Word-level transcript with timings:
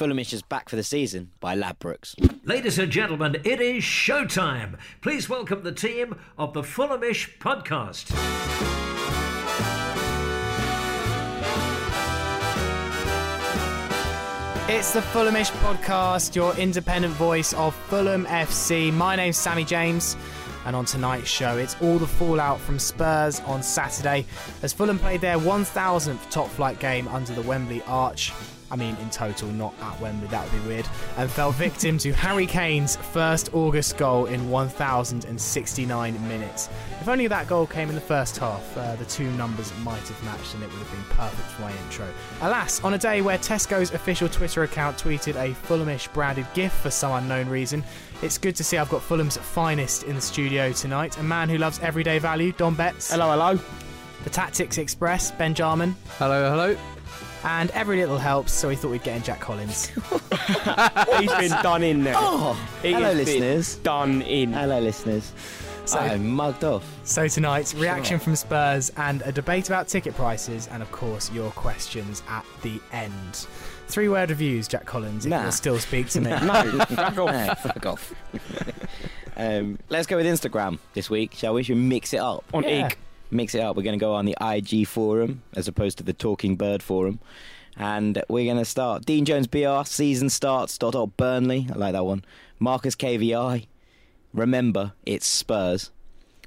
Fulhamish 0.00 0.32
is 0.32 0.40
back 0.40 0.70
for 0.70 0.76
the 0.76 0.82
season 0.82 1.30
by 1.40 1.54
Ladbrokes. 1.54 2.14
Ladies 2.46 2.78
and 2.78 2.90
gentlemen, 2.90 3.36
it 3.44 3.60
is 3.60 3.84
showtime. 3.84 4.78
Please 5.02 5.28
welcome 5.28 5.62
the 5.62 5.72
team 5.72 6.18
of 6.38 6.54
the 6.54 6.62
Fulhamish 6.62 7.36
podcast. 7.36 8.08
It's 14.70 14.94
the 14.94 15.00
Fulhamish 15.00 15.50
podcast, 15.60 16.34
your 16.34 16.56
independent 16.56 17.12
voice 17.12 17.52
of 17.52 17.74
Fulham 17.90 18.24
FC. 18.24 18.90
My 18.94 19.16
name's 19.16 19.36
Sammy 19.36 19.66
James, 19.66 20.16
and 20.64 20.74
on 20.74 20.86
tonight's 20.86 21.28
show, 21.28 21.58
it's 21.58 21.76
all 21.82 21.98
the 21.98 22.06
fallout 22.06 22.58
from 22.58 22.78
Spurs 22.78 23.40
on 23.40 23.62
Saturday 23.62 24.24
as 24.62 24.72
Fulham 24.72 24.98
played 24.98 25.20
their 25.20 25.36
1000th 25.36 26.30
top 26.30 26.48
flight 26.48 26.80
game 26.80 27.06
under 27.08 27.34
the 27.34 27.42
Wembley 27.42 27.82
Arch. 27.82 28.32
I 28.70 28.76
mean, 28.76 28.96
in 28.96 29.10
total, 29.10 29.48
not 29.48 29.74
at 29.82 30.00
Wembley, 30.00 30.28
that 30.28 30.44
would 30.44 30.62
be 30.62 30.68
weird, 30.68 30.88
and 31.16 31.30
fell 31.30 31.50
victim 31.50 31.98
to 31.98 32.12
Harry 32.12 32.46
Kane's 32.46 32.96
first 32.96 33.52
August 33.52 33.96
goal 33.96 34.26
in 34.26 34.48
1,069 34.48 36.28
minutes. 36.28 36.68
If 37.00 37.08
only 37.08 37.26
that 37.26 37.48
goal 37.48 37.66
came 37.66 37.88
in 37.88 37.94
the 37.94 38.00
first 38.00 38.36
half, 38.36 38.76
uh, 38.76 38.94
the 38.96 39.04
two 39.06 39.30
numbers 39.32 39.72
might 39.82 40.06
have 40.06 40.22
matched 40.24 40.54
and 40.54 40.62
it 40.62 40.70
would 40.70 40.78
have 40.78 40.90
been 40.90 41.16
perfect 41.16 41.48
for 41.48 41.62
my 41.62 41.72
intro. 41.84 42.06
Alas, 42.42 42.82
on 42.84 42.94
a 42.94 42.98
day 42.98 43.22
where 43.22 43.38
Tesco's 43.38 43.92
official 43.92 44.28
Twitter 44.28 44.62
account 44.62 44.96
tweeted 44.96 45.34
a 45.34 45.54
Fulhamish 45.66 46.12
branded 46.12 46.46
GIF 46.54 46.72
for 46.72 46.90
some 46.90 47.12
unknown 47.12 47.48
reason, 47.48 47.82
it's 48.22 48.38
good 48.38 48.54
to 48.56 48.64
see 48.64 48.76
I've 48.76 48.90
got 48.90 49.02
Fulham's 49.02 49.36
finest 49.36 50.04
in 50.04 50.14
the 50.14 50.20
studio 50.20 50.72
tonight. 50.72 51.18
A 51.18 51.22
man 51.22 51.48
who 51.48 51.58
loves 51.58 51.78
everyday 51.80 52.18
value, 52.18 52.52
Dom 52.52 52.74
Betts. 52.74 53.10
Hello, 53.10 53.30
hello. 53.30 53.58
The 54.24 54.30
Tactics 54.30 54.76
Express, 54.76 55.30
Ben 55.32 55.54
Jarman. 55.54 55.96
Hello, 56.18 56.50
hello. 56.50 56.76
And 57.42 57.70
every 57.70 57.96
little 57.98 58.18
helps, 58.18 58.52
so 58.52 58.68
we 58.68 58.76
thought 58.76 58.90
we'd 58.90 59.02
get 59.02 59.16
in 59.16 59.22
Jack 59.22 59.40
Collins. 59.40 59.86
He's 61.18 61.32
been 61.34 61.50
done 61.62 61.82
in 61.82 62.04
there. 62.04 62.14
Oh, 62.16 62.52
He 62.82 62.92
hello, 62.92 63.06
has 63.14 63.16
been 63.16 63.40
listeners. 63.40 63.76
Done 63.76 64.22
in. 64.22 64.52
Hello, 64.52 64.78
listeners. 64.78 65.32
So- 65.86 65.98
I'm 65.98 66.28
mugged 66.28 66.64
off. 66.64 66.84
So 67.04 67.26
tonight, 67.28 67.72
reaction 67.76 68.18
from 68.18 68.36
Spurs 68.36 68.90
and 68.96 69.22
a 69.22 69.32
debate 69.32 69.68
about 69.68 69.88
ticket 69.88 70.14
prices, 70.14 70.68
and 70.68 70.82
of 70.82 70.92
course 70.92 71.32
your 71.32 71.50
questions 71.52 72.22
at 72.28 72.44
the 72.62 72.78
end. 72.92 73.46
Three 73.88 74.08
word 74.08 74.30
reviews, 74.30 74.68
Jack 74.68 74.84
Collins. 74.84 75.24
If 75.26 75.30
Nah. 75.30 75.42
you'll 75.42 75.52
still 75.52 75.78
speak 75.78 76.08
to 76.10 76.20
me. 76.20 76.30
No, 76.42 76.62
fuck 76.86 77.18
off. 77.18 77.32
Nah, 77.32 77.54
fuck 77.54 77.86
off. 77.86 78.12
um, 79.36 79.78
let's 79.88 80.06
go 80.06 80.16
with 80.16 80.26
Instagram 80.26 80.78
this 80.94 81.08
week, 81.10 81.32
shall 81.34 81.54
we? 81.54 81.62
Should 81.62 81.76
we 81.76 81.82
mix 81.82 82.12
it 82.12 82.20
up? 82.20 82.44
On 82.54 82.62
Yeah. 82.62 82.86
Ig. 82.86 82.98
Mix 83.30 83.54
it 83.54 83.60
up. 83.60 83.76
We're 83.76 83.82
going 83.82 83.98
to 83.98 84.02
go 84.02 84.14
on 84.14 84.24
the 84.24 84.36
IG 84.40 84.86
forum 84.86 85.42
as 85.54 85.68
opposed 85.68 85.98
to 85.98 86.04
the 86.04 86.12
Talking 86.12 86.56
Bird 86.56 86.82
forum. 86.82 87.20
And 87.76 88.22
we're 88.28 88.44
going 88.44 88.56
to 88.56 88.64
start. 88.64 89.06
Dean 89.06 89.24
Jones 89.24 89.46
BR, 89.46 89.84
season 89.84 90.28
starts. 90.28 90.76
Dot 90.76 90.92
dot 90.92 91.16
Burnley. 91.16 91.68
I 91.72 91.76
like 91.76 91.92
that 91.92 92.04
one. 92.04 92.24
Marcus 92.58 92.96
KVI. 92.96 93.66
Remember, 94.32 94.92
it's 95.06 95.26
Spurs. 95.26 95.90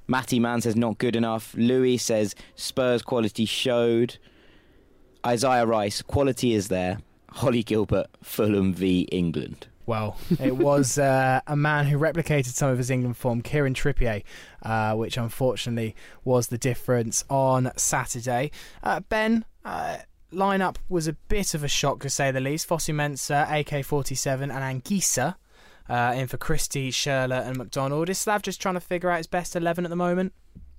Matty 0.08 0.40
Man 0.40 0.62
says 0.62 0.76
not 0.76 0.98
good 0.98 1.16
enough. 1.16 1.54
Louis 1.58 1.98
says 1.98 2.36
Spurs 2.56 3.02
quality 3.02 3.46
showed. 3.46 4.18
Isaiah 5.26 5.66
Rice, 5.66 6.02
quality 6.02 6.54
is 6.54 6.68
there. 6.68 7.00
Holly 7.30 7.64
Gilbert, 7.64 8.08
Fulham 8.22 8.74
v 8.74 9.08
England. 9.12 9.68
Well, 9.86 10.18
it 10.40 10.56
was 10.56 10.98
uh, 10.98 11.42
a 11.48 11.56
man 11.56 11.88
who 11.88 11.98
replicated 11.98 12.48
some 12.48 12.70
of 12.70 12.78
his 12.78 12.90
England 12.90 13.18
form, 13.18 13.42
Kieran 13.42 13.74
Trippier, 13.74 14.24
uh, 14.62 14.96
which 14.96 15.18
unfortunately 15.18 15.96
was 16.24 16.48
the 16.48 16.58
difference 16.58 17.24
on 17.30 17.72
Saturday. 17.76 18.52
Uh, 18.82 19.02
ben, 19.02 19.46
uh, 19.66 19.98
lineup 20.32 20.78
was 20.90 21.08
a 21.08 21.14
bit 21.14 21.54
of 21.54 21.64
a 21.64 21.68
shock 21.68 22.02
to 22.02 22.10
say 22.10 22.32
the 22.32 22.40
least. 22.40 22.68
Mensah, 22.68 23.44
AK-47 23.60 24.44
and 24.44 24.84
Anguissa 24.84 25.36
uh, 25.90 26.14
in 26.16 26.28
for 26.28 26.38
Christie, 26.38 26.92
Schürrle 26.92 27.46
and 27.46 27.58
McDonald. 27.58 28.10
Is 28.10 28.20
Slav 28.20 28.42
just 28.42 28.62
trying 28.62 28.76
to 28.76 28.82
figure 28.82 29.10
out 29.10 29.18
his 29.18 29.28
best 29.28 29.56
11 29.56 29.86
at 29.86 29.90
the 29.90 29.96
moment? 29.96 30.34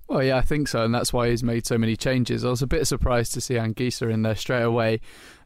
Well, 0.07 0.21
yeah, 0.21 0.37
I 0.37 0.41
think 0.41 0.67
so, 0.67 0.83
and 0.83 0.93
that's 0.93 1.11
why 1.11 1.29
he's 1.29 1.41
made 1.43 1.65
so 1.65 1.77
many 1.79 1.95
changes. 1.95 2.45
I 2.45 2.49
was 2.49 2.61
a 2.61 2.67
bit 2.67 2.85
surprised 2.85 3.33
to 3.33 3.41
see 3.41 3.55
Anguissa 3.55 4.11
in 4.11 4.21
there 4.21 4.35
straight 4.35 4.61
away, 4.61 4.99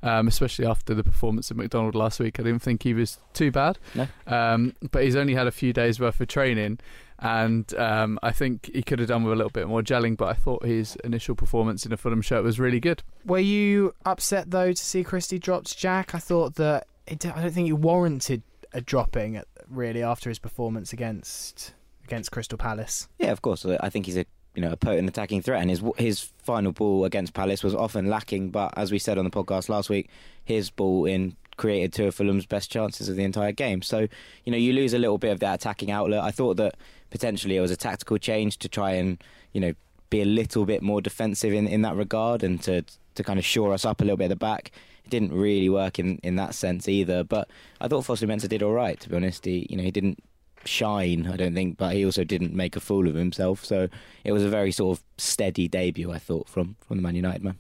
um, 0.04 0.28
especially 0.28 0.66
after 0.66 0.94
the 0.94 1.04
performance 1.04 1.50
of 1.50 1.56
McDonald 1.58 1.96
last 1.96 2.20
week. 2.20 2.40
I 2.40 2.44
didn't 2.44 2.60
think 2.62 2.84
he 2.84 2.94
was 2.94 3.20
too 3.34 3.52
bad, 3.52 3.80
No. 3.96 4.08
um, 4.28 4.76
but 4.92 5.04
he's 5.06 5.16
only 5.16 5.34
had 5.34 5.48
a 5.48 5.52
few 5.52 5.72
days 5.72 5.98
worth 5.98 6.20
of 6.20 6.28
training, 6.28 6.80
and 7.20 7.74
um, 7.76 8.20
I 8.22 8.32
think 8.32 8.70
he 8.74 8.84
could 8.84 9.00
have 9.00 9.08
done 9.08 9.24
with 9.24 9.32
a 9.32 9.36
little 9.38 9.50
bit 9.50 9.68
more 9.68 9.82
gelling. 9.82 10.18
But 10.18 10.28
I 10.28 10.34
thought 10.34 10.66
his 10.66 10.98
initial 11.06 11.36
performance 11.36 11.86
in 11.86 11.94
a 11.94 11.98
Fulham 11.98 12.22
shirt 12.22 12.44
was 12.44 12.60
really 12.60 12.82
good. 12.82 13.02
Were 13.26 13.40
you 13.40 13.94
upset 14.06 14.52
though 14.52 14.74
to 14.74 14.84
see 14.84 15.04
Christie 15.06 15.40
dropped 15.40 15.78
Jack? 15.78 16.14
I 16.14 16.20
thought 16.20 16.56
that 16.56 16.86
it, 17.08 17.26
I 17.26 17.42
don't 17.42 17.52
think 17.52 17.68
he 17.68 17.74
warranted 17.74 18.44
a 18.74 18.82
dropping 18.82 19.42
really 19.70 20.04
after 20.04 20.30
his 20.30 20.38
performance 20.40 20.92
against 20.94 21.74
against 22.04 22.32
Crystal 22.32 22.58
Palace. 22.58 23.08
Yeah, 23.20 23.32
of 23.32 23.42
course. 23.42 23.66
I 23.66 23.90
think 23.90 24.06
he's 24.06 24.18
a 24.18 24.26
you 24.56 24.62
know 24.62 24.72
a 24.72 24.78
potent 24.78 25.08
attacking 25.08 25.42
threat, 25.42 25.62
and 25.62 25.70
his 25.70 25.84
his 25.98 26.32
final 26.44 26.72
ball 26.72 27.06
against 27.06 27.34
Palace 27.34 27.64
was 27.64 27.76
often 27.76 28.08
lacking. 28.10 28.50
But 28.50 28.74
as 28.78 28.92
we 28.92 29.00
said 29.00 29.18
on 29.18 29.26
the 29.26 29.32
podcast 29.32 29.70
last 29.70 29.90
week, 29.90 30.10
his 30.44 30.70
ball 30.70 31.06
in 31.06 31.36
created 31.58 31.92
two 31.92 32.08
of 32.08 32.16
Fulham's 32.16 32.46
best 32.46 32.72
chances 32.72 33.10
of 33.10 33.18
the 33.18 33.24
entire 33.24 33.52
game. 33.52 33.82
So 33.82 34.08
you 34.46 34.52
know 34.52 34.58
you 34.58 34.74
lose 34.74 34.94
a 34.94 35.00
little 35.00 35.18
bit 35.18 35.32
of 35.32 35.40
that 35.42 35.56
attacking 35.56 35.92
outlet. 35.92 36.24
I 36.24 36.32
thought 36.32 36.58
that 36.58 36.76
potentially 37.10 37.58
it 37.58 37.62
was 37.62 37.72
a 37.72 37.78
tactical 37.78 38.18
change 38.18 38.58
to 38.60 38.70
try 38.70 38.92
and 38.92 39.22
you 39.54 39.62
know 39.62 39.74
be 40.10 40.22
a 40.22 40.26
little 40.26 40.66
bit 40.66 40.82
more 40.82 41.02
defensive 41.02 41.54
in, 41.54 41.68
in 41.68 41.82
that 41.84 41.96
regard 41.96 42.44
and 42.44 42.62
to 42.64 42.84
to 43.16 43.24
kind 43.24 43.38
of 43.38 43.46
shore 43.46 43.74
us 43.74 43.86
up 43.86 44.02
a 44.02 44.04
little 44.04 44.18
bit 44.18 44.26
at 44.26 44.30
the 44.30 44.36
back. 44.36 44.72
It 45.04 45.10
didn't 45.10 45.34
really 45.34 45.70
work 45.70 46.00
in, 46.00 46.20
in 46.24 46.36
that 46.38 46.56
sense 46.56 46.88
either. 46.88 47.24
But 47.24 47.50
I 47.82 47.88
thought 47.88 48.06
Fosu 48.06 48.28
Mensah 48.28 48.48
did 48.48 48.64
all 48.64 48.74
right. 48.74 49.00
To 49.00 49.10
be 49.10 49.16
honest, 49.16 49.46
he 49.46 49.68
you 49.70 49.78
know 49.78 49.84
he 49.84 49.92
didn't 49.92 50.24
shine, 50.70 51.28
I 51.28 51.36
don't 51.36 51.54
think, 51.54 51.78
but 51.78 51.94
he 51.94 52.06
also 52.06 52.24
didn't 52.24 52.54
make 52.54 52.76
a 52.76 52.80
fool 52.80 53.08
of 53.08 53.16
himself. 53.16 53.66
So 53.66 53.90
it 54.24 54.32
was 54.32 54.44
a 54.44 54.50
very 54.50 54.72
sort 54.72 54.98
of 54.98 55.04
steady 55.18 55.68
debut, 55.68 56.12
I 56.12 56.20
thought, 56.20 56.48
from, 56.48 56.76
from 56.88 56.98
the 56.98 57.04
Man 57.04 57.16
United 57.16 57.44
man. 57.44 57.58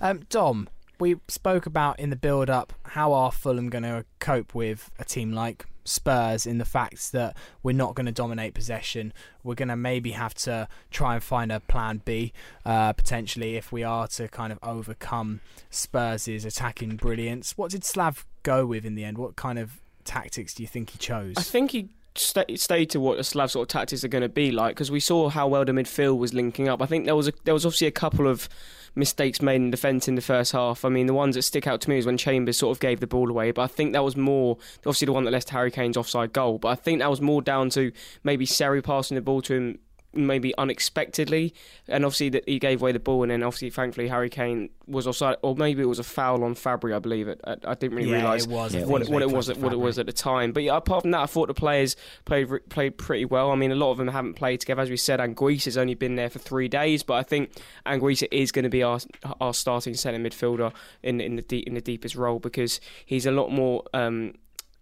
Um, 0.00 0.20
Dom, 0.30 0.68
we 0.98 1.16
spoke 1.28 1.66
about 1.66 1.98
in 1.98 2.10
the 2.10 2.16
build 2.16 2.48
up 2.48 2.72
how 2.84 3.12
are 3.12 3.32
Fulham 3.32 3.68
going 3.68 3.82
to 3.82 4.04
cope 4.20 4.54
with 4.54 4.90
a 4.98 5.04
team 5.04 5.32
like 5.32 5.66
Spurs 5.84 6.46
in 6.46 6.58
the 6.58 6.64
fact 6.64 7.10
that 7.10 7.36
we're 7.62 7.74
not 7.74 7.96
going 7.96 8.06
to 8.06 8.12
dominate 8.12 8.54
possession. 8.54 9.12
We're 9.42 9.56
going 9.56 9.68
to 9.68 9.76
maybe 9.76 10.12
have 10.12 10.34
to 10.34 10.68
try 10.92 11.14
and 11.14 11.22
find 11.22 11.50
a 11.50 11.58
plan 11.58 12.02
B 12.04 12.32
uh, 12.64 12.92
potentially 12.92 13.56
if 13.56 13.72
we 13.72 13.82
are 13.82 14.06
to 14.08 14.28
kind 14.28 14.52
of 14.52 14.60
overcome 14.62 15.40
Spurs' 15.70 16.28
attacking 16.44 16.96
brilliance. 16.96 17.58
What 17.58 17.72
did 17.72 17.84
Slav 17.84 18.24
go 18.44 18.64
with 18.64 18.84
in 18.84 18.94
the 18.94 19.04
end? 19.04 19.18
What 19.18 19.34
kind 19.34 19.58
of 19.58 19.80
tactics 20.04 20.54
do 20.54 20.62
you 20.62 20.68
think 20.68 20.90
he 20.90 20.98
chose? 20.98 21.34
I 21.36 21.42
think 21.42 21.72
he 21.72 21.88
sta 22.14 22.44
stayed 22.56 22.90
to 22.90 23.00
what 23.00 23.16
the 23.16 23.24
Slav 23.24 23.50
sort 23.50 23.64
of 23.64 23.68
tactics 23.68 24.04
are 24.04 24.08
going 24.08 24.22
to 24.22 24.28
be 24.28 24.50
like 24.50 24.74
because 24.74 24.90
we 24.90 25.00
saw 25.00 25.28
how 25.28 25.48
well 25.48 25.64
the 25.64 25.72
midfield 25.72 26.18
was 26.18 26.34
linking 26.34 26.68
up. 26.68 26.82
I 26.82 26.86
think 26.86 27.04
there 27.04 27.16
was 27.16 27.28
a, 27.28 27.32
there 27.44 27.54
was 27.54 27.64
obviously 27.64 27.86
a 27.86 27.92
couple 27.92 28.26
of 28.26 28.48
mistakes 28.94 29.40
made 29.40 29.56
in 29.56 29.70
defence 29.70 30.08
in 30.08 30.14
the 30.14 30.20
first 30.20 30.52
half. 30.52 30.84
I 30.84 30.88
mean, 30.88 31.06
the 31.06 31.14
ones 31.14 31.34
that 31.34 31.42
stick 31.42 31.66
out 31.66 31.80
to 31.82 31.90
me 31.90 31.98
is 31.98 32.06
when 32.06 32.18
Chambers 32.18 32.58
sort 32.58 32.76
of 32.76 32.80
gave 32.80 33.00
the 33.00 33.06
ball 33.06 33.30
away, 33.30 33.50
but 33.50 33.62
I 33.62 33.66
think 33.66 33.92
that 33.94 34.04
was 34.04 34.16
more 34.16 34.58
obviously 34.80 35.06
the 35.06 35.12
one 35.12 35.24
that 35.24 35.30
led 35.30 35.42
to 35.42 35.52
Harry 35.52 35.70
Kane's 35.70 35.96
offside 35.96 36.32
goal. 36.32 36.58
But 36.58 36.68
I 36.68 36.74
think 36.74 37.00
that 37.00 37.10
was 37.10 37.20
more 37.20 37.40
down 37.40 37.70
to 37.70 37.92
maybe 38.22 38.46
Seri 38.46 38.82
passing 38.82 39.14
the 39.14 39.22
ball 39.22 39.42
to 39.42 39.54
him 39.54 39.78
maybe 40.14 40.54
unexpectedly, 40.58 41.54
and 41.88 42.04
obviously 42.04 42.28
that 42.30 42.48
he 42.48 42.58
gave 42.58 42.82
away 42.82 42.92
the 42.92 43.00
ball, 43.00 43.22
and 43.22 43.30
then 43.30 43.42
obviously 43.42 43.70
thankfully 43.70 44.08
Harry 44.08 44.30
Kane 44.30 44.70
was 44.86 45.06
offside, 45.06 45.36
or 45.42 45.54
maybe 45.56 45.82
it 45.82 45.86
was 45.86 45.98
a 45.98 46.04
foul 46.04 46.44
on 46.44 46.54
Fabry, 46.54 46.92
I 46.92 46.98
believe 46.98 47.28
it. 47.28 47.40
I, 47.44 47.56
I 47.64 47.74
didn't 47.74 47.96
really 47.96 48.10
yeah, 48.10 48.16
realise 48.18 48.44
it 48.44 48.50
was. 48.50 48.74
I 48.74 48.80
Yeah, 48.80 48.84
what, 48.86 49.08
what 49.08 49.22
it 49.22 49.30
was 49.30 49.46
close 49.46 49.56
to 49.56 49.62
what 49.62 49.72
it 49.72 49.78
was 49.78 49.98
at 49.98 50.06
the 50.06 50.12
time. 50.12 50.52
But 50.52 50.62
yeah, 50.62 50.76
apart 50.76 51.02
from 51.02 51.10
that, 51.12 51.20
I 51.20 51.26
thought 51.26 51.48
the 51.48 51.54
players 51.54 51.96
played 52.24 52.48
played 52.68 52.98
pretty 52.98 53.24
well. 53.24 53.50
I 53.50 53.54
mean, 53.54 53.72
a 53.72 53.76
lot 53.76 53.90
of 53.90 53.98
them 53.98 54.08
haven't 54.08 54.34
played 54.34 54.60
together, 54.60 54.82
as 54.82 54.90
we 54.90 54.96
said. 54.96 55.20
Anguissa 55.20 55.66
has 55.66 55.78
only 55.78 55.94
been 55.94 56.16
there 56.16 56.30
for 56.30 56.38
three 56.38 56.68
days, 56.68 57.02
but 57.02 57.14
I 57.14 57.22
think 57.22 57.52
Anguissa 57.86 58.28
is 58.30 58.52
going 58.52 58.64
to 58.64 58.70
be 58.70 58.82
our 58.82 59.00
our 59.40 59.54
starting 59.54 59.94
centre 59.94 60.18
midfielder 60.18 60.72
in 61.02 61.20
in 61.20 61.36
the 61.36 61.42
deep, 61.42 61.66
in 61.66 61.74
the 61.74 61.80
deepest 61.80 62.16
role 62.16 62.38
because 62.38 62.80
he's 63.06 63.26
a 63.26 63.32
lot 63.32 63.50
more. 63.50 63.84
Um, 63.94 64.34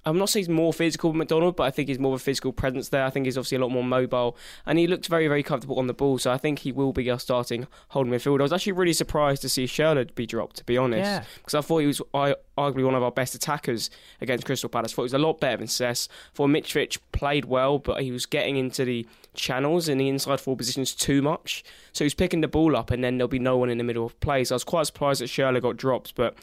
I'm 0.07 0.17
not 0.19 0.31
saying 0.31 0.43
he's 0.47 0.49
more 0.49 0.73
physical 0.73 1.11
than 1.11 1.19
McDonald, 1.19 1.57
but 1.57 1.65
I 1.65 1.71
think 1.71 1.89
he's 1.89 1.99
more 1.99 2.15
of 2.15 2.21
a 2.21 2.25
physical 2.25 2.53
presence 2.53 2.89
there. 2.89 3.05
I 3.05 3.11
think 3.11 3.27
he's 3.27 3.37
obviously 3.37 3.57
a 3.57 3.61
lot 3.61 3.71
more 3.71 3.85
mobile, 3.85 4.37
and 4.65 4.79
he 4.79 4.87
looks 4.87 5.09
very, 5.09 5.29
very 5.29 5.43
comfortable 5.43 5.79
on 5.79 5.87
the 5.89 5.95
ball. 5.95 6.19
So 6.19 6.31
I 6.33 6.39
think 6.39 6.61
he 6.61 6.73
will 6.73 6.93
be 6.93 7.11
our 7.11 7.19
starting 7.19 7.67
holding 7.89 8.13
midfielder. 8.13 8.41
I 8.41 8.43
was 8.45 8.53
actually 8.53 8.73
really 8.73 8.93
surprised 8.95 9.43
to 9.43 9.49
see 9.49 9.65
Schürrle 9.67 10.15
be 10.15 10.27
dropped, 10.27 10.57
to 10.57 10.65
be 10.65 10.79
honest 10.79 11.07
Yeah. 11.07 11.25
because 11.37 11.55
I 11.55 11.61
thought 11.61 11.79
he 11.79 11.87
was 11.87 12.01
arguably 12.15 12.85
one 12.85 12.95
of 12.95 13.03
our 13.03 13.11
best 13.13 13.35
attackers 13.35 13.91
against 14.21 14.47
Crystal 14.47 14.69
Palace. 14.71 14.93
I 14.93 14.97
thought 14.97 15.03
he 15.03 15.07
was 15.07 15.15
a 15.15 15.19
lot 15.19 15.39
better 15.41 15.59
than 15.59 15.67
Sess. 15.69 16.09
thought 16.35 16.49
Mitrovic 16.49 16.99
played 17.13 17.45
well, 17.45 17.79
but 17.79 18.03
he 18.03 18.11
was 18.13 18.27
getting 18.27 18.57
into 18.57 18.85
the 18.85 19.07
channels 19.35 19.89
in 19.89 19.99
the 19.99 20.09
inside 20.09 20.41
four 20.41 20.57
positions 20.57 20.95
too 20.95 21.23
much. 21.23 21.65
So 21.93 22.05
he's 22.05 22.15
picking 22.15 22.41
the 22.41 22.49
ball 22.49 22.77
up, 22.77 22.91
and 22.91 23.03
then 23.03 23.19
there'll 23.19 23.29
be 23.29 23.39
no 23.39 23.57
one 23.57 23.71
in 23.71 23.79
the 23.79 23.85
middle 23.85 24.07
of 24.07 24.19
play. 24.21 24.45
So 24.45 24.55
I 24.55 24.57
was 24.57 24.65
quite 24.65 24.87
surprised 24.87 25.21
that 25.21 25.27
Schürrle 25.27 25.61
got 25.61 25.77
dropped. 25.77 26.15
But 26.15 26.37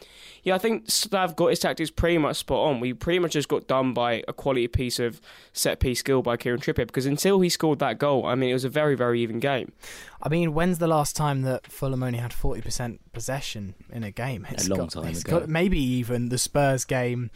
yeah, 0.43 0.55
I 0.55 0.57
think 0.57 0.89
Slav 0.89 1.35
got 1.35 1.47
his 1.47 1.59
tactics 1.59 1.89
pretty 1.89 2.17
much 2.17 2.37
spot 2.37 2.59
on. 2.59 2.79
We 2.79 2.93
pretty 2.93 3.19
much 3.19 3.33
just 3.33 3.49
got 3.49 3.67
done 3.67 3.93
by 3.93 4.23
a 4.27 4.33
quality 4.33 4.67
piece 4.67 4.99
of 4.99 5.21
set 5.53 5.79
piece 5.79 5.99
skill 5.99 6.21
by 6.21 6.37
Kieran 6.37 6.59
Trippier 6.59 6.87
because 6.87 7.05
until 7.05 7.39
he 7.41 7.49
scored 7.49 7.79
that 7.79 7.99
goal, 7.99 8.25
I 8.25 8.35
mean, 8.35 8.49
it 8.49 8.53
was 8.53 8.65
a 8.65 8.69
very, 8.69 8.95
very 8.95 9.21
even 9.21 9.39
game. 9.39 9.71
I 10.21 10.29
mean, 10.29 10.53
when's 10.53 10.79
the 10.79 10.87
last 10.87 11.15
time 11.15 11.43
that 11.43 11.67
Fulham 11.67 12.03
only 12.03 12.19
had 12.19 12.33
forty 12.33 12.61
percent 12.61 13.01
possession 13.13 13.75
in 13.91 14.03
a 14.03 14.11
game? 14.11 14.47
A 14.49 14.69
long 14.69 14.79
got, 14.79 14.91
time 14.91 15.07
it's 15.07 15.21
ago. 15.21 15.41
Got, 15.41 15.49
maybe 15.49 15.79
even 15.79 16.29
the 16.29 16.37
Spurs 16.37 16.85
game 16.85 17.31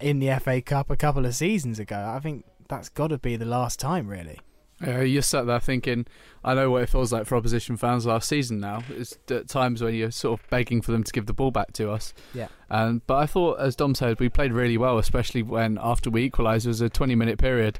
in 0.00 0.18
the 0.18 0.38
FA 0.40 0.60
Cup 0.60 0.90
a 0.90 0.96
couple 0.96 1.24
of 1.26 1.34
seasons 1.34 1.78
ago. 1.78 2.12
I 2.14 2.20
think 2.20 2.44
that's 2.68 2.88
got 2.88 3.08
to 3.08 3.18
be 3.18 3.36
the 3.36 3.44
last 3.44 3.80
time, 3.80 4.06
really. 4.06 4.38
Uh, 4.86 5.00
you're 5.00 5.22
sat 5.22 5.46
there 5.46 5.60
thinking, 5.60 6.06
I 6.42 6.54
know 6.54 6.70
what 6.70 6.82
it 6.82 6.88
feels 6.88 7.12
like 7.12 7.26
for 7.26 7.36
opposition 7.36 7.76
fans 7.76 8.06
last 8.06 8.28
season 8.28 8.60
now. 8.60 8.82
It's 8.88 9.18
at 9.30 9.48
times 9.48 9.82
when 9.82 9.94
you're 9.94 10.10
sort 10.10 10.40
of 10.40 10.50
begging 10.50 10.80
for 10.80 10.92
them 10.92 11.04
to 11.04 11.12
give 11.12 11.26
the 11.26 11.34
ball 11.34 11.50
back 11.50 11.72
to 11.74 11.90
us. 11.90 12.14
Yeah. 12.32 12.48
Um, 12.70 13.02
but 13.06 13.16
I 13.16 13.26
thought, 13.26 13.60
as 13.60 13.76
Dom 13.76 13.94
said, 13.94 14.18
we 14.20 14.28
played 14.28 14.52
really 14.52 14.78
well, 14.78 14.98
especially 14.98 15.42
when 15.42 15.78
after 15.82 16.08
we 16.08 16.24
equalised, 16.24 16.64
there 16.64 16.70
was 16.70 16.80
a 16.80 16.88
20 16.88 17.14
minute 17.14 17.38
period 17.38 17.78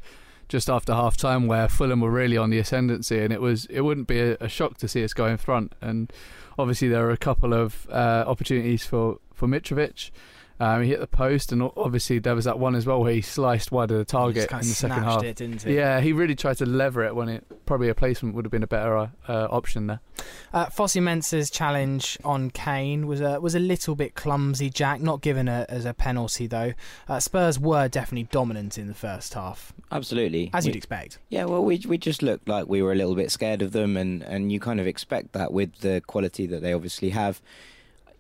just 0.51 0.69
after 0.69 0.93
half 0.93 1.17
time 1.17 1.47
where 1.47 1.69
Fulham 1.69 2.01
were 2.01 2.11
really 2.11 2.37
on 2.37 2.51
the 2.51 2.59
ascendancy, 2.59 3.21
and 3.21 3.33
it 3.33 3.41
was 3.41 3.67
it 3.67 3.83
wouldn't 3.83 4.09
be 4.09 4.19
a, 4.19 4.37
a 4.41 4.49
shock 4.49 4.77
to 4.79 4.89
see 4.89 5.03
us 5.05 5.15
go 5.15 5.27
in 5.27 5.37
front. 5.37 5.75
And 5.81 6.13
obviously, 6.59 6.89
there 6.89 7.05
were 7.05 7.13
a 7.13 7.17
couple 7.17 7.55
of 7.55 7.87
uh, 7.89 8.25
opportunities 8.27 8.85
for, 8.85 9.19
for 9.33 9.47
Mitrovic. 9.47 10.11
Um, 10.61 10.83
he 10.83 10.91
hit 10.91 11.01
the 11.01 11.07
post, 11.07 11.53
and 11.53 11.63
obviously 11.75 12.19
there 12.19 12.35
was 12.35 12.45
that 12.45 12.59
one 12.59 12.75
as 12.75 12.85
well 12.85 13.01
where 13.01 13.15
he 13.15 13.23
sliced 13.23 13.73
wide 13.73 13.91
of 13.91 13.97
the 13.97 14.05
Just 14.05 14.11
target 14.11 14.53
in 14.53 14.59
the 14.59 14.65
second 14.65 15.03
half. 15.05 15.25
it, 15.25 15.37
didn't 15.37 15.63
he? 15.63 15.75
Yeah, 15.75 16.01
he 16.03 16.13
really 16.13 16.35
tried 16.35 16.59
to 16.59 16.67
lever 16.67 17.03
it 17.03 17.15
when 17.17 17.31
it 17.31 17.45
probably 17.65 17.89
a 17.89 17.95
placement 17.95 18.35
would 18.35 18.45
have 18.45 18.53
been 18.53 18.63
a 18.63 18.67
better 18.67 18.95
uh, 18.95 19.09
uh, 19.27 19.49
option 19.51 19.87
there. 19.87 20.01
Uh, 20.53 20.67
Fosu 20.67 21.03
Mensah's 21.03 21.51
challenge 21.51 22.19
on 22.25 22.51
Kane 22.51 23.07
was 23.07 23.23
a 23.23 23.41
was 23.41 23.55
a 23.55 23.59
little 23.59 23.95
bit 23.97 24.15
clumsy. 24.15 24.69
Jack 24.69 25.01
not 25.01 25.23
given 25.23 25.49
a, 25.49 25.65
as 25.71 25.87
a 25.87 25.95
penalty 25.95 26.47
though. 26.47 26.75
Uh, 27.09 27.19
Spurs 27.21 27.59
were 27.59 27.89
definitely 27.89 28.25
dominant 28.31 28.77
in 28.77 28.87
the 28.87 28.95
first 28.95 29.33
half, 29.33 29.73
Absolutely. 29.91 30.51
as 30.53 30.65
We- 30.65 30.69
you'd 30.73 30.77
expect. 30.77 31.19
Yeah, 31.31 31.47
well, 31.47 31.65
we 31.65 31.79
we 31.89 31.97
just 31.97 32.23
looked 32.23 32.49
like 32.49 32.69
we 32.69 32.83
were 32.83 32.93
a 32.93 32.97
little 32.97 33.15
bit 33.15 33.31
scared 33.31 33.63
of 33.63 33.73
them, 33.73 33.97
and, 33.97 34.23
and 34.25 34.53
you 34.53 34.61
kind 34.61 34.79
of 34.79 34.87
expect 34.87 35.33
that 35.33 35.55
with 35.55 35.77
the 35.81 36.03
quality 36.07 36.47
that 36.49 36.61
they 36.61 36.75
obviously 36.75 37.11
have. 37.11 37.41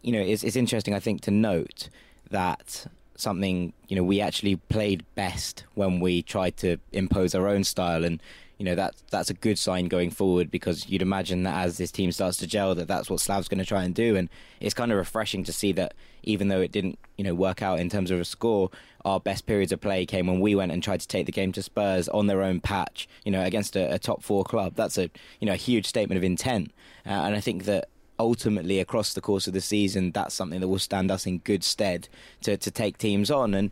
You 0.02 0.12
know, 0.12 0.20
it's 0.20 0.42
it's 0.42 0.56
interesting, 0.56 0.94
I 0.94 1.00
think, 1.00 1.20
to 1.22 1.30
note 1.30 1.90
that 2.30 2.86
something 3.20 3.72
you 3.88 3.96
know 3.96 4.02
we 4.02 4.20
actually 4.20 4.56
played 4.56 5.04
best 5.14 5.64
when 5.74 6.00
we 6.00 6.22
tried 6.22 6.56
to 6.56 6.78
impose 6.92 7.34
our 7.34 7.46
own 7.46 7.64
style, 7.64 8.04
and 8.04 8.20
you 8.58 8.64
know 8.64 8.74
that 8.74 8.94
that's 9.10 9.30
a 9.30 9.34
good 9.34 9.58
sign 9.58 9.86
going 9.86 10.10
forward 10.10 10.50
because 10.50 10.88
you'd 10.88 11.02
imagine 11.02 11.42
that 11.44 11.64
as 11.64 11.78
this 11.78 11.90
team 11.90 12.10
starts 12.12 12.38
to 12.38 12.46
gel, 12.46 12.74
that 12.74 12.88
that's 12.88 13.10
what 13.10 13.20
Slav's 13.20 13.48
going 13.48 13.58
to 13.58 13.64
try 13.64 13.84
and 13.84 13.94
do, 13.94 14.16
and 14.16 14.28
it's 14.60 14.74
kind 14.74 14.90
of 14.90 14.98
refreshing 14.98 15.44
to 15.44 15.52
see 15.52 15.72
that 15.72 15.94
even 16.22 16.48
though 16.48 16.60
it 16.60 16.72
didn't 16.72 16.98
you 17.16 17.24
know 17.24 17.34
work 17.34 17.62
out 17.62 17.78
in 17.78 17.88
terms 17.90 18.10
of 18.10 18.18
a 18.18 18.24
score, 18.24 18.70
our 19.04 19.20
best 19.20 19.46
periods 19.46 19.72
of 19.72 19.80
play 19.80 20.06
came 20.06 20.26
when 20.26 20.40
we 20.40 20.54
went 20.54 20.72
and 20.72 20.82
tried 20.82 21.00
to 21.00 21.08
take 21.08 21.26
the 21.26 21.32
game 21.32 21.52
to 21.52 21.62
Spurs 21.62 22.08
on 22.08 22.26
their 22.26 22.42
own 22.42 22.60
patch, 22.60 23.08
you 23.24 23.32
know, 23.32 23.42
against 23.42 23.76
a, 23.76 23.94
a 23.94 23.98
top 23.98 24.22
four 24.22 24.44
club. 24.44 24.74
That's 24.76 24.98
a 24.98 25.10
you 25.40 25.46
know 25.46 25.52
a 25.52 25.56
huge 25.56 25.86
statement 25.86 26.16
of 26.16 26.24
intent, 26.24 26.72
uh, 27.06 27.10
and 27.10 27.34
I 27.34 27.40
think 27.40 27.64
that 27.64 27.88
ultimately 28.20 28.78
across 28.78 29.14
the 29.14 29.20
course 29.20 29.46
of 29.46 29.52
the 29.52 29.60
season, 29.60 30.12
that's 30.12 30.34
something 30.34 30.60
that 30.60 30.68
will 30.68 30.78
stand 30.78 31.10
us 31.10 31.26
in 31.26 31.38
good 31.38 31.64
stead 31.64 32.08
to 32.42 32.56
to 32.56 32.70
take 32.70 32.98
teams 32.98 33.30
on 33.30 33.54
and. 33.54 33.70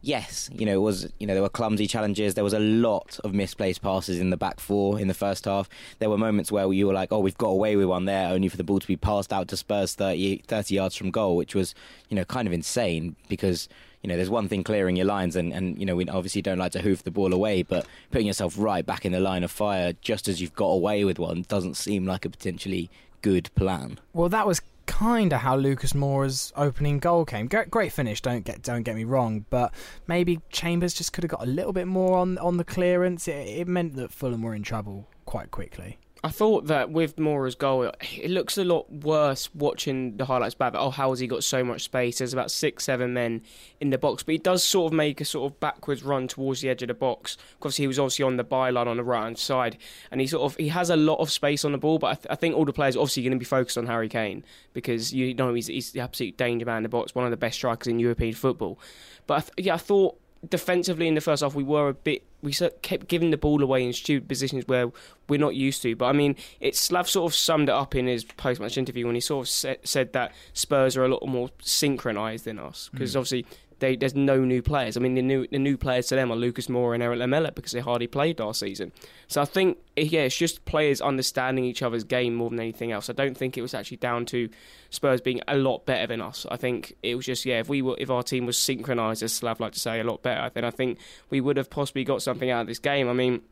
Yes, 0.00 0.48
you 0.52 0.64
know 0.64 0.74
it 0.74 0.80
was. 0.80 1.08
You 1.18 1.26
know 1.26 1.34
there 1.34 1.42
were 1.42 1.48
clumsy 1.48 1.88
challenges. 1.88 2.34
There 2.34 2.44
was 2.44 2.52
a 2.52 2.60
lot 2.60 3.18
of 3.24 3.34
misplaced 3.34 3.82
passes 3.82 4.20
in 4.20 4.30
the 4.30 4.36
back 4.36 4.60
four 4.60 5.00
in 5.00 5.08
the 5.08 5.12
first 5.12 5.44
half. 5.44 5.68
There 5.98 6.08
were 6.08 6.16
moments 6.16 6.52
where 6.52 6.72
you 6.72 6.86
were 6.86 6.92
like, 6.92 7.12
"Oh, 7.12 7.18
we've 7.18 7.36
got 7.36 7.48
away 7.48 7.74
with 7.74 7.86
one 7.86 8.04
there," 8.04 8.28
only 8.28 8.48
for 8.48 8.56
the 8.56 8.62
ball 8.62 8.78
to 8.78 8.86
be 8.86 8.96
passed 8.96 9.32
out 9.32 9.48
to 9.48 9.56
Spurs 9.56 9.96
30, 9.96 10.44
30 10.46 10.72
yards 10.72 10.94
from 10.94 11.10
goal, 11.10 11.34
which 11.34 11.52
was, 11.52 11.74
you 12.10 12.14
know, 12.14 12.24
kind 12.24 12.46
of 12.46 12.54
insane 12.54 13.16
because 13.28 13.68
you 14.02 14.08
know, 14.08 14.16
there's 14.16 14.30
one 14.30 14.48
thing 14.48 14.62
clearing 14.62 14.96
your 14.96 15.06
lines, 15.06 15.34
and, 15.34 15.52
and 15.52 15.78
you 15.78 15.84
know, 15.84 15.96
we 15.96 16.06
obviously 16.08 16.40
don't 16.40 16.58
like 16.58 16.72
to 16.72 16.80
hoof 16.80 17.02
the 17.02 17.10
ball 17.10 17.34
away, 17.34 17.62
but 17.62 17.86
putting 18.10 18.26
yourself 18.26 18.54
right 18.56 18.86
back 18.86 19.04
in 19.04 19.12
the 19.12 19.20
line 19.20 19.42
of 19.42 19.50
fire 19.50 19.92
just 20.00 20.28
as 20.28 20.40
you've 20.40 20.54
got 20.54 20.68
away 20.68 21.04
with 21.04 21.18
one 21.18 21.44
doesn't 21.48 21.76
seem 21.76 22.06
like 22.06 22.24
a 22.24 22.30
potentially 22.30 22.88
good 23.22 23.50
plan. 23.54 23.98
Well, 24.12 24.28
that 24.28 24.46
was 24.46 24.60
kind 24.86 25.32
of 25.32 25.40
how 25.40 25.54
Lucas 25.54 25.94
Moura's 25.94 26.52
opening 26.56 26.98
goal 26.98 27.24
came. 27.24 27.46
Great, 27.46 27.92
finish. 27.92 28.20
Don't 28.20 28.44
get 28.44 28.62
don't 28.62 28.82
get 28.82 28.96
me 28.96 29.04
wrong, 29.04 29.44
but 29.50 29.72
maybe 30.06 30.40
Chambers 30.50 30.94
just 30.94 31.12
could 31.12 31.24
have 31.24 31.30
got 31.30 31.42
a 31.42 31.46
little 31.46 31.72
bit 31.72 31.86
more 31.86 32.18
on 32.18 32.38
on 32.38 32.56
the 32.56 32.64
clearance. 32.64 33.28
It, 33.28 33.46
it 33.46 33.68
meant 33.68 33.96
that 33.96 34.12
Fulham 34.12 34.42
were 34.42 34.54
in 34.54 34.62
trouble 34.62 35.08
quite 35.24 35.50
quickly. 35.50 35.98
I 36.24 36.30
thought 36.30 36.66
that 36.66 36.90
with 36.90 37.18
Moura's 37.18 37.54
goal, 37.54 37.92
it 38.00 38.30
looks 38.30 38.58
a 38.58 38.64
lot 38.64 38.90
worse 38.90 39.54
watching 39.54 40.16
the 40.16 40.24
highlights 40.24 40.54
back. 40.54 40.74
Oh, 40.76 40.90
how 40.90 41.10
has 41.10 41.20
he 41.20 41.28
got 41.28 41.44
so 41.44 41.62
much 41.62 41.82
space? 41.82 42.18
There's 42.18 42.32
about 42.32 42.50
six, 42.50 42.84
seven 42.84 43.14
men 43.14 43.42
in 43.80 43.90
the 43.90 43.98
box, 43.98 44.24
but 44.24 44.32
he 44.32 44.38
does 44.38 44.64
sort 44.64 44.92
of 44.92 44.96
make 44.96 45.20
a 45.20 45.24
sort 45.24 45.52
of 45.52 45.60
backwards 45.60 46.02
run 46.02 46.26
towards 46.26 46.60
the 46.60 46.70
edge 46.70 46.82
of 46.82 46.88
the 46.88 46.94
box. 46.94 47.36
Because 47.58 47.76
he 47.76 47.86
was 47.86 48.00
obviously 48.00 48.24
on 48.24 48.36
the 48.36 48.44
byline 48.44 48.88
on 48.88 48.96
the 48.96 49.04
right 49.04 49.24
hand 49.24 49.38
side, 49.38 49.78
and 50.10 50.20
he 50.20 50.26
sort 50.26 50.42
of 50.42 50.56
he 50.56 50.68
has 50.68 50.90
a 50.90 50.96
lot 50.96 51.20
of 51.20 51.30
space 51.30 51.64
on 51.64 51.70
the 51.70 51.78
ball. 51.78 52.00
But 52.00 52.06
I, 52.08 52.14
th- 52.14 52.26
I 52.30 52.34
think 52.34 52.56
all 52.56 52.64
the 52.64 52.72
players 52.72 52.96
are 52.96 53.00
obviously 53.00 53.22
going 53.22 53.32
to 53.32 53.38
be 53.38 53.44
focused 53.44 53.78
on 53.78 53.86
Harry 53.86 54.08
Kane 54.08 54.44
because 54.72 55.12
you 55.12 55.34
know 55.34 55.54
he's, 55.54 55.68
he's 55.68 55.92
the 55.92 56.00
absolute 56.00 56.36
danger 56.36 56.66
man 56.66 56.78
in 56.78 56.82
the 56.82 56.88
box, 56.88 57.14
one 57.14 57.26
of 57.26 57.30
the 57.30 57.36
best 57.36 57.56
strikers 57.56 57.86
in 57.86 58.00
European 58.00 58.34
football. 58.34 58.80
But 59.28 59.34
I 59.34 59.40
th- 59.40 59.66
yeah, 59.66 59.74
I 59.74 59.78
thought 59.78 60.18
defensively 60.48 61.06
in 61.06 61.14
the 61.14 61.20
first 61.20 61.42
half 61.42 61.54
we 61.54 61.62
were 61.64 61.88
a 61.88 61.94
bit 61.94 62.22
we 62.42 62.52
kept 62.82 63.08
giving 63.08 63.30
the 63.30 63.36
ball 63.36 63.62
away 63.62 63.84
in 63.84 63.92
stupid 63.92 64.28
positions 64.28 64.64
where 64.66 64.90
we're 65.28 65.40
not 65.40 65.54
used 65.54 65.82
to. 65.82 65.96
But 65.96 66.06
I 66.06 66.12
mean, 66.12 66.36
it's 66.60 66.80
Slav 66.80 67.08
sort 67.08 67.30
of 67.30 67.34
summed 67.34 67.68
it 67.68 67.74
up 67.74 67.94
in 67.94 68.06
his 68.06 68.24
post-match 68.24 68.78
interview 68.78 69.06
when 69.06 69.14
he 69.14 69.20
sort 69.20 69.46
of 69.46 69.48
sa- 69.48 69.74
said 69.84 70.12
that 70.12 70.32
Spurs 70.52 70.96
are 70.96 71.04
a 71.04 71.08
lot 71.08 71.26
more 71.26 71.50
synchronised 71.60 72.44
than 72.44 72.58
us 72.58 72.90
because 72.92 73.14
mm. 73.14 73.16
obviously. 73.16 73.46
They, 73.80 73.96
there's 73.96 74.14
no 74.14 74.44
new 74.44 74.60
players. 74.60 74.96
I 74.96 75.00
mean, 75.00 75.14
the 75.14 75.22
new 75.22 75.46
the 75.46 75.58
new 75.58 75.76
players 75.76 76.06
to 76.08 76.16
them 76.16 76.32
are 76.32 76.36
Lucas 76.36 76.66
Moura 76.66 76.94
and 76.94 77.02
Eric 77.02 77.18
Lamela 77.18 77.52
because 77.52 77.72
they 77.72 77.80
hardly 77.80 78.06
played 78.06 78.40
last 78.40 78.60
season. 78.60 78.92
So 79.28 79.40
I 79.40 79.44
think, 79.44 79.78
yeah, 79.96 80.22
it's 80.22 80.36
just 80.36 80.64
players 80.64 81.00
understanding 81.00 81.64
each 81.64 81.82
other's 81.82 82.04
game 82.04 82.34
more 82.34 82.50
than 82.50 82.58
anything 82.58 82.92
else. 82.92 83.08
I 83.08 83.12
don't 83.12 83.36
think 83.36 83.56
it 83.56 83.62
was 83.62 83.74
actually 83.74 83.98
down 83.98 84.26
to 84.26 84.48
Spurs 84.90 85.20
being 85.20 85.40
a 85.46 85.56
lot 85.56 85.86
better 85.86 86.06
than 86.06 86.20
us. 86.20 86.46
I 86.50 86.56
think 86.56 86.94
it 87.02 87.14
was 87.14 87.26
just, 87.26 87.44
yeah, 87.44 87.60
if 87.60 87.68
we 87.68 87.82
were, 87.82 87.96
if 87.98 88.10
our 88.10 88.22
team 88.22 88.46
was 88.46 88.58
synchronised, 88.58 89.22
as 89.22 89.32
Slav 89.32 89.60
like 89.60 89.72
to 89.72 89.80
say, 89.80 90.00
a 90.00 90.04
lot 90.04 90.22
better, 90.22 90.50
then 90.52 90.64
I 90.64 90.70
think 90.70 90.98
we 91.30 91.40
would 91.40 91.56
have 91.56 91.70
possibly 91.70 92.04
got 92.04 92.22
something 92.22 92.50
out 92.50 92.62
of 92.62 92.66
this 92.66 92.78
game. 92.78 93.08
I 93.08 93.12
mean, 93.12 93.42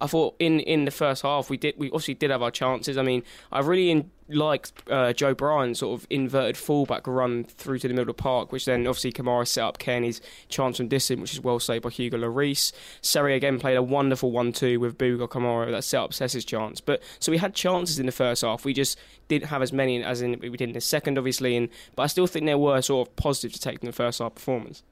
I 0.00 0.06
thought 0.06 0.36
in, 0.38 0.60
in 0.60 0.84
the 0.86 0.90
first 0.90 1.22
half 1.22 1.50
we 1.50 1.56
did 1.56 1.74
we 1.76 1.88
obviously 1.88 2.14
did 2.14 2.30
have 2.30 2.42
our 2.42 2.50
chances. 2.50 2.96
I 2.96 3.02
mean, 3.02 3.22
I 3.52 3.60
really 3.60 3.90
in, 3.90 4.10
liked 4.28 4.72
uh, 4.90 5.12
Joe 5.12 5.34
Bryan's 5.34 5.78
sort 5.78 6.00
of 6.00 6.06
inverted 6.10 6.56
fullback 6.56 7.06
run 7.06 7.44
through 7.44 7.78
to 7.80 7.88
the 7.88 7.94
middle 7.94 8.10
of 8.10 8.16
the 8.16 8.22
park, 8.22 8.52
which 8.52 8.64
then 8.64 8.86
obviously 8.86 9.12
Kamara 9.12 9.46
set 9.46 9.64
up 9.64 9.78
Cairney's 9.78 10.20
chance 10.48 10.76
from 10.78 10.88
distance, 10.88 11.20
which 11.20 11.32
is 11.34 11.40
well 11.40 11.60
saved 11.60 11.84
by 11.84 11.90
Hugo 11.90 12.18
Lloris. 12.18 12.72
Seri 13.00 13.34
again 13.34 13.58
played 13.58 13.76
a 13.76 13.82
wonderful 13.82 14.32
one-two 14.32 14.80
with 14.80 14.98
Bugo 14.98 15.28
Kamara 15.28 15.70
that 15.70 15.84
set 15.84 16.00
up 16.00 16.12
Sess's 16.12 16.44
chance. 16.44 16.80
But 16.80 17.02
so 17.18 17.30
we 17.30 17.38
had 17.38 17.54
chances 17.54 17.98
in 17.98 18.06
the 18.06 18.12
first 18.12 18.42
half. 18.42 18.64
We 18.64 18.72
just 18.72 18.98
didn't 19.28 19.48
have 19.48 19.62
as 19.62 19.72
many 19.72 20.02
as 20.02 20.22
in 20.22 20.38
we 20.40 20.50
did 20.50 20.68
in 20.68 20.72
the 20.72 20.80
second, 20.80 21.18
obviously. 21.18 21.56
And 21.56 21.68
but 21.94 22.02
I 22.02 22.06
still 22.06 22.26
think 22.26 22.46
there 22.46 22.58
were 22.58 22.80
sort 22.82 23.08
of 23.08 23.16
positives 23.16 23.54
to 23.54 23.60
take 23.60 23.80
from 23.80 23.86
the 23.86 23.92
first 23.92 24.18
half 24.18 24.34
performance. 24.34 24.82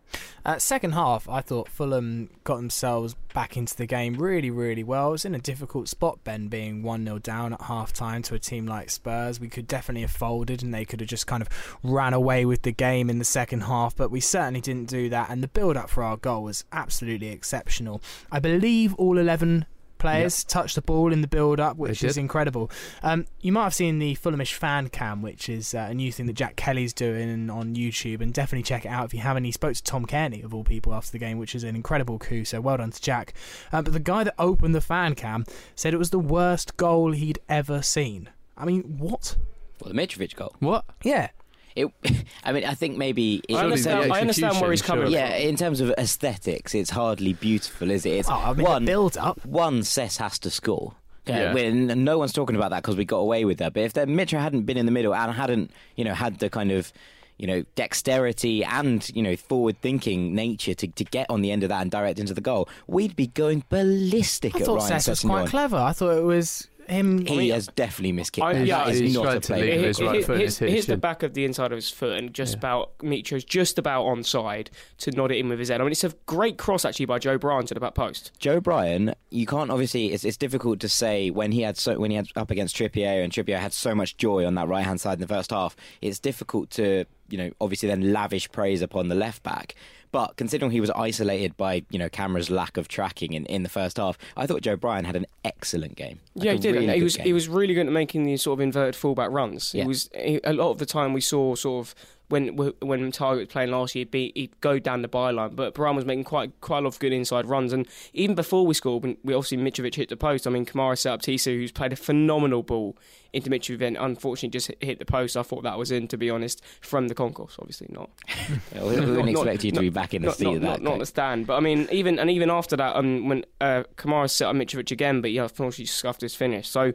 Uh, 0.45 0.59
second 0.59 0.93
half, 0.93 1.29
I 1.29 1.41
thought 1.41 1.69
Fulham 1.69 2.31
got 2.45 2.57
themselves 2.57 3.15
back 3.33 3.57
into 3.57 3.77
the 3.77 3.87
game 3.87 4.15
really, 4.15 4.51
really 4.51 4.85
well. 4.85 5.09
It 5.09 5.13
was 5.13 5.25
in 5.25 5.35
a 5.35 5.41
difficult 5.41 5.89
spot, 5.89 6.23
Ben, 6.23 6.49
being 6.49 6.83
1 6.83 7.05
0 7.05 7.19
down 7.19 7.53
at 7.53 7.63
half 7.63 7.93
time 7.93 8.23
to 8.25 8.35
a 8.35 8.39
team 8.39 8.67
like 8.67 8.91
Spurs. 8.91 9.24
We 9.41 9.49
could 9.49 9.67
definitely 9.67 10.03
have 10.03 10.11
folded 10.11 10.63
and 10.63 10.73
they 10.73 10.85
could 10.85 11.01
have 11.01 11.09
just 11.09 11.27
kind 11.27 11.43
of 11.43 11.49
ran 11.83 12.15
away 12.15 12.45
with 12.45 12.63
the 12.63 12.73
game 12.73 13.11
in 13.11 13.19
the 13.19 13.25
second 13.25 13.63
half, 13.63 13.97
but 13.97 14.11
we 14.11 14.21
certainly 14.21 14.61
didn't 14.61 14.89
do 14.89 15.09
that. 15.09 15.31
And 15.31 15.43
the 15.43 15.49
build 15.49 15.77
up 15.77 15.91
for 15.91 16.03
our 16.03 16.17
goal 16.17 16.45
was 16.45 16.65
absolutely 16.73 17.29
exceptional. 17.29 18.03
I 18.31 18.39
believe 18.39 18.95
all 18.95 19.19
11 19.19 19.67
players 20.05 20.45
touched 20.45 20.75
the 20.75 20.83
ball 20.83 21.13
in 21.13 21.23
the 21.23 21.27
build 21.27 21.59
up, 21.59 21.79
which 21.79 22.05
is 22.05 22.19
incredible. 22.19 22.71
Um, 23.03 23.27
you 23.41 23.53
might 23.53 23.65
have 23.65 23.75
seen 23.75 23.99
the 23.99 24.15
Fulhamish 24.17 24.53
fan 24.53 24.91
cam, 24.91 25.23
which 25.23 25.49
is 25.49 25.75
uh, 25.75 25.87
a 25.91 25.95
new 25.95 26.13
thing 26.13 26.27
that 26.27 26.35
Jack 26.35 26.57
Kelly's 26.57 26.93
doing 26.93 27.49
on 27.49 27.75
YouTube, 27.75 28.21
and 28.21 28.33
definitely 28.33 28.65
check 28.65 28.85
it 28.85 28.89
out 28.89 29.07
if 29.07 29.15
you 29.15 29.21
haven't. 29.21 29.45
He 29.45 29.53
spoke 29.53 29.75
to 29.75 29.83
Tom 29.83 30.05
Cairney 30.05 30.45
of 30.45 30.53
all 30.53 30.63
people 30.63 30.93
after 30.93 31.11
the 31.11 31.19
game, 31.19 31.39
which 31.39 31.55
is 31.55 31.65
an 31.65 31.75
incredible 31.75 32.19
coup. 32.19 32.45
So 32.45 32.61
well 32.61 32.77
done 32.77 32.91
to 32.91 33.01
Jack. 33.01 33.33
Uh, 33.73 33.81
but 33.81 33.95
the 33.95 34.01
guy 34.01 34.25
that 34.25 34.35
opened 34.39 34.75
the 34.75 34.83
fan 34.83 35.15
cam 35.15 35.45
said 35.75 35.95
it 35.95 35.99
was 35.99 36.11
the 36.11 36.19
worst 36.19 36.77
goal 36.77 37.13
he'd 37.13 37.39
ever 37.49 37.81
seen. 37.81 38.29
I 38.57 38.65
mean, 38.65 38.83
what? 38.99 39.37
Well, 39.81 39.93
the 39.93 39.99
Mitrovic 40.01 40.35
goal. 40.37 40.55
What? 40.61 40.85
Yeah. 41.03 41.29
It, 41.77 41.89
I 42.45 42.53
mean, 42.53 42.65
I 42.65 42.75
think 42.75 42.97
maybe 42.97 43.43
it, 43.49 43.57
I 43.57 43.65
understand, 43.65 44.13
I 44.13 44.21
understand 44.21 44.61
where 44.61 44.71
he's 44.71 44.81
coming 44.83 45.07
surely. 45.07 45.17
from. 45.17 45.29
yeah, 45.31 45.37
in 45.37 45.57
terms 45.57 45.81
of 45.81 45.91
aesthetics, 45.99 46.75
it's 46.75 46.91
hardly 46.91 47.33
beautiful, 47.33 47.91
is 47.91 48.07
it? 48.07 48.11
It's 48.11 48.29
Oh, 48.29 48.35
I 48.35 48.53
mean, 48.53 48.65
one 48.65 48.85
build 48.85 49.17
up. 49.19 49.45
one 49.45 49.83
Sess 49.83 50.19
has 50.19 50.39
to 50.41 50.51
score. 50.51 50.95
Okay, 51.29 51.41
Yeah. 51.43 51.55
when- 51.55 52.05
no 52.05 52.19
one's 52.19 52.33
talking 52.33 52.55
about 52.55 52.71
that 52.71 52.83
because 52.83 52.97
we 52.97 53.05
got 53.05 53.17
away 53.19 53.45
with 53.45 53.59
that. 53.59 53.73
But 53.73 53.83
if 53.85 53.93
the 53.95 54.03
Mitro 54.03 54.39
hadn't 54.39 54.63
been 54.63 54.77
in 54.77 54.87
the 54.87 54.93
middle 54.93 55.15
and 55.15 55.33
hadn't, 55.33 55.71
you 55.97 56.05
know, 56.05 56.15
had 56.15 56.39
the 56.39 56.49
kind 56.51 56.71
of, 56.71 56.93
you 57.39 57.47
know, 57.49 57.65
dexterity 57.75 58.63
and 58.63 59.11
you 59.13 59.23
know 59.23 59.35
forward-thinking 59.35 60.35
nature 60.35 60.75
to, 60.75 60.87
to 60.87 61.03
get 61.05 61.29
on 61.29 61.41
the 61.41 61.51
end 61.51 61.63
of 61.65 61.71
that 61.71 61.83
and 61.83 61.91
direct 61.91 62.19
into 62.21 62.35
the 62.35 62.41
goal, 62.41 62.69
we'd 62.87 63.17
be 63.17 63.27
going 63.27 63.65
ballistic 63.71 64.55
I 64.55 64.61
at 64.61 64.65
thought 64.67 64.79
Ryan 64.79 64.89
Sess 65.01 65.09
was 65.09 65.21
quite 65.23 65.49
clever. 65.49 65.77
I 65.77 65.93
thought 65.93 66.17
it 66.17 66.23
was 66.25 66.69
him. 66.89 67.25
He 67.27 67.49
has 67.51 67.67
definitely 67.69 68.13
missed 68.13 68.33
kick. 68.33 68.45
I- 68.45 68.53
yeah, 68.63 68.89
is 68.89 68.99
he's 68.99 69.15
not 69.15 69.23
tried 69.25 69.37
a 69.37 69.41
to 69.41 69.47
play. 69.55 69.71
It 69.73 69.85
his 69.85 70.01
right 70.01 70.15
hit- 70.17 70.25
foot 70.27 70.33
and 70.35 70.43
hits, 70.43 70.59
his 70.59 70.87
the 70.87 70.97
back 70.97 71.23
of 71.23 71.35
the 71.35 71.45
inside 71.45 71.73
of 71.73 71.77
his 71.77 71.91
foot 71.91 72.19
and 72.19 72.33
just 72.33 72.53
Yeah. 72.55 72.59
about 72.59 72.93
Mitro's 73.03 73.45
just 73.45 73.79
about 73.79 74.05
onside 74.07 74.69
to 74.99 75.11
nod 75.13 75.31
it 75.33 75.39
in 75.39 75.49
with 75.49 75.59
his 75.59 75.69
head. 75.69 75.81
I 75.81 75.85
mean, 75.85 75.93
it's 75.93 76.05
a 76.05 76.13
great 76.27 76.59
cross 76.59 76.85
actually 76.85 77.07
by 77.07 77.19
Joe 77.19 77.39
Bryan 77.39 77.67
to 77.67 77.75
the 77.75 77.81
back 77.81 77.95
post. 77.95 78.33
Joe 78.39 78.61
Bryan, 78.61 79.15
you 79.31 79.47
can't 79.47 79.71
obviously. 79.71 80.13
It's, 80.13 80.25
it's 80.25 80.37
difficult 80.37 80.81
to 80.81 80.89
say 80.89 81.31
when 81.31 81.53
he 81.53 81.63
had 81.63 81.77
so 81.77 81.99
when 81.99 82.11
he 82.11 82.17
had 82.17 82.29
up 82.37 82.51
against 82.51 82.77
Trippier 82.77 83.23
and 83.25 83.33
Trippier 83.33 83.59
had 83.59 83.73
so 83.73 83.95
much 83.95 84.17
joy 84.17 84.45
on 84.47 84.55
that 84.55 84.69
right 84.69 84.85
hand 84.85 85.01
side 85.01 85.15
in 85.15 85.21
the 85.21 85.27
first 85.29 85.51
half. 85.51 85.77
It's 86.03 86.19
difficult 86.19 86.71
to 86.71 87.05
you 87.29 87.39
know 87.39 87.51
obviously 87.61 87.89
then 87.89 88.13
lavish 88.13 88.51
praise 88.53 88.83
upon 88.83 89.09
the 89.09 89.15
left 89.15 89.43
back. 89.43 89.75
But 90.15 90.37
considering 90.37 90.71
he 90.71 90.81
was 90.81 90.91
isolated 90.91 91.57
by 91.57 91.83
you 91.91 91.99
know 91.99 92.09
Kamara's 92.09 92.49
lack 92.49 92.77
of 92.77 92.87
tracking 92.87 93.33
in, 93.33 93.47
in 93.47 93.65
the 93.65 93.69
first 93.69 93.97
half, 93.97 94.17
I 94.37 94.47
thought 94.47 94.63
Joe 94.63 94.77
Bryan 94.77 95.05
had 95.05 95.17
an 95.17 95.27
excellent 95.45 95.97
game. 95.97 96.21
Like 96.37 96.45
yeah, 96.45 96.53
he 96.53 96.59
did. 96.59 96.75
really 96.77 96.95
he 96.95 97.03
was 97.03 97.17
game. 97.17 97.27
he 97.27 97.33
was 97.33 97.49
really 97.49 97.75
good 97.75 97.89
at 97.89 97.93
making 97.93 98.23
these 98.23 98.41
sort 98.41 98.61
of 98.61 98.63
inverted 98.63 98.95
fullback 98.95 99.33
runs. 99.33 99.75
Yeah. 99.75 99.83
He 99.83 99.89
was 99.89 100.09
he, 100.15 100.41
a 100.45 100.53
lot 100.53 100.71
of 100.71 100.79
the 100.79 100.87
time 100.87 101.15
we 101.15 101.21
saw 101.21 101.57
sort 101.57 101.85
of 101.85 101.95
when 102.29 102.57
when 102.57 103.11
Targett 103.11 103.39
was 103.39 103.49
playing 103.49 103.73
last 103.73 103.97
year, 103.97 104.03
he'd, 104.03 104.13
be, 104.13 104.31
he'd 104.37 104.61
go 104.61 104.79
down 104.79 105.03
the 105.03 105.09
byline, 105.09 105.57
but 105.57 105.75
Bryan 105.75 105.97
was 105.97 106.05
making 106.05 106.23
quite 106.23 106.53
quite 106.61 106.79
a 106.79 106.83
lot 106.83 106.95
of 106.95 107.01
good 107.01 107.13
inside 107.13 107.47
runs. 107.47 107.73
And 107.73 107.89
even 108.13 108.37
before 108.37 108.65
we 108.65 108.75
scored, 108.75 109.03
when 109.03 109.17
we 109.25 109.35
obviously 109.35 109.59
Mitrovic 109.59 109.97
hit 109.97 110.11
the 110.11 110.17
post. 110.17 110.47
I 110.47 110.51
mean, 110.51 110.65
Kamara 110.65 110.97
set 110.97 111.13
up 111.13 111.23
Tisu, 111.23 111.57
who's 111.57 111.73
played 111.73 111.93
a 111.93 111.97
phenomenal 111.97 112.63
ball 112.63 112.97
Mitrovic, 113.43 113.87
and 113.87 113.97
unfortunately 113.97 114.51
just 114.51 114.71
hit- 114.81 114.99
the 114.99 115.05
post. 115.05 115.37
I 115.37 115.43
thought 115.43 115.63
that 115.65 115.77
was 115.79 115.91
in, 115.91 116.09
to 116.09 116.17
be 116.17 116.31
honest, 116.31 116.63
from 116.81 117.09
the 117.09 117.15
concourse. 117.15 117.57
Obviously 117.59 117.89
not. 117.91 118.11
we, 118.81 118.97
not- 118.97 119.29
expect 119.29 119.65
you 119.65 119.71
to 119.73 119.75
not- 119.77 119.81
be 119.81 119.89
back 119.91 120.15
in 120.15 120.23
the 120.23 120.27
not, 120.29 120.37
seat 120.37 120.45
not, 120.45 120.61
that. 120.61 120.83
not, 120.83 120.99
the 120.99 121.07
stand, 121.07 121.47
but 121.47 121.57
I 121.57 121.61
mean, 121.61 121.89
even 121.91 122.19
and 122.19 122.31
even 122.31 122.51
after 122.51 122.77
that, 122.77 122.97
um, 122.97 123.29
when 123.29 123.45
uh, 123.61 123.85
Kamara 123.97 124.31
set 124.31 124.49
up 124.49 124.57
Mitrovic 124.57 124.91
again, 124.91 125.21
but 125.21 125.33
yeah, 125.33 125.43
unfortunately 125.43 125.87
scuffed 125.87 126.21
his 126.21 126.35
finish. 126.35 126.69
So 126.69 126.93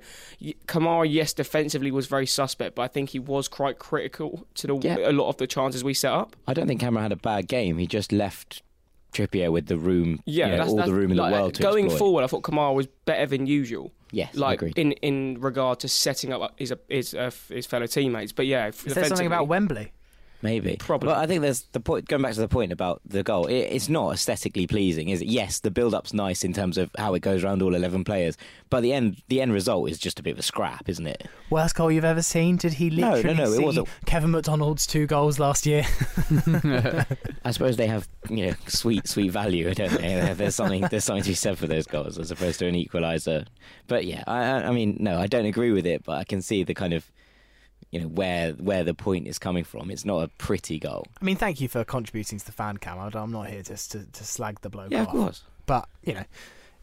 Kamara, 0.68 1.06
yes, 1.12 1.34
defensively 1.34 1.92
was 1.92 2.08
very 2.08 2.26
suspect, 2.26 2.76
but 2.76 2.84
I 2.84 2.88
think 2.88 3.10
he 3.10 3.20
was 3.20 3.48
quite 3.48 3.80
critical 3.80 4.46
to 4.56 4.68
the, 4.68 4.78
Yeah. 4.78 4.98
a 5.10 5.12
lot 5.12 5.30
of 5.30 5.38
the 5.38 5.48
chances 5.48 5.84
we 5.84 5.94
set 5.94 6.12
up. 6.14 6.36
I 6.48 6.54
don't 6.54 6.68
think 6.68 6.82
Kamara 6.82 7.02
had 7.04 7.12
a 7.12 7.16
bad 7.18 7.48
game. 7.48 7.78
He 7.78 7.88
just 7.88 8.12
left 8.12 8.62
Trippier 9.14 9.52
with 9.52 9.66
the 9.68 9.78
room, 9.78 10.22
Yeah, 10.26 10.46
you 10.46 10.52
know, 10.52 10.58
that's, 10.58 10.70
all 10.70 10.76
that's, 10.78 10.90
the 10.90 10.96
room 10.96 11.12
in 11.12 11.18
like, 11.18 11.34
the 11.34 11.40
world 11.40 11.54
to 11.56 11.64
going 11.64 11.86
exploit. 11.86 12.00
forward. 12.00 12.24
I 12.24 12.28
thought 12.28 12.44
Kamara 12.44 12.74
was 12.76 12.88
better 13.06 13.26
than 13.26 13.46
usual. 13.48 13.92
Yes, 14.12 14.36
like 14.36 14.60
agreed. 14.62 14.78
in 14.78 14.92
in 14.94 15.40
regard 15.40 15.80
to 15.82 15.88
setting 15.88 16.34
up 16.34 16.54
his 16.58 16.74
his 16.88 17.14
uh, 17.14 17.32
his 17.50 17.66
fellow 17.66 17.86
teammates. 17.86 18.32
But 18.32 18.48
yeah, 18.48 18.68
Is 18.70 18.94
there 18.94 19.06
something 19.06 19.28
about 19.28 19.48
Wembley? 19.48 19.92
Maybe. 20.42 20.78
Probably. 20.80 21.08
But 21.08 21.18
I 21.18 21.28
think 21.28 21.42
there's 21.42 21.64
the 21.74 21.82
point. 21.82 22.08
Going 22.08 22.22
back 22.22 22.34
to 22.34 22.40
the 22.40 22.48
point 22.48 22.72
about 22.72 23.02
the 23.06 23.24
goal, 23.24 23.48
it, 23.48 23.56
it's 23.56 23.90
not 23.90 24.14
aesthetically 24.14 24.68
pleasing, 24.68 25.10
is 25.10 25.22
it? 25.22 25.28
Yes, 25.28 25.60
the 25.60 25.70
build-up's 25.70 26.14
nice 26.14 26.46
in 26.46 26.54
terms 26.54 26.78
of 26.78 26.90
how 26.98 27.14
it 27.14 27.20
goes 27.22 27.44
around 27.44 27.62
all 27.62 27.76
eleven 27.76 28.06
players, 28.06 28.38
but 28.70 28.80
the 28.82 28.94
end, 28.94 29.22
the 29.28 29.42
end 29.42 29.52
result 29.52 29.90
is 29.90 29.98
just 29.98 30.18
a 30.18 30.24
bit 30.24 30.32
of 30.32 30.40
a 30.40 30.44
scrap, 30.44 30.88
isn't 30.88 31.08
it? 31.08 31.28
Worst 31.50 31.76
goal 31.76 31.92
you've 31.92 32.06
ever 32.06 32.22
seen? 32.22 32.56
Did 32.56 32.74
he 32.74 32.90
No, 32.90 33.10
no, 33.10 33.16
literally 33.16 33.36
no, 33.38 33.44
it 33.44 33.58
see 33.58 33.64
wasn't. 33.66 33.88
Kevin 34.06 34.32
McDonald's 34.32 34.88
two 34.88 35.06
goals 35.08 35.40
last 35.40 35.66
year? 35.66 35.84
I 37.44 37.52
suppose 37.52 37.78
they 37.78 37.88
have, 37.88 38.08
you 38.30 38.48
know, 38.48 38.54
sweet, 38.68 39.08
sweet 39.08 39.32
value, 39.32 39.74
don't 39.74 39.92
they? 40.02 40.34
There's 40.36 40.56
something, 40.56 40.82
there's 40.90 41.04
something 41.04 41.24
to 41.24 41.30
be 41.30 41.36
said 41.36 41.58
for 41.58 41.68
those 41.68 41.86
goals 41.86 42.18
as 42.18 42.32
opposed 42.32 42.60
to 42.60 42.68
an 42.68 42.76
equaliser. 42.76 43.46
But 43.88 44.06
yeah, 44.06 44.24
I, 44.28 44.44
I 44.44 44.68
I 44.68 44.72
mean, 44.72 44.98
no, 45.00 45.20
I 45.20 45.28
don't 45.28 45.46
agree 45.46 45.72
with 45.72 45.86
it, 45.86 46.04
but 46.04 46.18
I 46.18 46.24
can 46.24 46.42
see 46.42 46.64
the 46.64 46.74
kind 46.74 46.94
of, 46.94 47.10
you 47.92 48.00
know, 48.02 48.08
where 48.08 48.52
where 48.54 48.84
the 48.84 48.94
point 48.94 49.28
is 49.28 49.40
coming 49.40 49.64
from. 49.64 49.90
It's 49.92 50.06
not 50.06 50.24
a 50.24 50.28
pretty 50.38 50.80
goal. 50.80 51.06
I 51.22 51.26
mean, 51.26 51.36
thank 51.36 51.60
you 51.62 51.68
for 51.68 51.84
contributing 51.84 52.40
to 52.40 52.46
the 52.46 52.52
fan 52.52 52.78
cam. 52.78 53.00
I'm 53.00 53.32
not 53.32 53.48
here 53.48 53.64
just 53.64 53.92
to, 53.94 54.06
to 54.06 54.24
slag 54.24 54.62
the 54.62 54.70
bloke 54.70 54.92
Yeah, 54.92 55.02
off. 55.02 55.08
of 55.08 55.12
course. 55.14 55.44
But 55.66 55.88
you 56.04 56.14
know, 56.14 56.24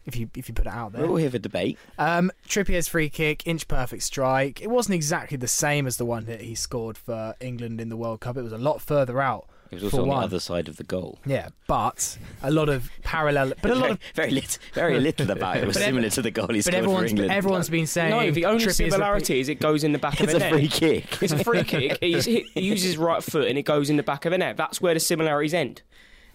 if 0.05 0.15
you 0.15 0.29
if 0.35 0.47
you 0.49 0.53
put 0.55 0.65
it 0.67 0.73
out 0.73 0.93
there, 0.93 1.01
We're 1.03 1.09
all 1.09 1.15
here 1.17 1.29
for 1.31 1.37
debate. 1.39 1.77
Um, 1.97 2.31
Trippier's 2.47 2.87
free 2.87 3.09
kick, 3.09 3.45
inch 3.47 3.67
perfect 3.67 4.03
strike. 4.03 4.61
It 4.61 4.69
wasn't 4.69 4.95
exactly 4.95 5.37
the 5.37 5.47
same 5.47 5.87
as 5.87 5.97
the 5.97 6.05
one 6.05 6.25
that 6.25 6.41
he 6.41 6.55
scored 6.55 6.97
for 6.97 7.35
England 7.39 7.79
in 7.81 7.89
the 7.89 7.97
World 7.97 8.19
Cup. 8.21 8.37
It 8.37 8.41
was 8.43 8.53
a 8.53 8.57
lot 8.57 8.81
further 8.81 9.21
out. 9.21 9.47
It 9.71 9.75
was 9.75 9.83
also 9.85 9.97
For 9.97 10.01
on 10.03 10.07
one. 10.09 10.19
the 10.19 10.23
other 10.25 10.39
side 10.39 10.67
of 10.67 10.77
the 10.77 10.83
goal. 10.83 11.19
Yeah, 11.25 11.49
but 11.67 12.17
a 12.41 12.51
lot 12.51 12.69
of 12.69 12.89
parallel. 13.03 13.53
But 13.61 13.71
a 13.71 13.75
lot 13.75 13.91
of. 13.91 13.99
very 14.15 14.31
little, 14.31 14.61
very 14.73 14.99
little 14.99 15.29
about 15.31 15.57
it 15.57 15.67
was 15.67 15.75
But 15.75 15.83
ev- 15.83 15.87
similar 15.87 16.09
to 16.09 16.21
the 16.21 16.31
goal 16.31 16.47
he 16.47 16.61
scored 16.61 16.85
for 16.85 17.05
England. 17.05 17.31
everyone's 17.31 17.69
been 17.69 17.87
saying. 17.87 18.11
no, 18.11 18.31
the 18.31 18.45
only 18.45 18.69
similarity 18.69 19.39
is 19.39 19.49
it 19.49 19.59
goes 19.59 19.83
in 19.83 19.91
the 19.91 19.99
back 19.99 20.19
of 20.19 20.27
the 20.27 20.39
net. 20.39 20.53
it's 20.53 20.53
a 20.53 20.57
free 20.57 20.67
kick. 21.01 21.21
It's 21.23 21.33
a 21.33 21.43
free 21.43 21.63
kick. 21.63 21.97
He's 22.01 22.25
he 22.25 22.45
uses 22.55 22.85
his 22.85 22.97
right 22.97 23.23
foot 23.23 23.47
and 23.47 23.57
it 23.57 23.63
goes 23.63 23.89
in 23.89 23.97
the 23.97 24.03
back 24.03 24.25
of 24.25 24.31
the 24.31 24.37
net. 24.37 24.57
That's 24.57 24.81
where 24.81 24.93
the 24.93 24.99
similarities 24.99 25.53
end. 25.53 25.81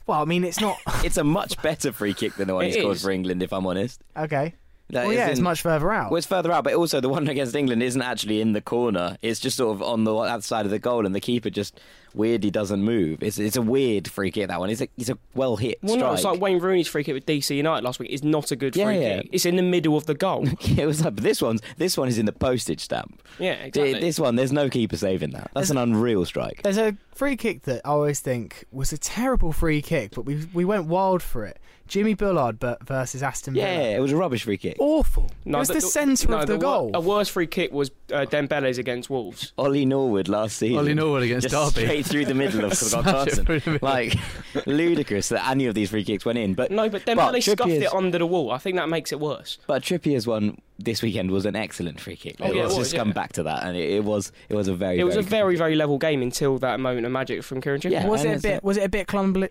Well, 0.06 0.20
I 0.20 0.24
mean, 0.24 0.44
it's 0.44 0.60
not. 0.60 0.78
It's 1.04 1.16
a 1.16 1.24
much 1.24 1.60
better 1.62 1.92
free 1.92 2.14
kick 2.14 2.34
than 2.34 2.48
the 2.48 2.54
one 2.54 2.64
he 2.66 2.72
scored 2.72 2.96
is. 2.96 3.02
for 3.02 3.10
England, 3.10 3.42
if 3.42 3.52
I'm 3.52 3.66
honest. 3.66 4.02
Okay. 4.16 4.54
That 4.90 5.06
Well, 5.06 5.14
yeah, 5.14 5.28
it's 5.28 5.40
much 5.40 5.62
further 5.62 5.90
out. 5.92 6.10
Well, 6.10 6.18
it's 6.18 6.26
further 6.26 6.52
out, 6.52 6.64
but 6.64 6.74
also 6.74 7.00
the 7.00 7.08
one 7.08 7.26
against 7.28 7.54
England 7.56 7.82
isn't 7.82 8.02
actually 8.02 8.40
in 8.40 8.52
the 8.52 8.60
corner. 8.60 9.16
It's 9.22 9.40
just 9.40 9.56
sort 9.56 9.74
of 9.74 9.80
on 9.82 10.04
the 10.04 10.14
other 10.14 10.42
side 10.42 10.64
of 10.66 10.70
the 10.70 10.78
goal, 10.78 11.06
and 11.06 11.14
the 11.14 11.20
keeper 11.20 11.48
just 11.50 11.80
weirdly 12.14 12.50
doesn't 12.50 12.82
move. 12.82 13.22
It's 13.22 13.38
it's 13.38 13.56
a 13.56 13.62
weird 13.62 14.08
free 14.08 14.30
kick 14.30 14.48
that 14.48 14.58
one. 14.60 14.70
It's 14.70 14.80
a 14.80 14.88
it's 14.96 15.08
a 15.08 15.18
well 15.34 15.56
hit 15.56 15.78
Well, 15.82 15.94
strike. 15.94 16.06
no, 16.08 16.14
it's 16.14 16.24
like 16.24 16.40
Wayne 16.40 16.58
Rooney's 16.58 16.88
free 16.88 17.04
kick 17.04 17.14
with 17.14 17.26
DC 17.26 17.54
United 17.56 17.84
last 17.84 17.98
week 17.98 18.10
It's 18.10 18.22
not 18.22 18.50
a 18.50 18.56
good 18.56 18.76
Yeah, 18.76 18.84
free 18.86 19.00
yeah. 19.00 19.20
kick. 19.22 19.28
It's 19.32 19.46
in 19.46 19.56
the 19.56 19.62
middle 19.62 19.96
of 19.96 20.06
the 20.06 20.14
goal. 20.14 20.46
it 20.60 20.86
was 20.86 21.04
like, 21.04 21.16
this 21.16 21.40
one's 21.42 21.60
this 21.76 21.96
one 21.96 22.08
is 22.08 22.18
in 22.18 22.26
the 22.26 22.32
postage 22.32 22.80
stamp. 22.80 23.22
yeah, 23.38 23.52
exactly. 23.52 24.00
This 24.00 24.18
one, 24.18 24.36
there's 24.36 24.52
no 24.52 24.68
keeper 24.68 24.96
saving 24.96 25.30
that. 25.30 25.50
That's 25.54 25.70
an 25.70 25.78
unreal 25.78 26.24
strike. 26.24 26.62
There's 26.62 26.78
a 26.78 26.96
free 27.14 27.36
kick 27.36 27.62
that 27.62 27.80
I 27.84 27.88
always 27.90 28.20
think 28.20 28.64
was 28.72 28.92
a 28.92 28.98
terrible 28.98 29.52
free 29.52 29.82
kick, 29.82 30.12
but 30.14 30.24
we 30.24 30.46
we 30.52 30.64
went 30.64 30.86
wild 30.86 31.22
for 31.22 31.44
it. 31.44 31.58
Jimmy 31.88 32.14
Bullard 32.14 32.58
but 32.58 32.82
versus 32.86 33.22
Aston 33.22 33.52
Villa. 33.52 33.66
Yeah, 33.66 33.96
it 33.96 34.00
was 34.00 34.12
a 34.12 34.16
rubbish 34.16 34.44
free 34.44 34.56
kick. 34.56 34.76
Awful. 34.78 35.30
it 35.44 35.50
was 35.54 35.68
the- 35.68 35.74
the, 35.74 35.80
centre 35.82 36.28
no, 36.30 36.38
of 36.38 36.46
the, 36.46 36.54
wor- 36.54 36.60
goal. 36.60 36.90
A 36.94 37.00
worse 37.00 37.28
free 37.28 37.46
kick 37.46 37.70
was 37.70 37.90
uh, 38.10 38.24
Dembele's 38.24 38.78
against 38.78 39.10
Wolves. 39.10 39.52
Ollie 39.58 39.84
Norwood 39.84 40.26
last 40.28 40.56
season. 40.56 40.78
Ollie 40.78 40.94
Norwood 40.94 41.24
against 41.24 41.50
just 41.50 41.74
Derby. 41.76 41.86
Straight 42.04 42.24
through 42.24 42.24
the 42.26 42.34
middle 42.34 42.64
of 42.64 42.74
Scott 42.74 43.02
Smash 43.04 43.06
it 43.06 43.12
Carson. 43.12 43.44
through 43.46 43.60
the 43.60 43.70
middle. 43.72 43.88
Like 43.88 44.14
ludicrous 44.66 45.28
that 45.30 45.48
any 45.48 45.66
of 45.66 45.74
these 45.74 45.90
free 45.90 46.04
kicks 46.04 46.24
went 46.24 46.38
in. 46.38 46.54
But 46.54 46.70
No, 46.70 46.88
but 46.88 47.04
then 47.06 47.16
they 47.32 47.40
scuffed 47.40 47.70
it 47.70 47.92
under 47.92 48.18
the 48.18 48.26
wall. 48.26 48.50
I 48.50 48.58
think 48.58 48.76
that 48.76 48.88
makes 48.88 49.12
it 49.12 49.20
worse. 49.20 49.58
But 49.66 49.82
Trippier's 49.82 50.26
one 50.26 50.58
this 50.78 51.00
weekend 51.02 51.30
was 51.30 51.44
an 51.46 51.54
excellent 51.54 52.00
free 52.00 52.16
kick. 52.16 52.36
Oh, 52.40 52.52
yeah, 52.52 52.62
Let's 52.62 52.74
it 52.74 52.78
was, 52.78 52.90
just 52.90 52.96
come 52.96 53.12
back 53.12 53.32
to 53.34 53.44
that, 53.44 53.64
and 53.64 53.76
it, 53.76 53.88
it 53.90 54.04
was 54.04 54.32
it 54.48 54.54
was 54.56 54.66
a 54.68 54.74
very 54.74 54.98
It 54.98 55.04
was 55.04 55.16
a 55.16 55.22
very, 55.22 55.54
very 55.56 55.76
level 55.76 55.96
game 55.98 56.22
until 56.22 56.58
that 56.58 56.80
moment 56.80 57.06
of 57.06 57.12
magic 57.12 57.42
from 57.44 57.60
Kieran 57.60 57.80
Trippier. 57.80 57.92
Yeah. 57.92 58.06
was 58.06 58.24
it 58.24 58.38
a 58.38 58.40
bit? 58.40 58.62
a- 58.62 58.66
Was 58.66 58.76
it 58.78 58.84
a 58.84 58.88
bit 58.88 59.06
clumsy? 59.08 59.48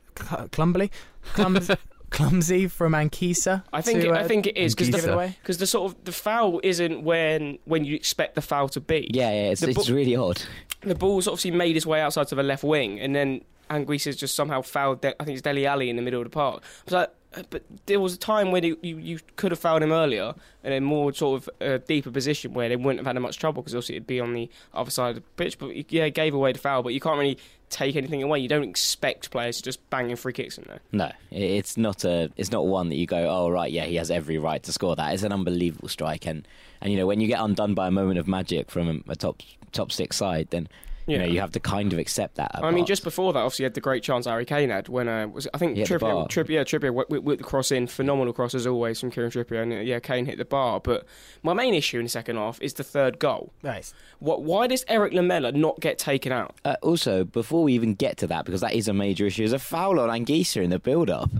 Clumsy? 0.51 0.89
Clumsy, 1.33 1.75
clumsy 2.11 2.67
from 2.67 2.93
Anguissa? 2.93 3.63
I 3.73 3.81
think 3.81 4.01
to, 4.01 4.09
it, 4.09 4.11
I 4.11 4.21
uh, 4.21 4.27
think 4.27 4.45
it 4.47 4.55
is 4.57 4.75
because 4.75 5.03
the, 5.03 5.13
away? 5.13 5.35
'cause 5.43 5.57
the 5.57 5.65
sort 5.67 5.91
of 5.91 6.03
the 6.05 6.11
foul 6.11 6.59
isn't 6.63 7.01
when 7.03 7.57
when 7.65 7.83
you 7.85 7.95
expect 7.95 8.35
the 8.35 8.41
foul 8.41 8.69
to 8.69 8.79
be. 8.81 9.09
Yeah, 9.13 9.29
yeah, 9.31 9.49
it's, 9.51 9.61
The 9.61 9.69
it's 9.71 9.87
bu- 9.89 9.95
really 9.95 10.15
odd. 10.15 10.41
The 10.81 10.95
ball's 10.95 11.27
obviously 11.27 11.51
made 11.51 11.75
its 11.75 11.85
way 11.85 11.99
outside 12.01 12.27
to 12.27 12.35
the 12.35 12.43
left 12.43 12.63
wing, 12.63 12.99
and 12.99 13.15
then 13.15 13.41
Anguissa's 13.69 14.15
just 14.17 14.35
somehow 14.35 14.61
fouled. 14.61 15.01
De- 15.01 15.19
I 15.21 15.25
think 15.25 15.35
it's 15.37 15.41
Dele 15.43 15.65
Alli 15.65 15.89
in 15.89 15.95
the 15.95 16.01
middle 16.01 16.21
of 16.21 16.25
the 16.25 16.29
park. 16.33 16.61
I 16.63 16.67
was 16.85 16.93
like, 16.93 17.07
uh, 17.07 17.11
but 17.49 17.63
there 17.85 17.99
was 17.99 18.13
a 18.13 18.17
time 18.17 18.51
when 18.51 18.63
you, 18.63 18.77
you, 18.81 19.19
could 19.37 19.51
have 19.51 19.59
fouled 19.59 19.81
him 19.81 19.91
earlier, 19.91 20.33
in 20.63 20.73
a 20.73 20.81
more 20.81 21.13
sort 21.13 21.41
of 21.41 21.49
uh, 21.61 21.77
deeper 21.87 22.11
position 22.11 22.53
where 22.53 22.67
they 22.67 22.75
wouldn't 22.75 22.99
have 22.99 23.07
had 23.07 23.21
much 23.21 23.37
trouble 23.37 23.61
because 23.61 23.73
obviously 23.73 23.95
it'd 23.95 24.07
be 24.07 24.19
on 24.19 24.33
the 24.33 24.49
other 24.73 24.91
side 24.91 25.09
of 25.09 25.15
the 25.15 25.21
pitch. 25.21 25.57
But 25.57 25.91
yeah, 25.91 26.09
gave 26.09 26.33
away 26.33 26.51
the 26.51 26.59
foul, 26.59 26.83
but 26.83 26.93
you 26.93 26.99
can't 26.99 27.17
really 27.17 27.37
take 27.69 27.95
anything 27.95 28.21
away. 28.21 28.39
You 28.39 28.49
don't 28.49 28.63
expect 28.63 29.31
players 29.31 29.57
to 29.57 29.63
just 29.63 29.89
banging 29.89 30.17
free 30.17 30.33
kicks 30.33 30.57
in 30.57 30.65
there. 30.67 30.81
No, 30.91 31.11
it's 31.31 31.77
not 31.77 32.03
a 32.03 32.29
it's 32.35 32.51
not 32.51 32.67
one 32.67 32.89
that 32.89 32.95
you 32.95 33.07
go, 33.07 33.29
oh 33.29 33.49
right, 33.49 33.71
yeah, 33.71 33.85
he 33.85 33.95
has 33.95 34.11
every 34.11 34.37
right 34.37 34.61
to 34.63 34.73
score 34.73 34.95
that. 34.97 35.13
It's 35.13 35.23
an 35.23 35.31
unbelievable 35.31 35.87
strike, 35.87 36.27
and 36.27 36.45
and 36.81 36.91
you 36.91 36.97
know 36.97 37.07
when 37.07 37.21
you 37.21 37.27
get 37.27 37.39
undone 37.39 37.73
by 37.73 37.87
a 37.87 37.91
moment 37.91 38.19
of 38.19 38.27
magic 38.27 38.69
from 38.69 39.03
a, 39.07 39.11
a 39.11 39.15
top 39.15 39.41
top 39.71 39.91
six 39.91 40.17
side, 40.17 40.49
then 40.49 40.67
you 41.11 41.17
know 41.17 41.25
you 41.25 41.39
have 41.39 41.51
to 41.51 41.59
kind 41.59 41.93
of 41.93 41.99
accept 41.99 42.35
that. 42.35 42.51
I 42.61 42.71
mean, 42.71 42.85
just 42.85 43.03
before 43.03 43.33
that, 43.33 43.39
obviously, 43.39 43.63
you 43.63 43.65
had 43.65 43.73
the 43.73 43.81
great 43.81 44.03
chance 44.03 44.25
Harry 44.25 44.45
Kane 44.45 44.69
had 44.69 44.87
when 44.87 45.07
uh, 45.07 45.27
was 45.27 45.47
I 45.53 45.57
think 45.57 45.75
He 45.75 45.81
hit 45.81 45.89
the 45.89 45.99
bar. 45.99 46.27
Trippier, 46.27 46.63
Trippier, 46.63 46.65
Trippier 46.65 46.93
whipped, 46.93 47.11
whipped 47.11 47.41
the 47.41 47.47
cross 47.47 47.71
in, 47.71 47.87
phenomenal 47.87 48.33
cross 48.33 48.55
as 48.55 48.65
always 48.65 48.99
from 48.99 49.11
Kieran 49.11 49.31
Trippier, 49.31 49.61
and 49.61 49.73
uh, 49.73 49.75
yeah, 49.77 49.99
Kane 49.99 50.25
hit 50.25 50.37
the 50.37 50.45
bar. 50.45 50.79
But 50.79 51.05
my 51.43 51.53
main 51.53 51.73
issue 51.73 51.97
in 51.97 52.03
the 52.03 52.09
second 52.09 52.37
half 52.37 52.61
is 52.61 52.73
the 52.75 52.83
third 52.83 53.19
goal. 53.19 53.53
Nice. 53.63 53.93
What? 54.19 54.43
Why 54.43 54.67
does 54.67 54.85
Eric 54.87 55.13
Lamela 55.13 55.51
not 55.51 55.79
get 55.79 55.97
taken 55.97 56.31
out? 56.31 56.55
Uh, 56.65 56.75
also, 56.81 57.23
before 57.23 57.63
we 57.63 57.73
even 57.73 57.93
get 57.93 58.17
to 58.17 58.27
that, 58.27 58.45
because 58.45 58.61
that 58.61 58.73
is 58.73 58.87
a 58.87 58.93
major 58.93 59.25
issue, 59.25 59.41
there's 59.41 59.53
a 59.53 59.59
foul 59.59 59.99
on 59.99 60.09
Anguissa 60.09 60.63
in 60.63 60.69
the 60.69 60.79
build-up. 60.79 61.31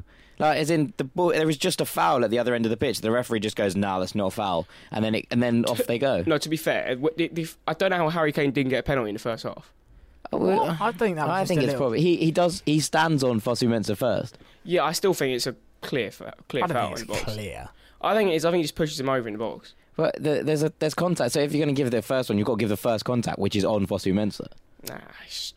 Like, 0.42 0.58
as 0.58 0.70
in 0.70 0.94
the 0.98 1.04
ball, 1.06 1.30
there 1.30 1.46
was 1.46 1.56
just 1.58 1.80
a 1.80 1.86
foul 1.86 2.26
at 2.26 2.30
the 2.32 2.40
other 2.40 2.54
end 2.54 2.66
of 2.66 2.70
the 2.72 2.76
pitch. 2.78 3.00
The 3.02 3.12
referee 3.12 3.40
just 3.40 3.56
goes, 3.56 3.76
"No, 3.76 4.00
that's 4.00 4.16
not 4.16 4.28
a 4.28 4.32
foul," 4.32 4.68
and 4.92 5.06
then 5.06 5.16
it, 5.16 5.28
and 5.32 5.42
then 5.42 5.64
off 5.66 5.78
they 5.86 6.00
go. 6.00 6.24
No, 6.28 6.38
to 6.38 6.50
be 6.50 6.58
fair, 6.58 6.96
w- 6.96 7.14
the, 7.16 7.28
the, 7.30 7.48
I 7.68 7.74
don't 7.74 7.92
know 7.92 7.98
how 7.98 8.10
Harry 8.10 8.32
Kane 8.34 8.52
didn't 8.52 8.72
get 8.72 8.80
a 8.80 8.84
penalty 8.84 9.10
in 9.12 9.16
the 9.16 9.20
first 9.20 9.44
half. 9.44 9.72
Oh, 10.34 10.38
well, 10.38 10.78
I 10.80 10.92
think 10.94 11.16
that 11.18 11.28
was 11.28 11.32
I 11.36 11.42
just 11.42 11.48
think 11.50 11.60
a 11.60 11.64
it's 11.64 11.68
little- 11.74 11.80
probably 11.82 12.02
he, 12.02 12.18
he 12.18 12.32
does 12.32 12.64
he 12.66 12.80
stands 12.80 13.24
on 13.24 13.40
Fosu 13.40 13.68
Mensah 13.68 13.96
first. 13.96 14.38
Yeah, 14.64 14.84
I 14.84 14.92
still 14.94 15.14
think 15.14 15.36
it's 15.36 15.48
a 15.48 15.56
clear, 15.82 16.12
clear 16.50 16.64
I 16.64 16.68
don't 16.68 16.76
foul 16.76 16.88
think 16.96 17.00
in 17.02 17.08
the 17.08 17.14
box. 17.14 17.24
clear. 17.34 17.70
I 18.02 18.16
think 18.16 18.32
it 18.32 18.36
is. 18.36 18.44
I 18.46 18.50
think 18.52 18.58
he 18.60 18.64
just 18.64 18.76
pushes 18.76 19.00
him 19.00 19.10
over 19.10 19.28
in 19.28 19.34
the 19.34 19.40
box. 19.40 19.74
But 19.96 20.16
the, 20.24 20.42
there's 20.44 20.64
a 20.64 20.72
there's 20.80 20.94
contact. 20.96 21.34
So 21.34 21.40
if 21.42 21.54
you're 21.54 21.64
going 21.64 21.76
to 21.76 21.80
give 21.80 21.92
the 21.92 22.02
first 22.02 22.30
one, 22.30 22.38
you've 22.40 22.48
got 22.48 22.54
to 22.54 22.60
give 22.60 22.70
the 22.70 22.78
first 22.78 23.06
contact, 23.06 23.38
which 23.38 23.56
is 23.56 23.64
on 23.66 23.86
Fosu 23.86 24.14
Mensah. 24.14 24.48
Nah, 24.88 24.98
it's 25.26 25.54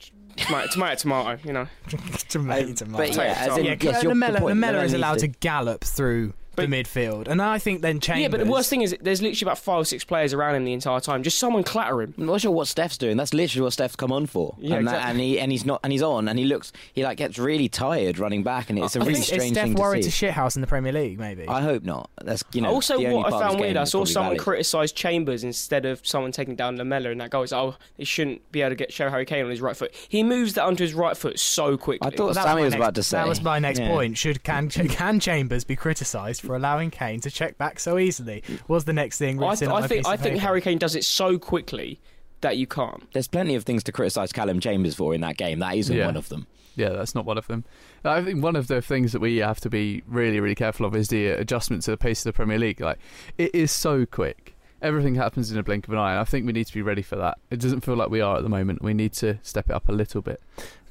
tomato, 0.46 0.66
tomato, 0.72 0.96
tomato. 1.02 1.38
You 1.46 1.52
know. 1.52 1.68
tomato, 2.28 2.84
um, 2.84 2.92
But 2.92 3.14
yeah, 3.16 3.34
as 3.38 3.58
in, 3.58 3.64
yeah, 3.64 3.76
yes, 3.80 4.02
your- 4.02 4.02
the 4.02 4.08
Lamela, 4.10 4.40
point- 4.40 4.48
Lamela 4.50 4.72
Lamela 4.72 4.84
is 4.84 4.92
allowed 4.94 5.12
needs 5.12 5.22
to 5.24 5.28
to- 5.28 5.38
gallop 5.40 5.84
through 5.84 6.32
the 6.56 6.66
midfield, 6.66 7.28
and 7.28 7.40
I 7.42 7.58
think 7.58 7.82
then 7.82 8.00
Chambers. 8.00 8.22
Yeah, 8.22 8.28
but 8.28 8.40
the 8.40 8.50
worst 8.50 8.70
thing 8.70 8.82
is 8.82 8.96
there's 9.00 9.20
literally 9.22 9.44
about 9.50 9.58
five 9.58 9.80
or 9.80 9.84
six 9.84 10.04
players 10.04 10.32
around 10.32 10.54
him 10.54 10.64
the 10.64 10.72
entire 10.72 11.00
time. 11.00 11.22
Just 11.22 11.38
someone 11.38 11.62
clatter 11.64 12.02
him. 12.02 12.14
I'm 12.18 12.26
not 12.26 12.40
sure 12.40 12.50
what 12.50 12.68
Steph's 12.68 12.98
doing. 12.98 13.16
That's 13.16 13.34
literally 13.34 13.62
what 13.64 13.72
Steph's 13.72 13.96
come 13.96 14.12
on 14.12 14.26
for. 14.26 14.54
Yeah, 14.58 14.76
and, 14.76 14.86
that- 14.88 14.92
exactly. 14.94 15.10
and 15.10 15.20
he 15.20 15.40
and 15.40 15.52
he's 15.52 15.64
not 15.64 15.80
and 15.82 15.92
he's 15.92 16.02
on 16.02 16.28
and 16.28 16.38
he 16.38 16.44
looks 16.44 16.72
he 16.92 17.02
like 17.04 17.18
gets 17.18 17.38
really 17.38 17.68
tired 17.68 18.18
running 18.18 18.42
back 18.42 18.70
and 18.70 18.78
it's 18.78 18.96
a 18.96 19.00
I 19.00 19.02
really 19.02 19.14
think 19.14 19.24
strange 19.26 19.42
is 19.42 19.48
Steph 19.50 19.64
thing 19.64 19.74
worried 19.74 20.02
to 20.02 20.10
to 20.10 20.14
see. 20.14 20.26
shithouse 20.26 20.54
in 20.56 20.60
the 20.60 20.66
Premier 20.66 20.92
League? 20.92 21.18
Maybe. 21.18 21.46
I 21.48 21.60
hope 21.62 21.82
not. 21.82 22.10
That's 22.22 22.44
you 22.52 22.60
know. 22.60 22.70
also, 22.70 22.98
the 22.98 23.06
only 23.06 23.16
what 23.18 23.26
I 23.26 23.30
part 23.30 23.42
of 23.44 23.48
found 23.50 23.60
weird, 23.60 23.76
I 23.76 23.84
saw 23.84 24.04
someone 24.04 24.36
criticise 24.36 24.92
Chambers 24.92 25.44
instead 25.44 25.86
of 25.86 26.00
someone 26.06 26.32
taking 26.32 26.54
down 26.56 26.76
Lamela 26.76 27.10
in 27.10 27.18
that 27.18 27.30
goal. 27.30 27.42
It's 27.42 27.52
like, 27.52 27.62
oh, 27.62 27.76
he 27.96 28.04
shouldn't 28.04 28.50
be 28.52 28.60
able 28.62 28.70
to 28.70 28.76
get 28.76 28.92
show 28.92 29.08
Harry 29.10 29.24
Kane 29.26 29.44
on 29.44 29.50
his 29.50 29.60
right 29.60 29.76
foot. 29.76 29.94
He 30.08 30.22
moves 30.22 30.54
that 30.54 30.64
onto 30.64 30.82
his 30.84 30.94
right 30.94 31.16
foot 31.16 31.38
so 31.38 31.76
quickly. 31.76 32.06
I 32.06 32.14
thought 32.14 32.34
That 32.34 32.44
Sammy 32.44 32.60
my 32.60 32.64
was 32.66 32.72
next- 32.72 32.80
about 32.82 32.94
to 32.96 33.02
say. 33.02 33.16
That 33.18 33.28
was 33.28 33.42
my 33.42 33.58
next 33.58 33.78
Yeah. 33.80 33.88
point. 33.88 34.16
Should 34.18 34.42
can 34.44 34.68
can 34.70 35.20
Chambers 35.20 35.64
be 35.64 35.76
criticised 35.76 36.40
for 36.44 36.54
allowing 36.56 36.90
Kane 36.90 37.20
to 37.20 37.30
check 37.30 37.58
back 37.58 37.80
so 37.80 37.98
easily? 37.98 38.42
Was 38.68 38.84
the 38.84 38.92
next 38.92 39.18
thing 39.18 39.42
I, 39.42 39.50
written 39.50 39.68
th- 39.68 39.70
on 39.76 39.82
I 39.82 39.86
think 39.86 40.00
piece 40.04 40.06
I 40.12 40.16
think 40.16 40.34
paper. 40.34 40.40
Harry 40.46 40.60
Kane 40.60 40.78
does 40.78 40.94
it 40.94 41.04
so 41.04 41.38
quickly 41.38 42.00
that 42.40 42.56
you 42.58 42.66
can't. 42.66 43.10
There's 43.12 43.28
plenty 43.28 43.54
of 43.54 43.64
things 43.64 43.82
to 43.84 43.92
criticise 43.92 44.32
Callum 44.32 44.60
Chambers 44.60 44.94
for 44.94 45.14
in 45.14 45.20
that 45.22 45.36
game. 45.36 45.60
That 45.60 45.76
isn't 45.76 45.96
Yeah. 45.96 46.06
one 46.06 46.16
of 46.16 46.28
them. 46.28 46.46
Yeah, 46.76 46.90
that's 46.90 47.14
not 47.14 47.24
one 47.24 47.38
of 47.38 47.46
them. 47.46 47.64
I 48.04 48.20
think 48.22 48.42
one 48.42 48.56
of 48.56 48.66
the 48.66 48.82
things 48.82 49.12
that 49.12 49.20
we 49.20 49.36
have 49.38 49.60
to 49.60 49.70
be 49.70 50.02
really, 50.06 50.40
really 50.40 50.56
careful 50.56 50.84
of 50.86 50.94
is 50.96 51.08
the 51.08 51.28
adjustment 51.28 51.82
to 51.84 51.92
the 51.92 51.96
pace 51.96 52.20
of 52.20 52.24
the 52.24 52.36
Premier 52.36 52.58
League. 52.58 52.80
Like, 52.80 52.98
it 53.38 53.54
is 53.54 53.70
so 53.70 54.04
quick. 54.04 54.54
Everything 54.82 55.14
happens 55.14 55.50
in 55.50 55.56
a 55.56 55.62
blink 55.62 55.86
of 55.86 55.92
an 55.94 55.98
eye, 56.00 56.10
and 56.10 56.20
I 56.20 56.24
think 56.24 56.44
we 56.44 56.52
need 56.52 56.66
to 56.66 56.74
be 56.74 56.82
ready 56.82 57.00
for 57.00 57.16
that. 57.16 57.38
It 57.50 57.60
doesn't 57.60 57.82
feel 57.82 57.94
like 57.94 58.10
we 58.10 58.20
are 58.20 58.36
at 58.36 58.42
the 58.42 58.48
moment. 58.50 58.82
We 58.82 58.92
need 58.92 59.12
to 59.14 59.38
step 59.42 59.70
it 59.70 59.72
up 59.72 59.88
a 59.88 59.92
little 59.92 60.20
bit. 60.20 60.42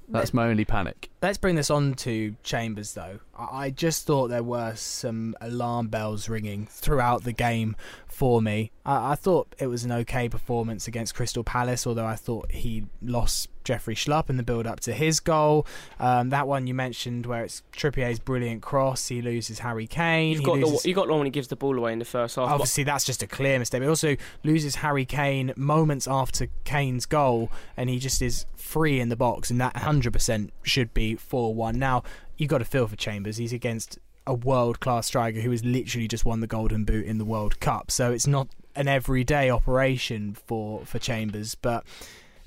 That's 0.10 0.34
my 0.34 0.48
only 0.48 0.66
panic. 0.66 1.10
Let's 1.22 1.38
bring 1.38 1.56
this 1.56 1.70
on 1.70 1.94
to 1.96 2.36
Chambers, 2.44 2.94
though. 2.94 3.20
I 3.38 3.70
just 3.70 4.06
thought 4.06 4.28
there 4.28 4.44
were 4.44 4.76
some 4.76 5.36
alarm 5.42 5.88
bells 5.88 6.30
ringing 6.30 6.68
throughout 6.68 7.24
the 7.24 7.32
game 7.32 7.76
for 8.08 8.42
me. 8.42 8.72
I, 8.86 9.14
I 9.14 9.16
thought 9.16 9.56
it 9.60 9.68
was 9.68 9.84
an 9.84 9.92
okay 9.92 10.30
performance 10.30 10.88
against 10.88 11.16
Crystal 11.16 11.44
Palace, 11.44 11.88
although 11.88 12.06
I 12.06 12.16
thought 12.16 12.52
he 12.52 12.86
lost 13.02 13.50
Jeffrey 13.64 13.96
Schlupp 13.96 14.30
in 14.30 14.38
the 14.38 14.44
build 14.44 14.68
up 14.68 14.80
to 14.82 14.94
his 14.94 15.20
goal. 15.20 15.66
Um, 16.00 16.30
that 16.30 16.48
one 16.48 16.68
you 16.68 16.74
mentioned, 16.74 17.26
where 17.26 17.44
it's 17.44 17.64
Trippier's 17.72 18.20
brilliant 18.20 18.62
cross, 18.62 19.08
he 19.08 19.22
loses 19.22 19.60
Harry 19.60 19.88
Kane. 19.88 20.32
You've 20.32 20.40
he 20.40 20.46
got 20.46 20.58
loses- 20.60 20.84
the 20.84 20.90
you 20.90 20.96
got 20.96 21.06
the 21.08 21.12
one 21.12 21.20
when 21.20 21.26
he 21.28 21.32
gives 21.32 21.48
the 21.48 21.56
ball 21.56 21.78
away 21.78 21.94
in 21.94 22.00
the 22.00 22.06
first 22.06 22.36
half. 22.36 22.50
Obviously, 22.50 22.84
that's 22.84 23.06
just 23.06 23.24
a 23.24 23.28
clear 23.28 23.60
mistake. 23.60 23.82
But 23.82 23.90
also 23.90 24.16
loses 24.44 24.76
Harry 24.76 25.06
Kane 25.06 25.54
moments 25.56 26.08
after 26.08 26.48
Kane's 26.64 27.06
goal, 27.06 27.52
and 27.78 27.90
he 27.90 28.00
just 28.00 28.22
is 28.22 28.46
free 28.56 29.00
in 29.00 29.10
the 29.10 29.16
box, 29.16 29.50
and 29.52 29.60
that 29.62 29.74
100% 29.76 30.50
should 30.64 30.94
be 30.94 31.16
4 31.16 31.54
1. 31.54 31.78
Now, 31.78 32.04
you've 32.38 32.50
got 32.50 32.60
to 32.60 32.66
feel 32.66 32.88
for 32.88 32.96
Chambers. 32.96 33.38
He's 33.38 33.54
against 33.54 34.00
a 34.26 34.34
world 34.34 34.80
class 34.80 35.08
striker 35.08 35.42
who 35.42 35.52
has 35.52 35.64
literally 35.66 36.08
just 36.08 36.26
won 36.26 36.40
the 36.40 36.48
Golden 36.48 36.86
Boot 36.86 37.06
in 37.06 37.18
the 37.18 37.26
World 37.26 37.60
Cup. 37.60 37.92
So 37.92 38.12
it's 38.12 38.26
not 38.26 38.48
an 38.76 38.88
everyday 38.88 39.50
operation 39.50 40.34
for, 40.34 40.86
for 40.86 40.98
Chambers. 40.98 41.56
But, 41.56 41.84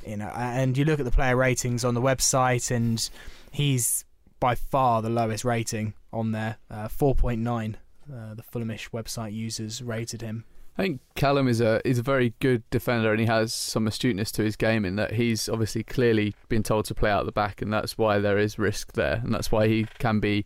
you 0.06 0.16
know, 0.16 0.32
and 0.34 0.76
you 0.76 0.84
look 0.84 0.98
at 0.98 1.04
the 1.04 1.10
player 1.10 1.36
ratings 1.36 1.84
on 1.84 1.94
the 1.94 2.00
website, 2.00 2.70
and 2.70 3.08
he's 3.50 4.04
by 4.38 4.54
far 4.54 5.02
the 5.02 5.10
lowest 5.10 5.44
rating 5.44 5.94
on 6.12 6.32
there 6.32 6.58
uh, 6.70 6.88
4.9 6.88 7.74
uh, 8.12 8.34
the 8.34 8.42
Fulhamish 8.42 8.90
website 8.90 9.32
users 9.32 9.82
rated 9.82 10.22
him. 10.22 10.44
I 10.78 10.82
think 10.82 11.00
Callum 11.14 11.48
is 11.48 11.60
a 11.60 11.80
is 11.88 11.98
a 11.98 12.02
very 12.02 12.34
good 12.38 12.62
defender, 12.70 13.10
and 13.10 13.18
he 13.18 13.26
has 13.26 13.54
some 13.54 13.86
astuteness 13.86 14.30
to 14.32 14.42
his 14.42 14.56
game 14.56 14.84
in 14.84 14.96
that 14.96 15.14
he's 15.14 15.48
obviously 15.48 15.82
clearly 15.82 16.34
been 16.48 16.62
told 16.62 16.84
to 16.86 16.94
play 16.94 17.10
out 17.10 17.24
the 17.24 17.32
back, 17.32 17.62
and 17.62 17.72
that's 17.72 17.96
why 17.96 18.18
there 18.18 18.38
is 18.38 18.58
risk 18.58 18.92
there, 18.92 19.20
and 19.24 19.34
that's 19.34 19.50
why 19.50 19.66
he 19.68 19.86
can 19.98 20.20
be, 20.20 20.44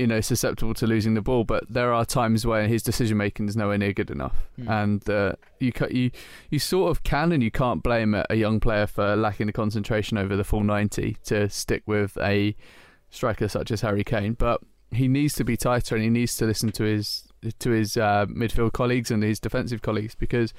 you 0.00 0.06
know, 0.06 0.20
susceptible 0.20 0.74
to 0.74 0.86
losing 0.86 1.14
the 1.14 1.20
ball. 1.20 1.44
But 1.44 1.64
there 1.68 1.92
are 1.92 2.04
times 2.04 2.46
where 2.46 2.66
his 2.66 2.82
decision 2.82 3.16
making 3.18 3.48
is 3.48 3.56
nowhere 3.56 3.78
near 3.78 3.92
good 3.92 4.10
enough, 4.10 4.36
Hmm. 4.56 4.68
and 4.68 5.10
uh, 5.10 5.32
you 5.58 5.72
you 5.90 6.10
you 6.50 6.58
sort 6.58 6.90
of 6.90 7.02
can 7.02 7.32
and 7.32 7.42
you 7.42 7.50
can't 7.50 7.82
blame 7.82 8.14
a, 8.14 8.24
a 8.30 8.34
young 8.36 8.60
player 8.60 8.86
for 8.86 9.14
lacking 9.16 9.46
the 9.46 9.52
concentration 9.52 10.18
over 10.18 10.34
the 10.36 10.44
full 10.44 10.64
ninety 10.64 11.16
to 11.24 11.48
stick 11.48 11.82
with 11.86 12.16
a 12.18 12.56
striker 13.10 13.48
such 13.48 13.70
as 13.70 13.80
Harry 13.82 14.04
Kane, 14.04 14.34
but 14.34 14.60
he 14.92 15.06
needs 15.08 15.34
to 15.34 15.44
be 15.44 15.56
tighter 15.56 15.94
and 15.94 16.02
he 16.02 16.10
needs 16.10 16.36
to 16.36 16.46
listen 16.46 16.72
to 16.72 16.84
his 16.84 17.28
to 17.58 17.70
his 17.70 17.96
uh, 17.96 18.26
midfield 18.28 18.72
colleagues 18.72 19.10
and 19.10 19.22
his 19.22 19.38
defensive 19.40 19.80
colleagues 19.82 20.14
because 20.14 20.52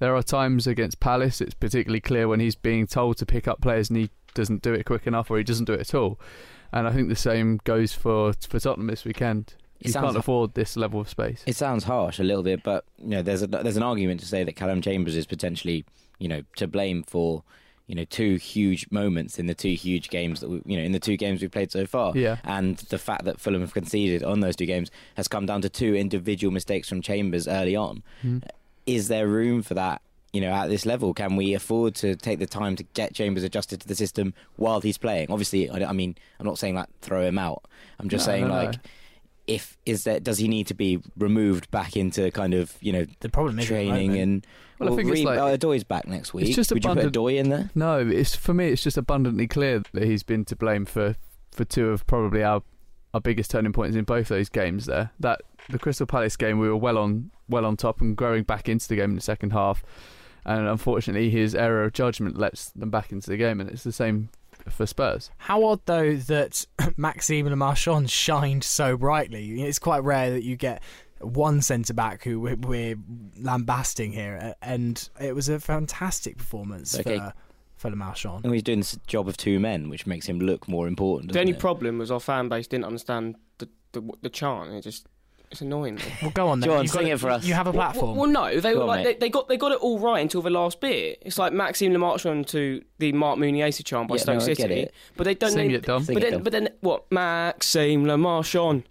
there 0.00 0.16
are 0.16 0.22
times 0.22 0.66
against 0.66 0.98
Palace 1.00 1.40
it's 1.40 1.54
particularly 1.54 2.00
clear 2.00 2.26
when 2.26 2.40
he's 2.40 2.56
being 2.56 2.86
told 2.86 3.16
to 3.18 3.26
pick 3.26 3.46
up 3.46 3.60
players 3.60 3.88
and 3.90 3.98
he 3.98 4.10
doesn't 4.34 4.62
do 4.62 4.72
it 4.74 4.84
quick 4.84 5.06
enough 5.06 5.30
or 5.30 5.38
he 5.38 5.44
doesn't 5.44 5.66
do 5.66 5.74
it 5.74 5.80
at 5.80 5.94
all. 5.94 6.18
And 6.74 6.88
I 6.88 6.92
think 6.92 7.08
the 7.08 7.16
same 7.16 7.60
goes 7.64 7.92
for 7.94 8.32
for 8.46 8.58
Tottenham 8.58 8.88
this 8.88 9.04
weekend. 9.04 9.54
It 9.80 9.88
You 9.88 9.92
can't 9.94 10.16
afford 10.16 10.54
this 10.54 10.76
level 10.76 11.00
of 11.00 11.08
space. 11.08 11.42
It 11.46 11.56
sounds 11.56 11.84
harsh 11.84 12.18
a 12.18 12.24
little 12.24 12.42
bit, 12.42 12.62
but 12.64 12.84
you 12.98 13.08
know, 13.10 13.22
there's 13.22 13.42
a, 13.42 13.46
there's 13.46 13.76
an 13.76 13.82
argument 13.82 14.20
to 14.20 14.26
say 14.26 14.42
that 14.44 14.56
Callum 14.56 14.82
Chambers 14.82 15.14
is 15.16 15.26
potentially, 15.26 15.84
you 16.18 16.26
know, 16.28 16.42
to 16.56 16.66
blame 16.66 17.02
for, 17.04 17.44
you 17.86 17.94
know, 17.94 18.04
two 18.04 18.36
huge 18.36 18.88
moments 18.90 19.38
in 19.38 19.46
the 19.46 19.54
two 19.54 19.74
huge 19.74 20.10
games 20.10 20.40
that 20.40 20.48
we, 20.50 20.62
you 20.66 20.76
know, 20.76 20.82
in 20.82 20.92
the 20.92 20.98
two 20.98 21.16
games 21.16 21.42
we've 21.42 21.50
played 21.50 21.70
so 21.70 21.86
far. 21.86 22.12
Yeah. 22.16 22.38
And 22.44 22.78
the 22.78 22.98
fact 22.98 23.24
that 23.24 23.40
Fulham 23.40 23.60
have 23.60 23.74
conceded 23.74 24.24
on 24.24 24.40
those 24.40 24.56
two 24.56 24.66
games 24.66 24.90
has 25.16 25.28
come 25.28 25.46
down 25.46 25.62
to 25.62 25.68
two 25.68 25.94
individual 25.94 26.52
mistakes 26.52 26.88
from 26.88 27.02
Chambers 27.02 27.46
early 27.46 27.76
on. 27.76 28.02
Mhm. 28.24 28.42
Is 28.86 29.08
there 29.08 29.28
room 29.28 29.62
for 29.62 29.74
that? 29.74 30.02
You 30.34 30.40
know, 30.40 30.50
at 30.52 30.66
this 30.68 30.84
level, 30.84 31.14
can 31.14 31.36
we 31.36 31.54
afford 31.54 31.94
to 31.96 32.16
take 32.16 32.40
the 32.40 32.46
time 32.46 32.74
to 32.76 32.82
get 32.94 33.14
Chambers 33.14 33.44
adjusted 33.44 33.80
to 33.82 33.86
the 33.88 33.94
system 33.94 34.34
while 34.56 34.80
he's 34.80 34.98
playing? 34.98 35.30
Obviously, 35.30 35.70
I, 35.70 35.88
I 35.90 35.92
mean, 35.92 36.16
I'm 36.40 36.44
not 36.46 36.58
saying 36.58 36.74
like 36.74 36.88
throw 37.00 37.22
him 37.24 37.38
out. 37.38 37.64
I'm 38.00 38.08
just 38.08 38.26
No, 38.26 38.32
saying 38.32 38.48
no, 38.48 38.48
no. 38.48 38.64
like, 38.66 38.74
if 39.46 39.76
is 39.86 40.04
there 40.04 40.18
does 40.20 40.38
he 40.38 40.48
need 40.48 40.66
to 40.66 40.74
be 40.74 41.00
removed 41.16 41.70
back 41.70 41.96
into 41.96 42.30
kind 42.32 42.54
of 42.54 42.76
you 42.80 42.92
know 42.92 43.06
The 43.20 43.28
problem 43.28 43.58
is 43.58 43.66
training 43.66 44.18
and 44.18 44.44
Well, 44.78 44.92
I 44.92 44.96
think 44.96 45.08
it's 45.08 45.18
Reed- 45.20 45.26
like- 45.26 45.38
oh, 45.38 45.56
Doy's 45.56 45.84
back 45.84 46.06
next 46.08 46.34
week. 46.34 46.52
just 46.54 46.70
Would 46.72 46.82
you 46.82 46.88
put 46.88 46.92
abundant- 46.92 47.12
Doy 47.14 47.36
in 47.38 47.50
there? 47.50 47.70
No, 47.74 47.98
it's 47.98 48.34
for 48.34 48.54
me. 48.54 48.68
It's 48.68 48.82
just 48.82 48.96
abundantly 48.96 49.46
clear 49.46 49.82
that 49.92 50.02
he's 50.02 50.22
been 50.22 50.44
to 50.46 50.56
blame 50.56 50.84
for 50.84 51.14
for 51.52 51.64
two 51.64 51.90
of 51.90 52.06
probably 52.06 52.42
our 52.42 52.62
our 53.12 53.20
biggest 53.20 53.52
turning 53.52 53.72
points 53.72 53.96
in 53.96 54.02
both 54.04 54.26
those 54.28 54.48
games. 54.48 54.86
There, 54.86 55.10
that 55.20 55.42
the 55.70 55.78
Crystal 55.78 56.06
Palace 56.06 56.36
game, 56.36 56.58
we 56.58 56.68
were 56.68 56.76
well 56.76 56.98
on 56.98 57.30
well 57.48 57.66
on 57.66 57.76
top 57.76 58.00
and 58.00 58.16
growing 58.16 58.42
back 58.44 58.68
into 58.68 58.88
the 58.88 58.96
game 58.96 59.10
in 59.10 59.14
the 59.16 59.20
second 59.20 59.50
half, 59.52 59.84
and 60.44 60.66
unfortunately, 60.68 61.30
his 61.30 61.54
error 61.54 61.84
of 61.84 61.92
judgment 61.92 62.36
lets 62.38 62.70
them 62.70 62.90
back 62.90 63.12
into 63.12 63.30
the 63.30 63.36
game, 63.36 63.60
and 63.60 63.70
it's 63.70 63.84
the 63.84 63.92
same 63.92 64.28
for 64.68 64.86
Spurs. 64.86 65.30
How 65.38 65.64
odd 65.64 65.80
though 65.86 66.16
that 66.16 66.66
Maxime 66.96 67.46
Le 67.48 67.56
Marchand 67.56 68.10
shined 68.10 68.64
so 68.64 68.96
brightly. 68.96 69.62
It's 69.62 69.78
quite 69.78 70.02
rare 70.04 70.30
that 70.30 70.42
you 70.42 70.56
get 70.56 70.82
one 71.20 71.62
centre 71.62 71.94
back 71.94 72.22
who 72.24 72.38
we're, 72.40 72.56
we're 72.56 72.96
lambasting 73.40 74.12
here, 74.12 74.54
and 74.62 75.08
it 75.20 75.34
was 75.34 75.48
a 75.48 75.58
fantastic 75.60 76.36
performance 76.36 76.98
Okay. 76.98 77.18
for 77.18 77.32
for 77.76 77.90
Le 77.90 77.96
Marchand. 77.96 78.44
And 78.44 78.52
he's 78.54 78.62
doing 78.62 78.78
this 78.80 78.96
job 79.06 79.28
of 79.28 79.36
two 79.36 79.58
men, 79.58 79.88
which 79.88 80.06
makes 80.06 80.26
him 80.26 80.38
look 80.38 80.68
more 80.68 80.86
important. 80.86 81.32
the 81.32 81.40
only 81.40 81.52
it? 81.52 81.58
problem 81.58 81.98
was 81.98 82.10
our 82.10 82.20
fan 82.20 82.48
base 82.48 82.66
didn't 82.66 82.84
understand 82.86 83.34
the 83.58 83.68
the, 83.92 84.02
the 84.22 84.28
chant. 84.30 84.70
It 84.72 84.82
just 84.82 85.06
it's 85.50 85.60
annoying. 85.60 85.98
Well, 86.22 86.30
go 86.32 86.48
on 86.48 86.60
then. 86.60 86.68
Go 86.68 86.76
on, 86.76 86.82
You've 86.82 86.90
sing 86.90 87.02
got- 87.02 87.10
it 87.12 87.20
for 87.20 87.30
us. 87.30 87.44
You 87.44 87.54
have 87.54 87.66
a 87.66 87.72
platform. 87.72 88.16
Well, 88.16 88.28
no, 88.28 88.58
they 88.60 88.72
Go 88.72 88.76
were 88.78 88.82
on, 88.82 88.88
like 88.88 89.04
mate. 89.04 89.20
they, 89.20 89.26
they 89.26 89.30
got 89.30 89.48
they 89.48 89.56
got 89.56 89.72
it 89.72 89.78
all 89.78 89.98
right 89.98 90.20
until 90.20 90.42
the 90.42 90.50
last 90.50 90.80
bit. 90.80 91.18
It's 91.22 91.38
like 91.38 91.52
Maxime 91.52 91.92
Le 91.92 91.98
Marchand 91.98 92.48
to 92.48 92.82
the 92.98 93.12
Marc 93.12 93.38
Muniesa 93.38 93.84
chant 93.84 94.08
by 94.08 94.16
Yeah, 94.16 94.22
Stoke 94.22 94.34
no, 94.38 94.42
I 94.42 94.44
City, 94.46 94.62
get 94.62 94.70
it. 94.70 94.94
but 95.16 95.24
they 95.24 95.34
don't. 95.34 95.50
Sing 95.52 95.68
they- 95.68 95.74
it, 95.74 95.82
Dom. 95.86 96.02
Sing 96.04 96.14
But 96.14 96.22
it, 96.22 96.26
then, 96.26 96.32
Dom. 96.38 96.42
but 96.42 96.52
then, 96.52 96.68
what? 96.80 97.10
Maxime 97.12 98.04
Le 98.06 98.16
Marchand. 98.18 98.82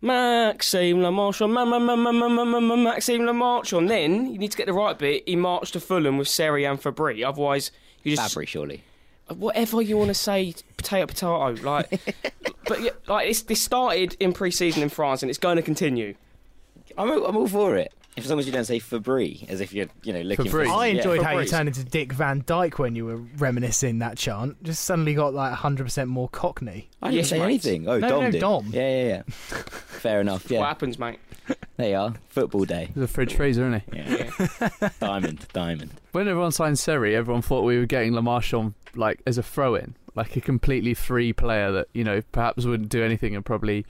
Maxime 0.00 1.00
Le 1.00 1.12
Marchand. 1.12 1.52
Ma, 1.54 1.64
ma, 1.64 1.78
ma, 1.78 1.94
ma, 1.96 2.10
ma, 2.12 2.28
ma, 2.28 2.44
ma, 2.44 2.60
ma, 2.60 2.76
Maxime 2.76 3.24
Le 3.24 3.32
Marchand. 3.32 3.88
Then 3.88 4.32
you 4.32 4.38
need 4.38 4.50
to 4.50 4.56
get 4.56 4.66
the 4.66 4.72
right 4.72 4.98
bit. 4.98 5.22
He 5.28 5.36
marched 5.36 5.74
to 5.74 5.80
Fulham 5.80 6.18
with 6.18 6.28
Seri 6.28 6.64
and 6.64 6.80
Fabry. 6.80 7.22
Otherwise, 7.22 7.70
you 8.02 8.16
just 8.16 8.34
Fabry, 8.34 8.46
surely. 8.46 8.82
whatever 9.28 9.80
you 9.80 9.96
want 9.96 10.08
to 10.08 10.14
say, 10.14 10.54
potato 10.76 11.06
potato. 11.06 11.50
Like, 11.62 12.14
but 12.66 12.80
yeah, 12.82 12.90
like 13.06 13.28
this, 13.28 13.42
this 13.42 13.60
started 13.62 14.16
in 14.20 14.32
pre-season 14.32 14.82
in 14.82 14.88
France 14.88 15.22
and 15.22 15.30
it's 15.30 15.38
going 15.38 15.56
to 15.56 15.62
continue. 15.62 16.14
I'm 16.98 17.10
all, 17.10 17.26
I'm 17.26 17.36
all 17.36 17.48
for 17.48 17.76
it. 17.76 17.92
If 18.14 18.24
as 18.24 18.30
long 18.30 18.38
as 18.40 18.44
you 18.46 18.52
don't 18.52 18.66
say 18.66 18.78
Fabry, 18.78 19.46
as 19.48 19.62
if 19.62 19.72
you're 19.72 19.86
you 20.02 20.12
know 20.12 20.20
looking 20.20 20.44
Fabry. 20.44 20.66
for. 20.66 20.72
I 20.72 20.86
yeah. 20.88 20.98
enjoyed 20.98 21.22
how 21.22 21.30
you 21.30 21.36
Fabrice. 21.36 21.50
turned 21.50 21.68
into 21.68 21.82
Dick 21.84 22.12
Van 22.12 22.42
Dyke 22.44 22.78
when 22.78 22.94
you 22.94 23.06
were 23.06 23.16
reminiscing 23.16 24.00
that 24.00 24.18
chant. 24.18 24.62
Just 24.62 24.84
suddenly 24.84 25.14
got 25.14 25.32
like 25.32 25.54
100% 25.56 26.08
more 26.08 26.28
Cockney. 26.28 26.90
I 27.00 27.06
didn't 27.06 27.16
Yeah, 27.16 27.22
say 27.24 27.38
mate. 27.38 27.44
anything. 27.44 27.88
Oh, 27.88 27.98
No, 27.98 28.08
Dom 28.10 28.24
no, 28.24 28.30
did. 28.30 28.40
Dom. 28.42 28.66
Yeah, 28.70 28.80
yeah, 28.88 29.06
yeah. 29.08 29.22
Fair 29.56 30.20
enough. 30.20 30.42
What 30.44 30.50
Yeah, 30.50 30.66
happens, 30.66 30.98
mate? 30.98 31.20
there 31.78 31.88
you 31.88 31.96
are. 31.96 32.14
Football 32.28 32.66
day. 32.66 32.90
He's 32.92 33.02
a 33.02 33.08
fridge 33.08 33.34
freezer, 33.34 33.66
isn't 33.66 33.82
he? 33.94 33.98
Yeah. 33.98 34.90
diamond, 35.00 35.46
diamond. 35.54 35.92
When 36.12 36.28
everyone 36.28 36.52
signed 36.52 36.78
Seri, 36.78 37.16
everyone 37.16 37.40
thought 37.40 37.62
we 37.62 37.78
were 37.78 37.86
getting 37.86 38.12
Le 38.14 38.20
Marchand 38.20 38.74
like 38.94 39.22
as 39.26 39.38
a 39.38 39.42
throw-in, 39.42 39.96
like 40.14 40.36
a 40.36 40.40
completely 40.40 40.94
free 40.94 41.32
player 41.32 41.72
that 41.72 41.88
you 41.92 42.04
know 42.04 42.20
perhaps 42.32 42.64
wouldn't 42.64 42.90
do 42.90 43.02
anything 43.02 43.34
and 43.34 43.44
probably 43.44 43.86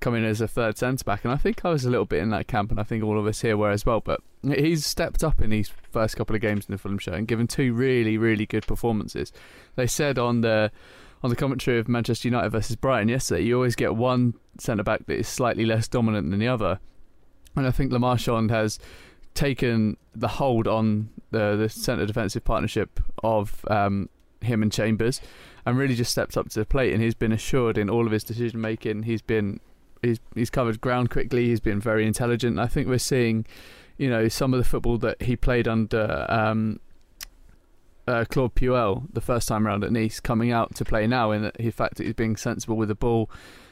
come 0.00 0.14
in 0.14 0.24
as 0.24 0.40
a 0.40 0.48
third 0.48 0.76
centre 0.76 1.04
back. 1.04 1.24
And 1.24 1.32
I 1.32 1.36
think 1.36 1.64
I 1.64 1.70
was 1.70 1.84
a 1.84 1.90
little 1.90 2.04
bit 2.04 2.20
in 2.20 2.30
that 2.30 2.46
camp, 2.46 2.70
and 2.70 2.78
I 2.78 2.82
think 2.82 3.02
all 3.02 3.18
of 3.18 3.26
us 3.26 3.40
here 3.40 3.56
were 3.56 3.70
as 3.70 3.86
well. 3.86 4.00
But 4.00 4.20
he's 4.42 4.84
stepped 4.84 5.24
up 5.24 5.40
in 5.40 5.50
these 5.50 5.70
first 5.90 6.16
couple 6.16 6.36
of 6.36 6.42
games 6.42 6.66
in 6.66 6.72
the 6.72 6.78
Fulham 6.78 6.98
show 6.98 7.12
and 7.12 7.26
given 7.26 7.46
two 7.46 7.72
really, 7.72 8.18
really 8.18 8.46
good 8.46 8.66
performances. 8.66 9.32
They 9.76 9.86
said 9.86 10.18
on 10.18 10.42
the 10.42 10.70
on 11.22 11.30
the 11.30 11.36
commentary 11.36 11.78
of 11.78 11.88
Manchester 11.88 12.28
United 12.28 12.50
versus 12.50 12.76
Brighton 12.76 13.08
yesterday, 13.08 13.44
you 13.44 13.56
always 13.56 13.76
get 13.76 13.96
one 13.96 14.34
centre 14.58 14.82
back 14.82 15.06
that 15.06 15.18
is 15.18 15.26
slightly 15.26 15.64
less 15.64 15.88
dominant 15.88 16.30
than 16.30 16.38
the 16.38 16.48
other. 16.48 16.78
and 17.56 17.66
I 17.66 17.70
think 17.70 17.90
Le 17.90 17.98
Marchand 17.98 18.50
has 18.50 18.78
taken 19.32 19.96
the 20.14 20.28
hold 20.28 20.68
on 20.68 21.08
the 21.30 21.56
the 21.56 21.68
centre 21.68 22.06
defensive 22.06 22.44
partnership 22.44 23.00
of 23.22 23.64
um, 23.68 24.10
him 24.42 24.62
and 24.62 24.70
Chambers, 24.70 25.20
and 25.66 25.78
really 25.78 25.94
just 25.94 26.10
stepped 26.10 26.36
up 26.36 26.48
to 26.50 26.60
the 26.60 26.66
plate. 26.66 26.92
And 26.92 27.02
he's 27.02 27.14
been 27.14 27.32
assured 27.32 27.78
in 27.78 27.88
all 27.88 28.06
of 28.06 28.12
his 28.12 28.24
decision 28.24 28.60
making. 28.60 29.04
He's 29.04 29.22
been 29.22 29.60
he's 30.02 30.20
he's 30.34 30.50
covered 30.50 30.80
ground 30.80 31.10
quickly. 31.10 31.46
He's 31.46 31.60
been 31.60 31.80
very 31.80 32.06
intelligent. 32.06 32.58
I 32.58 32.66
think 32.66 32.88
we're 32.88 32.98
seeing, 32.98 33.46
you 33.96 34.08
know, 34.08 34.28
some 34.28 34.54
of 34.54 34.58
the 34.58 34.64
football 34.64 34.98
that 34.98 35.22
he 35.22 35.36
played 35.36 35.68
under. 35.68 36.26
Um, 36.28 36.80
uh, 38.06 38.24
Claude 38.28 38.54
Puel 38.54 39.06
the 39.12 39.20
first 39.22 39.48
time 39.48 39.66
around 39.66 39.82
at 39.82 39.90
Nice 39.90 40.20
coming 40.20 40.52
out 40.52 40.74
to 40.74 40.84
play 40.84 41.06
now 41.06 41.30
in 41.30 41.50
the 41.58 41.70
fact 41.70 41.96
that 41.96 42.04
he's 42.04 42.12
being 42.12 42.36
sensible 42.36 42.76
with 42.76 42.88
the 42.88 42.94
ball, 42.94 43.30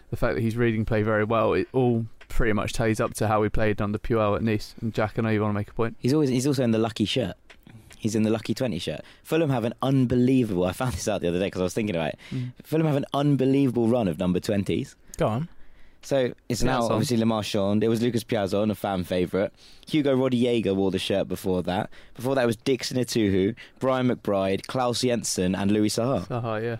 the 0.08 0.16
fact 0.16 0.36
that 0.36 0.40
he's 0.40 0.56
reading 0.56 0.86
play 0.86 1.02
very 1.02 1.24
well, 1.24 1.52
it 1.52 1.68
all 1.72 2.06
pretty 2.28 2.54
much 2.54 2.72
tallies 2.72 2.98
up 2.98 3.12
to 3.14 3.28
how 3.28 3.42
we 3.42 3.50
played 3.50 3.82
under 3.82 3.98
Puel 3.98 4.34
at 4.34 4.42
Nice. 4.42 4.74
And 4.80 4.94
Jack, 4.94 5.18
I 5.18 5.22
know 5.22 5.28
you 5.28 5.42
want 5.42 5.50
to 5.50 5.58
make 5.58 5.68
a 5.68 5.74
point. 5.74 5.96
He's 5.98 6.14
always 6.14 6.30
he's 6.30 6.46
also 6.46 6.64
in 6.64 6.70
the 6.70 6.78
lucky 6.78 7.04
shirt. 7.04 7.36
He's 8.02 8.16
in 8.16 8.24
the 8.24 8.30
lucky 8.30 8.52
twenty 8.52 8.80
shirt. 8.80 9.02
Fulham 9.22 9.48
have 9.50 9.62
an 9.62 9.74
unbelievable. 9.80 10.64
I 10.64 10.72
found 10.72 10.94
this 10.94 11.06
out 11.06 11.20
the 11.20 11.28
other 11.28 11.38
day 11.38 11.46
because 11.46 11.60
I 11.60 11.64
was 11.64 11.72
thinking 11.72 11.94
about 11.94 12.08
it. 12.14 12.18
Mm. 12.32 12.52
Fulham 12.64 12.88
have 12.88 12.96
an 12.96 13.04
unbelievable 13.14 13.86
run 13.86 14.08
of 14.08 14.18
number 14.18 14.40
twenties. 14.40 14.96
Go 15.18 15.28
on. 15.28 15.48
So 16.02 16.32
it's 16.48 16.64
now 16.64 16.82
obviously 16.82 17.16
Le 17.18 17.26
Marchand. 17.26 17.84
It 17.84 17.88
was 17.88 18.02
Lucas 18.02 18.24
Piazon, 18.24 18.72
a 18.72 18.74
fan 18.74 19.04
favourite. 19.04 19.52
Hugo 19.86 20.16
Rodallega 20.16 20.74
wore 20.74 20.90
the 20.90 20.98
shirt 20.98 21.28
before 21.28 21.62
that. 21.62 21.90
Before 22.14 22.34
that 22.34 22.44
was 22.44 22.56
Dickson 22.56 22.96
Etuhu, 22.96 23.54
Brian 23.78 24.08
McBride, 24.08 24.66
Claus 24.66 25.02
Jensen, 25.02 25.54
and 25.54 25.70
Louis 25.70 25.94
Saha. 25.94 26.26
Saha, 26.26 26.60
yeah. 26.60 26.76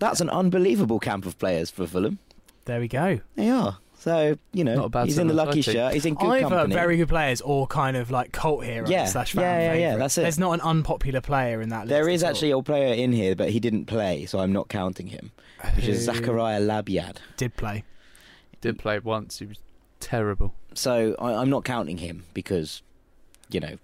That's 0.00 0.20
an 0.20 0.28
unbelievable 0.30 0.98
camp 0.98 1.26
of 1.26 1.38
players 1.38 1.70
for 1.70 1.86
Fulham. 1.86 2.18
There 2.64 2.80
we 2.80 2.88
go. 2.88 3.20
They 3.36 3.48
are. 3.50 3.78
So 3.98 4.38
you 4.52 4.62
know, 4.64 4.74
Not 4.76 4.84
a 4.84 4.88
bad 4.90 5.06
he's 5.06 5.18
in 5.18 5.26
the 5.26 5.34
lucky 5.34 5.62
shirt. 5.62 5.94
He's 5.94 6.04
in 6.04 6.14
good 6.14 6.26
Either 6.44 6.48
company. 6.48 6.74
very 6.74 6.96
good 6.98 7.08
players 7.08 7.40
or 7.40 7.66
kind 7.66 7.96
of 7.96 8.10
like 8.10 8.30
cult 8.32 8.64
heroes 8.64 8.90
Yeah. 8.90 9.06
slash 9.06 9.32
fan 9.32 9.42
Yeah, 9.42 9.58
yeah, 9.58 9.64
yeah, 9.64 9.72
favourite. 9.86 9.98
that's 9.98 10.18
it. 10.18 10.22
There's 10.22 10.38
not 10.38 10.52
an 10.52 10.60
unpopular 10.60 11.20
player 11.20 11.60
in 11.62 11.70
that 11.70 11.80
list. 11.86 11.88
There 11.90 12.08
is 12.08 12.22
at 12.22 12.26
all. 12.26 12.30
actually 12.32 12.50
a 12.52 12.62
player 12.62 12.94
in 12.94 13.12
here, 13.12 13.34
but 13.34 13.50
he 13.50 13.58
didn't 13.58 13.86
play, 13.86 14.26
so 14.26 14.38
I'm 14.40 14.52
not 14.52 14.68
counting 14.68 15.08
him. 15.08 15.32
Which 15.74 15.86
is 15.88 16.06
Zakaria 16.06 16.60
Labyad. 16.60 17.16
Did 17.36 17.56
play. 17.56 17.84
Did 18.60 18.78
play 18.78 18.98
once. 18.98 19.38
He 19.38 19.46
was 19.46 19.58
terrible. 19.98 20.54
So 20.74 21.16
I, 21.18 21.32
I'm 21.34 21.48
not 21.50 21.64
counting 21.64 21.98
him 21.98 22.24
because, 22.34 22.82
you 23.48 23.60
know, 23.60 23.78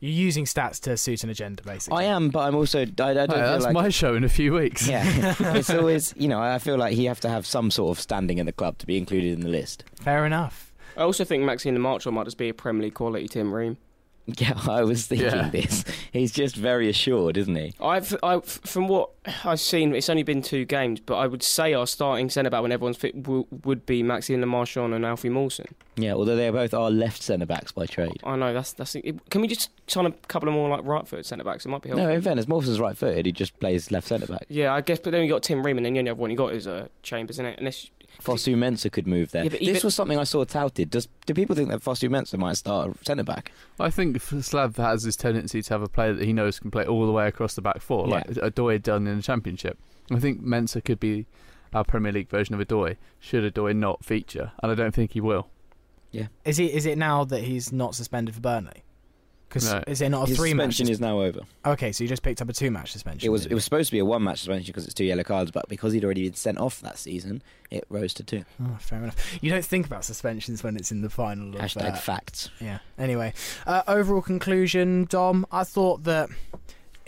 You're 0.00 0.12
using 0.12 0.44
stats 0.44 0.80
to 0.82 0.96
suit 0.96 1.24
an 1.24 1.30
agenda, 1.30 1.62
basically. 1.64 2.04
I 2.04 2.08
am, 2.08 2.28
but 2.28 2.40
I'm 2.40 2.54
also. 2.54 2.80
I, 2.80 2.82
I 2.82 2.86
don't 2.86 3.16
Hey, 3.16 3.26
feel 3.26 3.34
that's 3.34 3.64
like 3.64 3.74
my 3.74 3.88
show 3.88 4.14
in 4.14 4.22
a 4.24 4.28
few 4.28 4.52
weeks. 4.54 4.86
Yeah, 4.86 5.34
it's 5.40 5.70
always 5.70 6.14
you 6.16 6.28
know 6.28 6.40
I 6.40 6.58
feel 6.58 6.76
like 6.76 6.94
he 6.94 7.06
have 7.06 7.20
to 7.20 7.28
have 7.28 7.46
some 7.46 7.70
sort 7.70 7.96
of 7.96 8.00
standing 8.00 8.38
in 8.38 8.46
the 8.46 8.52
club 8.52 8.78
to 8.78 8.86
be 8.86 8.96
included 8.96 9.32
in 9.32 9.40
the 9.40 9.48
list. 9.48 9.84
Fair 10.00 10.24
enough. 10.24 10.72
I 10.96 11.02
also 11.02 11.24
think 11.24 11.42
Maxime 11.44 11.80
Marchand 11.80 12.14
might 12.14 12.24
just 12.24 12.38
be 12.38 12.48
a 12.48 12.54
Premier 12.54 12.84
League 12.84 12.94
quality 12.94 13.28
Tim 13.28 13.52
Ream. 13.52 13.76
Yeah, 14.38 14.58
I 14.68 14.82
was 14.84 15.06
thinking 15.06 15.26
Yeah. 15.28 15.48
this. 15.48 15.84
He's 16.12 16.32
just 16.32 16.54
very 16.54 16.88
assured, 16.90 17.38
isn't 17.38 17.54
he? 17.56 17.72
I've, 17.80 18.14
I, 18.22 18.40
from 18.40 18.86
what 18.86 19.10
I've 19.42 19.58
seen, 19.58 19.94
it's 19.94 20.10
only 20.10 20.22
been 20.22 20.42
two 20.42 20.66
games, 20.66 21.00
but 21.00 21.16
I 21.16 21.26
would 21.26 21.42
say 21.42 21.72
our 21.72 21.86
starting 21.86 22.28
centre 22.28 22.50
back 22.50 22.60
when 22.60 22.70
everyone's 22.70 22.98
fit 22.98 23.22
w- 23.22 23.46
would 23.64 23.86
be 23.86 24.02
Maxime 24.02 24.46
Marchand 24.46 24.92
and 24.92 25.06
Alfie 25.06 25.30
Mawson. 25.30 25.66
Yeah, 25.96 26.12
although 26.12 26.36
they 26.36 26.46
are 26.48 26.52
both 26.52 26.74
are 26.74 26.90
left 26.90 27.22
centre 27.22 27.46
backs 27.46 27.72
by 27.72 27.86
trade. 27.86 28.20
I 28.22 28.36
know 28.36 28.52
that's 28.52 28.74
that's. 28.74 28.94
It, 28.96 29.30
can 29.30 29.40
we 29.40 29.48
just 29.48 29.70
sign 29.90 30.04
a 30.06 30.12
couple 30.12 30.48
of 30.48 30.54
more 30.54 30.68
like 30.68 30.84
right 30.84 31.08
footed 31.08 31.24
centre 31.26 31.44
backs? 31.44 31.64
It 31.64 31.70
might 31.70 31.80
be 31.82 31.88
helpful. 31.88 32.06
No, 32.06 32.12
in 32.14 32.20
fairness, 32.20 32.46
Mawson's 32.46 32.78
right 32.78 32.96
footed. 32.96 33.24
He 33.26 33.32
just 33.32 33.58
plays 33.58 33.90
left 33.90 34.08
centre 34.08 34.26
back. 34.26 34.44
Yeah, 34.48 34.74
I 34.74 34.82
guess, 34.82 34.98
but 34.98 35.10
then 35.12 35.22
you 35.24 35.28
got 35.30 35.42
Tim 35.42 35.64
Ream, 35.64 35.78
and 35.78 35.86
then 35.86 35.94
the 35.94 35.98
only 36.00 36.10
other 36.10 36.20
one 36.20 36.30
you 36.30 36.36
got 36.36 36.52
is 36.52 36.66
uh, 36.66 36.88
Chambers, 37.02 37.36
isn't 37.36 37.46
it? 37.46 37.58
Unless 37.58 37.90
Fosu 38.22 38.54
Mensah 38.56 38.90
could 38.90 39.06
move 39.06 39.30
there. 39.30 39.44
Yeah, 39.44 39.50
but 39.50 39.60
this 39.60 39.68
even- 39.68 39.80
was 39.84 39.94
something 39.94 40.18
I 40.18 40.24
saw 40.24 40.44
touted. 40.44 40.90
Does 40.90 41.08
do 41.26 41.34
people 41.34 41.54
think 41.54 41.68
that 41.70 41.80
Fosu 41.80 42.08
Mensah 42.08 42.38
might 42.38 42.56
start 42.56 42.90
a 43.00 43.04
centre 43.04 43.22
back? 43.24 43.52
I 43.78 43.90
think 43.90 44.20
Slav 44.20 44.76
has 44.76 45.04
this 45.04 45.16
tendency 45.16 45.62
to 45.62 45.74
have 45.74 45.82
a 45.82 45.88
player 45.88 46.12
that 46.14 46.24
he 46.24 46.32
knows 46.32 46.58
can 46.58 46.70
play 46.70 46.84
all 46.84 47.06
the 47.06 47.12
way 47.12 47.28
across 47.28 47.54
the 47.54 47.62
back 47.62 47.80
four, 47.80 48.08
like 48.08 48.24
Yeah. 48.28 48.48
Odoi 48.48 48.72
had 48.74 48.82
done 48.82 49.06
in 49.06 49.16
the 49.16 49.22
Championship. 49.22 49.78
I 50.10 50.18
think 50.18 50.42
Mensah 50.42 50.84
could 50.84 50.98
be 50.98 51.26
our 51.72 51.84
Premier 51.84 52.10
League 52.12 52.28
version 52.30 52.54
of 52.54 52.66
Odoi, 52.66 52.96
should 53.20 53.54
Odoi 53.54 53.76
not 53.76 54.04
feature, 54.04 54.52
and 54.62 54.72
I 54.72 54.74
don't 54.74 54.94
think 54.94 55.12
he 55.12 55.20
will. 55.20 55.48
Yeah. 56.10 56.28
Is 56.44 56.56
he? 56.56 56.66
Is 56.72 56.86
it 56.86 56.96
now 56.98 57.24
that 57.24 57.42
he's 57.44 57.70
not 57.72 57.94
suspended 57.94 58.34
for 58.34 58.40
Burnley? 58.40 58.82
Because 59.48 59.72
No. 59.72 59.82
is 59.86 60.02
it 60.02 60.10
not 60.10 60.24
a 60.24 60.28
His 60.28 60.36
three 60.38 60.52
match? 60.52 60.66
suspension 60.76 60.92
is 60.92 61.00
now 61.00 61.20
over. 61.22 61.40
Okay, 61.64 61.90
so 61.92 62.04
you 62.04 62.08
just 62.08 62.22
picked 62.22 62.42
up 62.42 62.48
a 62.50 62.52
two 62.52 62.70
match 62.70 62.92
suspension. 62.92 63.26
It 63.26 63.30
was 63.30 63.46
it 63.46 63.54
was 63.54 63.64
supposed 63.64 63.88
to 63.88 63.92
be 63.92 63.98
a 63.98 64.04
one 64.04 64.22
match 64.22 64.40
suspension 64.40 64.66
because 64.66 64.84
it's 64.84 64.92
two 64.92 65.04
yellow 65.04 65.24
cards, 65.24 65.50
but 65.50 65.68
because 65.70 65.94
he'd 65.94 66.04
already 66.04 66.24
been 66.24 66.34
sent 66.34 66.58
off 66.58 66.80
that 66.82 66.98
season, 66.98 67.42
it 67.70 67.84
rose 67.88 68.12
to 68.14 68.22
two. 68.22 68.44
Oh, 68.62 68.76
fair 68.78 68.98
enough. 69.02 69.16
You 69.42 69.50
don't 69.50 69.64
think 69.64 69.86
about 69.86 70.04
suspensions 70.04 70.62
when 70.62 70.76
it's 70.76 70.92
in 70.92 71.00
the 71.00 71.08
final. 71.10 71.54
Of, 71.54 71.62
Hashtag 71.62 71.92
uh, 71.92 71.96
facts. 71.96 72.50
Yeah. 72.60 72.78
Anyway, 72.98 73.32
uh, 73.66 73.82
overall 73.88 74.20
conclusion, 74.22 75.06
Dom. 75.08 75.46
I 75.50 75.64
thought 75.64 76.04
that 76.04 76.28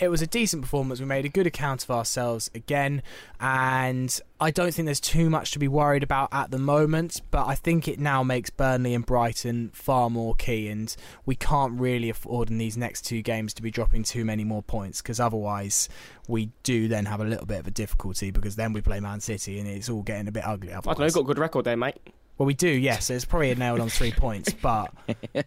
it 0.00 0.08
was 0.08 0.22
a 0.22 0.26
decent 0.26 0.62
performance. 0.62 0.98
We 0.98 1.06
made 1.06 1.26
a 1.26 1.28
good 1.28 1.46
account 1.46 1.84
of 1.84 1.90
ourselves 1.90 2.50
again, 2.54 3.02
and 3.38 4.18
I 4.40 4.50
don't 4.50 4.72
think 4.72 4.86
there's 4.86 5.00
too 5.00 5.28
much 5.28 5.50
to 5.52 5.58
be 5.58 5.68
worried 5.68 6.02
about 6.02 6.30
at 6.32 6.50
the 6.50 6.58
moment. 6.58 7.20
But 7.30 7.46
I 7.46 7.54
think 7.54 7.86
it 7.86 8.00
now 8.00 8.22
makes 8.22 8.48
Burnley 8.48 8.94
and 8.94 9.04
Brighton 9.04 9.70
far 9.74 10.08
more 10.08 10.34
key, 10.34 10.68
and 10.68 10.94
we 11.26 11.34
can't 11.36 11.78
really 11.78 12.08
afford 12.08 12.50
in 12.50 12.58
these 12.58 12.78
next 12.78 13.02
two 13.02 13.20
games 13.20 13.52
to 13.54 13.62
be 13.62 13.70
dropping 13.70 14.04
too 14.04 14.24
many 14.24 14.42
more 14.42 14.62
points 14.62 15.02
because 15.02 15.20
otherwise 15.20 15.88
we 16.26 16.50
do 16.62 16.88
then 16.88 17.04
have 17.04 17.20
a 17.20 17.24
little 17.24 17.46
bit 17.46 17.60
of 17.60 17.66
a 17.66 17.70
difficulty 17.70 18.30
because 18.30 18.56
then 18.56 18.72
we 18.72 18.80
play 18.80 19.00
Man 19.00 19.20
City 19.20 19.58
and 19.58 19.68
it's 19.68 19.90
all 19.90 20.02
getting 20.02 20.28
a 20.28 20.32
bit 20.32 20.46
ugly. 20.46 20.72
I 20.72 20.78
Otherwise. 20.78 20.96
don't 20.96 21.06
know, 21.06 21.12
got 21.12 21.20
a 21.20 21.34
good 21.34 21.38
record 21.38 21.64
there, 21.66 21.76
mate. 21.76 21.96
Well, 22.38 22.46
we 22.46 22.54
do, 22.54 22.70
yes. 22.70 23.10
it's 23.10 23.26
probably 23.26 23.54
nailed 23.54 23.80
on 23.80 23.90
three 23.90 24.12
points, 24.12 24.54
but 24.54 24.94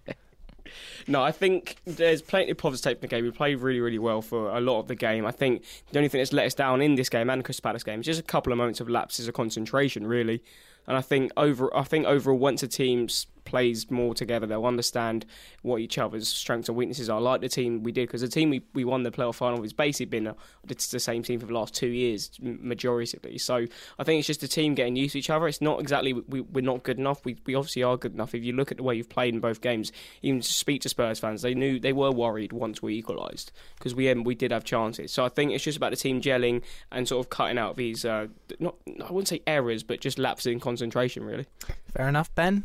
No, 1.08 1.22
I 1.24 1.32
think 1.32 1.78
there's 1.86 2.22
plenty 2.22 2.52
of 2.52 2.58
positives 2.58 2.82
taken 2.82 3.00
from 3.00 3.08
the 3.10 3.16
game. 3.16 3.24
We 3.26 3.32
played 3.32 3.56
really, 3.60 3.80
really 3.80 4.00
well 4.00 4.22
for 4.22 4.50
a 4.56 4.62
lot 4.62 4.80
of 4.80 4.88
the 4.88 4.96
game. 4.96 5.26
I 5.26 5.32
think 5.32 5.64
the 5.92 6.00
only 6.00 6.10
thing 6.10 6.20
that's 6.20 6.34
let 6.34 6.46
us 6.46 6.54
down 6.54 6.82
in 6.82 6.96
this 6.96 7.10
game 7.10 7.30
and 7.30 7.44
Crystal 7.44 7.64
Palace 7.64 7.84
game 7.84 8.00
is 8.00 8.06
just 8.06 8.20
a 8.20 8.24
couple 8.24 8.52
of 8.52 8.58
moments 8.58 8.80
of 8.80 8.90
lapses 8.90 9.28
of 9.28 9.34
concentration, 9.34 10.08
really. 10.08 10.44
And 10.88 10.98
I 10.98 11.02
think 11.02 11.32
over, 11.38 11.76
I 11.76 11.84
think 11.84 12.06
overall, 12.06 12.38
once 12.38 12.62
a 12.64 12.68
team 12.68 13.06
s- 13.06 13.26
plays 13.46 13.90
more 13.92 14.14
together, 14.14 14.46
they'll 14.46 14.66
understand 14.66 15.26
what 15.62 15.80
each 15.80 15.98
other's 15.98 16.28
strengths 16.28 16.70
and 16.70 16.78
weaknesses 16.78 17.10
are. 17.10 17.22
Like 17.22 17.42
the 17.42 17.50
team 17.50 17.84
we 17.84 17.92
did, 17.92 18.08
because 18.08 18.22
the 18.22 18.28
team 18.28 18.50
we, 18.50 18.64
we 18.74 18.84
won 18.84 19.04
the 19.04 19.12
playoff 19.12 19.36
final 19.36 19.62
has 19.62 19.74
basically 19.74 20.06
been 20.08 20.28
a, 20.28 20.36
it's 20.70 20.88
the 20.88 21.00
same 21.00 21.24
team 21.24 21.40
for 21.40 21.46
the 21.46 21.54
last 21.54 21.74
two 21.74 21.88
years, 21.88 22.32
m- 22.44 22.60
majoritively. 22.64 23.40
So 23.40 23.66
I 24.00 24.04
think 24.04 24.20
it's 24.20 24.28
just 24.28 24.42
the 24.42 24.48
team 24.48 24.76
getting 24.76 24.96
used 24.96 25.14
to 25.14 25.20
each 25.20 25.30
other. 25.30 25.48
It's 25.48 25.62
not 25.62 25.80
exactly 25.80 26.14
we, 26.14 26.42
we're 26.42 26.62
not 26.62 26.84
good 26.84 27.00
enough. 27.00 27.24
We, 27.26 27.38
we 27.46 27.56
obviously 27.56 27.84
are 27.84 27.98
good 27.98 28.14
enough. 28.14 28.34
If 28.34 28.44
you 28.44 28.54
look 28.54 28.72
at 28.72 28.78
the 28.78 28.84
way 28.84 28.96
you've 28.96 29.10
played 29.10 29.34
in 29.34 29.40
both 29.40 29.62
games, 29.62 29.92
even 30.22 30.42
to 30.42 30.52
speak 30.52 30.82
to 30.82 30.90
Spurs 30.90 31.20
fans, 31.20 31.42
they 31.42 31.54
knew 31.54 31.80
they 31.80 31.94
were 31.94 32.12
worried 32.12 32.54
once 32.54 32.82
we 32.82 32.96
equalised 32.96 33.52
because 33.78 33.96
we 33.96 34.10
um, 34.10 34.24
we 34.24 34.36
did 34.36 34.52
have 34.52 34.64
chances. 34.64 35.12
So 35.12 35.26
I 35.26 35.30
think 35.30 35.52
it's 35.52 35.64
just 35.64 35.78
about 35.78 35.92
the 35.92 35.98
team 35.98 36.22
gelling 36.22 36.64
and 36.92 37.08
sort 37.08 37.26
of 37.26 37.30
cutting 37.30 37.58
out 37.58 37.76
these 37.76 38.06
uh, 38.06 38.28
not 38.60 38.76
I 38.88 39.12
wouldn't 39.12 39.28
say 39.28 39.42
errors, 39.48 39.84
but 39.84 40.00
just 40.00 40.18
lapses 40.18 40.52
in 40.52 40.60
concentration. 40.60 41.24
Really, 41.24 41.46
fair 41.94 42.08
enough, 42.08 42.34
Ben. 42.36 42.64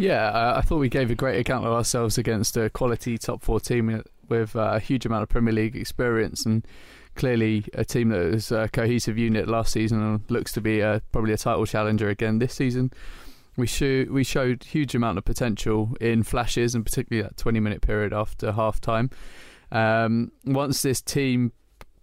Yeah, 0.00 0.54
I 0.56 0.62
thought 0.62 0.78
we 0.78 0.88
gave 0.88 1.10
a 1.10 1.14
great 1.14 1.38
account 1.38 1.66
of 1.66 1.74
ourselves 1.74 2.16
against 2.16 2.56
a 2.56 2.70
quality 2.70 3.18
top 3.18 3.42
four 3.42 3.60
team 3.60 4.02
with 4.30 4.56
uh, 4.56 4.70
a 4.72 4.80
huge 4.80 5.04
amount 5.04 5.24
of 5.24 5.28
Premier 5.28 5.52
League 5.52 5.76
experience 5.76 6.46
and 6.46 6.66
clearly 7.16 7.66
a 7.74 7.84
team 7.84 8.08
that 8.08 8.32
was 8.32 8.50
a 8.50 8.70
cohesive 8.72 9.18
unit 9.18 9.46
last 9.46 9.74
season 9.74 10.02
and 10.02 10.22
looks 10.30 10.52
to 10.52 10.62
be 10.62 10.82
uh, 10.82 11.00
probably 11.12 11.34
a 11.34 11.36
title 11.36 11.66
challenger 11.66 12.08
again 12.08 12.38
this 12.38 12.54
season. 12.54 12.90
We 13.58 13.66
show, 13.66 14.06
we 14.08 14.24
showed 14.24 14.64
huge 14.64 14.94
amount 14.94 15.18
of 15.18 15.26
potential 15.26 15.94
in 16.00 16.22
flashes 16.22 16.74
and 16.74 16.82
particularly 16.82 17.22
that 17.28 17.36
20 17.36 17.60
minute 17.60 17.82
period 17.82 18.14
after 18.14 18.52
half 18.52 18.80
time. 18.80 19.10
Um, 19.70 20.32
once 20.46 20.80
this 20.80 21.02
team 21.02 21.52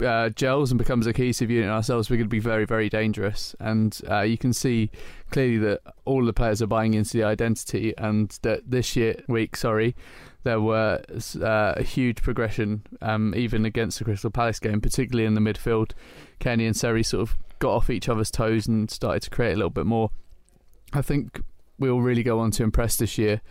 uh, 0.03 0.29
gels 0.29 0.71
and 0.71 0.77
becomes 0.77 1.07
a 1.07 1.13
cohesive 1.13 1.49
unit 1.49 1.69
ourselves, 1.69 2.09
we're 2.09 2.17
going 2.17 2.25
to 2.25 2.29
be 2.29 2.39
very, 2.39 2.65
very 2.65 2.89
dangerous. 2.89 3.55
And 3.59 3.99
uh, 4.09 4.21
you 4.21 4.37
can 4.37 4.53
see 4.53 4.91
clearly 5.31 5.57
that 5.59 5.81
all 6.05 6.25
the 6.25 6.33
players 6.33 6.61
are 6.61 6.67
buying 6.67 6.93
into 6.93 7.17
the 7.17 7.23
identity, 7.23 7.93
and 7.97 8.37
that 8.41 8.69
this 8.69 8.95
year 8.95 9.15
week, 9.27 9.55
sorry, 9.55 9.95
there 10.43 10.61
were 10.61 11.01
uh, 11.41 11.73
a 11.75 11.83
huge 11.83 12.21
progression, 12.21 12.83
um, 13.01 13.33
even 13.35 13.65
against 13.65 13.99
the 13.99 14.05
Crystal 14.05 14.31
Palace 14.31 14.59
game, 14.59 14.81
particularly 14.81 15.25
in 15.25 15.33
the 15.33 15.41
midfield. 15.41 15.91
Kenny 16.39 16.65
and 16.65 16.75
Seri 16.75 17.03
sort 17.03 17.29
of 17.29 17.37
got 17.59 17.73
off 17.73 17.89
each 17.89 18.07
other's 18.07 18.31
toes 18.31 18.67
and 18.67 18.89
started 18.89 19.23
to 19.23 19.29
create 19.29 19.53
a 19.53 19.57
little 19.57 19.69
bit 19.69 19.85
more. 19.85 20.11
I 20.93 21.01
think 21.01 21.41
we'll 21.79 22.01
really 22.01 22.23
go 22.23 22.39
on 22.39 22.51
to 22.51 22.63
impress 22.63 22.95
this 22.97 23.17
year. 23.17 23.41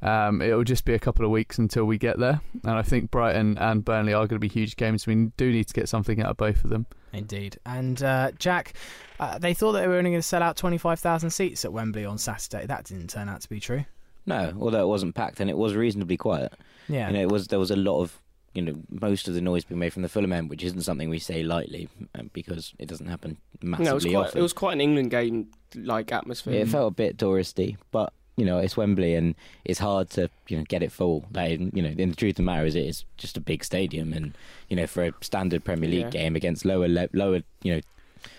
Um, 0.00 0.40
it'll 0.40 0.64
just 0.64 0.84
be 0.84 0.94
a 0.94 0.98
couple 0.98 1.24
of 1.24 1.30
weeks 1.30 1.58
until 1.58 1.84
we 1.84 1.98
get 1.98 2.18
there, 2.18 2.40
and 2.62 2.72
I 2.72 2.82
think 2.82 3.10
Brighton 3.10 3.58
and 3.58 3.84
Burnley 3.84 4.12
are 4.12 4.26
going 4.26 4.36
to 4.36 4.38
be 4.38 4.48
huge 4.48 4.76
games. 4.76 5.06
We 5.06 5.30
do 5.36 5.50
need 5.50 5.66
to 5.66 5.74
get 5.74 5.88
something 5.88 6.22
out 6.22 6.30
of 6.30 6.36
both 6.36 6.62
of 6.62 6.70
them. 6.70 6.86
Indeed. 7.12 7.58
And 7.66 8.02
uh, 8.02 8.32
Jack, 8.38 8.74
uh, 9.18 9.38
they 9.38 9.54
thought 9.54 9.72
that 9.72 9.80
they 9.80 9.88
were 9.88 9.96
only 9.96 10.10
going 10.10 10.20
to 10.20 10.26
sell 10.26 10.42
out 10.42 10.56
25,000 10.56 11.30
seats 11.30 11.64
at 11.64 11.72
Wembley 11.72 12.04
on 12.04 12.18
Saturday. 12.18 12.66
That 12.66 12.84
didn't 12.84 13.08
turn 13.08 13.28
out 13.28 13.40
to 13.40 13.48
be 13.48 13.60
true. 13.60 13.84
No, 14.26 14.52
although 14.60 14.82
it 14.82 14.88
wasn't 14.88 15.14
packed 15.14 15.40
and 15.40 15.48
it 15.48 15.56
was 15.56 15.74
reasonably 15.74 16.18
quiet. 16.18 16.52
Yeah. 16.88 17.08
You 17.08 17.14
know, 17.14 17.20
it 17.22 17.30
was 17.30 17.48
there 17.48 17.58
was 17.58 17.70
a 17.70 17.76
lot 17.76 18.02
of 18.02 18.20
you 18.52 18.62
know 18.62 18.74
most 18.90 19.26
of 19.26 19.34
the 19.34 19.40
noise 19.40 19.64
being 19.64 19.78
made 19.78 19.92
from 19.92 20.02
the 20.02 20.08
Fulham 20.08 20.32
end, 20.32 20.50
which 20.50 20.62
isn't 20.62 20.82
something 20.82 21.08
we 21.08 21.18
say 21.18 21.42
lightly 21.42 21.88
uh, 22.14 22.22
because 22.34 22.74
it 22.78 22.88
doesn't 22.88 23.06
happen 23.06 23.38
massively 23.62 23.84
no, 23.84 23.90
it 23.90 23.94
was 23.94 24.04
quite 24.04 24.16
often. 24.16 24.38
it 24.38 24.42
was 24.42 24.52
quite 24.52 24.72
an 24.74 24.80
England 24.82 25.10
game 25.10 25.48
like 25.74 26.12
atmosphere. 26.12 26.60
it 26.60 26.68
felt 26.68 26.92
a 26.92 26.94
bit 26.94 27.16
touristy, 27.16 27.78
but 27.90 28.12
you 28.38 28.44
know 28.46 28.58
it's 28.58 28.76
Wembley 28.76 29.14
and 29.14 29.34
it's 29.66 29.80
hard 29.80 30.08
to 30.10 30.30
you 30.48 30.56
know 30.56 30.64
get 30.68 30.82
it 30.82 30.90
full. 30.92 31.26
Like 31.34 31.60
you 31.60 31.82
know, 31.82 31.90
in 31.90 32.08
the 32.10 32.16
truth 32.16 32.32
of 32.32 32.36
the 32.36 32.42
matter 32.44 32.64
is, 32.64 32.74
it's 32.76 33.04
just 33.18 33.36
a 33.36 33.40
big 33.40 33.62
stadium, 33.64 34.12
and 34.14 34.34
you 34.70 34.76
know 34.76 34.86
for 34.86 35.04
a 35.04 35.12
standard 35.20 35.64
Premier 35.64 35.90
League 35.90 36.04
Yeah. 36.04 36.10
game 36.10 36.36
against 36.36 36.64
lower 36.64 36.88
le- 36.88 37.10
lower 37.12 37.40
you 37.62 37.74
know 37.74 37.80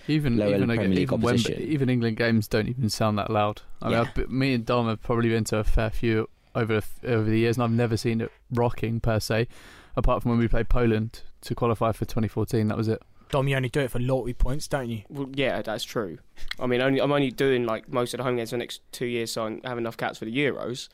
Even 0.08 0.38
lower 0.38 0.56
even, 0.56 0.68
Premier 0.68 0.88
League 0.90 1.00
even, 1.12 1.22
Wembley, 1.22 1.64
even 1.68 1.90
England 1.90 2.18
games 2.18 2.48
don't 2.48 2.68
even 2.68 2.90
sound 2.90 3.18
that 3.20 3.30
loud. 3.30 3.62
I 3.82 3.86
mean, 3.86 3.94
Yeah. 3.94 4.12
I've, 4.18 4.30
me 4.30 4.54
and 4.56 4.66
Dom 4.66 4.88
have 4.88 5.02
probably 5.04 5.30
been 5.30 5.44
to 5.46 5.58
a 5.58 5.64
fair 5.64 5.90
few 5.90 6.28
over 6.56 6.82
over 7.04 7.30
the 7.30 7.40
years, 7.40 7.58
and 7.58 7.64
I've 7.64 7.72
never 7.72 7.96
seen 7.98 8.22
it 8.22 8.32
rocking 8.52 9.00
per 9.00 9.20
se, 9.20 9.48
apart 9.96 10.22
from 10.24 10.32
when 10.32 10.40
we 10.40 10.48
played 10.48 10.70
Poland 10.70 11.22
to 11.42 11.56
qualify 11.56 11.92
for 11.92 12.06
2014. 12.06 12.68
That 12.70 12.78
was 12.78 12.88
it. 12.88 13.02
Dom, 13.30 13.48
you 13.48 13.56
only 13.56 13.70
do 13.70 13.82
it 13.82 13.92
for 13.92 14.00
loyalty 14.00 14.34
points, 14.34 14.68
don't 14.68 14.90
you? 14.90 15.04
Well, 15.10 15.30
yeah, 15.34 15.62
that's 15.62 15.84
true. 15.84 16.18
I 16.60 16.66
mean, 16.68 16.82
only 16.82 17.00
I'm 17.02 17.12
only 17.12 17.32
doing 17.32 17.66
like 17.66 17.88
most 17.90 18.14
of 18.14 18.18
the 18.20 18.24
home 18.24 18.38
games 18.38 18.50
for 18.50 18.56
the 18.56 18.60
next 18.60 18.82
two 18.92 19.06
years, 19.06 19.32
so 19.32 19.46
I 19.46 19.68
have 19.68 19.78
enough 19.78 19.98
caps 19.98 20.18
for 20.18 20.26
the 20.26 20.36
Euros. 20.36 20.90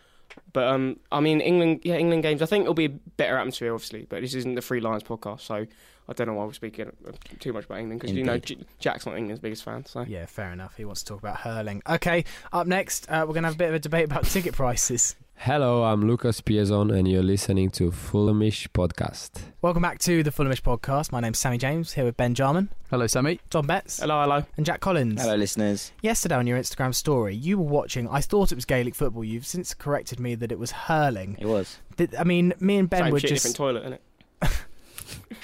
But 0.54 0.68
um, 0.68 1.00
I 1.12 1.20
mean, 1.20 1.40
England, 1.40 1.82
yeah, 1.84 1.96
England 1.96 2.24
games. 2.24 2.42
I 2.42 2.46
think 2.46 2.64
it'll 2.64 2.74
be 2.74 2.86
a 2.86 2.90
better 2.90 3.38
atmosphere, 3.38 3.74
obviously. 3.74 4.06
But 4.10 4.22
this 4.22 4.34
isn't 4.34 4.56
the 4.56 4.62
Free 4.62 4.82
Lions 4.82 5.04
podcast, 5.04 5.42
so 5.42 5.66
I 6.08 6.14
don't 6.14 6.28
know 6.28 6.34
why 6.34 6.46
we're 6.46 6.54
speaking 6.54 6.92
uh, 7.08 7.12
too 7.40 7.54
much 7.54 7.66
about 7.66 7.80
England 7.80 8.02
because 8.02 8.16
you 8.16 8.24
know 8.24 8.38
J- 8.38 8.58
Jack's 8.80 9.06
not 9.06 9.18
England's 9.18 9.40
biggest 9.40 9.64
fan. 9.64 9.86
So 9.86 10.02
Yeah, 10.02 10.26
fair 10.26 10.52
enough. 10.52 10.76
He 10.78 10.84
wants 10.86 11.04
to 11.04 11.14
talk 11.14 11.20
about 11.20 11.38
hurling. 11.38 11.82
Okay, 11.88 12.26
up 12.52 12.68
next, 12.68 13.10
uh, 13.10 13.24
we're 13.28 13.34
going 13.34 13.44
to 13.44 13.50
have 13.50 13.56
a 13.56 13.58
bit 13.58 13.70
of 13.70 13.76
a 13.76 13.80
debate 13.80 14.06
about 14.06 14.26
ticket 14.26 14.54
prices. 14.54 15.16
Hello, 15.38 15.84
I'm 15.84 16.08
Lucas 16.08 16.42
Piazon, 16.42 16.92
and 16.98 17.08
you're 17.08 17.22
listening 17.22 17.70
to 17.72 17.92
Fulhamish 17.92 18.68
Podcast. 18.70 19.42
Welcome 19.62 19.82
back 19.84 20.00
to 20.00 20.24
the 20.24 20.32
Fulhamish 20.32 20.62
podcast. 20.62 21.12
My 21.12 21.20
name's 21.20 21.38
Sammy 21.38 21.58
James, 21.60 21.94
here 21.94 22.06
with 22.06 22.18
Ben 22.18 22.34
Jarman, 22.34 22.70
Hello, 22.90 23.06
Sammy. 23.06 23.40
Dom 23.50 23.68
Betts, 23.68 24.00
hello, 24.00 24.22
hello. 24.22 24.44
and 24.58 24.66
Jack 24.66 24.80
Collins. 24.80 25.22
hello 25.22 25.36
listeners. 25.36 25.92
Yesterday 26.02 26.36
on 26.36 26.48
your 26.48 26.58
Instagram 26.58 26.96
story, 26.96 27.36
you 27.36 27.58
were 27.60 27.66
watching. 27.66 28.08
I 28.08 28.22
thought 28.22 28.52
it 28.52 28.56
was 28.56 28.66
Gaelic 28.66 28.96
football. 28.96 29.24
You've 29.24 29.46
since 29.46 29.74
corrected 29.74 30.20
me 30.20 30.34
that 30.36 30.52
it 30.52 30.58
was 30.58 30.72
hurling. 30.72 31.36
It 31.40 31.46
was. 31.48 31.78
Did, 31.98 32.16
I 32.16 32.24
mean, 32.24 32.54
me 32.60 32.78
and 32.78 32.90
Ben 32.90 33.04
Same 33.04 33.12
were 33.12 33.20
shit, 33.20 33.30
just. 33.32 33.44
different 33.44 33.58
toilet, 33.58 33.82
isn't 33.82 33.94
it? 33.94 34.02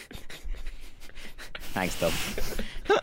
Thanks, 1.73 1.99
Tom. 1.99 2.11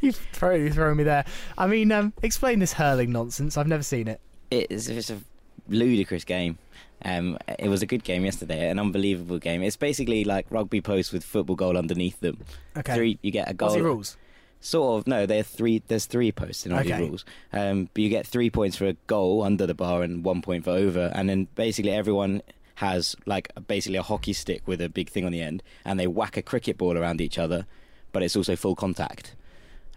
You've 0.00 0.16
thrown, 0.16 0.64
you've 0.64 0.74
thrown 0.74 0.96
me 0.96 1.04
there. 1.04 1.24
I 1.58 1.66
mean, 1.66 1.92
um, 1.92 2.12
explain 2.22 2.58
this 2.58 2.72
hurling 2.72 3.12
nonsense. 3.12 3.56
I've 3.56 3.66
never 3.68 3.82
seen 3.82 4.08
it. 4.08 4.20
It's, 4.50 4.88
it's 4.88 5.10
a 5.10 5.18
ludicrous 5.68 6.24
game. 6.24 6.58
Um, 7.04 7.38
it 7.58 7.68
was 7.68 7.80
a 7.82 7.86
good 7.86 8.02
game 8.02 8.24
yesterday, 8.24 8.68
an 8.68 8.78
unbelievable 8.78 9.38
game. 9.38 9.62
It's 9.62 9.76
basically 9.76 10.24
like 10.24 10.46
rugby 10.50 10.80
posts 10.80 11.12
with 11.12 11.22
football 11.24 11.54
goal 11.56 11.76
underneath 11.78 12.18
them. 12.20 12.38
Okay. 12.76 12.94
Three, 12.94 13.18
you 13.22 13.30
get 13.30 13.48
a 13.50 13.54
goal. 13.54 13.70
Aussie 13.70 13.82
rules. 13.82 14.16
Sort 14.60 14.98
of. 15.00 15.06
No, 15.06 15.24
there 15.24 15.38
are 15.38 15.44
three. 15.44 15.82
There's 15.86 16.06
three 16.06 16.32
posts 16.32 16.66
in 16.66 16.72
Aussie 16.72 16.86
Okay. 16.92 16.98
rules. 17.08 17.24
Um, 17.52 17.88
but 17.94 18.02
you 18.02 18.08
get 18.08 18.26
three 18.26 18.50
points 18.50 18.76
for 18.76 18.86
a 18.86 18.94
goal 19.06 19.44
under 19.44 19.66
the 19.66 19.74
bar 19.74 20.02
and 20.02 20.24
one 20.24 20.42
point 20.42 20.64
for 20.64 20.70
over. 20.70 21.12
And 21.14 21.28
then 21.28 21.46
basically 21.54 21.92
everyone 21.92 22.42
has 22.76 23.14
like 23.26 23.52
basically 23.68 23.98
a 23.98 24.02
hockey 24.02 24.32
stick 24.32 24.62
with 24.66 24.80
a 24.80 24.88
big 24.88 25.08
thing 25.08 25.24
on 25.24 25.30
the 25.32 25.40
end, 25.40 25.62
and 25.84 26.00
they 26.00 26.08
whack 26.08 26.36
a 26.36 26.42
cricket 26.42 26.76
ball 26.78 26.98
around 26.98 27.20
each 27.20 27.38
other. 27.38 27.66
But 28.10 28.24
it's 28.24 28.34
also 28.34 28.56
full 28.56 28.74
contact, 28.74 29.36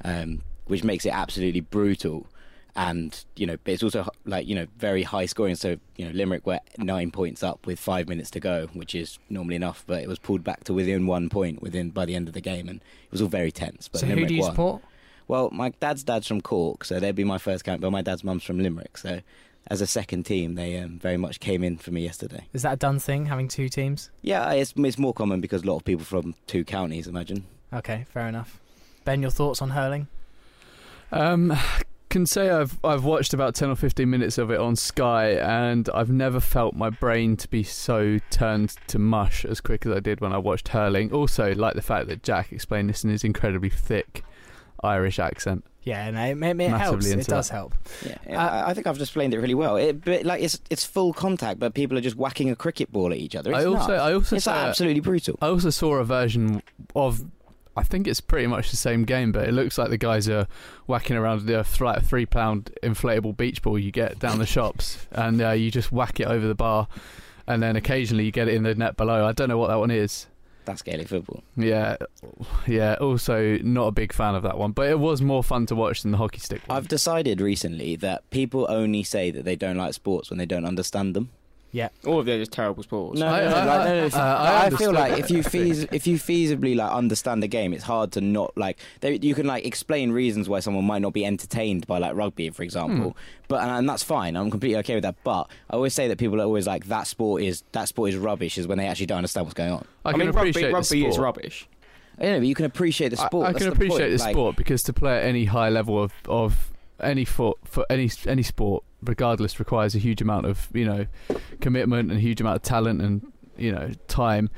um, 0.05 0.43
which 0.65 0.83
makes 0.83 1.05
it 1.05 1.13
absolutely 1.13 1.61
brutal. 1.61 2.27
And 2.75 3.23
you 3.35 3.45
know, 3.45 3.57
but 3.63 3.73
it's 3.73 3.83
also 3.83 4.09
like 4.25 4.47
you 4.47 4.55
know 4.55 4.65
very 4.77 5.03
high 5.03 5.25
scoring. 5.25 5.55
So 5.55 5.77
you 5.97 6.05
know, 6.05 6.11
Limerick 6.11 6.45
were 6.45 6.59
nine 6.77 7.11
points 7.11 7.43
up 7.43 7.65
with 7.65 7.79
five 7.79 8.07
minutes 8.07 8.31
to 8.31 8.39
go, 8.39 8.67
which 8.73 8.95
is 8.95 9.19
normally 9.29 9.55
enough. 9.55 9.83
But 9.85 10.01
it 10.01 10.07
was 10.07 10.19
pulled 10.19 10.43
back 10.43 10.63
to 10.65 10.73
within 10.73 11.05
one 11.05 11.29
point 11.29 11.61
within 11.61 11.89
by 11.89 12.05
the 12.05 12.15
end 12.15 12.27
of 12.27 12.33
the 12.33 12.41
game, 12.41 12.69
and 12.69 12.79
it 12.79 13.11
was 13.11 13.21
all 13.21 13.27
very 13.27 13.51
tense. 13.51 13.87
But 13.87 14.01
so 14.01 14.07
who 14.07 14.25
do 14.25 14.33
you 14.33 14.41
won. 14.41 14.51
support? 14.51 14.81
Well, 15.27 15.49
my 15.51 15.69
dad's 15.79 16.03
dad's 16.03 16.27
from 16.27 16.41
Cork, 16.41 16.85
so 16.85 16.99
they'd 16.99 17.15
be 17.15 17.23
my 17.23 17.37
first 17.37 17.63
count. 17.63 17.81
But 17.81 17.91
my 17.91 18.01
dad's 18.01 18.23
mum's 18.23 18.43
from 18.43 18.59
Limerick, 18.59 18.97
so 18.97 19.21
as 19.67 19.81
a 19.81 19.87
second 19.87 20.23
team, 20.23 20.55
they 20.55 20.77
um, 20.77 20.97
very 20.99 21.17
much 21.17 21.39
came 21.39 21.63
in 21.63 21.77
for 21.77 21.91
me 21.91 22.01
yesterday. 22.01 22.45
Is 22.53 22.63
that 22.63 22.73
a 22.73 22.77
done 22.77 22.99
thing, 22.99 23.25
having 23.25 23.47
two 23.47 23.69
teams? 23.69 24.09
Yeah, 24.21 24.51
it's 24.51 24.73
it's 24.75 24.97
more 24.97 25.13
common 25.13 25.41
because 25.41 25.63
a 25.63 25.67
lot 25.67 25.77
of 25.77 25.85
people 25.85 26.05
from 26.05 26.35
two 26.47 26.63
counties. 26.63 27.07
Imagine. 27.07 27.45
Okay, 27.73 28.05
fair 28.09 28.27
enough. 28.27 28.59
Ben, 29.05 29.21
your 29.21 29.31
thoughts 29.31 29.61
on 29.61 29.71
hurling? 29.71 30.07
Um, 31.11 31.57
can 32.11 32.25
say 32.27 32.49
I've 32.51 32.77
I've 32.83 33.03
watched 33.03 33.33
about 33.33 33.55
ten 33.55 33.69
or 33.69 33.75
fifteen 33.75 34.09
minutes 34.11 34.37
of 34.37 34.51
it 34.51 34.59
on 34.59 34.75
Sky, 34.75 35.31
and 35.31 35.89
I've 35.93 36.11
never 36.11 36.39
felt 36.39 36.75
my 36.75 36.91
brain 36.91 37.35
to 37.37 37.47
be 37.47 37.63
so 37.63 38.19
turned 38.29 38.75
to 38.87 38.99
mush 38.99 39.45
as 39.45 39.59
quick 39.61 39.85
as 39.87 39.93
I 39.93 39.99
did 39.99 40.21
when 40.21 40.33
I 40.33 40.37
watched 40.37 40.67
hurling. 40.67 41.11
Also, 41.11 41.55
like 41.55 41.73
the 41.73 41.81
fact 41.81 42.07
that 42.09 42.21
Jack 42.21 42.51
explained 42.51 42.89
this 42.89 43.03
in 43.03 43.09
his 43.09 43.23
incredibly 43.23 43.69
thick 43.69 44.23
Irish 44.83 45.17
accent. 45.17 45.63
Yeah, 45.83 46.11
no, 46.11 46.21
it, 46.23 46.31
it, 46.31 46.33
it 46.33 46.55
Massively 46.69 46.77
helps. 46.79 47.05
It 47.07 47.27
does 47.27 47.49
that. 47.49 47.55
help. 47.55 47.73
Yeah, 48.05 48.17
Uh, 48.29 48.65
I, 48.65 48.69
I 48.69 48.73
think 48.75 48.85
I've 48.85 48.99
explained 49.01 49.33
it 49.33 49.39
really 49.39 49.55
well. 49.55 49.77
It, 49.77 50.05
but 50.05 50.23
like 50.25 50.43
it's 50.43 50.59
it's 50.69 50.85
full 50.85 51.11
contact, 51.13 51.59
but 51.59 51.73
people 51.73 51.97
are 51.97 52.01
just 52.01 52.17
whacking 52.17 52.51
a 52.51 52.55
cricket 52.55 52.91
ball 52.91 53.11
at 53.11 53.17
each 53.17 53.35
other. 53.35 53.49
It's 53.51 53.59
I 53.61 53.65
also 53.65 53.87
nuts. 53.87 54.01
I 54.01 54.13
also 54.13 54.35
it's 54.35 54.45
saw, 54.45 54.53
absolutely 54.53 54.99
brutal. 54.99 55.39
I 55.41 55.47
also 55.47 55.71
saw 55.71 55.95
a 55.95 56.03
version 56.03 56.61
of. 56.95 57.23
I 57.75 57.83
think 57.83 58.07
it's 58.07 58.19
pretty 58.19 58.47
much 58.47 58.69
the 58.71 58.77
same 58.77 59.03
game, 59.03 59.31
but 59.31 59.47
it 59.47 59.53
looks 59.53 59.77
like 59.77 59.89
the 59.89 59.97
guys 59.97 60.27
are 60.27 60.47
whacking 60.87 61.15
around 61.15 61.45
the 61.45 61.63
th- 61.63 61.81
like 61.81 62.03
three 62.03 62.25
pound 62.25 62.71
inflatable 62.83 63.37
beach 63.37 63.61
ball 63.61 63.79
you 63.79 63.91
get 63.91 64.19
down 64.19 64.39
the 64.39 64.45
shops, 64.45 65.05
and 65.11 65.41
uh, 65.41 65.51
you 65.51 65.71
just 65.71 65.91
whack 65.91 66.19
it 66.19 66.27
over 66.27 66.47
the 66.47 66.55
bar, 66.55 66.87
and 67.47 67.63
then 67.63 67.75
occasionally 67.75 68.25
you 68.25 68.31
get 68.31 68.47
it 68.47 68.55
in 68.55 68.63
the 68.63 68.75
net 68.75 68.97
below. 68.97 69.25
I 69.25 69.31
don't 69.31 69.47
know 69.49 69.57
what 69.57 69.67
that 69.67 69.79
one 69.79 69.91
is. 69.91 70.27
That's 70.65 70.83
Gaelic 70.83 71.07
football. 71.07 71.43
Yeah, 71.57 71.97
yeah. 72.67 72.95
Also, 73.01 73.57
not 73.63 73.87
a 73.87 73.91
big 73.91 74.13
fan 74.13 74.35
of 74.35 74.43
that 74.43 74.57
one, 74.57 74.73
but 74.73 74.89
it 74.89 74.99
was 74.99 75.21
more 75.21 75.43
fun 75.43 75.65
to 75.67 75.75
watch 75.75 76.03
than 76.03 76.11
the 76.11 76.17
hockey 76.17 76.39
stick 76.39 76.61
one. 76.67 76.77
I've 76.77 76.87
decided 76.87 77.41
recently 77.41 77.95
that 77.95 78.29
people 78.29 78.67
only 78.69 79.01
say 79.03 79.31
that 79.31 79.43
they 79.43 79.55
don't 79.55 79.77
like 79.77 79.93
sports 79.95 80.29
when 80.29 80.37
they 80.37 80.45
don't 80.45 80.65
understand 80.65 81.15
them. 81.15 81.29
Yeah, 81.73 81.87
all 82.05 82.19
of 82.19 82.25
those 82.25 82.45
are 82.47 82.51
terrible 82.51 82.83
sports. 82.83 83.17
No, 83.19 83.27
I- 83.27 83.41
no, 83.45 83.49
no, 83.49 83.55
I- 83.55 83.65
like, 83.77 83.87
no, 83.87 83.95
no, 84.01 84.05
if- 84.07 84.15
uh, 84.15 84.19
I 84.19 84.65
I, 84.65 84.69
feel 84.71 84.91
like 84.91 85.19
if 85.19 85.29
you 85.31 85.41
feas- 85.41 85.87
if 85.93 86.05
you 86.05 86.17
feasibly 86.17 86.75
like 86.75 86.91
understand 86.91 87.41
the 87.41 87.47
game, 87.47 87.71
it's 87.71 87.85
hard 87.85 88.11
to 88.13 88.21
not 88.21 88.57
like. 88.57 88.77
They, 88.99 89.17
you 89.21 89.33
can 89.33 89.47
like 89.47 89.65
explain 89.65 90.11
reasons 90.11 90.49
why 90.49 90.59
someone 90.59 90.83
might 90.85 91.01
not 91.01 91.13
be 91.13 91.25
entertained 91.25 91.87
by 91.87 91.97
like 91.97 92.13
rugby, 92.15 92.49
for 92.49 92.63
example. 92.63 93.15
But 93.47 93.61
and, 93.61 93.71
and 93.71 93.89
that's 93.89 94.03
fine. 94.03 94.35
I'm 94.35 94.51
completely 94.51 94.77
okay 94.79 94.95
with 94.95 95.03
that. 95.03 95.15
But 95.23 95.49
I 95.69 95.75
always 95.75 95.93
say 95.93 96.09
that 96.09 96.17
people 96.17 96.41
are 96.41 96.45
always 96.45 96.67
like 96.67 96.87
that 96.87 97.07
sport 97.07 97.41
is 97.41 97.63
that 97.71 97.87
sport 97.87 98.09
is 98.09 98.17
rubbish, 98.17 98.57
is 98.57 98.67
when 98.67 98.77
they 98.77 98.87
actually 98.87 99.05
don't 99.05 99.19
understand 99.19 99.45
what's 99.45 99.53
going 99.53 99.71
on. 99.71 99.85
I 100.03 100.09
I 100.09 100.11
can 100.11 100.19
mean, 100.19 100.29
appreciate 100.29 100.73
rugby, 100.73 100.99
the 100.99 101.05
rugby 101.05 101.05
is 101.07 101.17
rubbish. 101.17 101.67
I 102.19 102.23
know, 102.25 102.39
but 102.39 102.47
you 102.47 102.55
can 102.55 102.65
appreciate 102.65 103.09
the 103.09 103.17
sport. 103.17 103.47
I, 103.47 103.51
That's 103.53 103.63
can 103.63 103.73
appreciate 103.73 103.99
point. 104.09 104.17
the 104.19 104.23
Like, 104.25 104.33
sport 104.35 104.55
because 104.57 104.83
to 104.83 104.93
play 104.93 105.17
at 105.19 105.23
any 105.23 105.45
high 105.45 105.69
level 105.69 106.03
of, 106.03 106.11
of 106.27 106.70
any 107.03 107.25
for, 107.25 107.55
for 107.63 107.85
any 107.89 108.09
any 108.27 108.43
sport, 108.43 108.83
regardless, 109.03 109.59
requires 109.59 109.95
a 109.95 109.99
huge 109.99 110.21
amount 110.21 110.45
of 110.45 110.67
you 110.73 110.85
know 110.85 111.05
commitment 111.59 112.09
and 112.09 112.17
a 112.17 112.21
huge 112.21 112.41
amount 112.41 112.57
of 112.57 112.61
talent 112.63 113.01
and 113.01 113.31
you 113.57 113.71
know 113.71 113.91
time. 114.07 114.49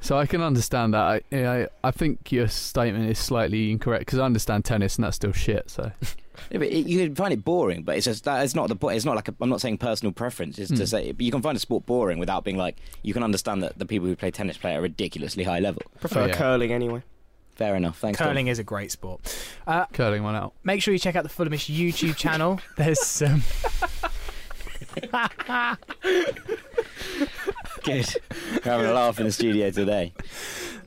So 0.00 0.18
I 0.18 0.26
can 0.26 0.40
understand 0.42 0.94
that. 0.94 1.22
I 1.32 1.36
I, 1.36 1.68
I 1.84 1.90
think 1.92 2.32
your 2.32 2.48
statement 2.48 3.08
is 3.08 3.18
slightly 3.18 3.70
incorrect 3.70 4.06
because 4.06 4.18
I 4.18 4.24
understand 4.24 4.64
tennis 4.64 4.96
and 4.96 5.04
that's 5.04 5.16
still 5.16 5.32
shit. 5.32 5.70
So 5.70 5.92
Yeah, 6.50 6.58
but 6.58 6.68
it, 6.68 6.86
you 6.86 6.98
can 7.06 7.14
find 7.14 7.32
it 7.32 7.44
boring, 7.44 7.82
but 7.82 7.96
it's 7.96 8.06
just 8.06 8.24
that 8.24 8.42
it's 8.42 8.54
not 8.54 8.68
the 8.68 8.74
point. 8.74 8.96
It's 8.96 9.04
not 9.04 9.14
like 9.14 9.28
a, 9.28 9.34
I'm 9.40 9.48
not 9.50 9.60
saying 9.60 9.78
personal 9.78 10.12
preference. 10.12 10.58
It's 10.58 10.70
Hmm. 10.70 10.76
to 10.76 10.86
say, 10.86 11.12
but 11.12 11.24
you 11.24 11.30
can 11.30 11.42
find 11.42 11.56
a 11.56 11.60
sport 11.60 11.86
boring 11.86 12.18
without 12.18 12.42
being 12.42 12.56
like. 12.56 12.78
You 13.02 13.12
can 13.14 13.22
understand 13.22 13.62
that 13.62 13.78
the 13.78 13.86
people 13.86 14.08
who 14.08 14.16
play 14.16 14.30
tennis 14.32 14.56
play 14.56 14.72
at 14.72 14.78
a 14.78 14.80
ridiculously 14.80 15.44
high 15.44 15.60
level. 15.60 15.82
Prefer 16.00 16.22
Oh, 16.22 16.26
yeah. 16.26 16.34
curling 16.34 16.72
anyway. 16.72 17.02
Fair 17.54 17.76
enough. 17.76 17.98
Thanks. 17.98 18.18
Tom. 18.18 18.28
Curling 18.28 18.46
is 18.48 18.58
a 18.58 18.64
great 18.64 18.90
sport. 18.90 19.20
Uh, 19.66 19.86
curling 19.92 20.22
one 20.22 20.34
out. 20.34 20.54
make 20.64 20.82
sure 20.82 20.92
you 20.92 20.98
check 20.98 21.16
out 21.16 21.22
the 21.22 21.28
Fulhamish 21.28 21.74
YouTube 21.74 22.16
channel. 22.16 22.60
There's 22.76 23.00
some. 23.00 23.42
Good. 27.84 28.06
We're 28.64 28.70
having 28.72 28.86
a 28.86 28.92
laugh 28.92 29.18
in 29.18 29.26
the 29.26 29.32
studio 29.32 29.70
today. 29.70 30.12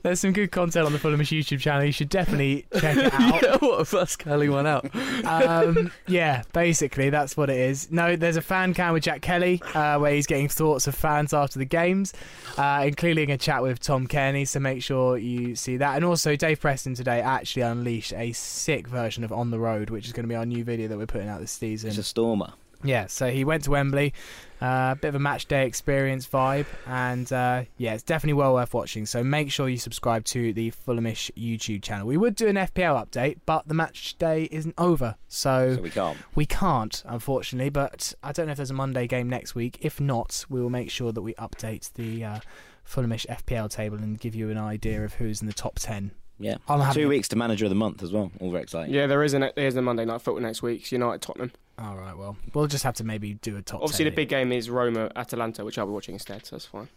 There's 0.02 0.20
some 0.20 0.32
good 0.32 0.52
content 0.52 0.86
on 0.86 0.92
the 0.92 0.98
Fulhamish 1.00 1.36
YouTube 1.36 1.58
channel. 1.58 1.84
You 1.84 1.90
should 1.90 2.08
definitely 2.08 2.64
check 2.78 2.96
it 2.96 3.12
out. 3.20 3.42
yeah, 3.42 3.56
what 3.56 3.80
a 3.80 3.84
first 3.84 4.20
curling 4.20 4.52
one 4.52 4.64
out. 4.66 4.88
um, 5.24 5.90
yeah, 6.06 6.44
basically 6.52 7.10
that's 7.10 7.36
what 7.36 7.50
it 7.50 7.56
is. 7.58 7.90
No, 7.90 8.14
there's 8.14 8.36
a 8.36 8.42
fan 8.42 8.72
cam 8.72 8.92
with 8.92 9.02
Jack 9.02 9.20
Kelly 9.20 9.60
uh, 9.74 9.98
where 9.98 10.12
he's 10.12 10.28
getting 10.28 10.48
thoughts 10.48 10.86
of 10.86 10.94
fans 10.94 11.34
after 11.34 11.58
the 11.58 11.64
games, 11.64 12.12
uh, 12.56 12.84
including 12.86 13.32
a 13.32 13.36
chat 13.38 13.62
with 13.62 13.80
Tom 13.80 14.06
Cairney. 14.06 14.46
So 14.46 14.60
make 14.60 14.80
sure 14.80 15.18
you 15.18 15.56
see 15.56 15.76
that. 15.78 15.96
And 15.96 16.04
also, 16.04 16.36
Dave 16.36 16.60
Preston 16.60 16.94
today 16.94 17.20
actually 17.20 17.62
unleashed 17.62 18.12
a 18.12 18.30
sick 18.32 18.86
version 18.86 19.24
of 19.24 19.32
On 19.32 19.50
the 19.50 19.58
Road, 19.58 19.90
which 19.90 20.06
is 20.06 20.12
going 20.12 20.24
to 20.24 20.28
be 20.28 20.36
our 20.36 20.46
new 20.46 20.62
video 20.62 20.86
that 20.86 20.96
we're 20.98 21.06
putting 21.06 21.28
out 21.28 21.40
this 21.40 21.50
season. 21.52 21.88
It's 21.88 21.98
a 21.98 22.04
stormer. 22.04 22.52
Yeah, 22.84 23.06
so 23.06 23.30
he 23.30 23.42
went 23.42 23.64
to 23.64 23.70
Wembley, 23.70 24.08
a 24.08 24.12
uh, 24.60 24.94
bit 24.96 25.08
of 25.08 25.14
a 25.14 25.18
match 25.18 25.46
day 25.46 25.66
experience 25.66 26.26
vibe, 26.26 26.66
and 26.86 27.30
uh, 27.32 27.64
yeah, 27.76 27.94
it's 27.94 28.02
definitely 28.02 28.34
well 28.34 28.54
worth 28.54 28.72
watching. 28.74 29.06
So 29.06 29.22
make 29.24 29.50
sure 29.50 29.68
you 29.68 29.76
subscribe 29.78 30.24
to 30.26 30.52
the 30.52 30.70
Fulhamish 30.86 31.30
YouTube 31.36 31.82
channel. 31.82 32.06
We 32.06 32.16
would 32.16 32.34
do 32.36 32.48
an 32.48 32.56
FPL 32.56 33.06
update, 33.06 33.38
but 33.46 33.68
the 33.68 33.74
match 33.74 34.16
day 34.18 34.48
isn't 34.50 34.74
over, 34.78 35.16
so 35.28 35.74
So 35.76 35.82
we 35.82 35.90
can't. 35.90 36.18
we 36.34 36.46
can't, 36.46 37.02
unfortunately. 37.06 37.70
But 37.70 38.14
I 38.22 38.32
don't 38.32 38.46
know 38.46 38.52
if 38.52 38.56
there's 38.56 38.70
a 38.70 38.74
Monday 38.74 39.06
game 39.06 39.28
next 39.28 39.54
week. 39.54 39.78
If 39.80 40.00
not, 40.00 40.44
we 40.48 40.60
will 40.60 40.70
make 40.70 40.90
sure 40.90 41.12
that 41.12 41.22
we 41.22 41.34
update 41.34 41.92
the 41.94 42.24
uh, 42.24 42.40
Fulhamish 42.88 43.26
FPL 43.26 43.70
table 43.70 43.98
and 43.98 44.18
give 44.18 44.34
you 44.34 44.50
an 44.50 44.58
idea 44.58 45.04
of 45.04 45.14
who's 45.14 45.40
in 45.40 45.46
the 45.46 45.52
top 45.52 45.78
ten. 45.78 46.12
Yeah. 46.38 46.56
I'm 46.68 46.80
having 46.80 47.02
Two 47.02 47.08
weeks 47.08 47.28
to 47.28 47.36
manager 47.36 47.64
of 47.64 47.70
the 47.70 47.74
month 47.76 48.02
as 48.02 48.12
well. 48.12 48.30
All 48.40 48.50
very 48.50 48.62
exciting. 48.62 48.94
Yeah, 48.94 49.06
there 49.06 49.22
is 49.22 49.32
a 49.34 49.52
there's 49.56 49.74
a 49.76 49.82
Monday 49.82 50.04
night 50.04 50.20
football 50.20 50.42
next 50.42 50.62
week. 50.62 50.82
It's 50.82 50.92
United 50.92 51.22
Tottenham. 51.22 51.52
All 51.78 51.96
right, 51.96 52.16
well, 52.16 52.38
we'll 52.54 52.68
just 52.68 52.84
have 52.84 52.94
to 52.94 53.04
maybe 53.04 53.34
do 53.34 53.56
a 53.58 53.62
top. 53.62 53.82
Obviously, 53.82 54.06
10 54.06 54.12
the 54.12 54.16
big 54.16 54.28
game 54.30 54.50
is 54.50 54.70
Roma 54.70 55.10
Atalanta, 55.14 55.62
which 55.62 55.76
I'll 55.76 55.84
be 55.84 55.92
watching 55.92 56.14
instead, 56.14 56.46
so 56.46 56.56
that's 56.56 56.64
fine. 56.64 56.88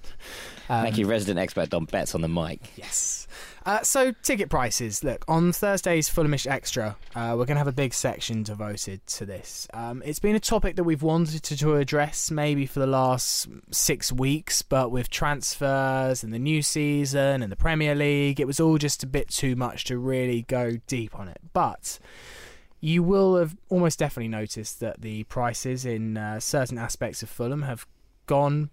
Um, 0.69 0.83
Thank 0.83 0.97
you, 0.97 1.05
resident 1.05 1.37
expert 1.37 1.69
Dom 1.69 1.83
Betts 1.85 2.15
on 2.15 2.21
the 2.21 2.29
mic. 2.29 2.71
Yes. 2.77 3.27
Uh, 3.65 3.83
so 3.83 4.13
ticket 4.23 4.49
prices. 4.49 5.03
Look 5.03 5.25
on 5.27 5.51
Thursday's 5.51 6.09
Fulhamish 6.09 6.49
Extra, 6.49 6.95
uh, 7.13 7.35
we're 7.37 7.45
going 7.45 7.55
to 7.55 7.59
have 7.59 7.67
a 7.67 7.73
big 7.73 7.93
section 7.93 8.41
devoted 8.41 9.05
to 9.07 9.25
this. 9.25 9.67
Um, 9.73 10.01
it's 10.05 10.19
been 10.19 10.35
a 10.35 10.39
topic 10.39 10.77
that 10.77 10.85
we've 10.85 11.03
wanted 11.03 11.43
to, 11.43 11.57
to 11.57 11.75
address 11.75 12.31
maybe 12.31 12.65
for 12.65 12.79
the 12.79 12.87
last 12.87 13.49
six 13.71 14.13
weeks, 14.13 14.61
but 14.61 14.91
with 14.91 15.09
transfers 15.09 16.23
and 16.23 16.33
the 16.33 16.39
new 16.39 16.61
season 16.61 17.43
and 17.43 17.51
the 17.51 17.57
Premier 17.57 17.95
League, 17.95 18.39
it 18.39 18.47
was 18.47 18.61
all 18.61 18.77
just 18.77 19.03
a 19.03 19.07
bit 19.07 19.29
too 19.29 19.57
much 19.57 19.83
to 19.85 19.97
really 19.97 20.43
go 20.43 20.77
deep 20.87 21.19
on 21.19 21.27
it. 21.27 21.39
But 21.51 21.99
you 22.79 23.03
will 23.03 23.37
have 23.37 23.55
almost 23.69 23.99
definitely 23.99 24.29
noticed 24.29 24.79
that 24.79 25.01
the 25.01 25.23
prices 25.25 25.85
in 25.85 26.17
uh, 26.17 26.39
certain 26.39 26.77
aspects 26.77 27.21
of 27.23 27.29
Fulham 27.29 27.63
have 27.63 27.85
gone 28.25 28.69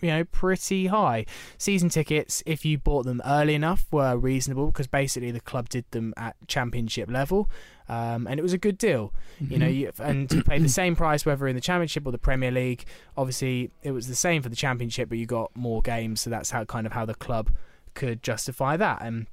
you 0.00 0.08
know 0.08 0.24
pretty 0.24 0.86
high. 0.88 1.24
Season 1.58 1.88
tickets 1.88 2.42
if 2.44 2.64
you 2.64 2.76
bought 2.78 3.04
them 3.04 3.22
early 3.24 3.54
enough 3.54 3.86
were 3.90 4.16
reasonable 4.16 4.66
because 4.66 4.86
basically 4.86 5.30
the 5.30 5.40
club 5.40 5.68
did 5.68 5.84
them 5.92 6.12
at 6.16 6.34
championship 6.48 7.10
level 7.10 7.48
um, 7.88 8.26
and 8.26 8.40
it 8.40 8.42
was 8.42 8.52
a 8.52 8.58
good 8.58 8.78
deal. 8.78 9.12
You 9.40 9.58
know 9.58 9.66
you, 9.68 9.92
and 9.98 10.32
you 10.32 10.42
paid 10.42 10.62
the 10.62 10.68
same 10.68 10.96
price 10.96 11.24
whether 11.24 11.46
in 11.46 11.54
the 11.54 11.60
championship 11.60 12.06
or 12.06 12.12
the 12.12 12.18
premier 12.18 12.50
league 12.50 12.84
obviously 13.16 13.70
it 13.82 13.92
was 13.92 14.08
the 14.08 14.16
same 14.16 14.42
for 14.42 14.48
the 14.48 14.56
championship 14.56 15.08
but 15.08 15.18
you 15.18 15.26
got 15.26 15.54
more 15.56 15.82
games 15.82 16.20
so 16.20 16.30
that's 16.30 16.50
how 16.50 16.64
kind 16.64 16.86
of 16.86 16.92
how 16.92 17.04
the 17.04 17.14
club 17.14 17.50
could 17.94 18.22
justify 18.22 18.76
that. 18.76 19.02
And 19.02 19.26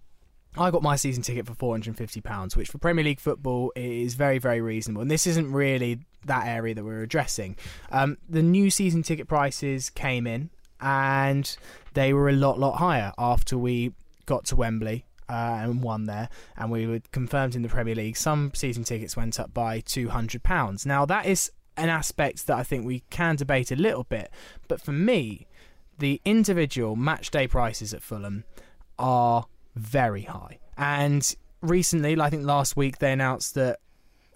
I 0.57 0.71
got 0.71 0.81
my 0.81 0.95
season 0.95 1.23
ticket 1.23 1.45
for 1.45 1.53
four 1.53 1.73
hundred 1.73 1.89
and 1.89 1.97
fifty 1.97 2.21
pounds, 2.21 2.55
which 2.57 2.69
for 2.69 2.77
Premier 2.77 3.03
League 3.03 3.19
football 3.19 3.71
is 3.75 4.15
very, 4.15 4.39
very 4.39 4.61
reasonable. 4.61 5.01
And 5.01 5.11
this 5.11 5.27
isn't 5.27 5.51
really 5.51 5.99
that 6.25 6.47
area 6.47 6.75
that 6.75 6.83
we're 6.83 7.03
addressing. 7.03 7.55
Um, 7.91 8.17
the 8.27 8.41
new 8.41 8.69
season 8.69 9.03
ticket 9.03 9.27
prices 9.27 9.89
came 9.89 10.27
in, 10.27 10.49
and 10.81 11.55
they 11.93 12.13
were 12.13 12.29
a 12.29 12.33
lot, 12.33 12.59
lot 12.59 12.77
higher 12.77 13.13
after 13.17 13.57
we 13.57 13.93
got 14.25 14.45
to 14.45 14.55
Wembley. 14.55 15.05
Uh, 15.31 15.59
and 15.61 15.83
won 15.83 16.05
there, 16.05 16.27
and 16.57 16.71
we 16.71 16.87
were 16.87 16.99
confirmed 17.11 17.55
in 17.55 17.61
the 17.61 17.69
Premier 17.69 17.93
League. 17.93 18.17
Some 18.17 18.51
season 18.55 18.83
tickets 18.83 19.15
went 19.15 19.39
up 19.39 19.53
by 19.53 19.79
two 19.79 20.09
hundred 20.09 20.41
pounds. 20.41 20.87
Now 20.87 21.05
that 21.05 21.27
is 21.27 21.51
an 21.77 21.87
aspect 21.87 22.47
that 22.47 22.57
I 22.57 22.63
think 22.63 22.83
we 22.83 23.03
can 23.11 23.35
debate 23.35 23.69
a 23.69 23.75
little 23.75 24.05
bit, 24.05 24.31
but 24.67 24.81
for 24.81 24.91
me, 24.91 25.45
the 25.99 26.19
individual 26.25 26.95
match 26.95 27.29
day 27.29 27.47
prices 27.47 27.93
at 27.93 28.01
Fulham 28.01 28.43
are 28.97 29.45
very 29.75 30.23
high. 30.23 30.59
And 30.77 31.35
recently, 31.61 32.19
I 32.19 32.29
think 32.29 32.45
last 32.45 32.77
week, 32.77 32.99
they 32.99 33.11
announced 33.11 33.55
that 33.55 33.79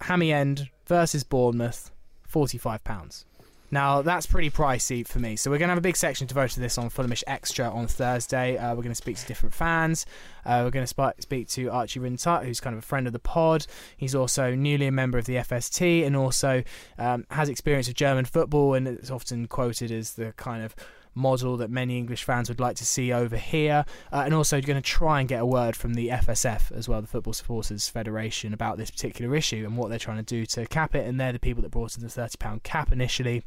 Hammy 0.02 0.32
End 0.32 0.68
versus 0.86 1.24
Bournemouth, 1.24 1.90
£45. 2.30 3.24
Now, 3.70 4.02
that's 4.02 4.26
pretty 4.26 4.50
pricey 4.50 5.06
for 5.06 5.18
me. 5.18 5.34
So, 5.34 5.50
we're 5.50 5.58
going 5.58 5.68
to 5.68 5.72
have 5.72 5.78
a 5.78 5.80
big 5.80 5.96
section 5.96 6.26
devoted 6.26 6.54
to 6.54 6.60
this 6.60 6.78
on 6.78 6.90
Fulhamish 6.90 7.24
Extra 7.26 7.68
on 7.70 7.88
Thursday. 7.88 8.56
Uh, 8.56 8.70
we're 8.70 8.82
going 8.82 8.90
to 8.90 8.94
speak 8.94 9.16
to 9.16 9.26
different 9.26 9.54
fans. 9.54 10.06
Uh, 10.44 10.60
we're 10.64 10.70
going 10.70 10.84
to 10.84 10.88
sp- 10.94 11.18
speak 11.18 11.48
to 11.48 11.68
Archie 11.68 11.98
Rintut, 11.98 12.44
who's 12.44 12.60
kind 12.60 12.76
of 12.76 12.84
a 12.84 12.86
friend 12.86 13.06
of 13.06 13.12
the 13.12 13.18
pod. 13.18 13.66
He's 13.96 14.14
also 14.14 14.54
newly 14.54 14.86
a 14.86 14.92
member 14.92 15.18
of 15.18 15.24
the 15.24 15.36
FST 15.36 16.06
and 16.06 16.14
also 16.14 16.62
um, 16.98 17.26
has 17.30 17.48
experience 17.48 17.88
of 17.88 17.94
German 17.94 18.26
football 18.26 18.74
and 18.74 18.86
is 18.86 19.10
often 19.10 19.48
quoted 19.48 19.90
as 19.90 20.12
the 20.12 20.32
kind 20.36 20.62
of 20.62 20.76
model 21.14 21.56
that 21.58 21.70
many 21.70 21.98
English 21.98 22.24
fans 22.24 22.48
would 22.48 22.60
like 22.60 22.76
to 22.76 22.86
see 22.86 23.12
over 23.12 23.36
here, 23.36 23.84
uh, 24.12 24.22
and 24.24 24.34
also 24.34 24.60
going 24.60 24.80
to 24.80 24.82
try 24.82 25.20
and 25.20 25.28
get 25.28 25.40
a 25.40 25.46
word 25.46 25.76
from 25.76 25.94
the 25.94 26.08
FSF 26.08 26.72
as 26.72 26.88
well, 26.88 27.00
the 27.00 27.06
Football 27.06 27.32
Supporters 27.32 27.88
Federation, 27.88 28.52
about 28.52 28.78
this 28.78 28.90
particular 28.90 29.34
issue 29.34 29.64
and 29.64 29.76
what 29.76 29.90
they're 29.90 29.98
trying 29.98 30.18
to 30.18 30.22
do 30.22 30.46
to 30.46 30.66
cap 30.66 30.94
it. 30.94 31.06
And 31.06 31.20
they're 31.20 31.32
the 31.32 31.38
people 31.38 31.62
that 31.62 31.70
brought 31.70 31.96
in 31.96 32.02
the 32.02 32.08
thirty 32.08 32.36
pound 32.38 32.62
cap 32.62 32.92
initially. 32.92 33.44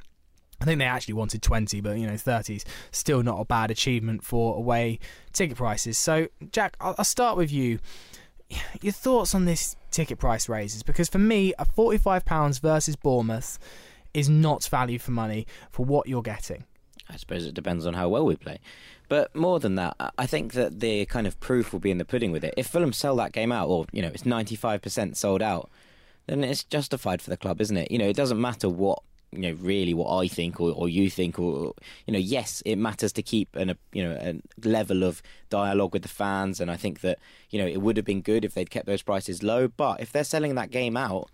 I 0.59 0.65
think 0.65 0.79
they 0.79 0.85
actually 0.85 1.13
wanted 1.13 1.43
20, 1.43 1.81
but 1.81 1.99
you 1.99 2.07
know, 2.07 2.13
30's 2.13 2.65
still 2.91 3.21
not 3.21 3.39
a 3.39 3.45
bad 3.45 3.69
achievement 3.69 4.23
for 4.23 4.57
away 4.57 4.97
ticket 5.31 5.55
prices. 5.55 5.99
So, 5.99 6.29
Jack, 6.51 6.75
I'll, 6.81 6.95
I'll 6.97 7.05
start 7.05 7.37
with 7.37 7.51
you. 7.51 7.77
Your 8.81 8.93
thoughts 8.93 9.35
on 9.35 9.45
this 9.45 9.75
ticket 9.91 10.19
price 10.19 10.47
raises? 10.47 10.83
Because 10.83 11.09
for 11.09 11.19
me, 11.19 11.53
a 11.59 11.65
£45 11.65 12.61
versus 12.61 12.95
Bournemouth 12.95 13.59
is 14.13 14.29
not 14.29 14.65
value 14.65 14.99
for 14.99 15.11
money 15.11 15.45
for 15.69 15.85
what 15.85 16.07
you're 16.07 16.21
getting. 16.21 16.65
I 17.09 17.15
suppose 17.17 17.45
it 17.45 17.53
depends 17.53 17.85
on 17.85 17.93
how 17.93 18.09
well 18.09 18.25
we 18.25 18.35
play. 18.35 18.59
But 19.09 19.33
more 19.35 19.59
than 19.59 19.75
that, 19.75 19.95
I- 20.17 20.25
think 20.25 20.53
that 20.53 20.81
the 20.81 21.05
kind 21.05 21.25
of 21.25 21.39
proof 21.39 21.71
will 21.71 21.79
be 21.79 21.91
in 21.91 21.97
the 21.97 22.05
pudding 22.05 22.31
with 22.31 22.43
it. 22.43 22.53
If 22.57 22.67
Fulham 22.67 22.91
sell 22.91 23.15
that 23.17 23.31
game 23.31 23.51
out, 23.51 23.69
or 23.69 23.85
you 23.93 24.01
know, 24.01 24.09
it's 24.09 24.25
ninety 24.25 24.55
five 24.55 24.81
percent 24.81 25.15
sold 25.15 25.41
out, 25.41 25.69
then 26.27 26.43
it's 26.43 26.63
justified 26.63 27.21
for 27.21 27.29
the 27.29 27.37
club, 27.37 27.61
isn't 27.61 27.77
it? 27.77 27.89
You 27.91 27.97
know, 27.97 28.09
it 28.09 28.15
doesn't 28.15 28.39
matter 28.39 28.67
what 28.67 28.99
you 29.31 29.39
know 29.39 29.51
really 29.59 29.93
what 29.93 30.09
I 30.15 30.27
think 30.27 30.59
or, 30.59 30.71
or 30.71 30.87
you 30.89 31.09
think, 31.09 31.39
or 31.39 31.73
you 32.05 32.13
know, 32.13 32.19
yes, 32.19 32.61
it 32.65 32.75
matters 32.77 33.13
to 33.13 33.21
keep 33.21 33.55
an 33.55 33.69
a, 33.69 33.77
you 33.93 34.03
know 34.03 34.13
a 34.21 34.67
level 34.67 35.03
of 35.03 35.21
dialogue 35.49 35.93
with 35.93 36.01
the 36.01 36.09
fans, 36.09 36.59
and 36.59 36.69
I 36.69 36.75
think 36.75 36.99
that 37.01 37.19
you 37.49 37.59
know 37.59 37.67
it 37.67 37.77
would 37.81 37.95
have 37.95 38.05
been 38.05 38.21
good 38.21 38.43
if 38.43 38.53
they'd 38.53 38.69
kept 38.69 38.85
those 38.85 39.01
prices 39.01 39.41
low. 39.41 39.69
But 39.69 40.01
if 40.01 40.11
they're 40.11 40.25
selling 40.25 40.55
that 40.55 40.71
game 40.71 40.97
out, 40.97 41.29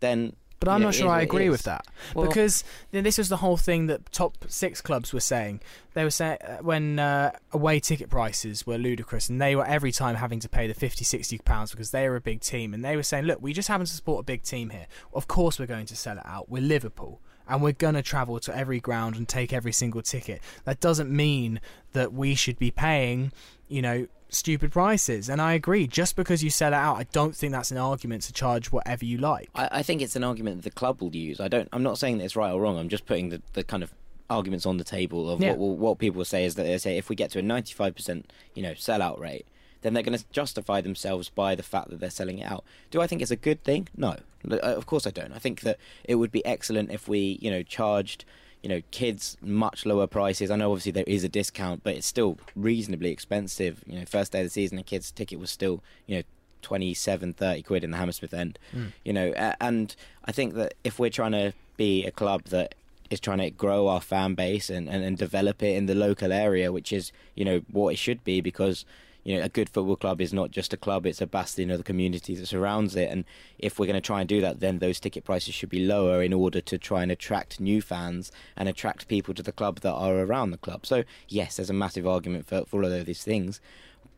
then 0.00 0.34
But 0.60 0.68
I'm 0.68 0.80
know, 0.80 0.88
not 0.88 0.94
sure 0.94 1.08
I 1.08 1.22
agree 1.22 1.50
with 1.50 1.62
that 1.64 1.86
Well- 2.14 2.26
because 2.26 2.64
you 2.90 2.98
know, 2.98 3.02
this 3.02 3.18
was 3.18 3.28
the 3.28 3.36
whole 3.36 3.56
thing 3.56 3.86
that 3.86 4.10
top 4.12 4.44
six 4.48 4.80
clubs 4.80 5.12
were 5.12 5.20
saying. 5.20 5.60
They 5.94 6.04
were 6.04 6.10
saying 6.10 6.38
uh, 6.44 6.58
when 6.58 6.98
uh, 6.98 7.32
away 7.52 7.80
ticket 7.80 8.10
prices 8.10 8.66
were 8.66 8.78
ludicrous, 8.78 9.28
and 9.28 9.40
they 9.40 9.54
were 9.54 9.66
every 9.66 9.92
time 9.92 10.16
having 10.16 10.40
to 10.40 10.48
pay 10.48 10.66
the 10.66 10.74
50, 10.74 11.04
60 11.04 11.38
pounds 11.38 11.70
because 11.70 11.90
they 11.90 12.08
were 12.08 12.16
a 12.16 12.20
big 12.20 12.40
team, 12.40 12.74
and 12.74 12.84
they 12.84 12.96
were 12.96 13.02
saying, 13.02 13.24
"Look, 13.24 13.40
we 13.40 13.52
just 13.52 13.68
happen 13.68 13.86
to 13.86 13.92
support 13.92 14.20
a 14.20 14.24
big 14.24 14.42
team 14.42 14.70
here. 14.70 14.86
Of 15.12 15.28
course, 15.28 15.58
we're 15.58 15.66
going 15.66 15.86
to 15.86 15.96
sell 15.96 16.18
it 16.18 16.26
out. 16.26 16.48
We're 16.48 16.62
Liverpool." 16.62 17.20
And 17.50 17.62
we're 17.62 17.72
going 17.72 17.94
to 17.94 18.02
travel 18.02 18.38
to 18.40 18.54
every 18.54 18.78
ground 18.78 19.16
and 19.16 19.26
take 19.26 19.54
every 19.54 19.72
single 19.72 20.02
ticket. 20.02 20.42
That 20.64 20.80
doesn't 20.80 21.10
mean 21.10 21.62
that 21.94 22.12
we 22.12 22.34
should 22.34 22.58
be 22.58 22.70
paying, 22.70 23.32
you 23.68 23.80
know, 23.80 24.06
stupid 24.28 24.72
prices. 24.72 25.28
And 25.28 25.40
I 25.40 25.54
agree. 25.54 25.86
Just 25.86 26.16
because 26.16 26.42
you 26.44 26.50
sell 26.50 26.72
it 26.72 26.76
out, 26.76 26.96
I 26.96 27.04
don't 27.12 27.34
think 27.34 27.52
that's 27.52 27.70
an 27.70 27.78
argument 27.78 28.22
to 28.24 28.32
charge 28.32 28.70
whatever 28.72 29.04
you 29.04 29.18
like. 29.18 29.48
I, 29.54 29.68
I 29.72 29.82
think 29.82 30.02
it's 30.02 30.16
an 30.16 30.24
argument 30.24 30.56
that 30.56 30.64
the 30.64 30.74
club 30.78 31.00
will 31.00 31.14
use. 31.14 31.40
I 31.40 31.48
don't. 31.48 31.68
I'm 31.72 31.82
not 31.82 31.98
saying 31.98 32.18
that 32.18 32.24
it's 32.24 32.36
right 32.36 32.52
or 32.52 32.60
wrong. 32.60 32.78
I'm 32.78 32.88
just 32.88 33.06
putting 33.06 33.28
the, 33.30 33.42
the 33.54 33.64
kind 33.64 33.82
of 33.82 33.92
arguments 34.30 34.66
on 34.66 34.76
the 34.76 34.84
table 34.84 35.30
of 35.30 35.40
Yeah. 35.40 35.52
what 35.54 35.78
what 35.78 35.98
people 35.98 36.24
say 36.24 36.44
is 36.44 36.54
that 36.56 36.64
they 36.64 36.76
say 36.78 36.98
if 36.98 37.08
we 37.08 37.16
get 37.16 37.30
to 37.30 37.38
a 37.38 37.42
95 37.42 37.94
percent 37.96 38.30
you 38.54 38.62
know 38.62 38.72
sellout 38.72 39.18
rate, 39.18 39.46
then 39.80 39.94
they're 39.94 40.02
going 40.02 40.18
to 40.18 40.24
justify 40.32 40.80
themselves 40.82 41.30
by 41.30 41.54
the 41.54 41.62
fact 41.62 41.88
that 41.88 41.98
they're 42.00 42.10
selling 42.10 42.38
it 42.40 42.50
out. 42.50 42.62
Do 42.90 43.00
I 43.00 43.06
think 43.06 43.22
it's 43.22 43.30
a 43.30 43.36
good 43.36 43.64
thing? 43.64 43.88
No, 43.96 44.16
Uh, 44.50 44.56
of 44.58 44.84
course 44.84 45.06
I 45.06 45.10
don't. 45.10 45.32
I 45.32 45.38
think 45.38 45.62
that 45.62 45.78
it 46.04 46.16
would 46.16 46.30
be 46.30 46.44
excellent 46.44 46.90
if 46.90 47.08
we 47.08 47.38
you 47.40 47.50
know 47.50 47.62
charged 47.62 48.26
you 48.62 48.68
know 48.68 48.82
kids 48.90 49.36
much 49.40 49.86
lower 49.86 50.06
prices. 50.06 50.50
I 50.50 50.56
know 50.56 50.70
obviously 50.70 50.92
there 50.92 51.04
is 51.06 51.24
a 51.24 51.28
discount, 51.28 51.82
but 51.82 51.94
it's 51.94 52.06
still 52.06 52.38
reasonably 52.56 53.10
expensive. 53.10 53.82
You 53.86 54.00
know, 54.00 54.04
first 54.04 54.32
day 54.32 54.40
of 54.40 54.46
the 54.46 54.50
season, 54.50 54.78
a 54.78 54.82
kid's 54.82 55.10
ticket 55.10 55.38
was 55.38 55.50
still 55.50 55.82
you 56.06 56.16
know 56.16 56.22
27 56.62 57.34
30 57.34 57.62
quid 57.62 57.84
in 57.84 57.92
the 57.92 57.96
Hammersmith 57.96 58.34
end 58.34 58.58
hmm. 58.72 58.86
you 59.04 59.12
know 59.12 59.28
and 59.60 59.94
i 60.24 60.32
think 60.32 60.54
that 60.54 60.74
if 60.82 60.98
we're 60.98 61.08
trying 61.08 61.30
to 61.30 61.52
be 61.76 62.04
a 62.04 62.10
club 62.10 62.42
that 62.46 62.74
is 63.10 63.20
trying 63.20 63.38
to 63.38 63.48
grow 63.50 63.86
our 63.86 64.00
fan 64.00 64.34
base 64.34 64.68
and, 64.68 64.88
and, 64.88 65.04
and 65.04 65.16
develop 65.16 65.62
it 65.62 65.76
in 65.76 65.86
the 65.86 65.94
local 65.94 66.32
area 66.32 66.72
which 66.72 66.92
is 66.92 67.12
you 67.36 67.44
know 67.44 67.62
what 67.70 67.90
it 67.90 67.96
should 67.96 68.22
be 68.24 68.40
because 68.40 68.84
you 69.28 69.36
know 69.36 69.44
a 69.44 69.48
good 69.50 69.68
football 69.68 69.94
club 69.94 70.22
is 70.22 70.32
not 70.32 70.50
just 70.50 70.72
a 70.72 70.76
club 70.78 71.04
it's 71.04 71.20
a 71.20 71.26
bastion 71.26 71.70
of 71.70 71.76
the 71.76 71.84
community 71.84 72.34
that 72.34 72.46
surrounds 72.46 72.96
it. 72.96 73.10
And 73.10 73.26
if 73.58 73.78
we're 73.78 73.84
going 73.84 73.92
to 73.94 74.00
try 74.00 74.20
and 74.20 74.28
do 74.28 74.40
that 74.40 74.60
then 74.60 74.78
those 74.78 74.98
ticket 74.98 75.24
prices 75.24 75.52
should 75.52 75.68
be 75.68 75.84
lower 75.84 76.22
in 76.22 76.32
order 76.32 76.62
to 76.62 76.78
try 76.78 77.02
and 77.02 77.12
attract 77.12 77.60
new 77.60 77.82
fans 77.82 78.32
and 78.56 78.70
attract 78.70 79.06
people 79.06 79.34
to 79.34 79.42
the 79.42 79.52
club 79.52 79.80
that 79.80 79.92
are 79.92 80.16
around 80.16 80.52
the 80.52 80.56
club. 80.56 80.86
So 80.86 81.04
yes 81.28 81.56
there's 81.56 81.68
a 81.68 81.74
massive 81.74 82.06
argument 82.06 82.46
for, 82.46 82.64
for 82.64 82.82
all 82.82 82.90
of 82.90 83.04
these 83.04 83.22
things. 83.22 83.60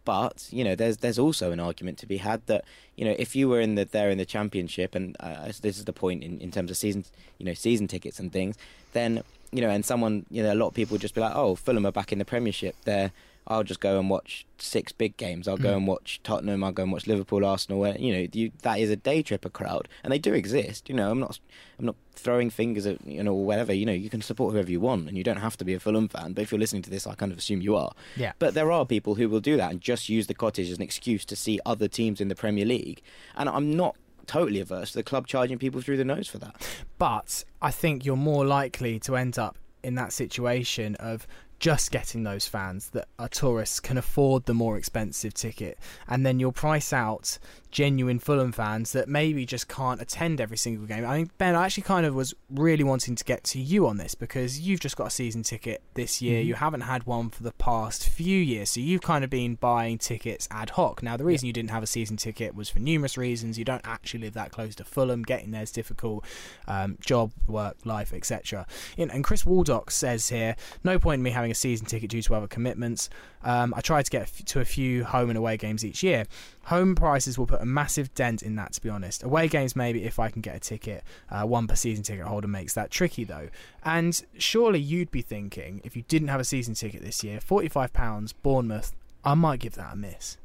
But 0.05 0.49
you 0.51 0.63
know, 0.63 0.77
there's 0.77 0.99
there's 0.99 1.19
also 1.19 1.51
an 1.51 1.59
argument 1.59 1.99
to 1.99 2.07
be 2.07 2.19
had 2.19 2.47
that 2.47 2.65
you 2.97 3.05
know 3.05 3.15
if 3.19 3.35
you 3.35 3.49
were 3.49 3.61
in 3.61 3.75
the 3.75 3.85
there 3.85 4.11
in 4.11 4.17
the 4.17 4.25
championship, 4.25 4.95
and 4.95 5.15
uh, 5.21 5.47
this 5.61 5.77
is 5.77 5.85
the 5.85 5.93
point 5.93 6.25
in, 6.25 6.41
in 6.41 6.51
terms 6.51 6.71
of 6.71 6.77
season, 6.79 7.05
you 7.37 7.45
know, 7.45 7.53
season 7.53 7.87
tickets 7.87 8.19
and 8.19 8.33
things, 8.33 8.57
then 8.93 9.23
you 9.53 9.61
know, 9.61 9.69
and 9.69 9.85
someone, 9.85 10.25
you 10.31 10.43
know, 10.43 10.53
a 10.53 10.55
lot 10.55 10.69
of 10.69 10.75
people 10.75 10.95
would 10.95 11.01
just 11.01 11.15
be 11.15 11.21
like, 11.21 11.35
oh, 11.35 11.55
Fulham 11.55 11.85
are 11.85 11.93
back 11.93 12.13
in 12.13 12.19
the 12.19 12.25
Premiership. 12.25 12.77
There, 12.85 13.13
I'll 13.51 13.65
just 13.65 13.81
go 13.81 13.99
and 13.99 14.09
watch 14.09 14.47
six 14.59 14.93
big 14.93 15.17
games. 15.17 15.49
I'll 15.49 15.57
go 15.57 15.71
hmm. 15.71 15.79
and 15.79 15.87
watch 15.89 16.21
Tottenham. 16.23 16.63
I'll 16.63 16.71
go 16.71 16.85
and 16.85 16.93
watch 16.93 17.09
Liverpool, 17.09 17.45
Arsenal. 17.45 17.81
Where 17.81 17.99
you 17.99 18.13
know, 18.13 18.29
you, 18.33 18.53
that 18.63 18.79
is 18.79 18.91
a 18.91 18.97
day 18.97 19.23
tripper 19.23 19.51
crowd, 19.51 19.89
and 20.05 20.13
they 20.13 20.21
do 20.21 20.33
exist. 20.33 20.89
You 20.89 20.95
know, 20.95 21.11
I'm 21.11 21.19
not, 21.19 21.41
I'm 21.79 21.87
not 21.87 21.97
throwing 22.15 22.49
fingers 22.49 22.87
at 22.87 23.05
you 23.05 23.25
know, 23.25 23.35
or 23.35 23.45
whatever. 23.45 23.73
You 23.73 23.87
know, 23.87 23.93
you 23.93 24.09
can 24.09 24.23
support 24.23 24.53
whoever 24.53 24.71
you 24.71 24.79
want, 24.79 25.09
and 25.09 25.19
you 25.19 25.25
don't 25.25 25.39
have 25.39 25.57
to 25.57 25.65
be 25.65 25.75
a 25.75 25.81
Fulham 25.81 26.07
fan. 26.07 26.33
But 26.33 26.43
if 26.43 26.53
you're 26.53 26.61
listening 26.61 26.83
to 26.83 26.91
this, 26.91 27.09
I 27.09 27.17
kind 27.17 27.33
of 27.33 27.39
assume 27.39 27.61
you 27.61 27.75
are. 27.75 27.93
Yeah. 28.17 28.33
But 28.39 28.55
there 28.55 28.71
are 28.71 28.87
people 28.87 29.17
who 29.17 29.29
will 29.29 29.41
do 29.41 29.57
that 29.57 29.73
and 29.73 29.81
just 29.81 30.09
use 30.09 30.29
the 30.29 30.35
cottage 30.35 30.71
as 30.71 30.77
an 30.77 30.83
excuse 30.83 31.25
to 31.25 31.35
see 31.35 31.59
other 31.67 31.89
teams 31.89 32.21
in 32.21 32.29
the 32.29 32.37
Premier 32.37 32.65
League. 32.65 33.03
And 33.35 33.49
I'm 33.49 33.77
not 33.77 33.97
totally 34.27 34.61
averse 34.61 34.93
to 34.93 34.99
the 34.99 35.03
club 35.03 35.27
charging 35.27 35.59
people 35.59 35.81
through 35.81 35.97
the 35.97 36.05
nose 36.05 36.29
for 36.29 36.39
that. 36.39 36.55
But 36.99 37.45
I 37.61 37.73
think 37.73 38.05
you're 38.05 38.15
more 38.15 38.47
likely 38.47 39.01
to 39.01 39.17
end 39.17 39.41
up 39.41 39.59
in 39.83 39.97
that 39.97 40.13
situation 40.13 40.95
of 40.97 41.27
just 41.61 41.91
getting 41.91 42.25
those 42.25 42.47
fans 42.47 42.89
that 42.91 43.07
are 43.19 43.29
tourists 43.29 43.81
can 43.81 43.99
afford 43.99 44.47
the 44.47 44.55
more 44.55 44.77
expensive 44.77 45.35
ticket, 45.35 45.79
and 46.09 46.27
then 46.27 46.41
you'll 46.41 46.53
price 46.53 46.93
out 46.93 47.39
genuine 47.71 48.19
Fulham 48.19 48.51
fans 48.51 48.91
that 48.93 49.09
maybe 49.09 49.47
just 49.47 49.69
can't 49.69 50.01
attend 50.03 50.41
every 50.41 50.57
single 50.57 50.87
game. 50.87 51.05
I 51.05 51.19
mean, 51.19 51.31
Ben, 51.39 51.55
I 51.55 51.67
actually 51.67 51.85
kind 51.85 52.05
of 52.05 52.17
was 52.17 52.35
really 52.51 52.83
wanting 52.83 53.15
to 53.15 53.25
get 53.25 53.45
to 53.45 53.61
you 53.61 53.87
on 53.87 53.97
this 53.97 54.17
because 54.17 54.59
you've 54.59 54.81
just 54.81 54.97
got 54.97 55.07
a 55.07 55.11
season 55.11 55.45
ticket 55.45 55.81
this 55.95 56.21
year. 56.21 56.43
Mhm. 56.43 56.47
You 56.47 56.55
haven't 56.55 56.81
had 56.81 57.05
one 57.05 57.31
for 57.31 57.45
the 57.45 57.53
past 57.53 58.09
few 58.09 58.39
years, 58.39 58.71
so 58.71 58.81
you've 58.81 59.03
kind 59.03 59.23
of 59.23 59.31
been 59.31 59.55
buying 59.55 59.99
tickets 59.99 60.49
ad 60.51 60.71
hoc. 60.71 61.03
Now, 61.03 61.17
the 61.17 61.25
reason 61.25 61.47
you 61.47 61.53
didn't 61.53 61.71
have 61.71 61.83
a 61.83 61.87
season 61.87 62.17
ticket 62.17 62.57
was 62.57 62.69
for 62.69 62.81
numerous 62.81 63.17
reasons. 63.17 63.59
You 63.59 63.65
don't 63.65 63.83
actually 63.85 64.21
live 64.21 64.35
that 64.35 64.51
close 64.51 64.75
to 64.77 64.85
Fulham. 64.85 65.23
Getting 65.23 65.53
there 65.53 65.63
is 65.63 65.71
difficult. 65.71 66.25
Um, 66.67 66.99
job, 67.01 67.33
work, 67.47 67.77
life, 67.85 68.13
etc. 68.13 68.67
And 68.99 69.13
and 69.13 69.23
Chris 69.23 69.45
Waldock 69.45 69.91
says 69.93 70.31
here, 70.31 70.57
no 70.83 70.99
point 70.99 71.21
in 71.21 71.23
me 71.23 71.31
having 71.31 71.50
a 71.51 71.55
season 71.55 71.87
ticket 71.87 72.11
due 72.11 72.23
to 72.23 72.35
other 72.35 72.47
commitments. 72.47 73.11
Um, 73.43 73.73
I 73.77 73.81
try 73.81 74.03
to 74.03 74.11
get 74.11 74.29
to 74.47 74.61
a 74.61 74.65
few 74.65 75.05
home 75.05 75.31
and 75.31 75.39
away 75.39 75.57
games 75.57 75.85
each 75.85 76.03
year. 76.03 76.27
Home 76.65 76.95
prices 76.95 77.39
will 77.39 77.47
put 77.47 77.61
a 77.61 77.65
massive 77.65 78.15
dent 78.15 78.43
in 78.43 78.57
that, 78.57 78.73
to 78.75 78.81
be 78.81 78.89
honest. 78.89 79.23
Away 79.23 79.49
games, 79.49 79.75
maybe 79.75 80.05
if 80.05 80.19
I 80.19 80.31
can 80.31 80.43
get 80.43 80.57
a 80.57 80.61
ticket, 80.61 81.05
uh, 81.31 81.43
one 81.45 81.67
per 81.67 81.75
season 81.75 82.05
ticket 82.05 82.27
holder 82.27 82.49
makes 82.49 82.75
that 82.75 82.91
tricky 82.91 83.25
though. 83.25 83.49
And 83.85 84.23
surely 84.39 84.81
you'd 84.81 85.11
be 85.11 85.23
thinking, 85.23 85.81
if 85.85 85.97
you 85.97 86.03
didn't 86.09 86.29
have 86.29 86.41
a 86.41 86.45
season 86.45 86.75
ticket 86.75 87.03
this 87.03 87.25
year, 87.25 87.39
£45, 87.39 88.35
Bournemouth, 88.43 88.93
I 89.25 89.35
might 89.35 89.61
give 89.61 89.75
that 89.75 89.93
a 89.93 89.97
miss. 89.97 90.39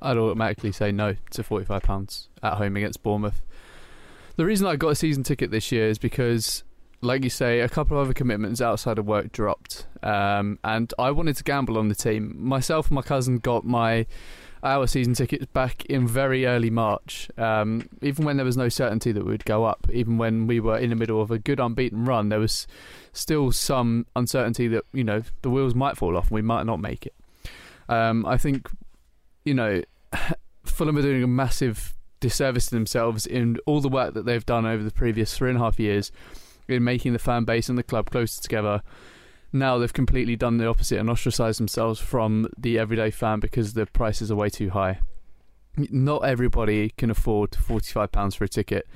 I'd 0.00 0.16
automatically 0.16 0.72
say 0.72 0.90
no 0.92 1.16
to 1.30 1.42
forty-five 1.42 1.82
pounds 1.82 2.28
at 2.42 2.54
home 2.54 2.76
against 2.76 3.02
Bournemouth. 3.02 3.42
The 4.36 4.46
reason 4.46 4.66
I 4.66 4.76
got 4.76 4.88
a 4.88 4.94
season 4.94 5.22
ticket 5.22 5.50
this 5.50 5.70
year 5.70 5.88
is 5.88 5.98
because, 5.98 6.64
like 7.02 7.24
you 7.24 7.30
say, 7.30 7.60
a 7.60 7.68
couple 7.68 7.98
of 7.98 8.04
other 8.04 8.14
commitments 8.14 8.60
outside 8.60 8.98
of 8.98 9.06
work 9.06 9.32
dropped, 9.32 9.86
um, 10.02 10.58
and 10.62 10.94
I 10.98 11.10
wanted 11.10 11.36
to 11.36 11.44
gamble 11.44 11.76
on 11.76 11.88
the 11.88 11.94
team. 11.94 12.36
Myself 12.38 12.88
and 12.88 12.94
my 12.94 13.02
cousin 13.02 13.38
got 13.38 13.64
my 13.64 14.06
our 14.62 14.86
season 14.86 15.12
tickets 15.14 15.44
back 15.46 15.84
in 15.86 16.06
very 16.06 16.46
early 16.46 16.70
March, 16.70 17.28
um, 17.36 17.88
even 18.00 18.24
when 18.24 18.36
there 18.36 18.46
was 18.46 18.56
no 18.56 18.68
certainty 18.68 19.10
that 19.10 19.24
we 19.24 19.32
would 19.32 19.44
go 19.44 19.64
up. 19.64 19.88
Even 19.92 20.16
when 20.16 20.46
we 20.46 20.60
were 20.60 20.78
in 20.78 20.90
the 20.90 20.96
middle 20.96 21.20
of 21.20 21.32
a 21.32 21.38
good 21.38 21.58
unbeaten 21.58 22.04
run, 22.04 22.28
there 22.28 22.38
was 22.38 22.68
still 23.12 23.50
some 23.50 24.06
uncertainty 24.14 24.68
that 24.68 24.84
you 24.92 25.02
know 25.02 25.22
the 25.42 25.50
wheels 25.50 25.74
might 25.74 25.96
fall 25.96 26.16
off 26.16 26.28
and 26.28 26.36
we 26.36 26.42
might 26.42 26.64
not 26.64 26.80
make 26.80 27.04
it. 27.04 27.14
Um, 27.88 28.24
I 28.24 28.38
think 28.38 28.70
you 29.44 29.54
know 29.54 29.82
Fulham 30.64 30.96
are 30.96 31.02
doing 31.02 31.24
a 31.24 31.28
massive 31.28 31.94
disservice 32.20 32.66
to 32.66 32.76
themselves 32.76 33.26
in 33.26 33.58
all 33.66 33.80
the 33.80 33.88
work 33.88 34.14
that 34.14 34.24
they've 34.24 34.46
done 34.46 34.64
over 34.64 34.84
the 34.84 34.92
previous 34.92 35.36
three 35.36 35.50
and 35.50 35.58
a 35.58 35.60
half 35.60 35.80
years 35.80 36.12
in 36.72 36.84
making 36.84 37.12
the 37.12 37.18
fan 37.18 37.44
base 37.44 37.68
and 37.68 37.78
the 37.78 37.82
club 37.82 38.10
closer 38.10 38.40
together. 38.40 38.82
Now 39.52 39.78
they've 39.78 39.92
completely 39.92 40.36
done 40.36 40.56
the 40.56 40.66
opposite 40.66 40.98
and 40.98 41.10
ostracised 41.10 41.60
themselves 41.60 42.00
from 42.00 42.48
the 42.56 42.78
everyday 42.78 43.10
fan 43.10 43.40
because 43.40 43.74
the 43.74 43.86
prices 43.86 44.30
are 44.30 44.36
way 44.36 44.48
too 44.48 44.70
high. 44.70 45.00
Not 45.76 46.24
everybody 46.24 46.90
can 46.90 47.10
afford 47.10 47.52
£45 47.52 48.36
for 48.36 48.44
a 48.44 48.48
ticket. 48.48 48.86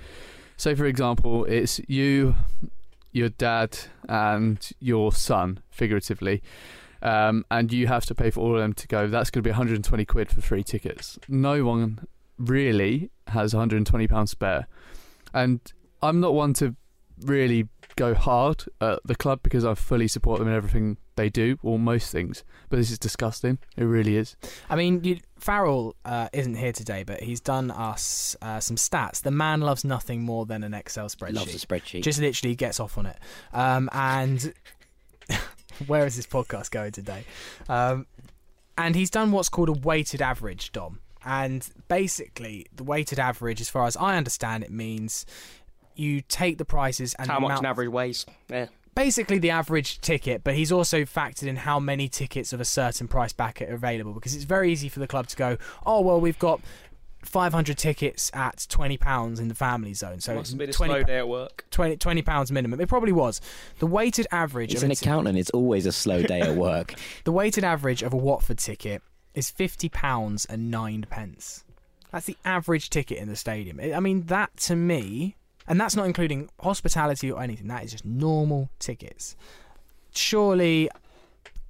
So, 0.57 0.74
for 0.74 0.87
example, 0.87 1.45
it's 1.45 1.81
you, 1.87 2.35
your 3.12 3.29
dad, 3.29 3.79
and 4.09 4.59
your 4.81 5.12
son, 5.12 5.61
figuratively 5.70 6.43
um, 7.03 7.45
and 7.51 7.72
you 7.72 7.87
have 7.87 8.05
to 8.07 8.14
pay 8.14 8.31
for 8.31 8.41
all 8.41 8.55
of 8.55 8.61
them 8.61 8.72
to 8.74 8.89
go. 8.89 9.07
That's 9.07 9.31
going 9.31 9.43
to 9.43 9.47
be 9.47 9.51
120 9.51 10.05
quid 10.05 10.31
for 10.31 10.41
three 10.41 10.62
tickets. 10.62 11.18
No 11.29 11.64
one 11.64 12.01
really 12.39 13.11
has 13.29 13.55
120 13.55 14.09
pounds 14.09 14.31
spare, 14.31 14.66
and 15.33 15.61
I'm 16.03 16.20
not 16.20 16.35
one 16.35 16.53
to 16.55 16.74
really 17.23 17.69
go 17.97 18.14
hard 18.14 18.64
at 18.81 19.01
the 19.05 19.14
club 19.14 19.41
because 19.43 19.64
I 19.64 19.75
fully 19.75 20.09
support 20.09 20.39
them 20.39 20.49
in 20.49 20.55
everything 20.55 20.99
they 21.17 21.31
do, 21.31 21.59
or 21.62 21.79
most 21.79 22.12
things. 22.12 22.45
But 22.69 22.77
this 22.77 22.91
is 22.91 22.99
disgusting. 22.99 23.59
It 23.77 23.85
really 23.85 24.17
is. 24.17 24.37
I 24.69 24.77
mean, 24.77 25.03
you, 25.03 25.19
Farrell 25.39 25.97
uh, 26.05 26.29
isn't 26.33 26.55
here 26.55 26.73
today, 26.73 27.03
but 27.03 27.23
he's 27.23 27.41
done 27.41 27.71
us 27.71 28.37
uh, 28.43 28.61
some 28.61 28.77
stats. 28.77 29.23
The 29.23 29.31
man 29.31 29.62
loves 29.62 29.85
nothing 29.85 30.23
more 30.23 30.47
than 30.47 30.62
an 30.62 30.75
Excel 30.75 31.09
spreadsheet. 31.09 31.35
Loves 31.35 31.55
a 31.55 31.67
spreadsheet. 31.67 32.03
Just 32.03 32.21
literally 32.21 32.55
gets 32.55 32.79
off 32.79 32.99
on 32.99 33.07
it. 33.07 33.19
Um, 33.53 33.89
and 33.93 34.53
where 35.87 36.07
is 36.07 36.17
this 36.17 36.27
podcast 36.27 36.71
going 36.71 36.93
today? 36.93 37.25
Um, 37.69 38.07
and 38.79 38.95
he's 38.95 39.11
done 39.11 39.33
what's 39.33 39.49
called 39.49 39.71
a 39.71 39.73
weighted 39.73 40.21
average, 40.21 40.71
Dom. 40.73 41.01
And 41.25 41.69
basically, 41.89 42.67
the 42.75 42.85
weighted 42.85 43.19
average, 43.19 43.61
as 43.61 43.69
far 43.69 43.87
as 43.87 43.97
I 43.97 44.17
understand 44.17 44.62
it, 44.62 44.71
means 44.71 45.27
you 45.99 46.21
take 46.23 46.59
the 46.59 46.65
prices 46.65 47.15
and 47.15 47.29
How 47.29 47.37
the 47.37 47.41
much 47.43 47.49
amount- 47.51 47.61
an 47.65 47.71
average 47.71 47.89
weighs? 47.91 48.27
Yeah. 48.49 48.67
basically 48.95 49.39
the 49.39 49.51
average 49.51 50.01
ticket, 50.01 50.43
but 50.43 50.55
he's 50.55 50.73
also 50.73 51.03
factored 51.03 51.49
in 51.49 51.57
how 51.57 51.79
many 51.79 52.09
tickets 52.09 52.53
of 52.55 52.61
a 52.61 52.65
certain 52.65 53.07
price 53.07 53.33
bracket 53.33 53.69
are 53.71 53.75
available 53.75 54.13
because 54.15 54.35
it's 54.35 54.45
very 54.45 54.73
easy 54.73 54.89
for 54.89 55.01
the 55.01 55.07
club 55.07 55.27
to 55.29 55.37
go, 55.37 55.59
oh 55.85 56.01
well, 56.01 56.19
we've 56.21 56.39
got 56.39 56.61
500 57.23 57.77
tickets 57.77 58.31
at 58.35 58.67
20 58.69 58.97
pounds 58.99 59.41
in 59.41 59.49
the 59.49 59.55
family 59.55 59.93
zone, 59.95 60.21
so 60.21 60.35
Must 60.35 60.51
have 60.53 60.59
been 60.59 60.71
a 60.71 60.73
20 60.73 60.93
slow 60.93 61.03
day 61.03 61.19
at 61.19 61.29
work. 61.29 61.65
20, 61.73 61.97
20 61.97 62.23
pounds 62.23 62.53
minimum. 62.53 62.81
It 62.81 62.89
probably 62.89 63.13
was. 63.13 63.41
The 63.81 63.87
weighted 63.87 64.27
average 64.31 64.75
As 64.75 64.83
an 64.83 64.91
a 64.91 64.95
accountant, 64.95 65.37
it's 65.37 65.51
always 65.51 65.87
a 65.87 65.93
slow 65.93 66.23
day 66.23 66.41
at 66.41 66.55
work. 66.57 66.95
the 67.25 67.33
weighted 67.33 67.65
average 67.65 68.03
of 68.03 68.13
a 68.13 68.17
Watford 68.17 68.59
ticket 68.59 69.03
is 69.35 69.51
50 69.51 69.89
pounds 69.89 70.45
and 70.47 70.71
9 70.71 71.07
pence. 71.11 71.65
That's 72.13 72.27
the 72.27 72.37
average 72.45 72.89
ticket 72.91 73.19
in 73.19 73.29
the 73.29 73.37
stadium. 73.37 73.81
I 73.81 73.95
I 73.95 74.01
mean 74.01 74.23
that 74.27 74.57
to 74.59 74.77
me, 74.77 75.37
and 75.69 75.81
that's 75.81 75.97
not 75.97 76.07
including 76.07 76.49
hospitality 76.61 77.31
or 77.31 77.43
anything. 77.43 77.69
That 77.69 77.85
is 77.85 77.93
just 77.93 78.05
normal 78.05 78.71
tickets. 78.79 79.37
Surely 80.14 80.91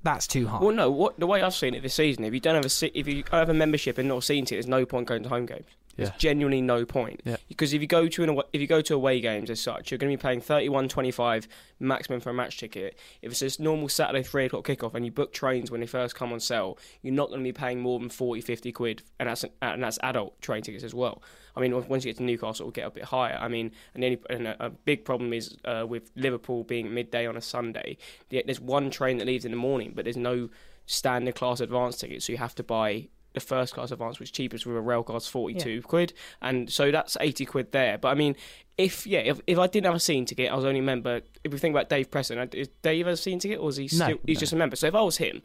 that's 0.03 0.27
too 0.27 0.47
high. 0.47 0.59
Well, 0.61 0.75
no. 0.75 0.91
What 0.91 1.19
the 1.19 1.27
way 1.27 1.43
I've 1.43 1.55
seen 1.55 1.75
it 1.75 1.83
this 1.83 1.95
season, 1.95 2.25
if 2.25 2.33
you 2.33 2.41
don't 2.41 2.55
have 2.55 2.65
a 2.65 2.99
if 2.99 3.09
you 3.09 3.25
have 3.33 3.49
a 3.49 3.55
membership 3.55 3.99
and 3.99 4.09
not 4.09 4.25
seen 4.25 4.45
ticket, 4.45 4.65
there's 4.65 4.71
no 4.71 4.87
point 4.87 5.09
going 5.09 5.23
to 5.25 5.29
home 5.29 5.47
games. 5.47 5.67
Yeah. 5.97 6.07
There's 6.07 6.17
genuinely 6.19 6.61
no 6.61 6.85
point. 6.85 7.23
Yeah. 7.25 7.37
Because 7.49 7.73
if 7.73 7.81
you 7.81 7.87
go 7.87 8.07
to 8.07 8.23
an 8.23 8.41
if 8.53 8.61
you 8.61 8.67
go 8.67 8.83
to 8.83 8.95
away 8.95 9.21
games 9.21 9.51
as 9.51 9.61
such, 9.61 9.91
you're 9.91 9.99
going 9.99 10.11
to 10.11 10.17
be 10.17 10.21
paying 10.21 10.41
thirty 10.41 10.69
one 10.69 10.89
twenty 10.89 11.11
five 11.11 11.49
maximum 11.81 12.21
for 12.21 12.31
a 12.31 12.35
match 12.35 12.59
ticket. 12.59 12.99
If 13.23 13.31
it's 13.31 13.41
just 13.41 13.61
normal 13.61 13.89
Saturday 13.89 14.23
three 14.23 14.47
o'clock 14.47 14.67
kickoff 14.67 14.95
and 14.95 15.05
you 15.05 15.11
book 15.11 15.33
trains 15.33 15.71
when 15.71 15.81
they 15.81 15.87
first 15.87 16.15
come 16.15 16.33
on 16.33 16.41
sale, 16.41 16.79
you're 17.03 17.15
not 17.15 17.29
going 17.29 17.41
to 17.41 17.45
be 17.45 17.53
paying 17.53 17.81
more 17.81 17.99
than 17.99 18.09
40, 18.09 18.41
50 18.41 18.73
quid, 18.73 19.03
and 19.19 19.29
that's 19.29 19.45
and 19.63 19.83
that's 19.83 19.99
adult 20.03 20.41
train 20.43 20.63
tickets 20.63 20.85
as 20.85 20.95
well. 20.95 21.23
I 21.57 21.61
mean, 21.61 21.73
once 21.89 22.05
you 22.05 22.11
get 22.11 22.19
to 22.19 22.23
Newcastle, 22.23 22.65
it'll 22.65 22.73
get 22.73 22.87
a 22.87 22.91
bit 22.91 23.05
higher. 23.05 23.39
I 23.41 23.49
mean, 23.49 23.73
and, 23.95 24.03
the 24.03 24.07
only, 24.09 24.21
and 24.29 24.49
a, 24.49 24.67
a 24.67 24.71
big 24.71 25.07
problem 25.07 25.33
is 25.33 25.57
uh, 25.65 25.87
with 25.89 26.11
Liverpool 26.15 26.65
being 26.65 26.93
midday 26.93 27.27
on 27.27 27.37
a 27.37 27.41
Sunday. 27.41 27.97
There's 28.29 28.61
one 28.61 28.91
train 28.91 29.17
that 29.19 29.27
leaves 29.27 29.47
in 29.47 29.53
the 29.53 29.57
morning, 29.57 29.93
but 29.95 30.05
there's 30.05 30.19
no 30.19 30.51
standard 30.85 31.35
class 31.35 31.61
advance 31.61 31.97
ticket, 31.97 32.23
so 32.23 32.33
you 32.33 32.39
have 32.39 32.55
to 32.57 32.63
buy 32.63 33.09
the 33.37 33.41
first 33.41 33.75
class 33.75 33.91
advance, 33.91 34.19
which 34.19 34.29
is 34.29 34.33
cheapest 34.33 34.65
with 34.65 34.77
a 34.77 34.81
rail 34.81 35.03
card's 35.03 35.29
42 35.29 35.83
quid, 35.83 36.15
and 36.41 36.73
so 36.73 36.91
that's 36.91 37.19
80 37.21 37.45
quid 37.45 37.71
there. 37.71 37.99
But 37.99 38.09
I 38.09 38.15
mean, 38.15 38.35
if 38.79 39.07
yeah, 39.07 39.19
if, 39.21 39.41
if 39.47 39.59
I 39.59 39.67
didn't 39.67 39.85
have 39.85 39.95
a 39.95 40.01
scene 40.01 40.25
ticket, 40.25 40.51
I 40.51 40.57
was 40.57 40.65
only 40.65 40.81
a 40.81 40.83
member. 40.83 41.21
If 41.45 41.53
we 41.53 41.59
think 41.59 41.75
about 41.75 41.91
Dave 41.91 42.11
Preston, 42.11 42.39
uh, 42.39 42.47
is 42.55 42.69
Dave 42.81 43.07
a 43.07 43.17
scene 43.17 43.39
ticket 43.39 43.61
or 43.61 43.69
is 43.69 43.77
he 43.77 43.85
No, 43.93 44.19
he's 44.27 44.39
no. 44.39 44.41
just 44.41 44.53
a 44.55 44.57
member. 44.57 44.75
So 44.75 44.87
if 44.87 44.95
I 44.95 45.03
was 45.03 45.19
him. 45.19 45.43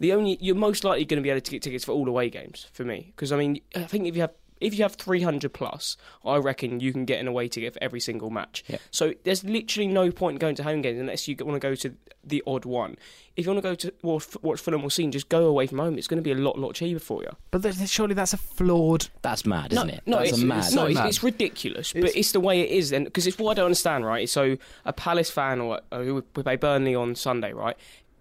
The 0.00 0.12
only 0.12 0.36
you're 0.40 0.56
most 0.56 0.82
likely 0.84 1.04
going 1.04 1.18
to 1.18 1.22
be 1.22 1.30
able 1.30 1.40
to 1.40 1.50
get 1.50 1.62
tickets 1.62 1.84
for 1.84 1.92
all 1.92 2.08
away 2.08 2.28
games 2.28 2.66
for 2.72 2.82
me 2.84 3.12
because 3.14 3.30
I 3.30 3.36
mean 3.36 3.60
I 3.76 3.84
think 3.84 4.06
if 4.06 4.16
you 4.16 4.22
have 4.22 4.32
if 4.62 4.74
you 4.76 4.82
have 4.84 4.94
300 4.94 5.52
plus, 5.52 5.96
I 6.24 6.36
reckon 6.36 6.80
you 6.80 6.92
can 6.92 7.04
get 7.04 7.20
an 7.20 7.28
away 7.28 7.48
ticket 7.48 7.74
for 7.74 7.82
every 7.82 8.00
single 8.00 8.30
match. 8.30 8.64
Yeah. 8.68 8.78
So 8.90 9.14
there's 9.24 9.44
literally 9.44 9.88
no 9.88 10.10
point 10.10 10.36
in 10.36 10.38
going 10.38 10.54
to 10.56 10.62
home 10.62 10.82
games 10.82 11.00
unless 11.00 11.26
you 11.28 11.36
want 11.40 11.60
to 11.60 11.68
go 11.68 11.74
to 11.74 11.94
the 12.24 12.42
odd 12.46 12.64
one. 12.64 12.96
If 13.36 13.46
you 13.46 13.52
want 13.52 13.62
to 13.64 13.68
go 13.68 13.74
to 13.74 13.92
watch, 14.02 14.26
watch 14.42 14.60
Fulham 14.60 14.84
or 14.84 14.90
Scene, 14.90 15.10
just 15.10 15.28
go 15.28 15.46
away 15.46 15.66
from 15.66 15.78
home. 15.78 15.98
It's 15.98 16.06
going 16.06 16.18
to 16.18 16.22
be 16.22 16.32
a 16.32 16.36
lot, 16.36 16.58
lot 16.58 16.74
cheaper 16.74 17.00
for 17.00 17.22
you. 17.22 17.30
but 17.50 17.62
th- 17.62 17.88
surely 17.88 18.14
that's 18.14 18.32
a 18.32 18.36
flawed. 18.36 19.08
That's 19.22 19.44
mad, 19.46 19.72
isn't 19.72 19.86
no, 19.88 19.92
it? 19.94 20.02
No, 20.06 20.18
That's 20.18 20.30
it's, 20.32 20.42
a 20.42 20.44
mad. 20.46 20.58
it's, 20.58 20.72
no, 20.74 20.82
so 20.82 20.86
it's, 20.86 20.94
mad. 20.98 21.08
it's 21.08 21.22
ridiculous, 21.22 21.94
It's- 21.94 22.12
but 22.12 22.18
it's 22.18 22.32
the 22.32 22.40
way 22.40 22.60
it 22.60 22.70
is. 22.70 22.90
Then, 22.90 23.04
because 23.04 23.26
it's 23.26 23.38
what 23.38 23.52
I 23.52 23.54
don't 23.54 23.66
understand, 23.66 24.04
right? 24.04 24.28
So 24.28 24.56
a 24.84 24.92
Palace 24.92 25.30
fan 25.30 25.60
or 25.60 25.80
uh, 25.90 26.02
who 26.02 26.22
we 26.36 26.42
play 26.42 26.56
Burnley 26.56 26.94
on 26.94 27.14
Sunday, 27.14 27.52
right? 27.52 27.76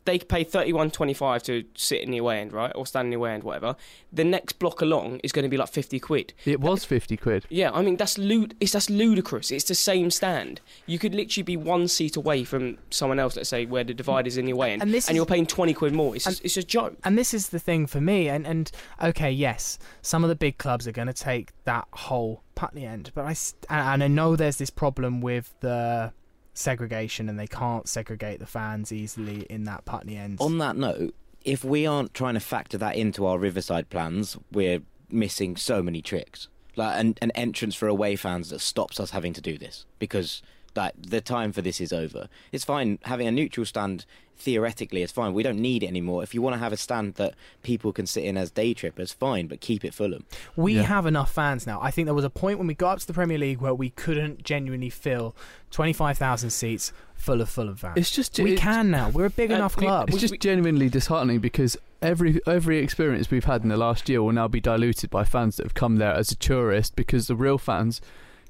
They 0.06 0.18
pay 0.20 0.44
thirty 0.44 0.74
one 0.74 0.90
twenty 0.92 1.14
five 1.14 1.44
to 1.44 1.64
sit 1.76 2.02
in 2.02 2.12
the 2.12 2.18
away 2.18 2.40
end, 2.40 2.54
right, 2.54 2.72
or 2.76 2.86
stand 2.86 3.06
in 3.08 3.10
the 3.12 3.18
away 3.18 3.34
end, 3.34 3.44
whatever. 3.44 3.76
The 4.12 4.24
next 4.24 4.60
block 4.60 4.82
along 4.82 5.20
is 5.24 5.32
going 5.32 5.44
to 5.44 5.50
be 5.50 5.58
like 5.58 5.70
fifty 5.70 6.00
quid. 6.00 6.34
It 6.46 6.60
was 6.60 6.84
50 6.86 7.18
quid. 7.18 7.46
Yeah, 7.50 7.72
I 7.72 7.82
mean 7.82 7.98
that's 7.98 8.18
lud- 8.18 8.56
it's 8.60 8.72
that's 8.72 8.90
ludicrous. 8.90 9.52
It's 9.52 9.66
the 9.66 9.76
same 9.76 10.10
stand. 10.12 10.60
You 10.88 10.98
could 11.00 11.14
literally 11.14 11.44
be 11.44 11.56
one 11.58 11.88
seat 11.88 12.16
away 12.16 12.44
from 12.44 12.78
someone 12.90 13.20
else. 13.20 13.36
Let's 13.36 13.50
say 13.50 13.66
where 13.66 13.84
the 13.84 13.94
divide 13.94 14.26
is 14.28 14.38
in 14.38 14.46
the 14.46 14.52
away 14.52 14.74
end, 14.74 14.82
And 14.82 14.94
this 14.94 15.08
is- 15.10 15.16
you're 15.16 15.26
paying 15.26 15.46
twenty 15.46 15.74
quid 15.74 15.94
more. 15.94 16.16
It's 16.16 16.26
And- 16.26 16.34
just, 16.36 16.46
it's 16.46 16.58
a 16.58 16.64
joke. 16.64 16.98
And 17.04 17.18
this 17.18 17.34
is 17.34 17.50
the 17.50 17.60
thing 17.60 17.86
for 17.88 18.02
me. 18.02 18.28
And, 18.28 18.48
and 18.48 18.72
okay, 19.04 19.32
yes, 19.32 19.78
some 20.02 20.24
of 20.24 20.30
the 20.30 20.36
big 20.36 20.58
clubs 20.58 20.88
are 20.88 20.92
going 20.92 21.08
to 21.08 21.14
take 21.14 21.52
that 21.66 21.88
whole 21.94 22.42
Putney 22.56 22.86
end, 22.86 23.12
but 23.16 23.26
I 23.26 23.36
and 23.70 24.02
and 24.02 24.04
I 24.04 24.08
know 24.08 24.36
there's 24.36 24.58
this 24.58 24.70
problem 24.70 25.22
with 25.22 25.54
the 25.62 26.12
segregation, 26.54 27.30
and 27.30 27.40
they 27.40 27.48
can't 27.48 27.88
segregate 27.88 28.40
the 28.40 28.46
fans 28.46 28.92
easily 28.92 29.46
in 29.50 29.64
that 29.66 29.86
Putney 29.86 30.18
end. 30.18 30.38
On 30.40 30.58
that 30.60 30.76
note, 30.76 31.14
if 31.44 31.64
we 31.64 31.86
aren't 31.86 32.14
trying 32.14 32.36
to 32.36 32.40
factor 32.40 32.78
that 32.78 32.96
into 32.96 33.26
our 33.26 33.40
Riverside 33.40 33.90
plans, 33.90 34.38
we're 34.52 34.82
missing 35.10 35.56
so 35.58 35.82
many 35.82 36.02
tricks. 36.02 36.48
Like 36.76 37.00
an, 37.00 37.16
an 37.22 37.32
entrance 37.32 37.76
for 37.76 37.88
away 37.88 38.16
fans 38.16 38.50
that 38.50 38.60
stops 38.60 39.00
us 39.00 39.12
having 39.12 39.34
to 39.34 39.42
do 39.42 39.58
this 39.58 39.86
because 40.00 40.42
that 40.74 40.96
the 41.02 41.22
time 41.22 41.52
for 41.52 41.62
this 41.62 41.80
is 41.82 41.92
over. 41.94 42.28
It's 42.52 42.64
fine 42.66 43.00
having 43.04 43.28
a 43.28 43.32
neutral 43.32 43.66
stand. 43.66 44.06
Theoretically, 44.38 45.04
it's 45.04 45.12
fine. 45.12 45.34
We 45.36 45.44
don't 45.44 45.60
need 45.60 45.84
it 45.84 45.88
anymore. 45.88 46.24
If 46.24 46.34
you 46.34 46.42
want 46.42 46.56
to 46.56 46.60
have 46.60 46.74
a 46.74 46.78
stand 46.78 47.14
that 47.16 47.36
people 47.62 47.94
can 47.94 48.08
sit 48.08 48.24
in 48.24 48.38
as 48.38 48.50
day 48.50 48.74
trippers, 48.74 49.12
fine, 49.14 49.46
but 49.46 49.62
keep 49.62 49.86
it 49.86 49.94
Fulham. 49.94 50.26
We 50.56 50.74
Yeah. 50.78 50.82
have 50.84 51.06
enough 51.06 51.32
fans 51.32 51.68
now. 51.68 51.80
I 51.80 51.92
think 51.92 52.08
there 52.08 52.16
was 52.16 52.26
a 52.26 52.30
point 52.32 52.58
when 52.58 52.66
we 52.66 52.74
got 52.74 52.94
up 52.94 53.00
to 53.02 53.08
the 53.08 53.14
Premier 53.14 53.38
League 53.38 53.60
where 53.62 53.76
we 53.76 53.92
couldn't 53.92 54.44
genuinely 54.44 54.90
fill 54.90 55.36
25,000 55.70 56.50
seats 56.50 56.92
full 57.14 57.40
of 57.40 57.50
Fulham 57.50 57.76
fans. 57.76 57.98
It's 57.98 58.10
just 58.10 58.40
we 58.40 58.54
it- 58.54 58.60
can 58.60 58.90
now. 58.90 59.10
We're 59.10 59.26
a 59.26 59.30
big 59.30 59.52
Uh, 59.52 59.56
enough 59.56 59.76
club. 59.78 60.10
It's 60.10 60.18
just 60.20 60.32
we- 60.32 60.38
genuinely 60.40 60.90
disheartening 60.90 61.40
because 61.40 61.78
every 62.02 62.40
every 62.48 62.80
experience 62.80 63.30
we've 63.30 63.46
had 63.46 63.62
in 63.62 63.70
the 63.70 63.78
last 63.78 64.10
year 64.10 64.24
will 64.24 64.32
now 64.32 64.48
be 64.48 64.60
diluted 64.60 65.12
by 65.12 65.24
fans 65.24 65.58
that 65.58 65.66
have 65.68 65.76
come 65.76 65.98
there 65.98 66.14
as 66.14 66.32
a 66.32 66.36
tourist 66.36 66.96
because 66.96 67.28
the 67.28 67.36
real 67.36 67.60
fans 67.60 68.02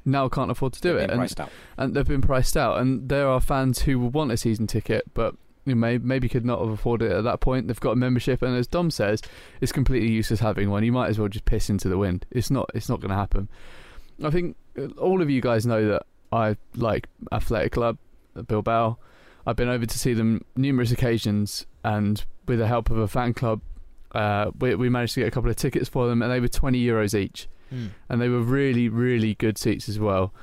now 0.05 0.27
can't 0.29 0.51
afford 0.51 0.73
to 0.73 0.81
do 0.81 0.93
They've 0.93 1.03
it. 1.03 1.09
been 1.09 1.19
and, 1.19 1.39
out. 1.39 1.49
and 1.77 1.93
they've 1.95 2.07
been 2.07 2.21
priced 2.21 2.57
out. 2.57 2.79
And 2.79 3.09
there 3.09 3.27
are 3.27 3.39
fans 3.41 3.81
who 3.83 3.99
will 3.99 4.09
want 4.09 4.31
a 4.31 4.37
season 4.37 4.67
ticket 4.67 5.03
but 5.13 5.35
you 5.63 5.75
may, 5.75 5.99
maybe 5.99 6.27
could 6.27 6.43
not 6.45 6.59
have 6.59 6.69
afforded 6.69 7.11
it 7.11 7.17
at 7.17 7.23
that 7.23 7.39
point. 7.39 7.67
They've 7.67 7.79
got 7.79 7.91
a 7.91 7.95
membership 7.95 8.41
and 8.41 8.55
as 8.55 8.67
Dom 8.67 8.89
says 8.91 9.21
it's 9.61 9.71
completely 9.71 10.09
useless 10.11 10.39
having 10.39 10.69
one. 10.69 10.83
You 10.83 10.91
might 10.91 11.09
as 11.09 11.19
well 11.19 11.27
just 11.27 11.45
piss 11.45 11.69
into 11.69 11.87
the 11.87 11.97
wind. 11.97 12.25
It's 12.31 12.49
not 12.49 12.69
it's 12.73 12.89
not 12.89 12.99
going 12.99 13.11
to 13.11 13.15
happen. 13.15 13.47
I 14.23 14.29
think 14.29 14.55
uh, 14.77 14.87
all 14.97 15.21
of 15.21 15.29
you 15.29 15.41
guys 15.41 15.65
know 15.65 15.87
that 15.89 16.05
I 16.31 16.55
like 16.75 17.07
Athletic 17.31 17.73
Club 17.73 17.97
Bilbao. 18.47 18.97
I've 19.45 19.55
been 19.55 19.69
over 19.69 19.85
to 19.85 19.99
see 19.99 20.13
them 20.13 20.45
numerous 20.55 20.91
occasions, 20.91 21.65
and 21.83 22.23
with 22.47 22.59
the 22.59 22.67
help 22.67 22.89
of 22.91 22.97
a 22.97 23.07
fan 23.07 23.33
club, 23.33 23.61
uh, 24.13 24.51
we, 24.59 24.75
we 24.75 24.89
managed 24.89 25.15
to 25.15 25.21
get 25.21 25.27
a 25.27 25.31
couple 25.31 25.49
of 25.49 25.55
tickets 25.55 25.89
for 25.89 26.07
them, 26.07 26.21
and 26.21 26.31
they 26.31 26.39
were 26.39 26.47
20 26.47 26.81
euros 26.81 27.17
each. 27.17 27.47
Mm. 27.71 27.89
And 28.09 28.21
they 28.21 28.29
were 28.29 28.41
really, 28.41 28.89
really 28.89 29.35
good 29.35 29.57
seats 29.57 29.87
as 29.87 29.99
well. 29.99 30.33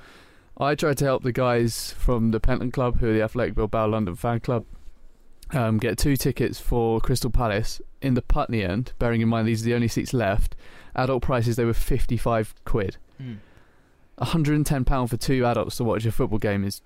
I 0.57 0.75
tried 0.75 0.99
to 0.99 1.05
help 1.05 1.23
the 1.23 1.33
guys 1.33 1.93
from 1.93 2.33
the 2.33 2.41
Pentland 2.41 2.73
Club, 2.73 2.99
who 2.99 3.11
are 3.11 3.13
the 3.13 3.23
Athletic 3.23 3.55
Bilbao 3.55 3.87
London 3.87 4.17
fan 4.17 4.41
club, 4.41 4.65
um, 5.53 5.79
get 5.79 5.97
two 5.97 6.17
tickets 6.17 6.59
for 6.59 7.01
Crystal 7.01 7.31
Palace 7.31 7.81
in 8.03 8.15
the 8.15 8.23
Putney 8.23 8.65
end, 8.65 8.93
bearing 8.99 9.21
in 9.21 9.29
mind 9.29 9.47
these 9.47 9.63
are 9.63 9.67
the 9.67 9.75
only 9.75 9.89
seats 9.89 10.13
left. 10.13 10.57
Adult 10.95 11.23
prices, 11.23 11.57
they 11.57 11.65
were 11.65 11.75
55 11.75 12.55
quid. 12.65 12.97
Mm. 13.23 13.39
£110 14.21 15.09
for 15.09 15.17
two 15.17 15.45
adults 15.47 15.77
to 15.77 15.85
watch 15.85 16.05
a 16.05 16.13
football 16.13 16.39
game 16.39 16.65
is 16.65 16.83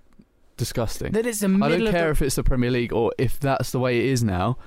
disgusting. 0.57 1.12
That 1.12 1.26
is 1.26 1.40
the 1.40 1.47
I 1.62 1.68
don't 1.68 1.90
care 1.90 2.07
the, 2.07 2.11
if 2.11 2.22
it's 2.22 2.34
the 2.34 2.45
Premier 2.45 2.70
League 2.70 2.93
or 2.93 3.12
if 3.18 3.40
that's 3.40 3.72
the 3.72 3.78
way 3.78 3.99
it 4.01 4.07
is 4.07 4.22
now. 4.22 4.59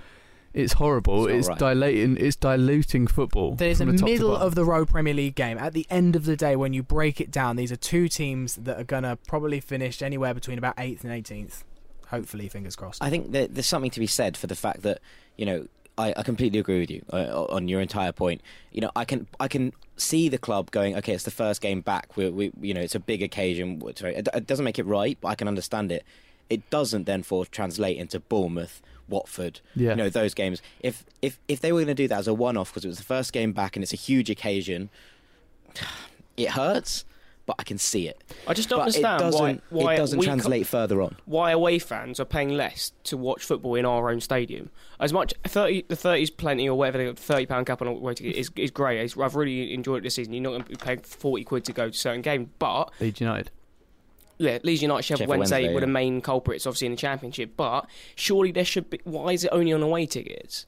It's 0.56 0.74
horrible. 0.74 1.28
It's 1.28 1.40
It's, 1.40 1.48
right. 1.50 1.60
dilating. 1.60 2.18
It's 2.18 2.38
diluting 2.38 3.08
football. 3.08 3.56
There's 3.56 3.82
a 3.82 3.86
the 3.86 3.94
middle 3.94 4.36
of 4.36 4.56
the 4.56 4.64
road 4.64 4.88
Premier 4.88 5.14
League 5.14 5.36
game. 5.36 5.58
At 5.58 5.74
the 5.74 5.86
end 5.90 6.16
of 6.16 6.26
the 6.26 6.38
day, 6.38 6.56
when 6.56 6.74
you 6.74 6.82
break 6.82 7.20
it 7.20 7.30
down, 7.30 7.58
these 7.58 7.72
are 7.74 7.76
two 7.76 8.08
teams 8.08 8.56
that 8.56 8.80
are 8.80 8.86
going 8.86 9.04
to 9.04 9.18
probably 9.28 9.60
finish 9.60 10.02
anywhere 10.02 10.34
between 10.34 10.58
about 10.58 10.78
8th 10.78 11.04
and 11.04 11.12
18th. 11.12 11.64
Hopefully, 12.08 12.48
fingers 12.48 12.76
crossed. 12.76 13.04
I 13.04 13.10
think 13.10 13.34
that 13.34 13.54
there's 13.54 13.66
something 13.68 13.92
to 13.92 14.00
be 14.00 14.08
said 14.08 14.38
for 14.38 14.48
the 14.48 14.56
fact 14.56 14.84
that 14.84 15.02
you 15.36 15.46
know 15.46 15.68
I, 15.98 16.14
I 16.18 16.24
completely 16.24 16.60
agree 16.60 16.80
with 16.80 16.92
you 16.92 17.04
uh, 17.12 17.46
on 17.46 17.68
your 17.68 17.82
entire 17.82 18.12
point. 18.12 18.42
You 18.72 18.82
know, 18.82 18.92
I 18.96 19.06
can 19.06 19.28
I 19.40 19.48
can 19.48 19.74
see 19.98 20.30
the 20.30 20.38
club 20.38 20.72
going. 20.72 20.96
Okay, 20.98 21.14
it's 21.14 21.24
the 21.24 21.32
first 21.32 21.62
game 21.62 21.82
back. 21.82 22.16
We, 22.16 22.30
we 22.30 22.52
you 22.62 22.74
know 22.74 22.82
it's 22.82 22.96
a 22.96 23.00
big 23.00 23.22
occasion. 23.22 23.82
Sorry, 23.96 24.16
it, 24.16 24.28
it 24.34 24.48
doesn't 24.48 24.66
make 24.66 24.80
it 24.80 24.86
right, 24.86 25.18
but 25.20 25.30
I 25.30 25.36
can 25.36 25.48
understand 25.48 25.92
it. 25.92 26.06
It 26.50 26.70
doesn't 26.70 27.06
then 27.06 27.24
for 27.24 27.46
translate 27.46 27.98
into 27.98 28.20
Bournemouth, 28.20 28.82
Watford. 29.08 29.62
Yeah. 29.76 29.92
You 29.92 29.96
know 29.96 30.10
those 30.10 30.34
games. 30.34 30.62
If 30.80 31.06
if 31.22 31.40
if 31.48 31.60
they 31.62 31.72
were 31.72 31.80
going 31.80 31.88
to 31.88 31.94
do 31.94 32.08
that 32.08 32.20
as 32.20 32.28
a 32.28 32.34
one-off 32.34 32.72
because 32.72 32.86
it 32.86 32.90
was 32.90 32.98
the 32.98 33.04
first 33.04 33.34
game 33.34 33.52
back 33.54 33.76
and 33.76 33.84
it's 33.84 33.94
a 33.94 33.98
huge 33.98 34.30
occasion, 34.30 34.90
it 36.38 36.50
hurts. 36.50 37.06
But 37.48 37.58
I 37.60 37.64
can 37.64 37.78
see 37.78 38.08
it. 38.08 38.24
I 38.48 38.56
just 38.56 38.70
don't 38.70 38.80
but 38.80 38.88
understand 38.88 39.22
it 39.22 39.26
doesn't. 39.26 39.62
why 39.70 39.84
why 39.84 39.94
it 39.94 39.98
doesn't 39.98 40.18
we 40.18 40.26
translate 40.26 40.66
further 40.66 41.00
on. 41.00 41.16
why 41.26 41.52
away 41.52 41.78
fans 41.78 42.20
are 42.20 42.26
paying 42.26 42.50
less 42.50 42.92
to 43.04 43.18
watch 43.18 43.44
football 43.44 43.76
in 43.76 43.86
our 43.86 44.10
own 44.10 44.20
stadium. 44.20 44.72
As 45.00 45.14
much 45.14 45.32
thirty, 45.44 45.86
the 45.88 45.96
thirty's 45.96 46.32
plenty 46.32 46.68
or 46.68 46.76
whatever. 46.76 46.98
The 46.98 47.14
thirty 47.14 47.46
pound 47.46 47.68
cap 47.68 47.84
on 47.84 47.88
a 47.88 47.94
way 47.94 48.16
ticket 48.16 48.36
is 48.36 48.50
is 48.56 48.72
great. 48.72 49.00
It's, 49.00 49.16
I've 49.16 49.36
really 49.36 49.76
enjoyed 49.76 50.00
it 50.00 50.02
this 50.06 50.16
season. 50.16 50.34
You're 50.34 50.42
not 50.42 50.50
going 50.50 50.64
to 50.64 50.70
be 50.70 50.76
paying 50.76 51.02
forty 51.02 51.44
quid 51.44 51.66
to 51.66 51.72
go 51.72 51.92
to 51.92 51.96
certain 51.96 52.24
games, 52.24 52.50
but 52.58 52.92
Leeds 53.00 53.22
United. 53.22 53.52
Yeah, 54.38 54.60
Leeds 54.64 54.82
United, 54.82 55.04
Sheffield, 55.04 55.20
Sheffield 55.20 55.40
Wednesday, 55.40 55.56
Wednesday, 55.62 55.74
were 55.74 55.82
the 55.82 55.88
yeah. 55.88 55.94
main 55.94 56.22
culprits, 56.22 56.66
obviously 56.66 56.88
in 56.88 56.92
the 56.92 56.98
championship. 56.98 57.52
But 57.56 57.88
surely 58.16 58.52
there 58.52 58.66
should 58.66 58.90
be. 58.90 59.00
Why 59.04 59.34
is 59.34 59.44
it 59.44 59.50
only 59.52 59.74
on 59.74 59.82
away 59.82 60.06
tickets? 60.06 60.66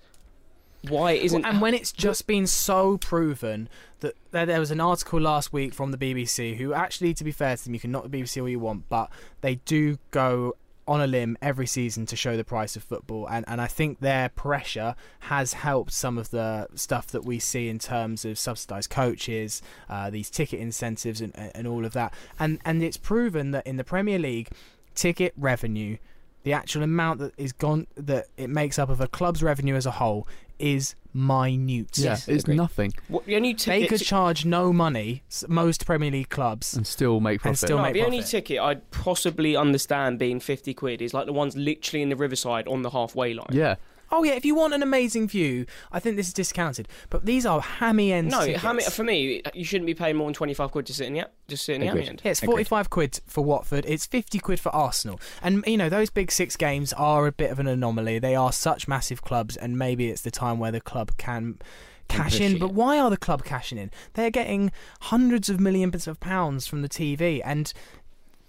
Why 0.89 1.13
isn't? 1.13 1.43
and 1.43 1.59
when 1.59 1.73
it's 1.73 1.91
just 1.91 2.27
been 2.27 2.47
so 2.47 2.97
proven 2.97 3.67
that 3.99 4.13
there, 4.31 4.45
there 4.45 4.59
was 4.59 4.71
an 4.71 4.79
article 4.79 5.19
last 5.19 5.51
week 5.51 5.73
from 5.73 5.91
the 5.91 5.97
BBC, 5.97 6.57
who 6.57 6.73
actually, 6.73 7.13
to 7.15 7.23
be 7.23 7.31
fair 7.31 7.57
to 7.57 7.63
them, 7.63 7.73
you 7.73 7.79
can 7.79 7.91
knock 7.91 8.03
the 8.03 8.09
BBC 8.09 8.41
all 8.41 8.47
you 8.47 8.59
want, 8.59 8.87
but 8.87 9.09
they 9.41 9.55
do 9.55 9.97
go 10.11 10.55
on 10.87 11.01
a 11.01 11.07
limb 11.07 11.37
every 11.41 11.67
season 11.67 12.05
to 12.07 12.15
show 12.15 12.37
the 12.37 12.43
price 12.43 12.75
of 12.75 12.83
football, 12.83 13.27
and 13.29 13.45
and 13.47 13.59
I 13.61 13.67
think 13.67 13.99
their 13.99 14.29
pressure 14.29 14.95
has 15.21 15.53
helped 15.53 15.91
some 15.91 16.17
of 16.17 16.31
the 16.31 16.67
stuff 16.75 17.07
that 17.07 17.25
we 17.25 17.39
see 17.39 17.69
in 17.69 17.79
terms 17.79 18.25
of 18.25 18.39
subsidised 18.39 18.89
coaches, 18.89 19.61
uh, 19.89 20.09
these 20.09 20.29
ticket 20.29 20.59
incentives, 20.59 21.21
and 21.21 21.33
and 21.35 21.67
all 21.67 21.85
of 21.85 21.93
that, 21.93 22.13
and 22.39 22.59
and 22.65 22.81
it's 22.83 22.97
proven 22.97 23.51
that 23.51 23.65
in 23.67 23.77
the 23.77 23.83
Premier 23.83 24.19
League, 24.19 24.49
ticket 24.95 25.33
revenue. 25.37 25.97
The 26.43 26.53
actual 26.53 26.83
amount 26.83 27.19
that 27.19 27.33
is 27.35 27.51
gone 27.51 27.87
that 27.95 28.27
it 28.37 28.49
makes 28.49 28.79
up 28.79 28.89
of 28.89 29.01
a 29.01 29.07
club's 29.07 29.43
revenue 29.43 29.75
as 29.75 29.85
a 29.85 29.91
whole 29.91 30.25
is 30.59 30.95
minute. 31.13 31.97
Yeah, 31.97 32.11
Yes, 32.11 32.27
it's 32.27 32.43
agreed. 32.43 32.57
nothing, 32.57 32.93
what, 33.07 33.25
the 33.25 33.35
only 33.35 33.53
They 33.53 33.57
ticket 33.81 33.89
could 33.89 34.01
charge 34.01 34.45
no 34.45 34.71
money, 34.71 35.23
s- 35.29 35.43
most 35.47 35.85
Premier 35.85 36.11
League 36.11 36.29
clubs. 36.29 36.75
and 36.75 36.85
still 36.85 37.19
make 37.19 37.33
And 37.35 37.41
profit. 37.41 37.57
still 37.59 37.77
no, 37.77 37.83
make 37.83 37.93
the 37.93 38.03
only 38.03 38.19
profit. 38.19 38.31
ticket 38.31 38.59
I'd 38.59 38.91
possibly 38.91 39.55
understand 39.55 40.19
being 40.19 40.39
50 40.39 40.73
quid 40.75 41.01
is 41.01 41.13
like 41.13 41.25
the 41.25 41.33
ones 41.33 41.55
literally 41.55 42.03
in 42.03 42.09
the 42.09 42.15
riverside 42.15 42.67
on 42.67 42.81
the 42.83 42.91
halfway 42.91 43.33
line. 43.33 43.47
yeah, 43.51 43.75
Oh 44.11 44.23
yeah, 44.23 44.33
if 44.33 44.45
you 44.45 44.55
want 44.55 44.73
an 44.73 44.81
amazing 44.83 45.27
view, 45.27 45.65
I 45.91 45.99
think 45.99 46.15
this 46.15 46.27
is 46.27 46.33
discounted. 46.33 46.87
But 47.09 47.25
these 47.25 47.45
are 47.45 47.59
hammy 47.61 48.11
end 48.13 48.31
No, 48.31 48.41
tickets. 48.45 48.63
how 48.63 48.73
many, 48.73 48.85
for 48.89 49.03
me, 49.03 49.41
you 49.53 49.63
shouldn't 49.65 49.85
be 49.85 49.93
paying 49.93 50.15
more 50.15 50.27
than 50.27 50.33
25 50.33 50.71
quid 50.71 50.85
to 50.87 50.93
sit 50.93 51.07
in 51.07 51.13
the, 51.13 51.27
just 51.47 51.65
sit 51.65 51.75
in 51.75 51.81
the 51.81 51.87
Agreed. 51.87 52.01
Hammy 52.01 52.09
end. 52.11 52.21
Yeah, 52.23 52.31
it's 52.31 52.39
45 52.39 52.89
quid 52.89 53.19
for 53.27 53.43
Watford. 53.43 53.85
It's 53.87 54.05
50 54.05 54.39
quid 54.39 54.59
for 54.59 54.69
Arsenal. 54.75 55.19
And, 55.41 55.63
you 55.67 55.77
know, 55.77 55.89
those 55.89 56.09
big 56.09 56.31
six 56.31 56.55
games 56.55 56.93
are 56.93 57.27
a 57.27 57.31
bit 57.31 57.51
of 57.51 57.59
an 57.59 57.67
anomaly. 57.67 58.19
They 58.19 58.35
are 58.35 58.51
such 58.51 58.87
massive 58.87 59.21
clubs, 59.21 59.57
and 59.57 59.77
maybe 59.77 60.09
it's 60.09 60.21
the 60.21 60.31
time 60.31 60.59
where 60.59 60.71
the 60.71 60.81
club 60.81 61.11
can 61.17 61.59
cash 62.07 62.39
in. 62.39 62.57
But 62.57 62.73
why 62.73 62.97
are 62.99 63.09
the 63.09 63.17
club 63.17 63.43
cashing 63.43 63.77
in? 63.77 63.91
They're 64.13 64.31
getting 64.31 64.71
hundreds 65.01 65.49
of 65.49 65.59
millions 65.59 66.07
of 66.07 66.19
pounds 66.21 66.65
from 66.65 66.81
the 66.81 66.87
TV, 66.89 67.41
and 67.43 67.73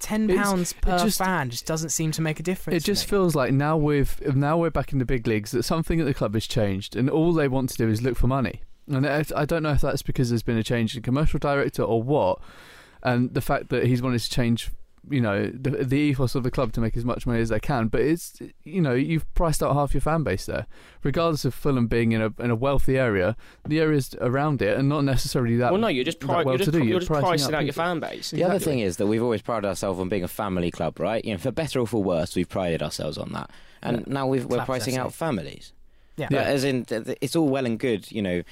£10 0.00 0.80
per 0.80 0.96
it 0.96 0.98
just- 1.00 1.18
fan 1.18 1.50
just 1.50 1.66
doesn't 1.66 1.90
seem 1.90 2.10
to 2.12 2.22
make 2.22 2.38
a 2.40 2.42
difference. 2.42 2.82
it 2.82 2.86
just 2.86 3.06
feels 3.06 3.34
like 3.34 3.52
now 3.52 3.76
we've 3.76 4.20
now 4.34 4.56
we're 4.56 4.70
back 4.70 4.92
in 4.92 4.98
the 4.98 5.04
big 5.04 5.26
leagues 5.26 5.50
that 5.50 5.62
something 5.64 6.00
at 6.00 6.06
the 6.06 6.14
club 6.14 6.34
has 6.34 6.46
changed, 6.46 6.96
and 6.96 7.08
all 7.10 7.32
they 7.32 7.48
want 7.48 7.70
to 7.70 7.76
do 7.76 7.88
is 7.88 8.02
look 8.02 8.16
for 8.16 8.26
money. 8.26 8.62
And 8.86 9.06
I 9.06 9.24
I 9.36 9.44
don't 9.44 9.62
know 9.62 9.72
if 9.72 9.80
that's 9.80 10.02
because 10.02 10.30
there's 10.30 10.42
been 10.42 10.56
a 10.56 10.62
change 10.62 10.96
in 10.96 11.02
commercial 11.02 11.38
director 11.38 11.82
or 11.82 12.02
what, 12.02 12.38
and 13.02 13.34
the 13.34 13.40
fact 13.40 13.68
that 13.70 13.86
he's 13.86 14.00
wanted 14.02 14.20
to 14.20 14.30
change, 14.30 14.70
you 15.10 15.20
know, 15.20 15.46
the, 15.46 15.70
the 15.70 15.96
ethos 15.96 16.34
of 16.34 16.42
the 16.42 16.50
club 16.50 16.72
to 16.72 16.80
make 16.80 16.96
as 16.96 17.04
much 17.04 17.26
money 17.26 17.40
as 17.40 17.48
they 17.48 17.60
can. 17.60 17.88
But 17.88 18.02
it's 18.02 18.40
you 18.64 18.80
know 18.80 18.94
you've 18.94 19.32
priced 19.34 19.62
out 19.62 19.74
half 19.74 19.94
your 19.94 20.00
fan 20.00 20.22
base 20.22 20.46
there, 20.46 20.66
regardless 21.02 21.44
of 21.44 21.54
Fulham 21.54 21.86
being 21.86 22.12
in 22.12 22.22
a 22.22 22.32
in 22.38 22.50
a 22.50 22.56
wealthy 22.56 22.98
area, 22.98 23.36
the 23.66 23.80
areas 23.80 24.14
around 24.20 24.62
it, 24.62 24.78
and 24.78 24.88
not 24.88 25.04
necessarily 25.04 25.56
that. 25.56 25.72
well, 25.72 25.80
no, 25.80 25.88
you're 25.88 26.04
just, 26.04 26.20
that 26.20 26.26
pri- 26.26 26.44
well 26.44 26.54
you're 26.54 26.58
just, 26.58 26.72
to 26.72 26.72
do. 26.72 26.78
You're 26.78 26.86
you're 26.86 27.00
just 27.00 27.10
pricing 27.10 27.28
pricing 27.28 27.54
out 27.54 27.58
out 27.58 27.64
your 27.64 27.72
fan 27.72 28.00
base. 28.00 28.30
The 28.30 28.44
other 28.44 28.58
thing 28.58 28.80
is 28.80 28.96
that 28.98 29.06
we've 29.06 29.22
always 29.22 29.42
prided 29.42 29.66
ourselves 29.66 29.98
on 30.00 30.08
being 30.08 30.24
a 30.24 30.28
family 30.28 30.70
club, 30.70 30.98
right? 31.00 31.24
You 31.24 31.32
know, 31.32 31.38
for 31.38 31.50
better 31.50 31.80
or 31.80 31.86
for 31.86 32.02
worse, 32.02 32.36
we've 32.36 32.48
prided 32.48 32.82
ourselves 32.82 33.18
on 33.18 33.32
that, 33.32 33.50
and 33.82 34.06
now 34.06 34.26
we've, 34.26 34.44
we're 34.44 34.64
pricing 34.64 34.96
out 34.96 35.12
families. 35.12 35.72
Yeah. 36.16 36.28
Uh, 36.32 36.36
as 36.36 36.64
in, 36.64 36.84
th- 36.84 37.04
th- 37.04 37.18
it's 37.20 37.36
all 37.36 37.48
well 37.48 37.64
and 37.64 37.78
good, 37.78 38.10
you 38.10 38.20
know, 38.20 38.42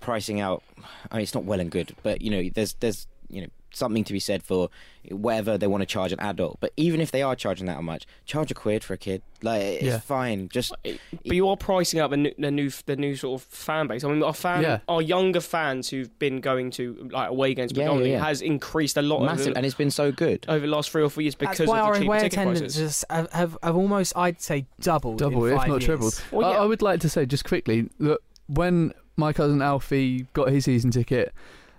pricing 0.00 0.40
out. 0.40 0.62
I 1.10 1.16
mean, 1.16 1.22
it's 1.22 1.34
not 1.34 1.44
well 1.44 1.60
and 1.60 1.70
good, 1.70 1.94
but 2.02 2.22
you 2.22 2.30
know, 2.30 2.50
there's 2.54 2.74
there's 2.74 3.06
you 3.28 3.42
know 3.42 3.48
something 3.72 4.04
to 4.04 4.12
be 4.12 4.20
said 4.20 4.42
for 4.42 4.68
whatever 5.10 5.56
they 5.56 5.66
want 5.66 5.80
to 5.80 5.86
charge 5.86 6.12
an 6.12 6.20
adult. 6.20 6.58
But 6.60 6.72
even 6.76 7.00
if 7.00 7.10
they 7.10 7.22
are 7.22 7.34
charging 7.34 7.66
that 7.66 7.82
much, 7.82 8.04
charge 8.26 8.50
a 8.50 8.54
quid 8.54 8.84
for 8.84 8.94
a 8.94 8.98
kid. 8.98 9.22
Like 9.42 9.62
it's 9.62 9.82
Yeah. 9.84 9.98
fine. 10.00 10.48
Just 10.50 10.74
But 10.82 10.98
you 11.24 11.48
are 11.48 11.56
pricing 11.56 11.98
out 12.00 12.10
the 12.10 12.16
new, 12.18 12.32
the 12.38 12.50
new, 12.50 12.70
the 12.86 12.96
new 12.96 13.16
sort 13.16 13.40
of 13.40 13.46
fan 13.48 13.86
base. 13.86 14.04
I 14.04 14.08
mean, 14.08 14.22
our 14.22 14.34
fan, 14.34 14.62
Yeah. 14.62 14.80
our 14.88 15.00
younger 15.00 15.40
fans 15.40 15.88
who've 15.88 16.16
been 16.18 16.40
going 16.40 16.70
to 16.72 17.08
like 17.10 17.30
away 17.30 17.54
games 17.54 17.72
Yeah, 17.72 17.76
predominantly 17.84 18.10
yeah, 18.12 18.18
yeah. 18.18 18.24
has 18.26 18.42
increased 18.42 18.96
a 18.98 19.02
lot 19.02 19.22
massive, 19.24 19.48
over, 19.48 19.56
and 19.56 19.64
it's 19.64 19.74
been 19.74 19.90
so 19.90 20.12
good. 20.12 20.44
over 20.48 20.60
the 20.66 20.72
last 20.72 20.90
three 20.90 21.02
or 21.02 21.08
four 21.08 21.22
years 21.22 21.34
because 21.34 21.58
That's 21.58 21.68
why 21.70 21.78
of 21.80 21.86
our 21.86 21.92
the 21.94 21.98
cheap 22.00 22.08
away 22.08 22.18
ticket 22.20 22.32
attendances 22.38 23.04
have, 23.08 23.32
have, 23.32 23.58
have 23.62 23.76
almost, 23.76 24.12
I'd 24.16 24.42
say, 24.42 24.66
doubled. 24.80 25.18
double, 25.18 25.46
if 25.46 25.54
not 25.54 25.68
years. 25.68 25.84
tripled. 25.84 26.22
Well, 26.32 26.52
I. 26.52 26.56
I 26.56 26.64
would 26.66 26.82
like 26.82 27.00
to 27.00 27.08
say 27.08 27.24
just 27.24 27.44
quickly 27.46 27.88
that 28.00 28.18
when 28.48 28.92
my 29.16 29.32
cousin 29.32 29.62
Alfie 29.62 30.26
got 30.34 30.50
his 30.50 30.64
season 30.66 30.90
ticket 30.90 31.32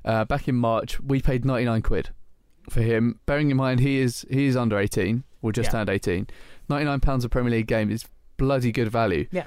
uh, 0.05 0.25
back 0.25 0.47
in 0.47 0.55
March, 0.55 0.99
we 0.99 1.21
paid 1.21 1.45
ninety 1.45 1.65
nine 1.65 1.81
quid 1.81 2.09
for 2.69 2.81
him. 2.81 3.19
Bearing 3.25 3.51
in 3.51 3.57
mind 3.57 3.79
he 3.79 3.99
is 3.99 4.25
he 4.29 4.45
is 4.45 4.55
under 4.55 4.77
eighteen 4.77 5.23
or 5.41 5.51
just 5.51 5.67
Yeah. 5.67 5.71
turned 5.79 5.89
eighteen. 5.89 6.27
Ninety 6.69 6.85
nine 6.85 6.99
pounds 6.99 7.25
a 7.25 7.29
Premier 7.29 7.51
League 7.51 7.67
game 7.67 7.89
is 7.91 8.05
bloody 8.37 8.71
good 8.71 8.89
value. 8.89 9.27
Yeah. 9.31 9.45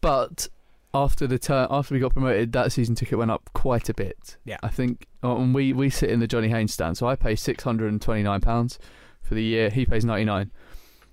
but. 0.00 0.48
After 0.96 1.26
the 1.26 1.40
turn, 1.40 1.66
after 1.72 1.92
we 1.92 1.98
got 1.98 2.12
promoted, 2.12 2.52
that 2.52 2.70
season 2.70 2.94
ticket 2.94 3.18
went 3.18 3.32
up 3.32 3.50
quite 3.52 3.88
a 3.88 3.94
bit. 3.94 4.36
Yeah. 4.44 4.58
I 4.62 4.68
think, 4.68 5.08
oh, 5.24 5.36
and 5.42 5.52
we, 5.52 5.72
we 5.72 5.90
sit 5.90 6.08
in 6.08 6.20
the 6.20 6.28
Johnny 6.28 6.46
Haynes 6.50 6.72
stand, 6.72 6.96
so 6.96 7.08
I 7.08 7.16
pay 7.16 7.34
six 7.34 7.64
hundred 7.64 7.90
and 7.90 8.00
twenty 8.00 8.22
nine 8.22 8.40
pounds 8.40 8.78
for 9.20 9.34
the 9.34 9.42
year. 9.42 9.70
He 9.70 9.86
pays 9.86 10.04
ninety 10.04 10.24
nine, 10.24 10.52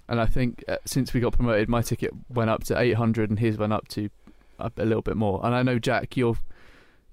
and 0.07 0.21
I 0.21 0.27
think 0.27 0.63
uh, 0.67 0.75
since 0.85 1.15
we 1.15 1.19
got 1.19 1.33
promoted, 1.33 1.67
my 1.67 1.81
ticket 1.81 2.11
went 2.29 2.51
up 2.51 2.63
to 2.65 2.79
eight 2.79 2.93
hundred, 2.93 3.31
and 3.31 3.39
his 3.39 3.57
went 3.57 3.73
up 3.73 3.87
to 3.87 4.09
up 4.59 4.77
a 4.77 4.83
little 4.85 5.01
bit 5.01 5.17
more. 5.17 5.43
And 5.43 5.55
I 5.55 5.63
know 5.63 5.79
Jack, 5.79 6.15
your 6.15 6.35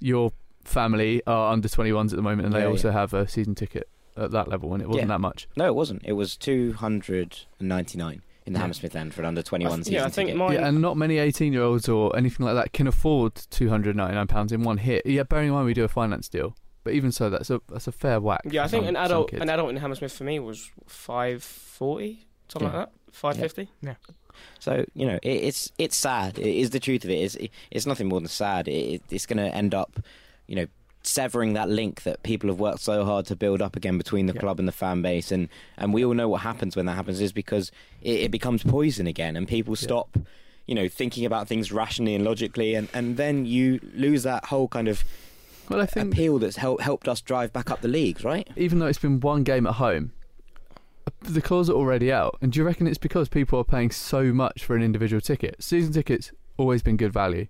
your 0.03 0.33
family 0.69 1.23
are 1.27 1.53
under 1.53 1.69
twenty 1.69 1.93
ones 1.93 2.13
at 2.13 2.17
the 2.17 2.23
moment, 2.23 2.47
and 2.47 2.55
they 2.55 2.61
Yeah, 2.61 2.67
also 2.67 2.91
have 2.91 3.15
a 3.15 3.27
season 3.29 3.55
ticket 3.55 3.89
at 4.17 4.31
that 4.33 4.49
level, 4.49 4.73
and 4.75 4.83
it 4.83 4.89
wasn't 4.89 5.05
Yeah. 5.09 5.15
that 5.15 5.21
much. 5.21 5.49
No, 5.57 5.67
it 5.67 5.75
wasn't. 5.75 6.03
It 6.05 6.13
was 6.13 6.37
two 6.37 6.73
hundred 6.75 7.41
and 7.59 7.69
ninety 7.69 7.99
nine 7.99 8.23
in 8.47 8.53
the 8.53 8.59
Yeah. 8.59 8.63
Hammersmith 8.63 8.97
end 8.97 9.15
for 9.15 9.23
an 9.23 9.27
under 9.27 9.43
twenty 9.43 9.67
one 9.67 9.83
season 9.85 9.95
yeah, 9.95 10.05
I 10.05 10.09
think 10.11 10.29
ticket. 10.29 10.37
mine. 10.39 10.53
Yeah, 10.55 10.67
and 10.69 10.81
not 10.81 10.97
many 10.97 11.19
18 11.19 11.53
year 11.53 11.63
olds 11.63 11.89
or 11.89 12.17
anything 12.17 12.47
like 12.47 12.55
that 12.55 12.73
can 12.73 12.87
afford 12.87 13.35
£299 13.35 14.53
in 14.53 14.63
one 14.63 14.79
hit. 14.79 15.05
Yeah, 15.07 15.23
bearing 15.25 15.49
in 15.49 15.55
mind 15.55 15.67
we 15.67 15.75
do 15.75 15.85
a 15.85 15.89
finance 15.89 16.29
deal. 16.29 16.57
But 16.85 16.95
even 16.95 17.13
so, 17.13 17.29
that's 17.29 17.51
a 17.51 17.61
that's 17.69 17.87
a 17.87 17.93
fair 17.93 18.21
whack. 18.21 18.41
Yeah, 18.45 18.65
I 18.65 18.69
think 18.69 18.83
some- 18.85 18.89
an 18.91 18.97
adult 18.97 19.33
an 19.33 19.51
adult 19.51 19.71
in 19.71 19.77
Hammersmith 19.77 20.13
for 20.13 20.25
me 20.25 20.39
was 20.39 20.71
five 20.87 21.43
forty, 21.43 22.27
something 22.49 22.71
Yeah. 22.71 22.79
like 22.79 22.89
that, 22.89 23.15
five 23.15 23.37
fifty. 23.37 23.69
yeah. 23.83 23.95
So 24.61 24.85
you 24.95 25.07
know, 25.07 25.19
it, 25.23 25.29
it's 25.29 25.71
it's 25.79 25.97
sad. 25.97 26.39
It 26.39 26.47
is 26.47 26.71
the 26.71 26.81
truth 26.81 27.05
of 27.05 27.11
it. 27.11 27.15
It's 27.17 27.35
it, 27.35 27.51
it's 27.71 27.85
nothing 27.87 28.09
more 28.09 28.21
than 28.21 28.29
sad. 28.29 28.69
It, 28.69 28.71
it, 28.95 29.03
it's 29.11 29.27
going 29.27 29.37
to 29.39 29.55
end 29.55 29.75
up, 29.75 29.99
you 30.49 30.57
know, 30.57 30.67
severing 31.03 31.53
that 31.53 31.69
link 31.71 32.03
that 32.03 32.23
people 32.25 32.51
have 32.51 32.59
worked 32.59 32.81
so 32.81 33.05
hard 33.05 33.25
to 33.27 33.37
build 33.37 33.63
up 33.63 33.77
again 33.77 33.97
between 33.97 34.27
the 34.27 34.35
Yeah. 34.35 34.41
club 34.41 34.59
and 34.59 34.67
the 34.67 34.73
fan 34.73 35.01
base. 35.01 35.31
And 35.31 35.49
and 35.77 35.95
we 35.95 36.05
all 36.05 36.13
know 36.15 36.29
what 36.29 36.41
happens 36.43 36.75
when 36.75 36.87
that 36.87 36.97
happens 36.97 37.21
is 37.21 37.33
because 37.33 37.71
it, 38.03 38.21
it 38.25 38.31
becomes 38.31 38.63
poison 38.65 39.07
again, 39.07 39.37
and 39.37 39.47
people 39.47 39.75
Yeah. 39.75 39.85
stop, 39.87 40.19
you 40.67 40.75
know, 40.75 40.89
thinking 40.89 41.25
about 41.25 41.47
things 41.49 41.71
rationally 41.71 42.15
and 42.17 42.25
logically, 42.25 42.75
and 42.75 42.89
and 42.93 43.17
then 43.17 43.47
you 43.47 43.79
lose 43.95 44.25
that 44.25 44.47
whole 44.47 44.67
kind 44.69 44.89
of 44.89 45.05
Well, 45.69 45.81
I 45.81 45.87
think 45.87 46.13
appeal 46.15 46.39
that's 46.41 46.57
helped 46.57 46.83
helped 46.83 47.09
us 47.09 47.21
drive 47.21 47.53
back 47.53 47.71
up 47.71 47.81
the 47.81 47.89
leagues, 47.89 48.25
right? 48.25 48.49
even 48.57 48.79
though 48.81 48.87
it's 48.87 48.99
been 48.99 49.21
one 49.21 49.45
game 49.45 49.67
at 49.67 49.75
home, 49.75 50.13
uh, 51.07 51.11
the 51.23 51.41
calls 51.43 51.71
are 51.71 51.75
already 51.75 52.11
out. 52.13 52.37
And 52.43 52.53
do 52.53 52.59
you 52.59 52.65
reckon 52.67 52.87
it's 52.87 52.99
because 52.99 53.29
people 53.29 53.59
are 53.59 53.65
paying 53.65 53.91
so 53.91 54.33
much 54.33 54.65
for 54.65 54.75
an 54.77 54.83
individual 54.83 55.21
ticket? 55.21 55.63
Season 55.63 55.93
tickets 55.93 56.33
always 56.57 56.83
been 56.83 56.97
good 56.97 57.13
value, 57.13 57.47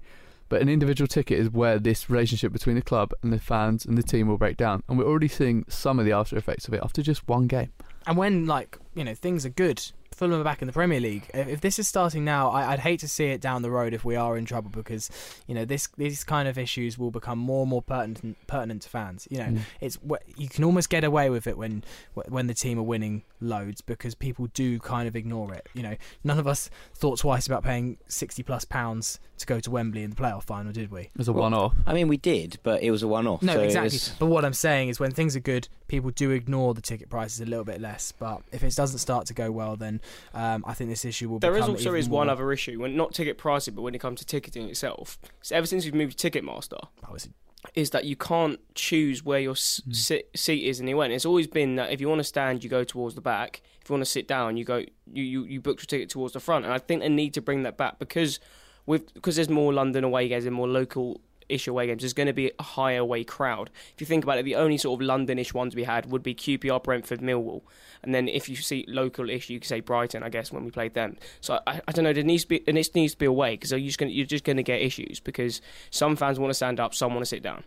but 0.48 0.62
an 0.62 0.68
individual 0.68 1.06
ticket 1.06 1.38
is 1.38 1.50
where 1.50 1.78
this 1.78 2.08
relationship 2.08 2.52
between 2.52 2.76
the 2.76 2.82
club 2.82 3.12
and 3.22 3.32
the 3.32 3.38
fans 3.38 3.84
and 3.84 3.98
the 3.98 4.02
team 4.02 4.28
will 4.28 4.38
break 4.38 4.56
down. 4.56 4.82
And 4.88 4.98
we're 4.98 5.06
already 5.06 5.28
seeing 5.28 5.64
some 5.68 5.98
of 5.98 6.04
the 6.04 6.12
after 6.12 6.36
effects 6.36 6.68
of 6.68 6.74
it 6.74 6.80
after 6.82 7.02
just 7.02 7.26
one 7.28 7.46
game. 7.46 7.72
And 8.06 8.16
when 8.16 8.46
like 8.46 8.78
you 8.94 9.04
know 9.04 9.14
things 9.14 9.44
are 9.44 9.50
good, 9.50 9.82
Fulham 10.14 10.40
are 10.40 10.44
back 10.44 10.62
in 10.62 10.66
the 10.66 10.72
Premier 10.72 10.98
League. 11.00 11.30
If, 11.32 11.46
if 11.48 11.60
this 11.60 11.78
is 11.78 11.86
starting 11.86 12.24
now, 12.24 12.50
I, 12.50 12.72
I'd 12.72 12.80
hate 12.80 12.98
to 13.00 13.08
see 13.08 13.26
it 13.26 13.40
down 13.40 13.62
the 13.62 13.70
road 13.70 13.94
if 13.94 14.04
we 14.04 14.16
are 14.16 14.36
in 14.36 14.44
trouble 14.44 14.70
because 14.70 15.10
you 15.46 15.54
know 15.54 15.64
this 15.64 15.88
these 15.96 16.24
kind 16.24 16.48
of 16.48 16.58
issues 16.58 16.98
will 16.98 17.10
become 17.12 17.38
more 17.38 17.62
and 17.62 17.70
more 17.70 17.82
pertinent 17.82 18.36
pertinent 18.48 18.82
to 18.82 18.88
fans. 18.88 19.28
You 19.30 19.38
know, 19.38 19.44
Mm. 19.44 19.60
it's 19.80 19.96
wh- 20.08 20.38
you 20.40 20.48
can 20.48 20.64
almost 20.64 20.90
get 20.90 21.04
away 21.04 21.30
with 21.30 21.46
it 21.46 21.56
when 21.56 21.84
when 22.28 22.48
the 22.48 22.54
team 22.54 22.78
are 22.78 22.82
winning 22.82 23.22
loads 23.40 23.80
because 23.80 24.14
people 24.16 24.48
do 24.54 24.78
kind 24.80 25.06
of 25.06 25.14
ignore 25.14 25.54
it. 25.54 25.68
You 25.74 25.82
know, 25.84 25.96
none 26.24 26.38
of 26.38 26.46
us 26.48 26.68
thought 26.94 27.18
twice 27.20 27.46
about 27.46 27.62
paying 27.62 27.98
sixty 28.08 28.42
plus 28.42 28.64
pounds 28.64 29.20
to 29.38 29.46
go 29.46 29.60
to 29.60 29.70
Wembley 29.70 30.02
in 30.02 30.10
the 30.10 30.16
playoff 30.16 30.42
final, 30.44 30.72
did 30.72 30.90
we? 30.90 31.02
It 31.02 31.10
was 31.16 31.28
a 31.28 31.32
Well, 31.32 31.42
one 31.44 31.54
off. 31.54 31.74
I 31.86 31.92
mean, 31.94 32.08
we 32.08 32.16
did, 32.16 32.58
but 32.64 32.82
it 32.82 32.90
was 32.90 33.04
a 33.04 33.08
one-off. 33.08 33.40
No, 33.40 33.54
so 33.54 33.60
exactly. 33.62 33.84
was- 33.94 34.12
But 34.18 34.26
what 34.26 34.44
I'm 34.44 34.52
saying 34.52 34.88
is, 34.88 34.98
when 34.98 35.12
things 35.12 35.36
are 35.36 35.40
good, 35.40 35.68
people 35.88 36.10
do 36.10 36.30
ignore 36.30 36.74
the 36.74 36.80
ticket 36.82 37.08
prices 37.10 37.40
a 37.40 37.46
little 37.46 37.64
bit 37.64 37.80
less. 37.80 38.12
But 38.12 38.42
if 38.52 38.62
it 38.62 38.74
doesn't 38.76 38.98
start 38.98 39.26
to 39.26 39.34
go 39.34 39.50
well, 39.50 39.74
then 39.76 40.00
um, 40.34 40.62
I 40.66 40.74
think 40.74 40.90
this 40.90 41.04
issue 41.04 41.28
will. 41.28 41.38
Be. 41.40 41.46
There 41.48 41.56
is 41.56 41.68
also 41.68 41.94
is 41.94 42.08
one 42.08 42.26
more- 42.26 42.32
other 42.32 42.52
issue 42.52 42.80
when 42.80 42.96
not 42.96 43.12
ticket 43.14 43.38
pricing, 43.38 43.74
but 43.74 43.82
when 43.82 43.94
it 43.94 43.98
comes 43.98 44.20
to 44.20 44.26
ticketing 44.26 44.68
itself. 44.68 45.18
So 45.42 45.56
ever 45.56 45.66
since 45.66 45.84
we've 45.84 45.94
moved 45.94 46.18
to 46.18 46.30
Ticketmaster, 46.30 46.78
Oh, 47.10 47.14
is 47.14 47.26
it- 47.26 47.32
is 47.74 47.90
that 47.90 48.04
you 48.04 48.14
can't 48.14 48.60
choose 48.76 49.24
where 49.24 49.40
your 49.40 49.52
s- 49.52 49.82
Mm. 49.86 49.94
sit, 49.96 50.30
seat 50.36 50.64
is 50.64 50.78
in 50.78 50.86
the 50.86 50.92
event. 50.92 51.12
It's 51.12 51.26
always 51.26 51.48
been 51.48 51.74
that 51.74 51.90
if 51.90 52.00
you 52.00 52.08
want 52.08 52.20
to 52.20 52.24
stand, 52.24 52.62
you 52.62 52.70
go 52.70 52.84
towards 52.84 53.16
the 53.16 53.20
back. 53.20 53.62
If 53.82 53.90
you 53.90 53.94
want 53.94 54.02
to 54.04 54.10
sit 54.10 54.28
down, 54.28 54.56
you 54.56 54.64
go 54.64 54.78
you, 55.12 55.22
you, 55.24 55.44
you 55.44 55.60
book 55.60 55.78
your 55.80 55.86
ticket 55.86 56.08
towards 56.08 56.34
the 56.34 56.40
front. 56.40 56.64
And 56.66 56.72
I 56.72 56.78
think 56.78 57.02
they 57.02 57.08
need 57.08 57.34
to 57.34 57.40
bring 57.42 57.64
that 57.64 57.76
back 57.76 57.98
because 57.98 58.38
with 58.86 59.12
because 59.14 59.34
there's 59.36 59.48
more 59.48 59.72
London 59.72 60.04
away 60.04 60.28
games 60.28 60.44
and 60.46 60.54
more 60.54 60.68
local 60.68 61.20
ish 61.48 61.66
away 61.68 61.86
games. 61.86 62.02
There's 62.02 62.12
going 62.12 62.26
to 62.26 62.32
be 62.32 62.52
a 62.58 62.62
higher 62.62 62.98
away 63.00 63.24
crowd. 63.24 63.70
If 63.94 64.00
you 64.00 64.06
think 64.06 64.24
about 64.24 64.38
it, 64.38 64.44
the 64.44 64.56
only 64.56 64.76
sort 64.78 65.00
of 65.00 65.06
London-ish 65.06 65.54
ones 65.54 65.74
we 65.74 65.84
had 65.84 66.10
would 66.10 66.22
be 66.22 66.34
QPR, 66.34 66.82
Brentford, 66.82 67.20
Millwall, 67.20 67.62
and 68.02 68.14
then 68.14 68.28
if 68.28 68.48
you 68.48 68.56
see 68.56 68.84
local-ish, 68.88 69.50
you 69.50 69.58
could 69.60 69.68
say 69.68 69.80
Brighton. 69.80 70.22
I 70.22 70.28
guess 70.28 70.52
when 70.52 70.64
we 70.64 70.70
played 70.70 70.94
them. 70.94 71.16
So 71.40 71.60
I, 71.66 71.80
I 71.88 71.92
don't 71.92 72.04
know. 72.04 72.12
There 72.12 72.22
needs 72.22 72.42
to 72.44 72.48
be 72.48 72.64
and 72.68 72.76
it 72.78 72.94
needs 72.94 73.12
to 73.12 73.18
be 73.18 73.26
a 73.26 73.32
way 73.32 73.54
because 73.54 73.70
you're 73.72 73.80
just 73.80 73.98
going 73.98 74.12
you're 74.12 74.26
just 74.26 74.44
going 74.44 74.56
to 74.56 74.62
get 74.62 74.80
issues 74.82 75.20
because 75.20 75.60
some 75.90 76.16
fans 76.16 76.38
want 76.38 76.50
to 76.50 76.54
stand 76.54 76.80
up, 76.80 76.94
some 76.94 77.12
want 77.12 77.22
to 77.22 77.26
sit 77.28 77.42
down. 77.42 77.64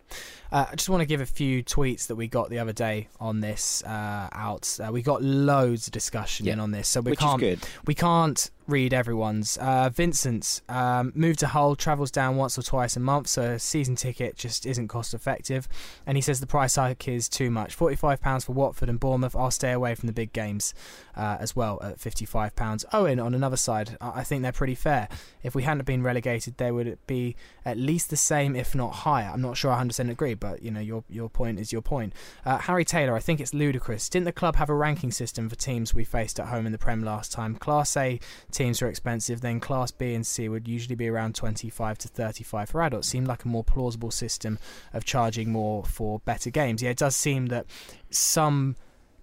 Uh, 0.52 0.66
I 0.72 0.76
just 0.76 0.90
want 0.90 1.02
to 1.02 1.06
give 1.06 1.22
a 1.22 1.26
few 1.26 1.64
tweets 1.64 2.08
that 2.08 2.16
we 2.16 2.28
got 2.28 2.50
the 2.50 2.60
other 2.60 2.74
day 2.74 3.08
on 3.20 3.40
this 3.40 3.84
uh, 3.84 4.30
out. 4.34 4.78
Uh, 4.86 4.92
we 4.92 5.02
got 5.02 5.22
loads 5.24 5.88
of 5.88 5.94
discussion 5.94 6.48
in 6.48 6.58
Yeah. 6.58 6.64
on 6.64 6.72
this, 6.72 6.88
so 6.90 7.00
we 7.02 7.12
which 7.12 7.20
can't 7.20 7.42
is 7.42 7.60
good. 7.60 7.70
we 7.86 7.96
can't 7.96 8.52
read 8.68 8.94
everyone's. 8.94 9.58
Uh, 9.58 9.90
Vincent 9.90 10.62
um, 10.70 11.12
moved 11.16 11.40
to 11.40 11.48
Hull, 11.48 11.76
travels 11.76 12.12
down 12.12 12.38
once 12.38 12.58
or 12.58 12.62
twice 12.62 12.96
a 12.96 13.00
month, 13.00 13.28
so 13.28 13.42
a 13.44 13.60
season 13.60 13.96
ticket 13.96 14.38
just 14.38 14.66
isn't 14.66 14.88
cost 14.88 15.14
effective. 15.14 15.68
And 16.06 16.18
he 16.18 16.22
says 16.22 16.40
the 16.40 16.48
price 16.48 16.76
hike 16.76 17.08
is 17.08 17.28
too 17.28 17.52
much. 17.52 17.76
Forty-five 17.76 18.22
pounds 18.22 18.46
for 18.46 18.54
Watford 18.54 18.90
and 18.90 19.00
Bournemouth. 19.00 19.36
I'll 19.36 19.52
stay 19.52 19.72
away 19.72 19.96
from 19.96 20.08
the 20.08 20.14
big 20.14 20.34
games 20.34 20.74
uh, 21.16 21.38
as 21.40 21.56
well 21.56 21.80
at 21.84 22.00
fifty-five 22.00 22.56
pounds. 22.56 22.86
Owen, 22.94 23.20
on 23.20 23.34
another 23.34 23.58
side, 23.58 23.98
I 24.00 24.22
I 24.22 24.24
think 24.24 24.44
they're 24.44 24.52
pretty 24.52 24.76
fair. 24.76 25.10
If 25.42 25.56
we 25.56 25.64
hadn't 25.64 25.86
been 25.86 26.04
relegated, 26.04 26.58
they 26.58 26.72
would 26.72 27.00
be 27.08 27.36
at 27.66 27.78
least 27.78 28.12
the 28.12 28.18
same, 28.18 28.56
if 28.56 28.76
not 28.76 28.94
higher. 28.94 29.32
I'm 29.34 29.42
not 29.42 29.58
sure 29.58 29.72
I 29.72 29.84
100% 29.84 30.12
agree, 30.12 30.36
but 30.36 30.62
you 30.62 30.70
know 30.70 30.80
your 30.80 31.04
your 31.10 31.30
point 31.30 31.60
is 31.60 31.72
your 31.72 31.82
point. 31.82 32.14
Uh, 32.46 32.60
Harry 32.60 32.86
Taylor, 32.86 33.16
I 33.16 33.20
think 33.20 33.40
it's 33.40 33.54
ludicrous. 33.54 34.10
Didn't 34.10 34.26
the 34.26 34.32
club 34.32 34.58
have 34.58 34.70
a 34.70 34.76
ranking 34.76 35.12
system 35.12 35.50
for 35.50 35.56
teams 35.56 35.94
we 35.94 36.04
faced 36.04 36.40
at 36.40 36.48
home 36.48 36.66
in 36.66 36.72
the 36.72 36.78
Prem 36.78 37.04
last 37.04 37.32
time? 37.32 37.56
Class 37.56 37.98
A 37.98 38.20
teams 38.52 38.82
are 38.82 38.88
expensive, 38.88 39.42
then 39.42 39.60
Class 39.60 39.92
B 39.92 40.14
and 40.14 40.26
C 40.26 40.50
would 40.50 40.68
usually 40.68 40.96
be 40.96 41.08
around 41.08 41.36
25 41.36 41.98
to 42.00 42.08
35 42.08 42.70
for 42.70 42.82
adults. 42.82 43.08
Seemed 43.08 43.28
like 43.28 43.46
a 43.46 43.48
more 43.48 43.64
plausible 43.64 44.12
system 44.12 44.60
of 44.94 45.06
charging 45.06 45.52
more 45.52 45.84
for 45.84 46.20
better 46.20 46.50
games. 46.50 46.82
Yeah, 46.82 46.92
it 46.92 46.98
does 46.98 47.16
seem 47.16 47.48
that 47.48 47.66
some. 48.10 48.76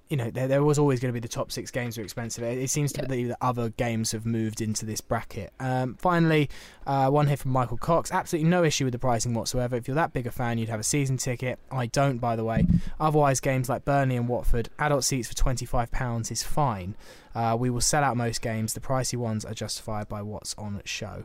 You 0.09 0.17
know, 0.17 0.31
there, 0.31 0.49
there 0.49 0.65
was 0.65 0.79
always 0.79 1.01
going 1.01 1.11
to 1.11 1.13
be 1.13 1.21
the 1.21 1.29
top 1.29 1.53
six 1.53 1.71
games 1.71 1.99
are 1.99 2.03
expensive. 2.03 2.43
It, 2.43 2.59
it 2.59 2.71
seems 2.71 2.93
to 2.95 3.07
be 3.07 3.25
that 3.25 3.39
other 3.41 3.69
games 3.71 4.13
have 4.13 4.25
moved 4.25 4.61
into 4.61 4.87
this 4.87 5.01
bracket. 5.03 5.53
Um, 5.61 5.97
finally, 5.97 6.49
uh, 6.87 7.11
one 7.11 7.27
here 7.27 7.37
from 7.37 7.51
Michael 7.51 7.77
Cox. 7.77 8.11
Absolutely 8.11 8.49
no 8.49 8.65
issue 8.65 8.85
with 8.85 8.93
the 8.93 8.99
pricing 8.99 9.35
whatsoever. 9.35 9.77
If 9.77 9.87
you're 9.87 9.95
that 9.97 10.15
big 10.15 10.27
a 10.27 10.31
fan, 10.31 10.57
you'd 10.57 10.71
have 10.71 10.81
a 10.81 10.85
season 10.85 11.19
ticket. 11.19 11.59
I 11.71 11.87
don't, 11.87 12.19
by 12.19 12.37
the 12.37 12.45
way. 12.45 12.67
Otherwise, 12.99 13.41
games 13.41 13.69
like 13.69 13.85
Burnley 13.85 14.17
and 14.17 14.29
Watford, 14.29 14.71
adult 14.79 15.05
seats 15.05 15.29
for 15.29 15.35
£25 15.35 16.31
is 16.31 16.43
fine. 16.43 16.97
Uh, 17.35 17.57
we 17.59 17.69
will 17.69 17.81
sell 17.81 18.03
out 18.03 18.17
most 18.17 18.41
games. 18.41 18.73
The 18.73 18.81
pricey 18.81 19.17
ones 19.17 19.45
are 19.45 19.55
justified 19.55 20.09
by 20.09 20.23
what's 20.23 20.55
on 20.57 20.81
show. 20.85 21.25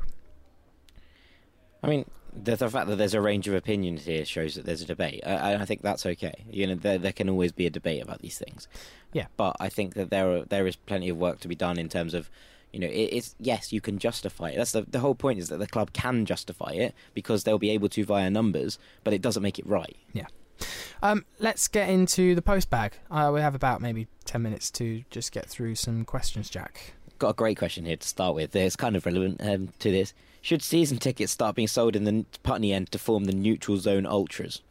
I 1.81 1.87
mean, 1.87 2.05
the, 2.35 2.55
the 2.55 2.69
fact 2.69 2.87
that 2.87 2.97
there's 2.97 3.13
a 3.13 3.21
range 3.21 3.47
of 3.47 3.53
opinions 3.53 4.05
here 4.05 4.25
shows 4.25 4.55
that 4.55 4.65
there's 4.65 4.81
a 4.81 4.85
debate. 4.85 5.21
I, 5.25 5.55
I 5.55 5.65
think 5.65 5.81
that's 5.81 6.05
okay. 6.05 6.45
You 6.49 6.67
know, 6.67 6.75
there, 6.75 6.97
there 6.97 7.11
can 7.11 7.29
always 7.29 7.51
be 7.51 7.65
a 7.65 7.69
debate 7.69 8.01
about 8.01 8.19
these 8.19 8.37
things. 8.37 8.67
Yeah. 9.11 9.27
But 9.37 9.55
I 9.59 9.69
think 9.69 9.93
that 9.95 10.09
there 10.09 10.29
are, 10.29 10.43
there 10.43 10.67
is 10.67 10.75
plenty 10.75 11.09
of 11.09 11.17
work 11.17 11.39
to 11.41 11.47
be 11.47 11.55
done 11.55 11.77
in 11.77 11.89
terms 11.89 12.13
of, 12.13 12.29
you 12.71 12.79
know, 12.79 12.87
it, 12.87 13.09
it's 13.11 13.35
yes, 13.39 13.71
you 13.71 13.81
can 13.81 13.99
justify 13.99 14.49
it. 14.49 14.57
That's 14.57 14.71
the 14.71 14.81
the 14.81 14.99
whole 14.99 15.15
point 15.15 15.37
is 15.37 15.49
that 15.49 15.57
the 15.57 15.67
club 15.67 15.93
can 15.93 16.25
justify 16.25 16.71
it 16.71 16.95
because 17.13 17.43
they'll 17.43 17.59
be 17.59 17.69
able 17.69 17.89
to 17.89 18.03
via 18.03 18.31
numbers, 18.31 18.79
but 19.03 19.13
it 19.13 19.21
doesn't 19.21 19.43
make 19.43 19.59
it 19.59 19.67
right. 19.67 19.95
Um, 21.01 21.25
let's 21.39 21.67
get 21.67 21.89
into 21.89 22.35
the 22.35 22.41
post 22.41 22.69
bag. 22.69 22.93
Uh, 23.11 23.31
we 23.33 23.41
have 23.41 23.55
about 23.55 23.81
maybe 23.81 24.07
10 24.25 24.41
minutes 24.41 24.71
to 24.71 25.03
just 25.09 25.31
get 25.31 25.47
through 25.47 25.75
some 25.75 26.05
questions, 26.05 26.49
Jack. 26.49 26.93
Got 27.19 27.29
a 27.29 27.33
great 27.33 27.57
question 27.57 27.85
here 27.85 27.97
to 27.97 28.07
start 28.07 28.35
with. 28.35 28.55
It's 28.55 28.75
kind 28.75 28.95
of 28.95 29.05
relevant 29.05 29.41
um, 29.41 29.69
to 29.79 29.91
this. 29.91 30.13
Should 30.43 30.61
season 30.61 30.97
tickets 30.97 31.31
start 31.31 31.55
being 31.55 31.69
sold 31.69 31.95
in 31.95 32.03
the 32.03 32.25
Putney 32.43 32.73
end 32.73 32.91
to 32.91 32.99
form 32.99 33.23
the 33.23 33.31
neutral 33.31 33.77
zone 33.77 34.05
ultras? 34.05 34.61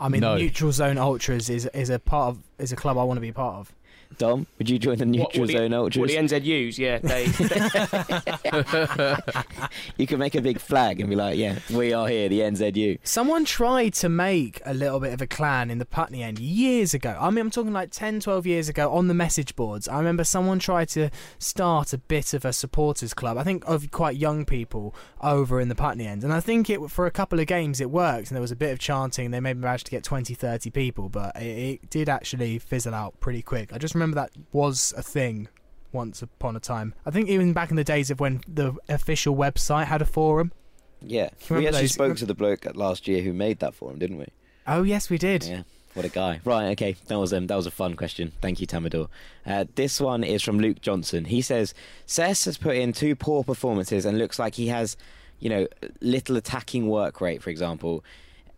I 0.00 0.08
mean, 0.08 0.20
No. 0.20 0.36
Neutral 0.36 0.72
Zone 0.72 0.98
Ultras 0.98 1.48
is 1.48 1.66
is 1.66 1.90
a 1.90 2.00
part 2.00 2.30
of 2.30 2.42
is 2.58 2.72
a 2.72 2.76
club 2.76 2.98
I 2.98 3.04
want 3.04 3.16
to 3.16 3.20
be 3.20 3.30
part 3.30 3.54
of. 3.54 3.72
Dom, 4.18 4.46
would 4.58 4.70
you 4.70 4.78
join 4.78 4.98
the 4.98 5.06
neutral 5.06 5.42
what 5.42 5.48
the- 5.48 5.54
zone 5.54 5.74
ultras? 5.74 5.98
Well, 5.98 6.08
the 6.08 6.16
NZUs, 6.16 6.78
yeah, 6.78 6.98
they, 6.98 7.26
You 9.96 10.06
can 10.06 10.18
make 10.18 10.34
a 10.34 10.40
big 10.40 10.58
flag 10.58 11.00
and 11.00 11.08
be 11.08 11.16
like, 11.16 11.36
"Yeah, 11.36 11.58
we 11.72 11.92
are 11.92 12.08
here, 12.08 12.28
the 12.28 12.40
NZU." 12.40 12.98
Someone 13.02 13.44
tried 13.44 13.94
to 13.94 14.08
make 14.08 14.60
a 14.64 14.74
little 14.74 15.00
bit 15.00 15.12
of 15.12 15.20
a 15.20 15.26
clan 15.26 15.70
in 15.70 15.78
the 15.78 15.84
Putney 15.84 16.22
end 16.22 16.38
years 16.38 16.94
ago. 16.94 17.16
I 17.20 17.30
mean, 17.30 17.40
I'm 17.40 17.50
talking 17.50 17.72
like 17.72 17.90
10, 17.90 18.20
12 18.20 18.46
years 18.46 18.68
ago 18.68 18.92
on 18.92 19.08
the 19.08 19.14
message 19.14 19.56
boards. 19.56 19.88
I 19.88 19.98
remember 19.98 20.24
someone 20.24 20.58
tried 20.58 20.88
to 20.90 21.10
start 21.38 21.92
a 21.92 21.98
bit 21.98 22.34
of 22.34 22.44
a 22.44 22.52
supporters 22.52 23.14
club, 23.14 23.36
I 23.36 23.44
think 23.44 23.64
of 23.66 23.90
quite 23.90 24.16
young 24.16 24.44
people 24.44 24.94
over 25.20 25.60
in 25.60 25.68
the 25.68 25.74
Putney 25.74 26.06
end. 26.06 26.24
And 26.24 26.32
I 26.32 26.40
think 26.40 26.70
it 26.70 26.90
for 26.90 27.06
a 27.06 27.10
couple 27.10 27.40
of 27.40 27.46
games 27.46 27.80
it 27.80 27.90
worked 27.90 28.28
and 28.28 28.36
there 28.36 28.42
was 28.42 28.52
a 28.52 28.56
bit 28.56 28.72
of 28.72 28.78
chanting. 28.78 29.30
They 29.30 29.40
maybe 29.40 29.60
managed 29.60 29.86
to 29.86 29.90
get 29.90 30.04
20, 30.04 30.34
30 30.34 30.70
people, 30.70 31.08
but 31.08 31.36
it, 31.36 31.46
it 31.46 31.90
did 31.90 32.08
actually 32.08 32.58
fizzle 32.58 32.94
out 32.94 33.18
pretty 33.20 33.42
quick. 33.42 33.72
I 33.72 33.78
just 33.78 33.93
remember 33.94 34.16
that 34.16 34.30
was 34.52 34.92
a 34.96 35.02
thing 35.02 35.48
once 35.92 36.22
upon 36.22 36.56
a 36.56 36.60
time. 36.60 36.94
I 37.06 37.10
think 37.10 37.28
even 37.28 37.52
back 37.52 37.70
in 37.70 37.76
the 37.76 37.84
days 37.84 38.10
of 38.10 38.20
when 38.20 38.40
the 38.48 38.74
official 38.88 39.36
website 39.36 39.86
had 39.86 40.02
a 40.02 40.06
forum. 40.06 40.52
Yeah, 41.00 41.30
we 41.50 41.66
actually 41.66 41.82
those- 41.82 41.92
spoke 41.92 42.16
to 42.18 42.26
the 42.26 42.34
bloke 42.34 42.64
last 42.74 43.06
year 43.06 43.22
who 43.22 43.32
made 43.32 43.58
that 43.60 43.74
forum, 43.74 43.98
didn't 43.98 44.18
we? 44.18 44.26
Oh, 44.66 44.82
yes, 44.82 45.10
we 45.10 45.18
did. 45.18 45.44
Yeah, 45.44 45.62
What 45.92 46.06
a 46.06 46.08
guy! 46.08 46.40
Right, 46.44 46.68
okay, 46.70 46.96
that 47.08 47.18
was 47.18 47.32
um, 47.34 47.46
that 47.48 47.56
was 47.56 47.66
a 47.66 47.70
fun 47.70 47.94
question. 47.94 48.32
Thank 48.40 48.60
you, 48.60 48.66
Tamador. 48.66 49.08
Uh, 49.44 49.66
this 49.74 50.00
one 50.00 50.24
is 50.24 50.42
from 50.42 50.58
Luke 50.58 50.80
Johnson. 50.80 51.26
He 51.26 51.42
says 51.42 51.74
Sess 52.06 52.46
has 52.46 52.56
put 52.56 52.76
in 52.76 52.92
two 52.94 53.14
poor 53.14 53.44
performances 53.44 54.06
and 54.06 54.16
looks 54.16 54.38
like 54.38 54.54
he 54.54 54.68
has, 54.68 54.96
you 55.38 55.50
know, 55.50 55.68
little 56.00 56.36
attacking 56.36 56.88
work 56.88 57.20
rate. 57.20 57.42
For 57.42 57.50
example, 57.50 58.02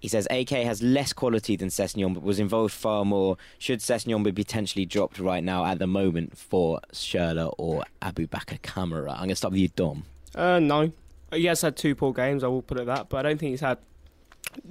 he 0.00 0.08
says 0.08 0.26
AK 0.30 0.50
has 0.50 0.82
less 0.82 1.12
quality 1.12 1.56
than 1.56 1.68
Sessegnon, 1.68 2.14
but 2.14 2.22
was 2.22 2.38
involved 2.38 2.74
far 2.74 3.04
more. 3.04 3.36
Should 3.58 3.80
Sessegnon 3.80 4.22
be 4.22 4.32
potentially 4.32 4.84
dropped 4.86 5.18
right 5.18 5.42
now 5.42 5.64
at 5.64 5.78
the 5.78 5.86
moment 5.86 6.36
for 6.36 6.80
Schürrle 6.92 7.54
or 7.58 7.84
Aboubakar 8.02 8.60
Kamara? 8.60 9.12
I'm 9.12 9.16
going 9.18 9.28
to 9.30 9.36
start 9.36 9.52
with 9.52 9.60
you, 9.60 9.68
Dom. 9.68 10.04
Uh, 10.34 10.58
no. 10.58 10.92
He 11.32 11.46
has 11.46 11.62
had 11.62 11.76
two 11.76 11.94
poor 11.94 12.12
games, 12.12 12.44
I 12.44 12.48
will 12.48 12.62
put 12.62 12.78
it 12.78 12.86
that, 12.86 13.08
but 13.08 13.18
I 13.18 13.28
don't 13.28 13.38
think 13.38 13.50
he's 13.50 13.60
had 13.60 13.78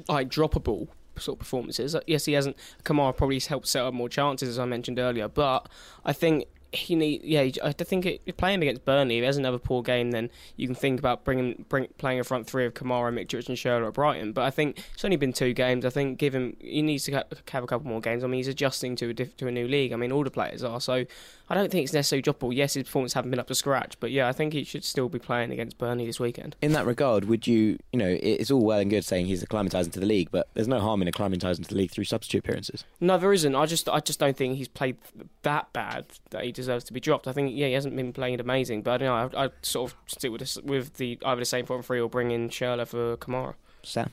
like 0.07 0.29
droppable 0.29 0.87
sort 1.17 1.35
of 1.35 1.39
performances. 1.39 1.95
Uh, 1.95 2.01
Yes, 2.07 2.25
he 2.25 2.33
hasn't. 2.33 2.57
Kamara 2.83 3.15
probably 3.15 3.39
helped 3.39 3.67
set 3.67 3.83
up 3.83 3.93
more 3.93 4.09
chances, 4.09 4.49
as 4.49 4.59
I 4.59 4.65
mentioned 4.65 4.99
earlier, 4.99 5.27
but 5.27 5.67
I 6.05 6.13
think 6.13 6.45
he 6.75 6.95
need. 6.95 7.23
Yeah, 7.23 7.49
I 7.63 7.71
think 7.71 8.05
it, 8.05 8.37
playing 8.37 8.61
against 8.61 8.85
Burnley, 8.85 9.17
if 9.17 9.21
he 9.21 9.25
has 9.25 9.37
another 9.37 9.57
poor 9.57 9.81
game, 9.81 10.11
then 10.11 10.29
you 10.55 10.67
can 10.67 10.75
think 10.75 10.99
about 10.99 11.23
bringing 11.23 11.65
bring, 11.69 11.87
playing 11.97 12.19
a 12.19 12.23
front 12.23 12.47
three 12.47 12.65
of 12.65 12.73
Kamara, 12.73 13.13
Mitrovic, 13.13 13.49
and 13.49 13.85
at 13.85 13.93
Brighton. 13.93 14.33
But 14.33 14.43
I 14.43 14.51
think 14.51 14.83
it's 14.93 15.05
only 15.05 15.17
been 15.17 15.33
two 15.33 15.53
games. 15.53 15.85
I 15.85 15.89
think 15.89 16.17
give 16.17 16.35
him. 16.35 16.55
He 16.59 16.81
needs 16.81 17.05
to 17.05 17.11
have 17.13 17.63
a 17.63 17.67
couple 17.67 17.87
more 17.87 18.01
games. 18.01 18.23
I 18.23 18.27
mean, 18.27 18.39
he's 18.39 18.47
adjusting 18.47 18.95
to 18.97 19.09
a 19.09 19.13
diff, 19.13 19.35
to 19.37 19.47
a 19.47 19.51
new 19.51 19.67
league. 19.67 19.93
I 19.93 19.95
mean, 19.95 20.11
all 20.11 20.23
the 20.23 20.31
players 20.31 20.63
are. 20.63 20.81
So 20.81 21.05
I 21.47 21.53
don't 21.53 21.71
think 21.71 21.83
it's 21.83 21.93
necessarily 21.93 22.23
droppable. 22.23 22.55
Yes, 22.55 22.73
his 22.73 22.83
performance 22.83 23.13
haven't 23.13 23.31
been 23.31 23.39
up 23.39 23.47
to 23.47 23.55
scratch, 23.55 23.99
but 23.99 24.11
yeah, 24.11 24.27
I 24.27 24.31
think 24.31 24.53
he 24.53 24.63
should 24.63 24.83
still 24.83 25.09
be 25.09 25.19
playing 25.19 25.51
against 25.51 25.77
Burnley 25.77 26.05
this 26.05 26.19
weekend. 26.19 26.55
In 26.61 26.73
that 26.73 26.85
regard, 26.85 27.25
would 27.25 27.45
you, 27.45 27.77
you 27.91 27.99
know, 27.99 28.17
it's 28.21 28.49
all 28.49 28.65
well 28.65 28.79
and 28.79 28.89
good 28.89 29.05
saying 29.05 29.27
he's 29.27 29.43
acclimatising 29.43 29.91
to 29.93 29.99
the 29.99 30.05
league, 30.05 30.29
but 30.31 30.47
there's 30.53 30.67
no 30.67 30.79
harm 30.79 31.01
in 31.01 31.07
acclimatising 31.07 31.63
to 31.63 31.69
the 31.69 31.75
league 31.75 31.91
through 31.91 32.05
substitute 32.05 32.39
appearances. 32.39 32.83
No, 32.99 33.17
there 33.17 33.31
isn't. 33.31 33.53
I 33.53 33.65
just, 33.67 33.87
I 33.87 33.99
just 33.99 34.19
don't 34.19 34.35
think 34.35 34.57
he's 34.57 34.67
played 34.67 34.97
that 35.43 35.71
bad 35.71 36.05
that 36.31 36.43
he 36.43 36.51
deserves 36.65 36.83
to 36.85 36.93
be 36.93 36.99
dropped. 36.99 37.27
I 37.27 37.31
think, 37.31 37.55
yeah, 37.55 37.67
he 37.67 37.73
hasn't 37.73 37.95
been 37.95 38.13
playing 38.13 38.39
amazing, 38.39 38.81
but 38.81 38.93
I 38.95 38.97
don't 38.97 39.33
know. 39.33 39.39
I, 39.39 39.45
I 39.45 39.49
sort 39.61 39.91
of 39.91 39.97
stick 40.07 40.31
with 40.31 40.39
this, 40.39 40.57
with 40.63 40.95
the 40.95 41.17
either 41.25 41.41
the 41.41 41.45
same 41.45 41.65
front 41.65 41.85
three 41.85 41.99
or 41.99 42.09
bring 42.09 42.31
in 42.31 42.49
Schürrle 42.49 42.87
for 42.87 43.17
Kamara. 43.17 43.55
Sam. 43.83 44.11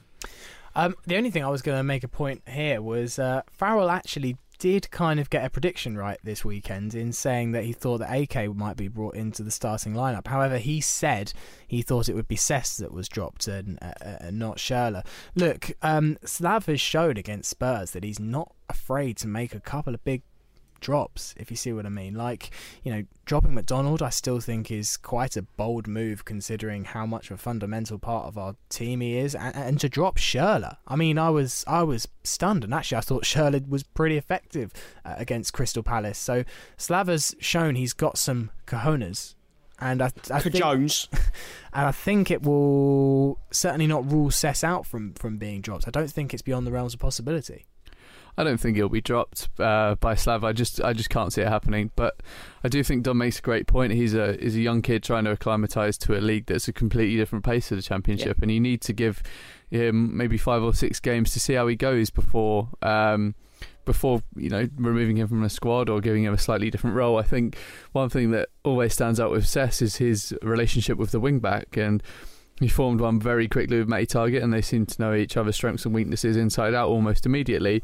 Um, 0.74 0.94
the 1.06 1.16
only 1.16 1.30
thing 1.30 1.44
I 1.44 1.50
was 1.50 1.62
going 1.62 1.78
to 1.78 1.84
make 1.84 2.04
a 2.04 2.08
point 2.08 2.42
here 2.48 2.80
was 2.80 3.18
uh, 3.18 3.42
Farrell 3.50 3.90
actually 3.90 4.36
did 4.62 4.88
kind 4.92 5.18
of 5.18 5.28
get 5.28 5.44
a 5.44 5.50
prediction 5.50 5.98
right 5.98 6.18
this 6.22 6.44
weekend 6.44 6.94
in 6.94 7.12
saying 7.12 7.50
that 7.50 7.64
he 7.64 7.72
thought 7.72 7.98
that 7.98 8.14
AK 8.14 8.54
might 8.54 8.76
be 8.76 8.86
brought 8.86 9.16
into 9.16 9.42
the 9.42 9.50
starting 9.50 9.92
lineup. 9.92 10.28
However, 10.28 10.58
he 10.58 10.80
said 10.80 11.32
he 11.66 11.82
thought 11.82 12.08
it 12.08 12.14
would 12.14 12.28
be 12.28 12.36
Sess 12.36 12.76
that 12.76 12.92
was 12.92 13.08
dropped 13.08 13.48
and, 13.48 13.76
uh, 13.82 13.92
uh, 14.04 14.30
not 14.30 14.58
Schürrle. 14.58 15.04
Look, 15.34 15.72
um, 15.82 16.16
Slav 16.24 16.66
has 16.66 16.80
showed 16.80 17.18
against 17.18 17.50
Spurs 17.50 17.90
that 17.90 18.04
he's 18.04 18.20
not 18.20 18.54
afraid 18.68 19.16
to 19.16 19.26
make 19.26 19.52
a 19.52 19.60
couple 19.60 19.94
of 19.94 20.04
big 20.04 20.22
drops, 20.82 21.34
if 21.38 21.50
you 21.50 21.56
see 21.56 21.72
what 21.72 21.86
I 21.86 21.88
mean. 21.88 22.14
Like, 22.14 22.50
you 22.82 22.92
know, 22.92 23.04
dropping 23.24 23.54
McDonald, 23.54 24.02
I 24.02 24.10
still 24.10 24.40
think 24.40 24.70
is 24.70 24.98
quite 24.98 25.36
a 25.36 25.42
bold 25.42 25.86
move 25.86 26.26
considering 26.26 26.84
how 26.84 27.06
much 27.06 27.30
of 27.30 27.36
a 27.36 27.38
fundamental 27.38 27.98
part 27.98 28.26
of 28.26 28.36
our 28.36 28.56
team 28.68 29.00
he 29.00 29.16
is, 29.16 29.34
and, 29.34 29.54
and 29.56 29.80
to 29.80 29.88
drop 29.88 30.18
Schürrle. 30.18 30.76
I 30.86 30.96
mean, 30.96 31.16
I 31.16 31.30
was 31.30 31.64
I 31.66 31.82
was 31.84 32.06
stunned, 32.24 32.64
and 32.64 32.74
actually, 32.74 32.98
I 32.98 33.02
thought 33.02 33.24
Schürrle 33.24 33.66
was 33.66 33.82
pretty 33.82 34.18
effective 34.18 34.72
uh, 35.06 35.14
against 35.16 35.54
Crystal 35.54 35.82
Palace. 35.82 36.18
So 36.18 36.44
Slava's 36.76 37.34
shown 37.38 37.76
he's 37.76 37.94
got 37.94 38.18
some 38.18 38.50
cojones. 38.66 39.34
And 39.80 40.00
I, 40.00 40.12
I 40.30 40.38
think, 40.38 40.54
Jones. 40.54 41.08
and 41.72 41.86
I 41.86 41.90
think 41.90 42.30
it 42.30 42.44
will 42.44 43.40
certainly 43.50 43.88
not 43.88 44.08
rule 44.10 44.30
Sess 44.30 44.62
out 44.62 44.86
from, 44.86 45.14
from 45.14 45.38
being 45.38 45.60
dropped. 45.60 45.88
I 45.88 45.90
don't 45.90 46.10
think 46.10 46.32
it's 46.32 46.42
beyond 46.42 46.68
the 46.68 46.70
realms 46.70 46.94
of 46.94 47.00
possibility. 47.00 47.66
I 48.36 48.44
don't 48.44 48.58
think 48.58 48.76
he'll 48.76 48.88
be 48.88 49.00
dropped 49.00 49.48
uh, 49.58 49.96
by 49.96 50.14
Slav. 50.14 50.42
I 50.42 50.52
just 50.52 50.80
I 50.80 50.92
just 50.92 51.10
can't 51.10 51.32
see 51.32 51.42
it 51.42 51.48
happening. 51.48 51.90
But 51.96 52.20
I 52.64 52.68
do 52.68 52.82
think 52.82 53.02
Dom 53.02 53.18
makes 53.18 53.38
a 53.38 53.42
great 53.42 53.66
point. 53.66 53.92
He's 53.92 54.14
a 54.14 54.36
he's 54.40 54.56
a 54.56 54.60
young 54.60 54.80
kid 54.82 55.02
trying 55.02 55.24
to 55.24 55.30
acclimatise 55.32 55.98
to 55.98 56.16
a 56.16 56.20
league 56.20 56.46
that's 56.46 56.68
a 56.68 56.72
completely 56.72 57.16
different 57.16 57.44
pace 57.44 57.68
to 57.68 57.76
the 57.76 57.82
Championship, 57.82 58.40
and 58.40 58.50
you 58.50 58.60
need 58.60 58.80
to 58.82 58.92
give 58.92 59.22
him 59.70 60.16
maybe 60.16 60.38
five 60.38 60.62
or 60.62 60.74
six 60.74 60.98
games 61.00 61.32
to 61.32 61.40
see 61.40 61.54
how 61.54 61.66
he 61.66 61.76
goes 61.76 62.10
before. 62.10 62.68
Um, 62.80 63.34
before 63.84 64.22
you 64.36 64.48
know 64.48 64.68
removing 64.76 65.16
him 65.16 65.26
from 65.26 65.42
the 65.42 65.50
squad 65.50 65.88
or 65.88 66.00
giving 66.00 66.22
him 66.22 66.32
a 66.32 66.38
slightly 66.38 66.70
different 66.70 66.96
role, 66.96 67.18
I 67.18 67.22
think 67.22 67.58
one 67.92 68.08
thing 68.08 68.30
that 68.30 68.48
always 68.64 68.92
stands 68.94 69.18
out 69.18 69.30
with 69.30 69.46
Sess 69.46 69.82
is 69.82 69.96
his 69.96 70.34
relationship 70.42 70.98
with 70.98 71.10
the 71.10 71.20
wing 71.20 71.40
back, 71.40 71.76
and 71.76 72.02
he 72.60 72.68
formed 72.68 73.00
one 73.00 73.18
very 73.18 73.48
quickly 73.48 73.78
with 73.78 73.88
Matty 73.88 74.06
Targett, 74.06 74.42
and 74.42 74.52
they 74.52 74.62
seem 74.62 74.86
to 74.86 75.02
know 75.02 75.14
each 75.14 75.36
other's 75.36 75.56
strengths 75.56 75.84
and 75.84 75.94
weaknesses 75.94 76.36
inside 76.36 76.74
out 76.74 76.88
almost 76.88 77.26
immediately. 77.26 77.82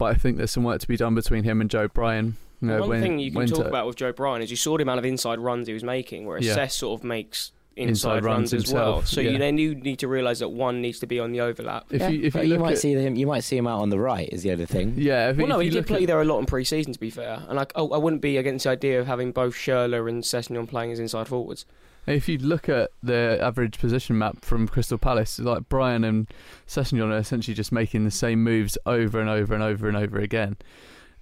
But 0.00 0.06
I 0.06 0.14
think 0.14 0.38
there's 0.38 0.50
some 0.50 0.64
work 0.64 0.80
to 0.80 0.88
be 0.88 0.96
done 0.96 1.14
between 1.14 1.44
him 1.44 1.60
and 1.60 1.68
Joe 1.68 1.86
Bryan. 1.86 2.38
You 2.62 2.68
know, 2.68 2.80
One 2.80 2.88
when- 2.88 3.02
thing 3.02 3.18
you 3.18 3.30
can 3.30 3.46
talk 3.46 3.58
to- 3.64 3.68
about 3.68 3.86
with 3.86 3.96
Joe 3.96 4.12
Bryan 4.12 4.40
is 4.40 4.50
you 4.50 4.56
saw 4.56 4.78
the 4.78 4.82
amount 4.82 4.98
of 4.98 5.04
inside 5.04 5.38
runs 5.38 5.66
he 5.68 5.74
was 5.74 5.84
making, 5.84 6.24
whereas 6.24 6.46
Yeah. 6.46 6.54
Sess 6.54 6.74
sort 6.74 6.98
of 6.98 7.04
makes 7.04 7.52
inside, 7.76 7.88
Inside 8.16 8.24
runs, 8.24 8.52
runs 8.52 8.54
as 8.54 8.72
well. 8.74 9.02
So 9.02 9.20
yeah. 9.20 9.30
you 9.30 9.38
then 9.38 9.56
you 9.58 9.74
need 9.74 9.98
to 10.00 10.08
realise 10.08 10.40
that 10.40 10.48
one 10.50 10.80
needs 10.82 10.98
to 11.00 11.06
be 11.06 11.18
on 11.20 11.32
the 11.32 11.40
overlap. 11.40 11.86
If 11.90 12.00
Yeah, 12.00 12.08
you 12.08 12.22
if 12.24 12.32
but 12.34 12.42
you 12.46 12.54
look 12.54 12.60
might 12.60 12.72
at, 12.72 12.78
see 12.78 12.92
him, 12.92 13.16
you 13.16 13.26
might 13.26 13.44
see 13.44 13.56
him 13.56 13.66
out 13.66 13.80
on 13.80 13.90
the 13.90 13.98
right. 13.98 14.28
Is 14.30 14.42
the 14.42 14.50
other 14.52 14.66
thing. 14.66 14.94
yeah, 14.96 15.30
if, 15.30 15.36
Well, 15.36 15.44
if 15.46 15.48
no, 15.48 15.58
you 15.60 15.70
he 15.70 15.76
did 15.76 15.86
play 15.86 16.02
at- 16.02 16.06
there 16.06 16.20
a 16.20 16.24
lot 16.24 16.38
in 16.40 16.46
pre-season, 16.46 16.92
to 16.92 17.00
be 17.00 17.10
fair. 17.10 17.42
And 17.48 17.56
like, 17.56 17.72
oh, 17.76 17.90
I 17.92 17.96
wouldn't 17.96 18.22
be 18.22 18.36
against 18.36 18.64
the 18.64 18.70
idea 18.70 19.00
of 19.00 19.06
having 19.06 19.32
both 19.32 19.54
Schürrle 19.54 20.08
and 20.08 20.22
Sessegnon 20.22 20.68
playing 20.68 20.92
as 20.92 20.98
inside 20.98 21.28
forwards. 21.28 21.64
If 22.06 22.28
you 22.28 22.38
look 22.38 22.68
at 22.68 22.90
the 23.02 23.38
average 23.40 23.78
position 23.78 24.16
map 24.18 24.44
from 24.44 24.66
Crystal 24.66 24.98
Palace, 24.98 25.38
like 25.38 25.68
Bryan 25.68 26.02
and 26.02 26.26
Sessegnon 26.66 27.10
are 27.12 27.18
essentially 27.18 27.54
just 27.54 27.72
making 27.72 28.04
the 28.04 28.10
same 28.10 28.42
moves 28.42 28.76
over 28.86 29.20
and 29.20 29.28
over 29.28 29.54
and 29.54 29.62
over 29.62 29.86
and 29.86 29.96
over 29.96 30.18
again. 30.18 30.56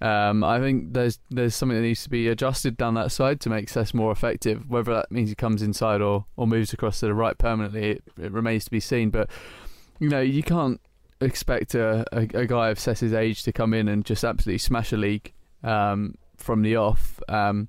Um, 0.01 0.43
I 0.45 0.59
think 0.59 0.93
there's 0.93 1.19
there's 1.29 1.55
something 1.55 1.75
that 1.75 1.83
needs 1.83 2.03
to 2.03 2.09
be 2.09 2.29
adjusted 2.29 2.77
down 2.77 2.93
that 2.93 3.11
side 3.11 3.41
to 3.41 3.49
make 3.49 3.69
Sess 3.69 3.93
more 3.93 4.11
effective. 4.11 4.69
Whether 4.69 4.93
that 4.93 5.11
means 5.11 5.29
he 5.29 5.35
comes 5.35 5.61
inside 5.61 6.01
or, 6.01 6.25
or 6.37 6.47
moves 6.47 6.71
across 6.71 7.01
to 7.01 7.07
the 7.07 7.13
right 7.13 7.37
permanently, 7.37 7.91
it, 7.91 8.03
it 8.17 8.31
remains 8.31 8.65
to 8.65 8.71
be 8.71 8.79
seen. 8.79 9.09
But 9.09 9.29
you 9.99 10.07
know, 10.07 10.21
you 10.21 10.43
can't 10.43 10.79
expect 11.19 11.75
a, 11.75 12.05
a, 12.13 12.21
a 12.33 12.45
guy 12.45 12.69
of 12.69 12.79
Sess's 12.79 13.13
age 13.13 13.43
to 13.43 13.51
come 13.51 13.73
in 13.73 13.89
and 13.89 14.05
just 14.05 14.23
absolutely 14.23 14.59
smash 14.59 14.93
a 14.93 14.97
league 14.97 15.33
um, 15.63 16.15
from 16.37 16.61
the 16.61 16.77
off. 16.77 17.19
Um, 17.27 17.67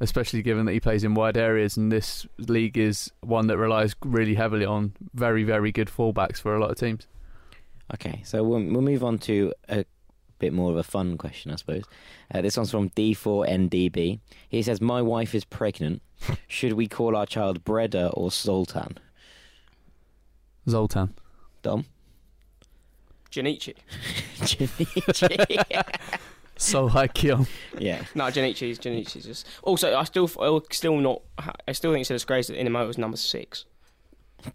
especially 0.00 0.42
given 0.42 0.66
that 0.66 0.72
he 0.72 0.80
plays 0.80 1.04
in 1.04 1.14
wide 1.14 1.36
areas, 1.36 1.76
and 1.76 1.90
this 1.90 2.26
league 2.38 2.76
is 2.76 3.10
one 3.20 3.46
that 3.46 3.56
relies 3.56 3.94
really 4.04 4.34
heavily 4.34 4.64
on 4.64 4.92
very, 5.14 5.44
very 5.44 5.72
good 5.72 5.88
fullbacks 5.88 6.38
for 6.38 6.54
a 6.54 6.60
lot 6.60 6.70
of 6.70 6.76
teams. 6.76 7.06
Okay, 7.92 8.20
so 8.24 8.42
we'll, 8.42 8.62
we'll 8.62 8.82
move 8.82 9.04
on 9.04 9.18
to 9.18 9.52
a 9.68 9.84
bit 10.38 10.52
more 10.52 10.70
of 10.70 10.76
a 10.76 10.82
fun 10.82 11.16
question, 11.18 11.50
I 11.50 11.56
suppose. 11.56 11.84
Uh, 12.32 12.42
this 12.42 12.56
one's 12.56 12.70
from 12.70 12.90
D4NDB. 12.90 14.20
He 14.48 14.62
says, 14.62 14.80
"My 14.80 15.02
wife 15.02 15.34
is 15.34 15.44
pregnant. 15.44 16.02
Should 16.48 16.72
we 16.74 16.88
call 16.88 17.16
our 17.16 17.26
child 17.26 17.64
Brede 17.64 17.96
or 17.96 18.30
Zoltan?" 18.30 18.98
Zoltan. 20.68 21.14
Dom. 21.62 21.84
Junichi. 23.30 23.74
So 26.56 26.86
high 26.86 27.08
Keon. 27.08 27.48
yeah. 27.78 28.04
No, 28.14 28.24
Junichi's 28.26 28.78
Junichi's 28.78 29.24
just. 29.24 29.46
Also, 29.64 29.96
I 29.96 30.04
still, 30.04 30.30
I 30.40 30.60
still 30.70 30.96
not. 30.98 31.20
I 31.66 31.72
still 31.72 31.92
think 31.92 32.02
it's 32.02 32.10
a 32.10 32.14
disgrace 32.14 32.46
that 32.46 32.56
Inamoto 32.56 32.90
is 32.90 32.98
number 32.98 33.16
six. 33.16 33.64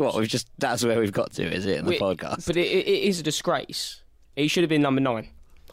Well, 0.00 0.18
we've 0.18 0.28
just 0.28 0.48
that's 0.56 0.82
where 0.82 0.98
we've 0.98 1.12
got 1.12 1.32
to, 1.32 1.42
is 1.54 1.66
it, 1.66 1.80
in 1.80 1.84
the 1.84 1.90
Wait, 1.90 2.00
podcast? 2.00 2.46
But 2.46 2.56
it, 2.56 2.66
it, 2.66 2.86
it 2.86 3.02
is 3.02 3.20
a 3.20 3.22
disgrace. 3.22 3.99
He 4.36 4.48
should 4.48 4.62
have 4.62 4.68
been 4.70 4.82
number 4.82 5.00
nine. 5.00 5.28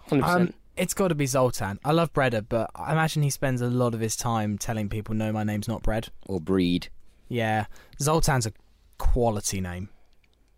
Hundred 0.09 0.25
Um, 0.25 0.53
it's 0.75 0.93
got 0.93 1.07
to 1.09 1.15
be 1.15 1.25
Zoltan. 1.25 1.79
I 1.83 1.91
love 1.91 2.13
Brede, 2.13 2.47
but 2.49 2.69
I 2.75 2.91
imagine 2.91 3.23
he 3.23 3.29
spends 3.29 3.61
a 3.61 3.67
lot 3.67 3.93
of 3.93 3.99
his 3.99 4.15
time 4.15 4.57
telling 4.57 4.89
people, 4.89 5.15
"No, 5.15 5.31
my 5.31 5.43
name's 5.43 5.67
not 5.67 5.83
Bread." 5.83 6.09
or 6.27 6.39
Breed. 6.39 6.89
Yeah, 7.29 7.65
Zoltan's 8.01 8.45
a 8.45 8.53
quality 8.97 9.59
name. 9.61 9.89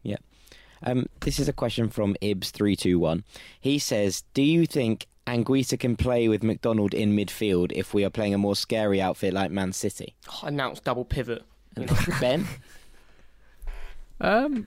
Yeah. 0.04 0.18
Um, 0.84 1.08
this 1.22 1.40
is 1.40 1.48
a 1.50 1.54
question 1.54 1.90
from 1.90 2.16
Ibs321. 2.22 3.24
He 3.60 3.80
says, 3.80 4.24
Do 4.34 4.42
you 4.42 4.66
think 4.66 5.08
Anguissa 5.28 5.78
can 5.80 5.96
play 5.98 6.28
with 6.30 6.42
McDonald 6.44 6.94
in 6.94 7.16
midfield 7.16 7.72
if 7.74 7.94
we 7.94 8.06
are 8.06 8.10
playing 8.10 8.34
a 8.34 8.38
more 8.38 8.56
scary 8.56 9.02
outfit 9.02 9.34
like 9.34 9.52
Man 9.52 9.74
City? 9.74 10.16
Announced 10.44 10.84
double 10.86 11.06
pivot. 11.06 11.44
You 11.76 11.86
know. 11.86 11.96
ben? 12.22 12.48
Um, 14.22 14.66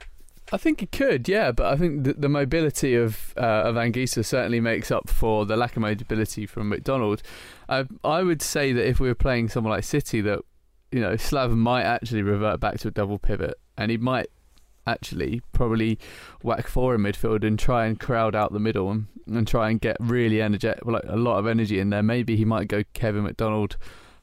I 0.53 0.59
think 0.59 0.81
he 0.81 0.87
could, 0.87 1.29
yeah, 1.29 1.51
but 1.51 1.67
I 1.73 1.77
think 1.77 2.05
the, 2.05 2.13
the 2.13 2.29
mobility 2.29 2.95
of 2.95 3.33
uh, 3.39 3.63
of 3.65 3.77
Anguissa 3.77 4.23
certainly 4.23 4.61
makes 4.61 4.91
up 4.91 5.09
for 5.09 5.47
the 5.47 5.57
lack 5.57 5.77
of 5.77 5.83
mobility 5.83 6.45
from 6.45 6.69
McDonald. 6.69 7.23
I 7.71 7.87
I 8.05 8.23
would 8.23 8.43
say 8.43 8.73
that 8.75 8.87
if 8.87 9.01
we 9.01 9.09
were 9.09 9.15
playing 9.15 9.49
someone 9.49 9.73
like 9.73 9.85
City, 9.85 10.21
that 10.21 10.41
you 10.91 11.01
know 11.01 11.17
Slav 11.17 11.53
might 11.53 11.85
actually 11.85 12.23
revert 12.23 12.61
back 12.61 12.79
to 12.81 12.89
a 12.89 12.91
double 12.91 13.19
pivot, 13.19 13.55
and 13.79 13.91
he 13.91 13.97
might 13.97 14.27
actually 14.87 15.41
probably 15.53 15.99
whack 16.43 16.67
four 16.67 16.95
in 16.95 17.01
midfield 17.01 17.45
and 17.45 17.59
try 17.59 17.87
and 17.87 17.99
crowd 17.99 18.35
out 18.35 18.53
the 18.53 18.61
middle 18.61 18.91
and, 18.91 19.07
and 19.29 19.49
try 19.49 19.71
and 19.71 19.81
get 19.81 19.97
really 20.01 20.43
energetic, 20.43 20.85
like 20.85 21.05
a 21.09 21.17
lot 21.17 21.39
of 21.39 21.47
energy 21.47 21.79
in 21.79 21.89
there. 21.89 22.03
Maybe 22.03 22.37
he 22.37 22.45
might 22.45 22.69
go 22.69 22.83
Kevin 22.93 23.23
McDonald 23.23 23.79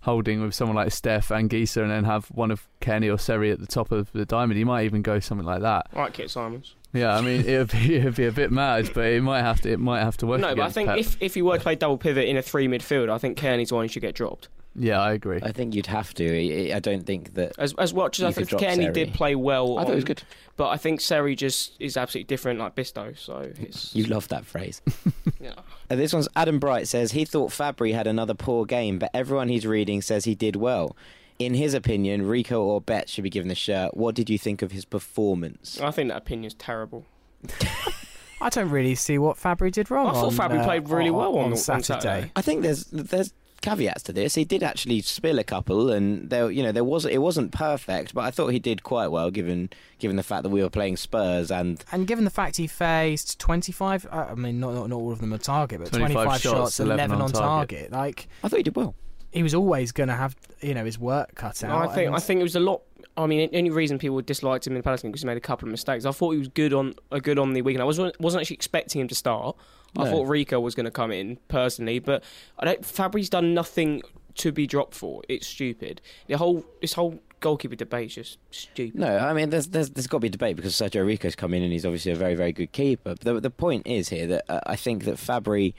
holding 0.10 0.42
with 0.42 0.56
someone 0.56 0.76
like 0.76 0.92
Steph 0.92 1.30
Anguissa 1.30 1.84
and 1.84 1.92
then 1.92 2.04
have 2.04 2.26
one 2.28 2.50
of 2.50 2.68
Cairney 2.82 3.14
or 3.14 3.18
Seri 3.20 3.52
at 3.52 3.60
the 3.60 3.68
top 3.68 3.92
of 3.92 4.12
the 4.12 4.26
diamond. 4.26 4.58
He 4.58 4.64
might 4.64 4.86
even 4.86 5.04
go 5.04 5.20
something 5.20 5.46
like 5.46 5.62
that. 5.62 5.88
All 5.96 6.02
right, 6.02 6.14
Kit 6.14 6.32
Symons. 6.32 6.76
Yeah, 6.94 7.16
I 7.16 7.22
mean 7.22 7.42
it'd 7.42 7.72
be 7.72 7.96
it'd 7.98 8.16
be 8.16 8.26
a 8.26 8.32
bit 8.32 8.52
mad, 8.52 8.90
but 8.96 9.06
it 9.06 9.22
might 9.22 9.42
have 9.42 9.62
to 9.62 9.72
it 9.72 9.80
might 9.80 10.02
have 10.02 10.18
to 10.18 10.28
work. 10.28 10.42
No, 10.42 10.56
but 10.56 10.64
I 10.64 10.70
think 10.70 10.90
Pep. 10.90 10.98
if, 10.98 11.18
if 11.22 11.36
he 11.36 11.42
were 11.42 11.58
to 11.58 11.64
play 11.64 11.76
double 11.76 11.98
pivot 11.98 12.28
in 12.28 12.38
a 12.38 12.42
three 12.42 12.68
midfield, 12.68 13.10
I 13.10 13.18
think 13.20 13.38
Cairney's 13.38 13.72
one 13.72 13.88
should 13.88 14.02
get 14.02 14.16
dropped. 14.16 14.50
Yeah, 14.76 15.02
I 15.02 15.14
agree. 15.14 15.40
I 15.42 15.52
think 15.52 15.76
you'd 15.76 15.88
have 15.88 16.14
to. 16.16 16.72
I 16.72 16.76
I 16.76 16.80
don't 16.80 17.06
think 17.06 17.34
that. 17.34 17.54
As 17.58 17.74
as 17.78 17.94
much 17.94 18.20
as 18.20 18.26
I 18.26 18.32
think 18.32 18.50
Kenny 18.58 18.84
Seri. 18.84 18.94
did 18.94 19.14
play 19.14 19.36
well, 19.36 19.78
I 19.78 19.84
thought 19.84 19.92
it 19.94 19.96
was 19.96 20.04
good. 20.04 20.22
but 20.58 20.70
I 20.70 20.78
think 20.78 21.02
Seri 21.02 21.36
just 21.36 21.76
is 21.80 21.98
absolutely 21.98 22.26
different, 22.28 22.60
like 22.60 22.76
Bisto. 22.76 23.18
So 23.18 23.52
it's 23.60 23.94
You 23.96 24.06
love 24.06 24.28
that 24.30 24.46
phrase. 24.46 24.82
yeah. 25.42 25.54
Uh, 25.90 25.96
this 25.96 26.14
one's 26.14 26.28
Adam 26.36 26.60
Bright 26.60 26.88
says 26.88 27.12
he 27.12 27.26
thought 27.26 27.52
Fabri 27.52 27.94
had 27.94 28.08
another 28.08 28.34
poor 28.36 28.66
game, 28.66 29.00
but 29.00 29.10
everyone 29.14 29.50
he's 29.50 29.66
reading 29.66 30.02
says 30.02 30.26
he 30.26 30.36
did 30.36 30.56
well. 30.56 30.96
In 31.40 31.54
his 31.54 31.74
opinion, 31.74 32.28
Rico 32.28 32.62
or 32.62 32.82
Bet 32.82 33.08
should 33.10 33.24
be 33.24 33.30
given 33.30 33.48
the 33.48 33.56
shirt. 33.56 33.96
What 33.98 34.14
did 34.14 34.30
you 34.30 34.38
think 34.38 34.62
of 34.62 34.72
his 34.74 34.84
performance? 34.86 35.80
I 35.82 35.90
think 35.92 36.10
that 36.10 36.18
opinion's 36.18 36.54
terrible. 36.54 37.06
I 38.42 38.50
don't 38.50 38.70
really 38.70 38.96
see 38.96 39.18
what 39.18 39.38
Fabri 39.38 39.72
did 39.72 39.92
wrong. 39.92 40.08
I 40.08 40.14
thought 40.14 40.26
on, 40.40 40.50
Fabri 40.50 40.60
uh, 40.60 40.64
played 40.64 40.90
really 40.90 41.12
well 41.12 41.38
on- 41.38 41.52
on 41.52 41.58
Saturday. 41.58 41.84
Saturday. 42.02 42.32
I 42.36 42.42
think 42.42 42.62
there's 42.62 42.86
there's 42.86 43.34
caveats 43.62 44.04
to 44.04 44.14
this. 44.14 44.36
He 44.36 44.46
did 44.46 44.64
actually 44.64 45.02
spill 45.02 45.40
a 45.40 45.44
couple, 45.44 45.92
and 45.92 46.30
there 46.30 46.50
you 46.52 46.64
know 46.64 46.72
there 46.72 46.84
was 46.84 47.06
it 47.06 47.20
wasn't 47.22 47.52
perfect, 47.52 48.14
but 48.14 48.22
I 48.22 48.32
thought 48.32 48.48
he 48.50 48.60
did 48.60 48.84
quite 48.84 49.08
well 49.08 49.32
given 49.32 49.70
given 50.00 50.16
the 50.16 50.24
fact 50.24 50.44
that 50.44 50.50
we 50.50 50.62
were 50.62 50.70
playing 50.70 50.98
Spurs 50.98 51.52
and 51.52 51.84
And 51.92 52.08
given 52.08 52.24
the 52.24 52.32
fact 52.32 52.58
he 52.58 52.68
faced 52.68 53.40
25, 53.40 54.08
uh, 54.12 54.28
I 54.32 54.36
mean, 54.36 54.60
not, 54.60 54.74
not 54.74 54.90
not 54.90 54.96
all 54.96 55.12
of 55.12 55.20
them 55.20 55.34
on 55.34 55.40
target, 55.40 55.80
but 55.80 55.92
25 55.92 56.14
25, 56.14 56.42
shots, 56.42 56.44
shots, 56.44 56.80
11 56.80 56.96
11 57.06 57.16
on 57.16 57.22
on 57.22 57.32
target. 57.32 57.80
target. 57.80 57.92
Like 57.92 58.28
I 58.44 58.48
thought 58.48 58.58
he 58.58 58.64
did 58.64 58.76
well. 58.76 58.96
He 59.32 59.44
was 59.44 59.54
always 59.54 59.92
going 59.92 60.10
to 60.10 60.16
have, 60.16 60.36
you 60.62 60.74
know, 60.74 60.86
his 60.86 60.98
work 60.98 61.36
cut 61.36 61.62
No, 61.62 61.70
out. 61.70 61.90
I 61.90 61.94
think 61.96 62.08
and- 62.08 62.16
I 62.16 62.20
think 62.20 62.40
it 62.40 62.44
was 62.44 62.56
a 62.56 62.60
lot. 62.60 62.82
I 63.18 63.26
mean, 63.26 63.50
any 63.52 63.70
reason 63.70 64.00
people 64.00 64.22
disliked 64.22 64.66
him 64.66 64.74
in 64.74 64.78
the 64.80 64.84
Palace 64.84 65.02
because 65.02 65.22
he 65.22 65.28
made 65.28 65.36
a 65.38 65.42
couple 65.42 65.68
of 65.68 65.72
mistakes. 65.72 66.06
I 66.06 66.12
thought 66.12 66.32
he 66.32 66.40
was 66.40 66.48
good 66.48 66.74
on 66.74 66.94
a 67.12 67.20
good 67.20 67.38
on 67.38 67.54
the 67.54 67.62
weekend. 67.62 67.82
I 67.82 67.86
wasn't 67.86 68.20
wasn't 68.20 68.42
actually 68.42 68.56
expecting 68.56 69.02
him 69.02 69.08
to 69.10 69.16
start. 69.16 69.56
I 69.98 70.10
thought 70.10 70.28
Rico 70.28 70.60
was 70.60 70.76
going 70.76 70.86
to 70.86 70.92
come 70.92 71.12
in 71.12 71.38
personally, 71.48 72.00
but 72.00 72.24
I 72.60 72.66
don't. 72.66 72.82
Fabri's 72.86 73.30
done 73.30 73.54
nothing 73.54 74.04
to 74.36 74.52
be 74.52 74.68
dropped 74.68 74.94
for. 74.96 75.22
It's 75.28 75.48
stupid. 75.48 76.00
The 76.28 76.38
whole 76.38 76.64
this 76.82 76.94
whole 76.94 77.20
goalkeeper 77.42 77.76
debate 77.76 78.08
is 78.08 78.16
just 78.16 78.38
stupid. 78.52 79.00
No, 79.00 79.18
I 79.18 79.34
mean, 79.34 79.50
there's 79.50 79.68
there's, 79.68 79.90
there's 79.90 80.08
got 80.08 80.18
to 80.18 80.22
be 80.22 80.28
a 80.28 80.32
debate 80.32 80.56
because 80.56 80.74
Sergio 80.76 81.06
Rico's 81.06 81.36
come 81.36 81.54
in 81.54 81.64
and 81.64 81.74
he's 81.74 81.86
obviously 81.86 82.12
a 82.12 82.16
very 82.16 82.36
very 82.36 82.54
good 82.54 82.72
keeper. 82.72 83.02
But 83.16 83.20
the 83.22 83.40
the 83.42 83.50
point 83.50 83.86
is 83.88 84.10
here 84.10 84.28
that 84.28 84.46
uh, 84.48 84.60
I 84.66 84.76
think 84.78 85.04
that 85.06 85.16
Fabri 85.16 85.74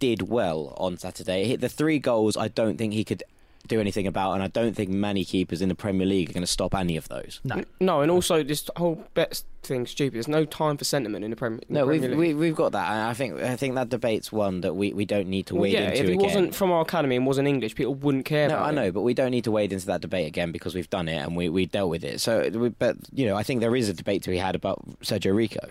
did 0.00 0.22
well 0.28 0.74
on 0.76 0.96
Saturday. 0.98 1.44
He, 1.44 1.56
the 1.56 1.68
three 1.68 2.00
goals, 2.00 2.36
I 2.36 2.48
don't 2.48 2.76
think 2.76 2.92
he 2.94 3.04
could 3.04 3.22
do 3.68 3.78
anything 3.78 4.06
about, 4.06 4.32
and 4.32 4.42
I 4.42 4.48
don't 4.48 4.74
think 4.74 4.88
many 4.88 5.22
keepers 5.24 5.60
in 5.60 5.68
the 5.68 5.74
Premier 5.74 6.06
League 6.06 6.30
are 6.30 6.32
going 6.32 6.42
to 6.42 6.46
stop 6.46 6.74
any 6.74 6.96
of 6.96 7.06
those. 7.08 7.40
no. 7.44 7.62
No, 7.78 8.00
and 8.00 8.10
also 8.10 8.42
this 8.42 8.68
whole 8.76 9.04
bet 9.14 9.42
thing's 9.62 9.90
stupid. 9.90 10.14
There's 10.14 10.26
no 10.26 10.46
time 10.46 10.78
for 10.78 10.84
sentiment 10.84 11.24
in 11.24 11.30
the 11.30 11.36
Premier. 11.36 11.60
In 11.68 11.74
No, 11.74 11.80
the 11.82 11.86
we've 11.86 12.02
we, 12.02 12.08
League. 12.28 12.36
we've 12.36 12.56
got 12.56 12.72
that, 12.72 12.90
and 12.90 13.02
I 13.02 13.12
think 13.12 13.38
I 13.40 13.56
think 13.56 13.74
that 13.74 13.90
debate's 13.90 14.32
one 14.32 14.62
that 14.62 14.74
we, 14.74 14.94
we 14.94 15.04
don't 15.04 15.28
need 15.28 15.46
to 15.48 15.54
Well, 15.54 15.62
wade 15.64 15.74
yeah, 15.74 15.90
into 15.90 15.96
if 16.04 16.08
it 16.08 16.12
again. 16.14 16.22
wasn't 16.24 16.54
from 16.54 16.72
our 16.72 16.80
academy 16.80 17.16
and 17.16 17.26
wasn't 17.26 17.46
English, 17.48 17.74
people 17.74 17.94
wouldn't 17.94 18.24
care 18.24 18.48
no, 18.48 18.54
about 18.54 18.66
I 18.66 18.68
him. 18.70 18.74
know, 18.76 18.92
but 18.92 19.02
we 19.02 19.12
don't 19.12 19.30
need 19.30 19.44
to 19.44 19.50
wade 19.52 19.72
into 19.74 19.86
that 19.86 20.00
debate 20.00 20.26
again 20.26 20.50
because 20.52 20.74
we've 20.74 20.90
done 20.90 21.06
it 21.08 21.16
and 21.18 21.36
we, 21.36 21.50
we 21.50 21.66
dealt 21.66 21.90
with 21.90 22.02
it. 22.02 22.20
So, 22.22 22.48
we, 22.48 22.70
but 22.70 22.96
you 23.12 23.26
know, 23.26 23.36
I 23.36 23.42
think 23.42 23.60
there 23.60 23.76
is 23.76 23.90
a 23.90 23.92
debate 23.92 24.22
to 24.22 24.30
be 24.30 24.38
had 24.38 24.54
about 24.54 24.80
Sergio 25.00 25.34
Rico. 25.36 25.68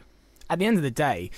At 0.51 0.59
the 0.59 0.65
end 0.65 0.77
of 0.77 0.83
the 0.83 0.91
day, 0.91 1.31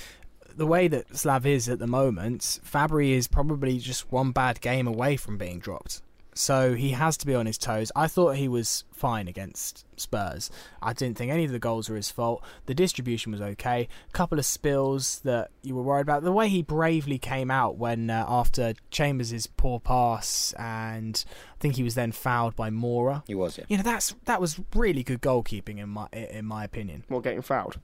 the 0.58 0.68
way 0.68 0.88
that 0.88 1.16
Slav 1.16 1.46
is 1.46 1.70
at 1.70 1.80
the 1.80 1.88
moment, 1.88 2.60
Fabri 2.66 3.12
is 3.12 3.28
probably 3.28 3.78
just 3.80 4.12
one 4.12 4.32
bad 4.32 4.62
game 4.62 4.88
away 4.88 5.18
from 5.18 5.38
being 5.38 5.60
dropped. 5.60 6.02
So 6.34 6.76
he 6.76 6.92
has 6.92 7.18
to 7.18 7.26
be 7.26 7.36
on 7.36 7.46
his 7.46 7.58
toes. 7.58 7.92
I 7.94 8.08
thought 8.08 8.38
he 8.38 8.48
was 8.48 8.86
fine 8.94 9.28
against 9.28 9.86
Spurs. 9.98 10.50
I 10.82 10.94
didn't 10.94 11.18
think 11.18 11.32
any 11.32 11.44
of 11.44 11.52
the 11.52 11.60
goals 11.60 11.90
were 11.90 11.98
his 11.98 12.10
fault. 12.10 12.42
The 12.68 12.74
distribution 12.74 13.34
was 13.34 13.42
okay. 13.42 13.90
A 14.08 14.12
couple 14.14 14.40
of 14.40 14.46
spills 14.46 15.20
that 15.26 15.52
you 15.62 15.76
were 15.76 15.82
worried 15.82 16.02
about. 16.02 16.24
The 16.24 16.32
way 16.32 16.48
he 16.48 16.62
bravely 16.62 17.18
came 17.18 17.52
out 17.52 17.78
when 17.78 18.10
uh, 18.10 18.26
after 18.28 18.74
Chambers' 18.92 19.46
poor 19.46 19.80
pass, 19.80 20.54
and 20.58 21.24
I 21.28 21.58
think 21.60 21.76
he 21.76 21.84
was 21.84 21.96
then 21.96 22.14
fouled 22.14 22.56
by 22.56 22.70
Moura. 22.70 23.24
He 23.28 23.36
was, 23.36 23.58
yeah. 23.58 23.66
You 23.68 23.78
know 23.78 23.84
that's 23.84 24.16
that 24.26 24.40
was 24.40 24.60
really 24.74 25.04
good 25.04 25.22
goalkeeping 25.22 25.80
in 25.80 25.90
my 25.90 26.08
in 26.14 26.46
my 26.46 26.64
opinion. 26.64 27.04
Well, 27.10 27.20
getting 27.20 27.42
fouled. 27.42 27.78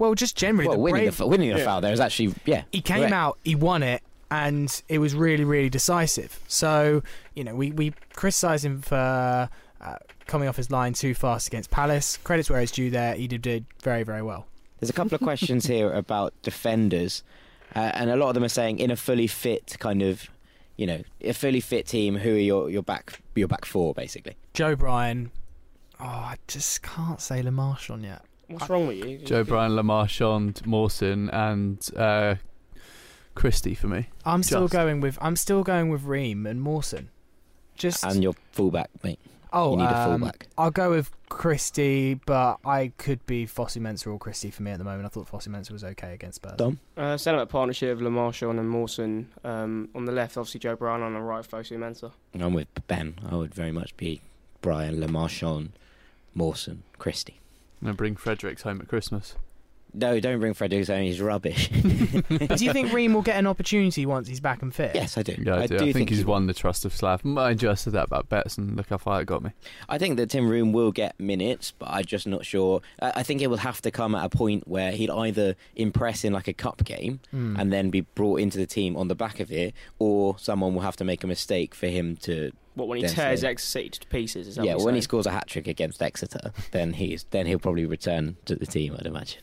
Well, 0.00 0.14
just 0.14 0.34
generally 0.34 0.66
Well, 0.66 0.78
the 0.78 0.82
winning, 0.82 1.02
brave, 1.02 1.16
the, 1.18 1.26
winning 1.26 1.50
the 1.50 1.58
foul 1.58 1.82
there 1.82 1.92
is 1.92 2.00
actually, 2.00 2.34
yeah. 2.46 2.62
he 2.72 2.80
came 2.80 3.00
correct. 3.00 3.12
out, 3.12 3.38
he 3.44 3.54
won 3.54 3.82
it, 3.82 4.02
and 4.30 4.82
it 4.88 4.98
was 4.98 5.14
really, 5.14 5.44
really 5.44 5.68
decisive. 5.68 6.40
So, 6.48 7.02
you 7.34 7.44
know, 7.44 7.54
we, 7.54 7.70
we 7.72 7.92
criticised 8.14 8.64
him 8.64 8.80
for 8.80 9.50
uh, 9.82 9.96
coming 10.26 10.48
off 10.48 10.56
his 10.56 10.70
line 10.70 10.94
too 10.94 11.12
fast 11.12 11.48
against 11.48 11.70
Palace. 11.70 12.16
Credits 12.24 12.48
where 12.48 12.62
it's 12.62 12.72
due 12.72 12.88
there. 12.88 13.14
He 13.14 13.28
did, 13.28 13.42
did 13.42 13.66
very, 13.82 14.02
very 14.02 14.22
well. 14.22 14.46
There's 14.78 14.88
a 14.88 14.94
couple 14.94 15.14
of 15.16 15.20
questions 15.20 15.66
here 15.66 15.92
about 15.92 16.32
defenders, 16.40 17.22
uh, 17.76 17.90
and 17.92 18.08
a 18.08 18.16
lot 18.16 18.28
of 18.28 18.34
them 18.34 18.44
are 18.44 18.48
saying 18.48 18.78
in 18.78 18.90
a 18.90 18.96
fully 18.96 19.26
fit 19.26 19.76
kind 19.80 20.00
of, 20.00 20.30
you 20.78 20.86
know, 20.86 21.02
a 21.20 21.34
fully 21.34 21.60
fit 21.60 21.86
team. 21.86 22.16
Who 22.16 22.36
are 22.36 22.38
your 22.38 22.70
your 22.70 22.82
back 22.82 23.20
your 23.34 23.48
back 23.48 23.66
four 23.66 23.92
basically? 23.92 24.38
Joe 24.54 24.76
Bryan. 24.76 25.30
Oh, 26.00 26.06
I 26.06 26.36
just 26.48 26.80
can't 26.80 27.20
say 27.20 27.42
Le 27.42 27.50
Marchand 27.50 28.02
yet. 28.04 28.22
What's 28.50 28.68
wrong 28.68 28.86
with 28.86 29.04
you? 29.04 29.18
Joe 29.18 29.44
Bryan, 29.44 29.76
Le 29.76 29.82
Marchand, 29.82 30.66
Mawson, 30.66 31.30
and 31.30 31.88
uh, 31.96 32.34
Christie 33.34 33.74
for 33.74 33.86
me. 33.88 34.08
I'm 34.24 34.42
still 34.42 34.62
Just. 34.62 34.72
going 34.72 35.00
with 35.00 35.18
I'm 35.20 35.36
still 35.36 35.62
going 35.62 35.88
with 35.88 36.04
Ream 36.04 36.46
and 36.46 36.60
Mawson. 36.60 37.10
Just 37.76 38.04
And 38.04 38.22
your 38.22 38.34
fullback, 38.52 38.90
mate. 39.02 39.18
oh, 39.52 39.70
you 39.72 39.78
need 39.78 39.84
a 39.84 39.98
um, 39.98 40.20
fullback. 40.20 40.48
I'll 40.58 40.70
go 40.70 40.90
with 40.90 41.10
Christie, 41.30 42.14
but 42.14 42.58
I 42.64 42.92
could 42.98 43.24
be 43.24 43.46
Fosu 43.46 43.80
Mensah 43.80 44.08
or 44.08 44.18
Christie 44.18 44.50
for 44.50 44.62
me 44.62 44.72
at 44.72 44.78
the 44.78 44.84
moment. 44.84 45.06
I 45.06 45.08
thought 45.08 45.30
Fosu 45.30 45.48
Mensah 45.48 45.70
was 45.70 45.82
okay 45.82 46.12
against 46.12 46.36
Spurs. 46.36 46.56
Dom? 46.56 46.78
Uh, 46.96 47.16
centre 47.16 47.38
back 47.38 47.48
partnership 47.48 47.92
of 47.92 48.02
Le 48.02 48.10
Marchand 48.10 48.58
and 48.58 48.68
Mawson 48.68 49.30
um, 49.44 49.88
on 49.94 50.04
the 50.04 50.12
left. 50.12 50.36
Obviously, 50.36 50.60
Joe 50.60 50.76
Bryan 50.76 51.02
on 51.02 51.14
the 51.14 51.20
right, 51.20 51.44
Fosu 51.44 51.78
Mensah. 51.78 52.12
I'm 52.34 52.52
with 52.52 52.68
Ben. 52.86 53.14
I 53.30 53.36
would 53.36 53.54
very 53.54 53.72
much 53.72 53.96
be 53.96 54.20
Bryan, 54.60 55.00
Lamarchand, 55.00 55.70
Mawson, 56.34 56.82
Christie. 56.98 57.39
I'm 57.84 57.94
bring 57.96 58.16
Fredericks 58.16 58.62
home 58.62 58.80
at 58.80 58.88
Christmas. 58.88 59.34
No, 59.92 60.20
don't 60.20 60.38
bring 60.38 60.54
Fredericks 60.54 60.86
home. 60.86 61.02
He's 61.02 61.20
rubbish. 61.20 61.68
But 62.28 62.58
do 62.58 62.64
you 62.64 62.72
think 62.72 62.92
Ream 62.92 63.12
will 63.12 63.22
get 63.22 63.36
an 63.36 63.48
opportunity 63.48 64.06
once 64.06 64.28
he's 64.28 64.38
back 64.38 64.62
and 64.62 64.72
fit? 64.72 64.92
yes, 64.94 65.18
I 65.18 65.22
do. 65.24 65.34
Yeah, 65.36 65.56
I, 65.56 65.66
do. 65.66 65.78
I 65.78 65.92
think, 65.92 66.10
he's 66.10 66.18
he- 66.18 66.24
won 66.24 66.46
the 66.46 66.54
trust 66.54 66.84
of 66.84 66.94
Slav. 66.94 67.24
Mind 67.24 67.60
you, 67.60 67.68
I 67.70 67.74
said 67.74 67.94
that 67.94 68.04
about 68.04 68.28
Betts, 68.28 68.56
and 68.56 68.76
look 68.76 68.88
how 68.88 68.98
far 68.98 69.20
it 69.20 69.24
got 69.24 69.42
me. 69.42 69.50
I 69.88 69.98
think 69.98 70.16
that 70.18 70.30
Tim 70.30 70.48
Ream 70.48 70.72
will 70.72 70.92
get 70.92 71.18
minutes, 71.18 71.72
but 71.76 71.86
I'm 71.90 72.04
just 72.04 72.28
not 72.28 72.46
sure. 72.46 72.82
I 73.02 73.12
I 73.16 73.22
think 73.24 73.42
it 73.42 73.48
will 73.48 73.56
have 73.56 73.82
to 73.82 73.90
come 73.90 74.14
at 74.14 74.24
a 74.24 74.28
point 74.28 74.68
where 74.68 74.92
he'll 74.92 75.18
either 75.18 75.56
impress 75.74 76.22
in 76.22 76.32
like 76.32 76.46
a 76.46 76.52
cup 76.54 76.84
game 76.84 77.18
Hmm. 77.32 77.56
and 77.58 77.72
then 77.72 77.90
be 77.90 78.02
brought 78.02 78.38
into 78.38 78.58
the 78.58 78.66
team 78.66 78.96
on 78.96 79.08
the 79.08 79.16
back 79.16 79.40
of 79.40 79.50
it, 79.50 79.74
or 79.98 80.38
someone 80.38 80.72
will 80.74 80.82
have 80.82 80.96
to 80.96 81.04
make 81.04 81.24
a 81.24 81.26
mistake 81.26 81.74
for 81.74 81.88
him 81.88 82.14
to. 82.18 82.52
What 82.74 82.88
when 82.88 82.98
he 82.98 83.06
Then 83.06 83.14
tears 83.14 83.44
Exeter 83.44 83.66
City 83.68 83.88
to 83.90 84.06
pieces? 84.08 84.46
Is 84.48 84.56
that 84.56 84.64
yeah, 84.64 84.74
what 84.74 84.84
when 84.84 84.94
you're 84.94 84.98
he 85.00 85.02
scores 85.02 85.26
a 85.26 85.30
hat 85.32 85.46
trick 85.48 85.66
against 85.66 86.00
Exeter, 86.02 86.52
then 86.70 86.92
he's 86.94 87.24
then 87.30 87.46
he'll 87.46 87.58
probably 87.58 87.84
return 87.86 88.36
to 88.44 88.54
the 88.56 88.66
team. 88.66 88.96
I'd 88.98 89.06
imagine. 89.06 89.42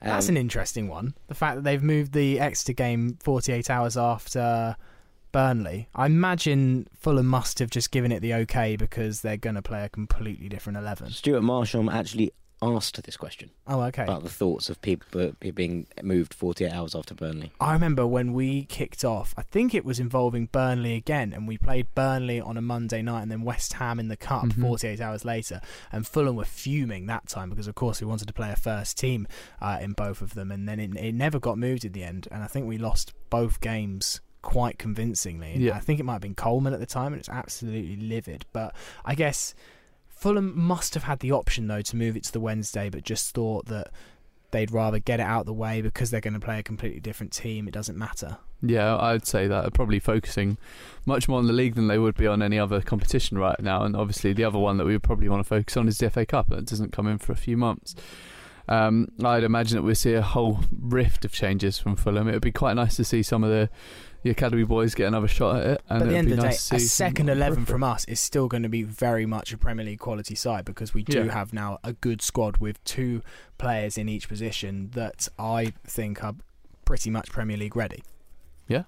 That's 0.00 0.28
Um, 0.28 0.36
an 0.36 0.40
interesting 0.40 0.88
one. 0.88 1.14
The 1.28 1.34
fact 1.34 1.56
that 1.56 1.64
they've 1.64 1.82
moved 1.82 2.12
the 2.12 2.40
Exeter 2.40 2.72
game 2.72 3.18
48 3.22 3.70
hours 3.70 3.96
after 3.96 4.76
Burnley. 5.32 5.88
I 5.94 6.06
imagine 6.06 6.86
Fulham 6.98 7.26
must 7.26 7.58
have 7.58 7.70
just 7.70 7.90
given 7.90 8.12
it 8.12 8.20
the 8.20 8.34
okay 8.34 8.76
because 8.76 9.22
they're 9.22 9.36
going 9.38 9.54
to 9.56 9.62
play 9.62 9.82
a 9.84 9.88
completely 9.88 10.48
different 10.48 10.76
11. 10.78 11.10
Stuart 11.10 11.42
Marshall 11.42 11.90
actually 11.90 12.32
asked 12.62 13.02
this 13.02 13.16
question 13.16 13.50
Oh, 13.66 13.80
okay. 13.82 14.04
about 14.04 14.22
the 14.22 14.28
thoughts 14.30 14.70
of 14.70 14.80
people 14.80 15.32
being 15.54 15.86
moved 16.02 16.32
48 16.32 16.70
hours 16.72 16.94
after 16.94 17.14
Burnley. 17.14 17.52
I 17.60 17.72
remember 17.72 18.06
when 18.06 18.32
we 18.32 18.64
kicked 18.66 19.04
off, 19.04 19.34
I 19.36 19.42
think 19.42 19.74
it 19.74 19.84
was 19.84 19.98
involving 19.98 20.46
Burnley 20.46 20.94
again, 20.94 21.32
and 21.32 21.48
we 21.48 21.58
played 21.58 21.86
Burnley 21.94 22.40
on 22.40 22.56
a 22.56 22.62
Monday 22.62 23.02
night 23.02 23.22
and 23.22 23.30
then 23.30 23.42
West 23.42 23.74
Ham 23.74 23.98
in 23.98 24.08
the 24.08 24.16
Cup 24.16 24.44
Mhm. 24.44 24.60
48 24.62 25.00
hours 25.00 25.24
later. 25.24 25.60
And 25.90 26.06
Fulham 26.06 26.36
were 26.36 26.44
fuming 26.44 27.06
that 27.06 27.26
time 27.28 27.50
because, 27.50 27.66
of 27.66 27.74
course, 27.74 28.00
we 28.00 28.06
wanted 28.06 28.28
to 28.28 28.34
play 28.34 28.50
a 28.50 28.56
first 28.56 28.96
team 28.96 29.26
uh, 29.60 29.78
in 29.80 29.92
both 29.92 30.22
of 30.22 30.34
them, 30.34 30.50
and 30.52 30.68
then 30.68 30.78
it, 30.80 30.94
it 30.96 31.14
never 31.14 31.38
got 31.38 31.58
moved 31.58 31.84
in 31.84 31.92
the 31.92 32.04
end. 32.04 32.28
And 32.30 32.42
I 32.42 32.46
think 32.46 32.66
we 32.66 32.78
lost 32.78 33.12
both 33.30 33.60
games 33.60 34.20
quite 34.42 34.76
convincingly. 34.78 35.56
Yeah. 35.56 35.76
I 35.76 35.80
think 35.80 36.00
it 36.00 36.02
might 36.04 36.14
have 36.14 36.22
been 36.22 36.34
Coleman 36.34 36.74
at 36.74 36.80
the 36.80 36.86
time, 36.86 37.12
and 37.12 37.20
it's 37.20 37.28
absolutely 37.28 37.96
livid. 37.96 38.44
But 38.52 38.74
I 39.04 39.14
guess 39.14 39.54
Fulham 40.22 40.52
must 40.56 40.94
have 40.94 41.02
had 41.02 41.18
the 41.18 41.32
option, 41.32 41.66
though, 41.66 41.82
to 41.82 41.96
move 41.96 42.16
it 42.16 42.22
to 42.22 42.32
the 42.32 42.38
Wednesday, 42.38 42.88
but 42.88 43.02
just 43.02 43.34
thought 43.34 43.66
that 43.66 43.88
they'd 44.52 44.70
rather 44.70 45.00
get 45.00 45.18
it 45.18 45.24
out 45.24 45.40
of 45.40 45.46
the 45.46 45.52
way 45.52 45.82
because 45.82 46.12
they're 46.12 46.20
going 46.20 46.32
to 46.34 46.38
play 46.38 46.60
a 46.60 46.62
completely 46.62 47.00
different 47.00 47.32
team. 47.32 47.66
It 47.66 47.74
doesn't 47.74 47.98
matter. 47.98 48.36
Yeah, 48.62 48.96
I'd 48.98 49.26
say 49.26 49.48
that. 49.48 49.62
They're 49.62 49.70
probably 49.72 49.98
focusing 49.98 50.58
much 51.06 51.28
more 51.28 51.40
on 51.40 51.48
the 51.48 51.52
league 51.52 51.74
than 51.74 51.88
they 51.88 51.98
would 51.98 52.16
be 52.16 52.28
on 52.28 52.40
any 52.40 52.56
other 52.56 52.80
competition 52.80 53.36
right 53.36 53.58
now. 53.58 53.82
And 53.82 53.96
obviously, 53.96 54.32
the 54.32 54.44
other 54.44 54.60
one 54.60 54.76
that 54.76 54.84
we 54.84 54.92
would 54.92 55.02
probably 55.02 55.28
want 55.28 55.40
to 55.40 55.48
focus 55.48 55.76
on 55.76 55.88
is 55.88 55.98
the 55.98 56.08
FA 56.08 56.24
Cup, 56.24 56.52
and 56.52 56.60
it 56.60 56.66
doesn't 56.66 56.92
come 56.92 57.08
in 57.08 57.18
for 57.18 57.32
a 57.32 57.36
few 57.36 57.56
months. 57.56 57.96
Um, 58.68 59.08
I'd 59.24 59.42
imagine 59.42 59.74
that 59.74 59.82
we'll 59.82 59.96
see 59.96 60.14
a 60.14 60.22
whole 60.22 60.60
rift 60.70 61.24
of 61.24 61.32
changes 61.32 61.80
from 61.80 61.96
Fulham. 61.96 62.28
It 62.28 62.34
would 62.34 62.42
be 62.42 62.52
quite 62.52 62.74
nice 62.74 62.94
to 62.94 63.04
see 63.04 63.24
some 63.24 63.42
of 63.42 63.50
the 63.50 63.70
the 64.22 64.30
academy 64.30 64.64
boys 64.64 64.94
get 64.94 65.08
another 65.08 65.28
shot 65.28 65.56
at 65.56 65.66
it. 65.66 65.82
And 65.88 66.02
at 66.02 66.08
the 66.08 66.16
end 66.16 66.30
of 66.30 66.36
the 66.36 66.42
nice 66.44 66.68
day, 66.68 66.76
a 66.76 66.80
second 66.80 67.28
11 67.28 67.66
from 67.66 67.82
us 67.82 68.04
is 68.06 68.20
still 68.20 68.48
going 68.48 68.62
to 68.62 68.68
be 68.68 68.82
very 68.82 69.26
much 69.26 69.52
a 69.52 69.58
Premier 69.58 69.84
League 69.84 69.98
quality 69.98 70.34
side 70.34 70.64
because 70.64 70.94
we 70.94 71.02
do 71.02 71.24
Yeah. 71.24 71.32
have 71.32 71.52
now 71.52 71.78
a 71.82 71.92
good 71.92 72.22
squad 72.22 72.58
with 72.58 72.82
two 72.84 73.22
players 73.58 73.98
in 73.98 74.08
each 74.08 74.28
position 74.28 74.90
that 74.94 75.28
I 75.38 75.72
think 75.86 76.22
are 76.22 76.34
pretty 76.84 77.10
much 77.10 77.30
Premier 77.30 77.56
League 77.56 77.76
ready. 77.76 78.02
Yeah. 78.68 78.84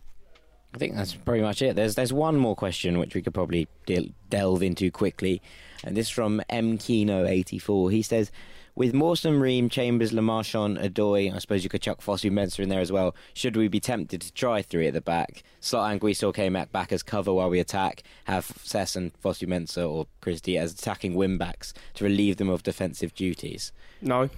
I 0.74 0.78
think 0.78 0.94
that's 0.96 1.14
pretty 1.14 1.42
much 1.42 1.62
it. 1.62 1.76
There's 1.76 1.94
there's 1.94 2.12
one 2.12 2.36
more 2.36 2.56
question 2.56 2.98
which 2.98 3.14
we 3.14 3.22
could 3.22 3.32
probably 3.34 3.68
del- 3.86 4.08
delve 4.28 4.60
into 4.62 4.90
quickly, 4.90 5.40
and 5.84 5.96
this 5.96 6.08
from 6.08 6.42
M 6.48 6.78
Kino 6.78 7.26
eighty 7.26 7.58
four. 7.60 7.92
He 7.92 8.02
says, 8.02 8.32
with 8.76 8.92
Mawson, 8.92 9.38
Ream, 9.38 9.68
Chambers, 9.68 10.12
Lamarchon, 10.12 10.82
Odoi, 10.82 11.32
I 11.32 11.38
suppose 11.38 11.62
you 11.62 11.70
could 11.70 11.82
chuck 11.82 12.00
Fosu 12.00 12.30
Mensah 12.30 12.60
in 12.60 12.68
there 12.68 12.80
as 12.80 12.90
well. 12.90 13.14
Should 13.32 13.56
we 13.56 13.68
be 13.68 13.80
tempted 13.80 14.20
to 14.20 14.32
try 14.32 14.62
three 14.62 14.86
at 14.88 14.94
the 14.94 15.00
back? 15.00 15.42
Slot 15.60 16.00
Anguissa 16.00 16.34
came 16.34 16.54
back, 16.54 16.72
back 16.72 16.92
as 16.92 17.02
cover 17.02 17.32
while 17.32 17.50
we 17.50 17.60
attack. 17.60 18.02
Have 18.24 18.46
Sess 18.62 18.96
and 18.96 19.12
Fosu 19.22 19.46
Mensah 19.46 19.88
or 19.88 20.06
Christie 20.20 20.58
as 20.58 20.72
attacking 20.72 21.14
wing 21.14 21.38
backs 21.38 21.72
to 21.94 22.04
relieve 22.04 22.36
them 22.36 22.50
of 22.50 22.62
defensive 22.62 23.14
duties. 23.14 23.72
No, 24.02 24.28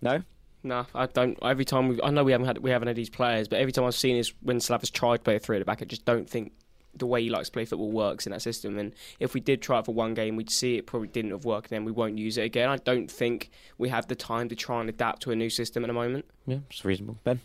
No, 0.00 0.22
no, 0.62 0.86
I 0.94 1.06
don't. 1.06 1.38
Every 1.42 1.64
time 1.64 1.88
we, 1.88 2.02
I 2.02 2.10
know 2.10 2.24
we 2.24 2.32
haven't 2.32 2.46
had 2.46 2.58
we 2.58 2.70
haven't 2.70 2.88
had 2.88 2.96
these 2.96 3.10
players, 3.10 3.48
but 3.48 3.60
every 3.60 3.72
time 3.72 3.84
I've 3.84 3.94
seen 3.94 4.16
is 4.16 4.32
when 4.42 4.60
Slav 4.60 4.80
has 4.80 4.90
tried 4.90 5.18
to 5.18 5.22
play 5.22 5.36
a 5.36 5.38
three 5.38 5.56
at 5.56 5.60
the 5.60 5.64
back. 5.64 5.80
I 5.80 5.84
just 5.84 6.04
don't 6.04 6.28
think 6.28 6.52
the 6.94 7.06
way 7.06 7.22
he 7.22 7.30
likes 7.30 7.48
to 7.48 7.52
play 7.52 7.64
football 7.64 7.90
works 7.90 8.26
in 8.26 8.32
that 8.32 8.42
system. 8.42 8.78
And 8.78 8.92
if 9.18 9.34
we 9.34 9.40
did 9.40 9.62
try 9.62 9.78
it 9.78 9.86
for 9.86 9.94
one 9.94 10.14
game, 10.14 10.36
we'd 10.36 10.50
see 10.50 10.76
it 10.76 10.86
probably 10.86 11.08
didn't 11.08 11.30
have 11.30 11.44
worked, 11.44 11.70
and 11.70 11.76
then 11.76 11.84
we 11.84 11.92
won't 11.92 12.18
use 12.18 12.36
it 12.36 12.42
again. 12.42 12.68
I 12.68 12.76
don't 12.76 13.10
think 13.10 13.50
we 13.78 13.88
have 13.88 14.08
the 14.08 14.16
time 14.16 14.48
to 14.48 14.56
try 14.56 14.80
and 14.80 14.88
adapt 14.88 15.22
to 15.22 15.30
a 15.30 15.36
new 15.36 15.50
system 15.50 15.84
at 15.84 15.86
the 15.86 15.92
moment. 15.92 16.24
yeah, 16.46 16.58
it's 16.68 16.84
reasonable. 16.84 17.18
Ben, 17.24 17.40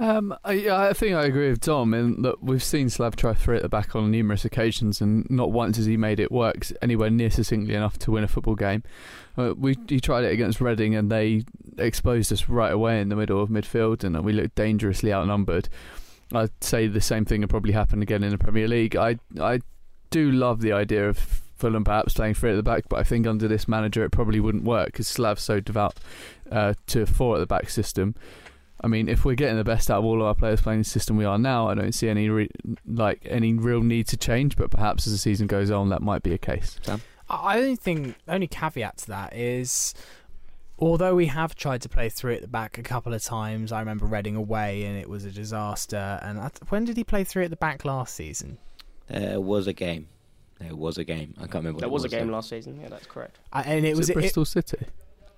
Um, 0.00 0.32
I, 0.44 0.68
I 0.70 0.92
think 0.92 1.16
I 1.16 1.24
agree 1.24 1.50
with 1.50 1.60
Dom 1.60 1.92
in 1.92 2.22
that 2.22 2.40
we've 2.40 2.62
seen 2.62 2.88
Slav 2.88 3.16
try 3.16 3.34
three 3.34 3.56
at 3.56 3.62
the 3.62 3.68
back 3.68 3.96
on 3.96 4.10
numerous 4.12 4.44
occasions, 4.44 5.00
and 5.00 5.28
not 5.28 5.50
once 5.50 5.76
has 5.76 5.86
he 5.86 5.96
made 5.96 6.20
it 6.20 6.30
work 6.30 6.66
anywhere 6.80 7.10
near 7.10 7.30
succinctly 7.30 7.74
enough 7.74 7.98
to 8.00 8.12
win 8.12 8.22
a 8.22 8.28
football 8.28 8.54
game. 8.54 8.84
Uh, 9.36 9.54
we 9.56 9.76
he 9.88 9.98
tried 9.98 10.24
it 10.24 10.32
against 10.32 10.60
Reading, 10.60 10.94
and 10.94 11.10
they 11.10 11.44
exposed 11.78 12.32
us 12.32 12.48
right 12.48 12.72
away 12.72 13.00
in 13.00 13.08
the 13.08 13.16
middle 13.16 13.42
of 13.42 13.48
midfield, 13.48 14.04
and 14.04 14.24
we 14.24 14.32
looked 14.32 14.54
dangerously 14.54 15.12
outnumbered. 15.12 15.68
I'd 16.32 16.50
say 16.62 16.86
the 16.86 17.00
same 17.00 17.24
thing 17.24 17.40
would 17.40 17.50
probably 17.50 17.72
happen 17.72 18.02
again 18.02 18.22
in 18.22 18.30
the 18.30 18.38
Premier 18.38 18.68
League. 18.68 18.96
I 18.96 19.18
I 19.40 19.60
do 20.10 20.30
love 20.30 20.60
the 20.60 20.72
idea 20.72 21.08
of 21.08 21.18
Fulham 21.56 21.84
perhaps 21.84 22.14
playing 22.14 22.34
three 22.34 22.50
at 22.52 22.56
the 22.56 22.62
back, 22.62 22.84
but 22.88 22.98
I 22.98 23.04
think 23.04 23.26
under 23.26 23.48
this 23.48 23.66
manager 23.66 24.04
it 24.04 24.10
probably 24.10 24.40
wouldn't 24.40 24.64
work 24.64 24.86
because 24.86 25.08
Slav's 25.08 25.42
so 25.42 25.60
devout 25.60 25.96
uh, 26.50 26.74
to 26.88 27.06
four 27.06 27.36
at 27.36 27.40
the 27.40 27.46
back 27.46 27.68
system. 27.68 28.14
I 28.80 28.86
mean, 28.86 29.08
if 29.08 29.24
we're 29.24 29.34
getting 29.34 29.56
the 29.56 29.64
best 29.64 29.90
out 29.90 29.98
of 29.98 30.04
all 30.04 30.20
of 30.20 30.26
our 30.26 30.34
players 30.34 30.60
playing 30.60 30.80
the 30.80 30.84
system 30.84 31.16
we 31.16 31.24
are 31.24 31.38
now, 31.38 31.68
I 31.68 31.74
don't 31.74 31.92
see 31.92 32.08
any 32.08 32.28
re- 32.28 32.50
like 32.86 33.20
any 33.24 33.54
real 33.54 33.82
need 33.82 34.06
to 34.08 34.16
change. 34.16 34.56
But 34.56 34.70
perhaps 34.70 35.06
as 35.06 35.12
the 35.12 35.18
season 35.18 35.48
goes 35.48 35.70
on, 35.70 35.88
that 35.88 36.00
might 36.00 36.22
be 36.22 36.32
a 36.32 36.38
case. 36.38 36.78
I 36.86 37.00
I 37.28 37.58
only 37.58 37.76
think 37.76 38.16
only 38.26 38.46
caveat 38.46 38.98
to 38.98 39.06
that 39.08 39.34
is 39.34 39.94
although 40.78 41.14
we 41.14 41.26
have 41.26 41.54
tried 41.54 41.82
to 41.82 41.88
play 41.88 42.08
through 42.08 42.34
at 42.34 42.42
the 42.42 42.48
back 42.48 42.78
a 42.78 42.82
couple 42.82 43.12
of 43.14 43.22
times, 43.22 43.72
I 43.72 43.80
remember 43.80 44.06
Reading 44.06 44.36
away 44.36 44.84
and 44.84 44.96
it 44.98 45.08
was 45.08 45.24
a 45.24 45.30
disaster. 45.30 46.18
And 46.22 46.38
that, 46.38 46.58
when 46.68 46.84
did 46.84 46.96
he 46.96 47.04
play 47.04 47.24
through 47.24 47.44
at 47.44 47.50
the 47.50 47.56
back 47.56 47.84
last 47.84 48.14
season? 48.14 48.58
there 49.08 49.40
was 49.40 49.66
a 49.66 49.72
game. 49.72 50.08
There 50.60 50.74
was 50.76 50.98
a 50.98 51.04
game. 51.04 51.34
I 51.38 51.42
can't 51.42 51.54
remember. 51.54 51.76
What 51.76 51.80
There 51.80 51.88
it 51.88 51.92
was 51.92 52.02
a 52.02 52.06
was 52.06 52.12
game 52.12 52.26
though. 52.26 52.32
last 52.34 52.48
season. 52.50 52.78
Yeah, 52.80 52.88
that's 52.88 53.06
correct. 53.06 53.38
Uh, 53.52 53.62
and 53.64 53.86
it 53.86 53.90
Was 53.90 53.98
was 54.00 54.10
it 54.10 54.12
it, 54.12 54.14
Bristol 54.16 54.44
City? 54.44 54.78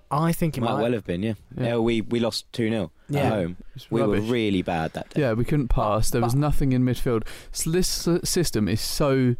I 0.09 0.33
think 0.33 0.57
it 0.57 0.61
Might 0.61 0.73
might. 0.73 0.81
well 0.81 0.91
have 0.91 1.05
been, 1.05 1.23
yeah. 1.23 1.33
Yeah. 1.57 1.63
Yeah, 1.67 1.77
we 1.77 2.01
we 2.01 2.19
lost 2.19 2.51
two 2.51 2.67
0 2.69 2.91
Yeah. 3.07 3.21
at 3.21 3.31
home. 3.31 3.57
We 3.89 4.01
were 4.01 4.19
really 4.19 4.61
bad 4.61 4.91
that 4.93 5.09
day. 5.11 5.21
Yeah, 5.21 5.33
we 5.33 5.45
couldn't 5.45 5.69
pass. 5.69 6.09
There 6.09 6.21
was 6.21 6.35
nothing 6.35 6.73
in 6.73 6.83
midfield. 6.83 7.25
So 7.53 7.69
this 7.71 8.07
uh, 8.09 8.19
system 8.25 8.67
is 8.67 8.81
so 8.81 9.35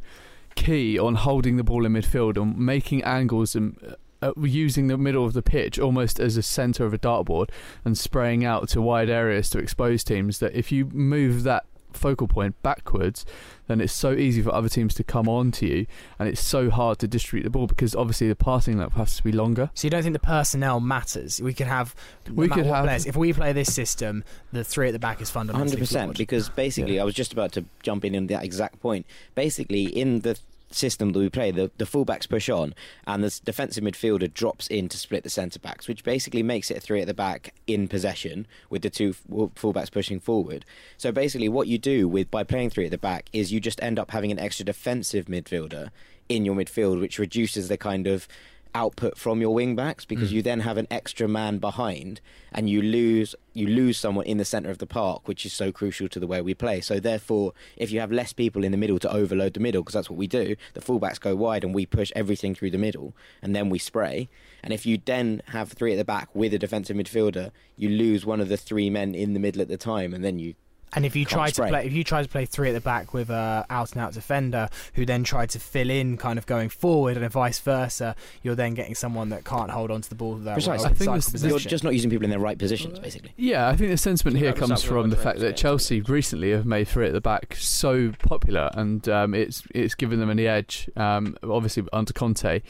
key 0.56 0.98
on 0.98 1.16
holding 1.16 1.58
the 1.58 1.64
ball 1.66 1.86
in 1.86 1.92
midfield 1.94 2.42
and 2.42 2.58
making 2.58 3.04
angles 3.04 3.54
and 3.56 3.96
uh, 4.22 4.32
using 4.42 4.88
the 4.88 4.98
middle 4.98 5.26
of 5.26 5.34
the 5.34 5.42
pitch 5.42 5.80
almost 5.80 6.20
as 6.20 6.38
a 6.38 6.42
centre 6.44 6.86
of 6.86 6.94
a 6.94 6.98
dartboard 7.00 7.50
and 7.86 7.98
spraying 7.98 8.46
out 8.46 8.70
to 8.70 8.82
wide 8.82 9.10
areas 9.10 9.50
to 9.50 9.60
expose 9.60 10.04
teams. 10.04 10.40
That 10.40 10.54
if 10.54 10.72
you 10.72 10.86
move 10.86 11.44
that 11.44 11.66
focal 11.94 12.26
point 12.28 12.56
backwards, 12.64 13.26
then 13.68 13.82
it's 13.82 13.92
so 13.92 14.14
easy 14.14 14.42
for 14.42 14.54
other 14.54 14.70
teams 14.70 14.94
to 14.96 15.04
come 15.04 15.28
on 15.28 15.52
to 15.52 15.68
you, 15.68 15.86
and 16.18 16.30
it's 16.30 16.40
so 16.42 16.70
hard 16.70 17.00
to 17.00 17.08
distribute 17.08 17.44
the 17.44 17.50
ball 17.50 17.68
because 17.68 17.94
obviously 17.96 18.30
the 18.30 18.36
passing 18.36 18.78
lap 18.78 18.94
has 18.94 19.18
to 19.18 19.24
be 19.24 19.32
longer. 19.32 19.70
So 19.74 19.88
you 19.88 19.90
don't 19.90 20.02
think 20.02 20.14
the 20.14 20.20
personnel 20.20 20.80
matters? 20.80 21.42
We 21.42 21.54
could 21.54 21.68
have 21.68 21.94
We 22.34 22.48
could 22.48 22.66
have- 22.66 22.86
players. 22.86 23.06
If 23.06 23.18
we 23.18 23.34
play 23.34 23.52
this 23.52 23.74
system, 23.74 24.24
the 24.54 24.64
three 24.64 24.88
at 24.88 24.94
the 24.94 25.00
back 25.00 25.20
is 25.22 25.30
fundamental. 25.30 25.68
Hundred 25.68 25.80
percent, 25.80 26.08
flawed. 26.12 26.18
because 26.18 26.48
basically, 26.50 26.98
I 27.00 27.04
was 27.04 27.14
just 27.14 27.34
about 27.34 27.52
to 27.54 27.66
jump 27.84 28.06
in 28.06 28.16
on 28.16 28.28
that 28.28 28.44
exact 28.44 28.80
point. 28.82 29.06
Basically, 29.36 29.84
in 29.86 30.22
the 30.22 30.40
system 30.74 31.12
that 31.12 31.20
we 31.20 31.30
play, 31.30 31.52
the, 31.52 31.72
the 31.78 31.86
fullbacks 31.86 32.28
push 32.28 32.50
on, 32.50 32.74
and 33.06 33.24
the 33.24 33.40
defensive 33.44 33.84
midfielder 33.84 34.34
drops 34.34 34.68
in 34.68 34.90
to 34.90 34.98
split 34.98 35.24
the 35.24 35.30
centre 35.30 35.60
backs, 35.60 35.88
which 35.88 36.04
basically 36.04 36.44
makes 36.44 36.72
it 36.72 36.82
three 36.82 37.02
at 37.02 37.08
the 37.08 37.14
back 37.14 37.54
in 37.68 37.88
possession 37.88 38.48
with 38.70 38.82
the 38.82 38.90
two 38.90 39.14
fullbacks 39.14 39.92
pushing 39.92 40.20
forward. 40.20 40.66
So 40.98 41.12
basically, 41.12 41.50
what 41.50 41.68
you 41.68 41.78
do 41.78 42.08
with 42.08 42.32
by 42.32 42.44
playing 42.44 42.70
three 42.70 42.86
at 42.86 42.92
the 42.92 42.98
back 42.98 43.30
is 43.34 43.52
you 43.52 43.60
just 43.60 43.82
end 43.82 44.00
up 44.00 44.12
having 44.12 44.32
an 44.32 44.40
extra 44.40 44.66
defensive 44.66 45.26
midfielder 45.26 45.90
in 46.30 46.46
your 46.46 46.56
midfield, 46.56 47.00
which 47.00 47.20
reduces 47.20 47.68
the 47.68 47.78
kind 47.78 48.08
of 48.08 48.28
output 48.74 49.18
from 49.18 49.42
your 49.42 49.54
wing 49.54 49.76
backs 49.76 50.06
because 50.06 50.30
mm. 50.30 50.36
you 50.36 50.42
then 50.42 50.62
have 50.62 50.78
an 50.78 50.88
extra 50.90 51.28
man 51.28 51.58
behind 51.58 52.22
and 52.52 52.70
you 52.70 52.82
lose 52.82 53.36
you 53.54 53.68
lose 53.68 53.98
someone 53.98 54.26
in 54.26 54.38
the 54.38 54.46
center 54.46 54.70
of 54.70 54.78
the 54.78 54.88
park 54.88 55.28
which 55.28 55.46
is 55.46 55.52
so 55.52 55.72
crucial 55.72 56.08
to 56.08 56.20
the 56.20 56.28
way 56.28 56.42
we 56.42 56.54
play. 56.54 56.82
So 56.82 57.00
therefore 57.00 57.54
if 57.78 57.92
you 57.92 58.00
have 58.00 58.12
less 58.12 58.34
people 58.34 58.64
in 58.64 58.72
the 58.72 58.78
middle 58.78 59.00
to 59.00 59.12
overload 59.12 59.54
the 59.54 59.60
middle 59.60 59.82
because 59.82 59.94
that's 59.94 60.10
what 60.10 60.18
we 60.18 60.28
do 60.28 60.56
the 60.74 60.82
fullbacks 60.82 61.20
go 61.20 61.36
wide 61.36 61.64
and 61.64 61.74
we 61.74 61.86
push 61.86 62.12
everything 62.16 62.56
through 62.56 62.72
the 62.72 62.78
middle 62.78 63.14
and 63.42 63.56
then 63.56 63.70
we 63.70 63.80
spray. 63.80 64.30
And 64.64 64.74
if 64.74 64.86
you 64.86 65.00
then 65.04 65.42
have 65.48 65.72
three 65.72 65.94
at 65.94 65.98
the 65.98 66.06
back 66.06 66.30
with 66.34 66.54
a 66.54 66.60
defensive 66.60 66.96
midfielder 66.96 67.52
you 67.76 67.90
lose 67.90 68.26
one 68.26 68.40
of 68.40 68.50
the 68.50 68.58
three 68.58 68.90
men 68.90 69.16
in 69.16 69.34
the 69.34 69.40
middle 69.40 69.62
at 69.62 69.68
the 69.68 69.78
time 69.78 70.14
and 70.14 70.24
then 70.24 70.40
you 70.40 70.56
And 70.94 71.06
if 71.06 71.16
you 71.16 71.24
try 71.26 71.50
to 71.50 71.62
play, 71.70 71.86
if 71.86 71.94
you 71.94 72.04
try 72.04 72.22
to 72.22 72.28
play 72.28 72.46
three 72.46 72.70
at 72.70 72.74
the 72.74 72.82
back 72.82 73.14
with 73.14 73.30
a 73.30 73.66
out 73.70 73.94
and 73.94 74.02
out 74.02 74.14
defender 74.14 74.68
who 74.96 75.06
then 75.06 75.24
tried 75.24 75.50
to 75.52 75.60
fill 75.60 75.90
in, 75.90 76.18
kind 76.18 76.38
of 76.38 76.46
going 76.46 76.70
forward, 76.70 77.18
and 77.18 77.32
vice 77.32 77.60
versa, 77.60 78.16
you're 78.44 78.56
then 78.56 78.74
getting 78.74 78.94
someone 78.96 79.30
that 79.30 79.46
can't 79.46 79.72
hold 79.72 79.90
on 79.90 80.02
to 80.02 80.10
the 80.10 80.16
ball. 80.16 80.36
Precisely. 80.36 80.78
will 80.78 80.86
I 80.86 80.94
think 80.94 81.14
this- 81.16 81.26
this- 81.28 81.44
you're 81.44 81.60
just 81.60 81.84
not 81.84 81.94
using 81.94 82.10
people 82.10 82.26
in 82.26 82.30
their 82.30 82.40
right 82.40 82.58
positions 82.58 83.00
basically 83.00 83.32
Yeah, 83.38 83.70
I 83.70 83.76
think 83.76 83.90
the 83.92 83.98
sentiment 83.98 84.38
here 84.38 84.54
comes 84.54 84.84
from 84.84 85.10
the 85.10 85.16
fact 85.16 85.40
that. 85.40 85.56
Chelsea 85.56 86.02
recently 86.02 86.52
have 86.52 86.66
made 86.66 86.88
three 86.88 87.08
at 87.08 87.14
the 87.14 87.22
back 87.22 87.56
so 87.58 88.12
popular, 88.20 88.70
and 88.74 89.08
um, 89.08 89.34
it's 89.34 89.64
it's 89.74 89.96
given 89.96 90.20
them 90.20 90.30
an 90.30 90.40
edge. 90.40 90.90
Um, 90.96 91.38
obviously 91.44 91.84
under 91.94 92.12
Conte, 92.14 92.62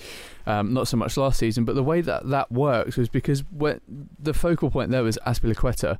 um, 0.45 0.73
not 0.73 0.87
so 0.87 0.97
much 0.97 1.17
last 1.17 1.39
season, 1.39 1.63
but 1.65 1.75
the 1.75 1.83
way 1.83 2.01
that 2.01 2.27
that 2.29 2.51
works 2.51 2.97
was 2.97 3.09
because 3.09 3.43
when 3.51 3.79
the 4.19 4.33
focal 4.33 4.69
point 4.69 4.91
there 4.91 5.03
was 5.03 5.17
Azpilicueta. 5.25 5.97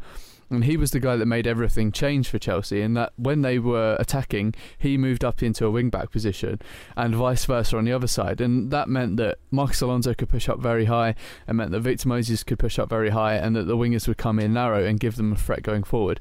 And 0.51 0.65
he 0.65 0.75
was 0.75 0.91
the 0.91 0.99
guy 0.99 1.15
that 1.15 1.25
made 1.25 1.47
everything 1.47 1.93
change 1.93 2.27
for 2.27 2.37
Chelsea. 2.37 2.81
And 2.81 2.95
that 2.97 3.13
when 3.15 3.41
they 3.41 3.57
were 3.57 3.95
attacking, 3.99 4.53
he 4.77 4.97
moved 4.97 5.23
up 5.23 5.41
into 5.41 5.65
a 5.65 5.71
wing 5.71 5.89
back 5.89 6.11
position, 6.11 6.59
and 6.97 7.15
vice 7.15 7.45
versa 7.45 7.77
on 7.77 7.85
the 7.85 7.93
other 7.93 8.07
side. 8.07 8.41
And 8.41 8.69
that 8.71 8.89
meant 8.89 9.15
that 9.17 9.39
Marcos 9.49 9.81
Alonso 9.81 10.13
could 10.13 10.29
push 10.29 10.49
up 10.49 10.59
very 10.59 10.85
high, 10.85 11.15
and 11.47 11.57
meant 11.57 11.71
that 11.71 11.79
Victor 11.79 12.09
Moses 12.09 12.43
could 12.43 12.59
push 12.59 12.77
up 12.77 12.89
very 12.89 13.11
high, 13.11 13.35
and 13.35 13.55
that 13.55 13.63
the 13.63 13.77
wingers 13.77 14.07
would 14.07 14.17
come 14.17 14.39
in 14.39 14.53
narrow 14.53 14.85
and 14.85 14.99
give 14.99 15.15
them 15.15 15.31
a 15.31 15.37
threat 15.37 15.63
going 15.63 15.83
forward. 15.83 16.19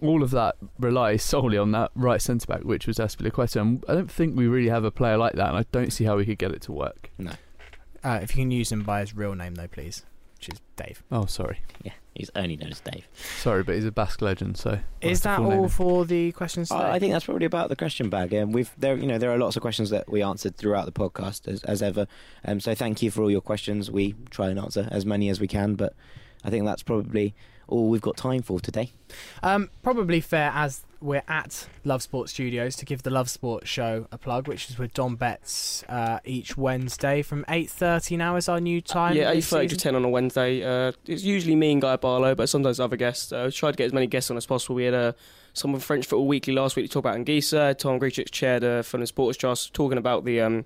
All 0.00 0.22
of 0.22 0.30
that 0.30 0.56
relies 0.78 1.22
solely 1.22 1.58
on 1.58 1.72
that 1.72 1.90
right 1.94 2.22
centre 2.22 2.46
back, 2.46 2.62
which 2.62 2.86
was 2.86 2.98
Azpilicueta. 2.98 3.60
And 3.60 3.84
I 3.88 3.94
don't 3.94 4.10
think 4.10 4.36
we 4.36 4.46
really 4.46 4.68
have 4.68 4.84
a 4.84 4.90
player 4.90 5.16
like 5.16 5.34
that, 5.34 5.48
and 5.48 5.58
I 5.58 5.64
don't 5.72 5.92
see 5.92 6.04
how 6.04 6.16
we 6.16 6.24
could 6.24 6.38
get 6.38 6.52
it 6.52 6.62
to 6.62 6.72
work. 6.72 7.10
Uh, 8.04 8.18
if 8.22 8.36
you 8.36 8.42
can 8.42 8.50
use 8.50 8.70
him 8.70 8.82
by 8.82 9.00
his 9.00 9.14
real 9.14 9.34
name, 9.34 9.54
though, 9.54 9.68
please, 9.68 10.04
which 10.36 10.48
is 10.48 10.60
Dave. 10.76 11.02
Oh, 11.10 11.26
sorry, 11.26 11.60
yeah 11.82 11.92
he's 12.14 12.30
only 12.36 12.56
known 12.56 12.70
as 12.70 12.80
Dave 12.80 13.06
sorry, 13.38 13.62
but 13.62 13.74
he's 13.74 13.84
a 13.84 13.92
Basque 13.92 14.22
legend, 14.22 14.56
so 14.56 14.78
Is 15.00 15.22
that 15.22 15.36
to 15.36 15.42
full 15.42 15.50
name 15.50 15.58
all 15.58 15.64
him. 15.64 15.70
for 15.70 16.04
the 16.04 16.32
questions 16.32 16.68
today? 16.68 16.80
I 16.80 16.98
think 16.98 17.12
that's 17.12 17.24
probably 17.24 17.46
about 17.46 17.68
the 17.68 17.76
question 17.76 18.10
bag. 18.10 18.34
Um, 18.34 18.52
we've 18.52 18.70
there, 18.78 18.96
you 18.96 19.06
know, 19.06 19.18
there 19.18 19.30
are 19.32 19.38
lots 19.38 19.56
of 19.56 19.62
questions 19.62 19.90
that 19.90 20.10
we 20.10 20.22
answered 20.22 20.56
throughout 20.56 20.86
the 20.86 20.92
podcast 20.92 21.48
as, 21.48 21.62
as 21.64 21.82
ever. 21.82 22.06
Um, 22.44 22.60
so 22.60 22.74
thank 22.74 23.02
you 23.02 23.10
for 23.10 23.22
all 23.22 23.30
your 23.30 23.40
questions. 23.40 23.90
We 23.90 24.14
try 24.30 24.48
and 24.48 24.58
answer 24.58 24.88
as 24.90 25.06
many 25.06 25.28
as 25.28 25.40
we 25.40 25.48
can, 25.48 25.74
but 25.74 25.94
I 26.44 26.50
think 26.50 26.64
that's 26.64 26.82
probably 26.82 27.34
all 27.68 27.88
we've 27.88 28.00
got 28.02 28.16
time 28.16 28.42
for 28.42 28.60
today. 28.60 28.92
Um, 29.42 29.70
probably 29.82 30.20
fair 30.20 30.50
as 30.54 30.84
we're 31.02 31.22
at 31.28 31.68
Love 31.84 32.02
Sport 32.02 32.28
Studios 32.28 32.76
to 32.76 32.84
give 32.84 33.02
the 33.02 33.10
Love 33.10 33.28
Sport 33.28 33.66
show 33.66 34.06
a 34.12 34.18
plug, 34.18 34.48
which 34.48 34.70
is 34.70 34.78
with 34.78 34.94
Dom 34.94 35.16
Betts 35.16 35.84
uh, 35.88 36.20
each 36.24 36.56
Wednesday 36.56 37.22
from 37.22 37.44
eight 37.48 37.68
thirty. 37.70 38.16
Now 38.16 38.36
is 38.36 38.48
our 38.48 38.60
new 38.60 38.80
time. 38.80 39.16
yeah, 39.16 39.30
eight 39.30 39.44
thirty 39.44 39.68
to 39.68 39.76
ten 39.76 39.94
on 39.94 40.04
a 40.04 40.08
Wednesday. 40.08 40.62
Uh, 40.62 40.92
it's 41.06 41.24
usually 41.24 41.56
me 41.56 41.72
and 41.72 41.82
Guy 41.82 41.96
Barlow, 41.96 42.34
but 42.34 42.48
sometimes 42.48 42.80
other 42.80 42.96
guests. 42.96 43.32
Uh, 43.32 43.50
tried 43.52 43.72
to 43.72 43.76
get 43.76 43.86
as 43.86 43.92
many 43.92 44.06
guests 44.06 44.30
on 44.30 44.36
as 44.36 44.46
possible. 44.46 44.76
We 44.76 44.84
had 44.84 44.94
uh, 44.94 45.12
someone 45.52 45.80
from 45.80 45.86
French 45.86 46.06
Football 46.06 46.28
Weekly 46.28 46.54
last 46.54 46.76
week 46.76 46.86
to 46.86 46.92
talk 46.92 47.04
about 47.04 47.16
Anguissa. 47.16 47.76
Tom 47.76 47.98
Greatrex 47.98 48.30
chaired 48.30 48.64
uh, 48.64 48.82
Fulham 48.82 49.06
Sports 49.06 49.36
Trust, 49.38 49.74
talking 49.74 49.98
about 49.98 50.24
the 50.24 50.40
um, 50.40 50.64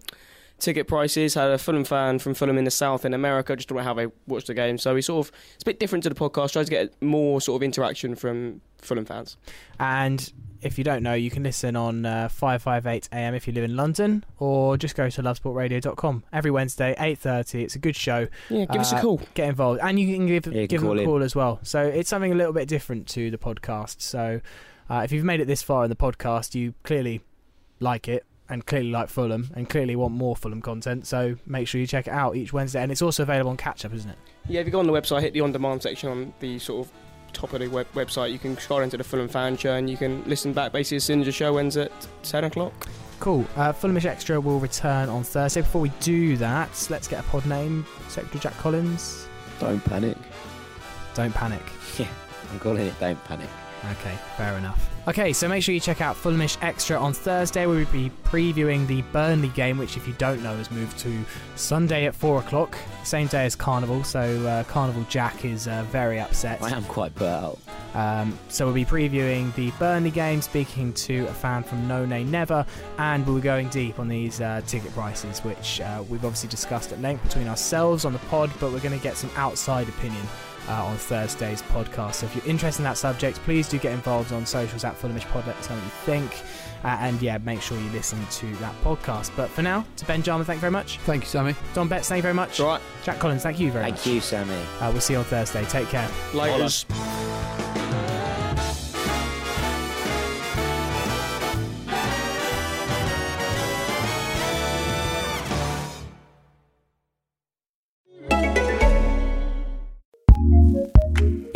ticket 0.59 0.86
prices. 0.88 1.34
Had 1.34 1.50
a 1.50 1.59
Fulham 1.59 1.84
fan 1.84 2.18
from 2.18 2.34
Fulham 2.34 2.59
in 2.59 2.64
the 2.64 2.70
South 2.70 3.04
in 3.04 3.12
America, 3.14 3.54
just 3.57 3.68
talking 3.68 3.80
about 3.80 3.86
how 3.88 3.94
they 3.94 4.12
watched 4.26 4.46
the 4.46 4.54
game. 4.54 4.78
So 4.78 4.94
we 4.94 5.02
sort 5.02 5.26
of 5.26 5.32
it's 5.54 5.62
a 5.62 5.66
bit 5.66 5.78
different 5.80 6.02
to 6.04 6.09
the 6.09 6.14
podcast. 6.14 6.52
Tried 6.52 6.64
to 6.64 6.70
get 6.70 7.02
more 7.02 7.40
sort 7.40 7.61
of 7.61 7.62
interaction 7.64 8.14
from 8.14 8.61
Fulham 8.78 9.04
fans. 9.04 9.36
And 9.80 10.32
if 10.62 10.78
you 10.78 10.84
don't 10.84 11.02
know, 11.02 11.12
you 11.14 11.30
can 11.30 11.42
listen 11.42 11.76
on 11.76 12.07
uh, 12.07 12.28
558 12.28 13.09
AM 13.12 13.34
if 13.34 13.46
you 13.46 13.52
live 13.52 13.64
in 13.64 13.76
London, 13.76 14.24
or 14.38 14.76
just 14.76 14.96
go 14.96 15.09
to 15.11 15.22
lovesportradio.com 15.22 16.24
every 16.32 16.50
Wednesday, 16.50 16.94
8.30. 16.98 17.62
It's 17.62 17.74
a 17.74 17.78
good 17.78 17.94
show. 17.94 18.26
Yeah, 18.48 18.64
give 18.64 18.80
us 18.80 18.92
a 18.92 18.96
Uh, 18.96 19.00
call. 19.02 19.20
Get 19.34 19.50
involved. 19.50 19.80
And 19.82 20.00
you 20.00 20.14
can 20.16 20.26
give, 20.26 20.46
Yeah, 20.46 20.62
you 20.62 20.66
can 20.66 20.66
give 20.68 20.80
them 20.80 20.88
call 20.88 20.98
a 20.98 21.02
in. 21.02 21.07
call 21.07 21.22
as 21.22 21.36
well. 21.36 21.61
So 21.62 21.82
it's 21.82 22.09
something 22.09 22.32
a 22.32 22.34
little 22.34 22.52
bit 22.54 22.68
different 22.68 23.07
to 23.09 23.30
the 23.30 23.38
podcast. 23.38 24.00
So 24.00 24.40
uh, 24.90 25.02
if 25.04 25.12
you've 25.12 25.24
made 25.24 25.40
it 25.40 25.44
this 25.46 25.62
far 25.62 25.84
in 25.84 25.90
the 25.90 25.96
podcast, 25.96 26.54
you 26.54 26.74
clearly 26.82 27.20
like 27.78 28.09
it 28.09 28.24
and 28.49 28.64
clearly 28.64 28.90
like 28.90 29.09
Fulham 29.09 29.51
and 29.55 29.68
clearly 29.68 29.97
want 29.97 30.14
more 30.14 30.36
Fulham 30.36 30.61
content. 30.62 31.07
So 31.07 31.36
make 31.47 31.68
sure 31.68 31.80
you 31.80 31.86
check 31.86 32.07
it 32.07 32.12
out 32.12 32.36
each 32.36 32.53
Wednesday. 32.53 32.82
And 32.82 32.92
it's 32.92 33.03
also 33.03 33.22
available 33.22 33.51
on 33.51 33.57
Catch 33.57 33.84
Up, 33.84 33.92
isn't 33.94 34.11
it? 34.11 34.18
Yeah, 34.49 34.61
if 34.61 34.66
you 34.66 34.72
go 34.72 34.78
on 34.78 34.86
the 34.86 34.92
website, 34.92 35.22
hit 35.22 35.32
the 35.32 35.40
on-demand 35.40 35.82
section 35.82 36.09
on 36.11 36.32
the 36.40 36.59
sort 36.59 36.86
of 36.86 36.92
top 37.32 37.53
of 37.53 37.61
the 37.61 37.68
web- 37.68 37.90
website, 37.94 38.32
you 38.32 38.38
can 38.38 38.57
scroll 38.59 38.80
into 38.80 38.97
the 38.97 39.05
Fulham 39.05 39.28
fan 39.28 39.57
show 39.57 39.74
and 39.74 39.90
you 39.90 39.97
can 39.97 40.22
listen 40.24 40.53
back 40.53 40.72
basically 40.72 40.97
as 40.99 41.05
soon 41.05 41.20
as 41.20 41.26
the 41.26 41.32
show 41.32 41.57
ends 41.59 41.76
at 41.76 41.90
10 42.22 42.44
o'clock. 42.44 42.88
Cool. 43.20 43.47
Uh, 43.57 43.72
Fulhamish 43.72 44.05
Extra 44.05 44.40
will 44.40 44.61
return 44.61 45.09
on 45.09 45.24
Thursday. 45.24 45.62
Before 45.62 45.80
we 45.80 45.88
do 46.01 46.36
that, 46.36 46.86
let's 46.90 47.09
get 47.09 47.20
a 47.20 47.28
pod 47.28 47.47
name. 47.47 47.84
Secretary 48.09 48.40
Jack 48.40 48.57
Collins. 48.59 49.26
Don't 49.59 49.82
panic. 49.84 50.16
Don't 51.14 51.32
panic. 51.34 51.62
I'm 52.53 52.61
calling 52.61 52.86
it 52.86 53.01
Don't 53.01 53.22
Panic. 53.24 53.49
Okay, 53.85 54.16
fair 54.37 54.57
enough. 54.57 54.91
Okay, 55.09 55.33
so 55.33 55.47
make 55.47 55.62
sure 55.62 55.72
you 55.72 55.81
check 55.81 56.01
out 56.01 56.16
Fulhamish 56.16 56.59
Extra 56.62 56.99
on 56.99 57.12
Thursday. 57.12 57.66
We'll 57.66 57.87
be 57.87 58.11
previewing 58.24 58.89
the 58.89 59.03
Burnley 59.03 59.49
game, 59.49 59.79
which, 59.79 59.97
if 59.97 60.09
you 60.09 60.14
don't 60.14 60.43
know, 60.43 60.57
has 60.57 60.68
moved 60.72 60.99
to 60.99 61.24
Sunday 61.55 62.07
at 62.07 62.14
4 62.14 62.41
o'clock, 62.41 62.77
same 63.05 63.29
day 63.29 63.45
as 63.45 63.55
Carnival. 63.55 64.03
So, 64.03 64.20
uh, 64.20 64.64
Carnival 64.64 65.07
Jack 65.09 65.45
is 65.45 65.68
uh, 65.68 65.85
very 65.93 66.18
upset. 66.18 66.61
I 66.61 66.70
am 66.70 66.83
quite 66.85 67.14
burnt 67.14 67.45
out. 67.45 67.59
Um, 67.95 68.37
so, 68.49 68.64
we'll 68.64 68.74
be 68.74 68.85
previewing 68.85 69.55
the 69.55 69.70
Burnley 69.72 70.11
game, 70.11 70.43
speaking 70.43 70.93
to 70.95 71.27
a 71.29 71.33
fan 71.33 71.62
from 71.62 71.87
No 71.87 72.05
Nay 72.05 72.24
Never, 72.24 72.66
and 72.99 73.24
we'll 73.24 73.37
be 73.37 73.43
going 73.43 73.68
deep 73.68 74.01
on 74.01 74.09
these 74.09 74.41
uh, 74.41 74.61
ticket 74.66 74.93
prices, 74.93 75.39
which 75.45 75.81
uh, 75.83 76.03
we've 76.09 76.24
obviously 76.24 76.49
discussed 76.49 76.91
at 76.91 77.01
length 77.01 77.22
between 77.22 77.47
ourselves 77.47 78.05
on 78.05 78.12
the 78.12 78.18
pod, 78.20 78.51
but 78.59 78.72
we're 78.72 78.81
going 78.81 78.97
to 78.97 79.03
get 79.05 79.16
some 79.16 79.31
outside 79.37 79.89
opinion 79.89 80.27
uh, 80.68 80.84
on 80.84 80.96
Thursday's 80.96 81.62
podcast. 81.62 82.14
So 82.14 82.26
if 82.26 82.36
you're 82.36 82.46
interested 82.46 82.80
in 82.80 82.84
that 82.84 82.98
subject, 82.98 83.38
please 83.38 83.68
do 83.68 83.78
get 83.78 83.92
involved 83.92 84.32
on 84.32 84.46
socials 84.46 84.84
at 84.84 84.98
Fulhamish 85.00 85.24
Pod. 85.26 85.46
Let 85.46 85.56
us 85.56 85.68
know 85.70 85.76
what 85.76 85.84
you 85.84 85.90
think. 85.90 86.42
Uh, 86.84 86.88
and 87.00 87.20
yeah, 87.20 87.38
make 87.38 87.60
sure 87.62 87.78
you 87.78 87.90
listen 87.90 88.24
to 88.30 88.54
that 88.56 88.74
podcast. 88.82 89.30
But 89.36 89.48
for 89.50 89.62
now, 89.62 89.84
to 89.96 90.04
Ben 90.04 90.22
Jarman, 90.22 90.44
thank 90.46 90.58
you 90.58 90.60
very 90.60 90.70
much. 90.72 90.98
Thank 90.98 91.22
you, 91.24 91.28
Sammy. 91.28 91.54
Dom 91.74 91.88
Betts, 91.88 92.08
thank 92.08 92.18
you 92.18 92.22
very 92.22 92.34
much. 92.34 92.60
Right, 92.60 92.80
Jack 93.02 93.18
Collins, 93.18 93.42
thank 93.42 93.58
you 93.58 93.72
very 93.72 93.84
Thank 93.84 93.94
much. 93.94 94.02
Thank 94.02 94.14
you, 94.14 94.20
Sammy. 94.20 94.62
Uh, 94.80 94.90
we'll 94.92 95.00
see 95.00 95.14
you 95.14 95.20
on 95.20 95.24
Thursday. 95.24 95.64
Take 95.64 95.88
care. 95.88 96.08
laters. 96.32 97.65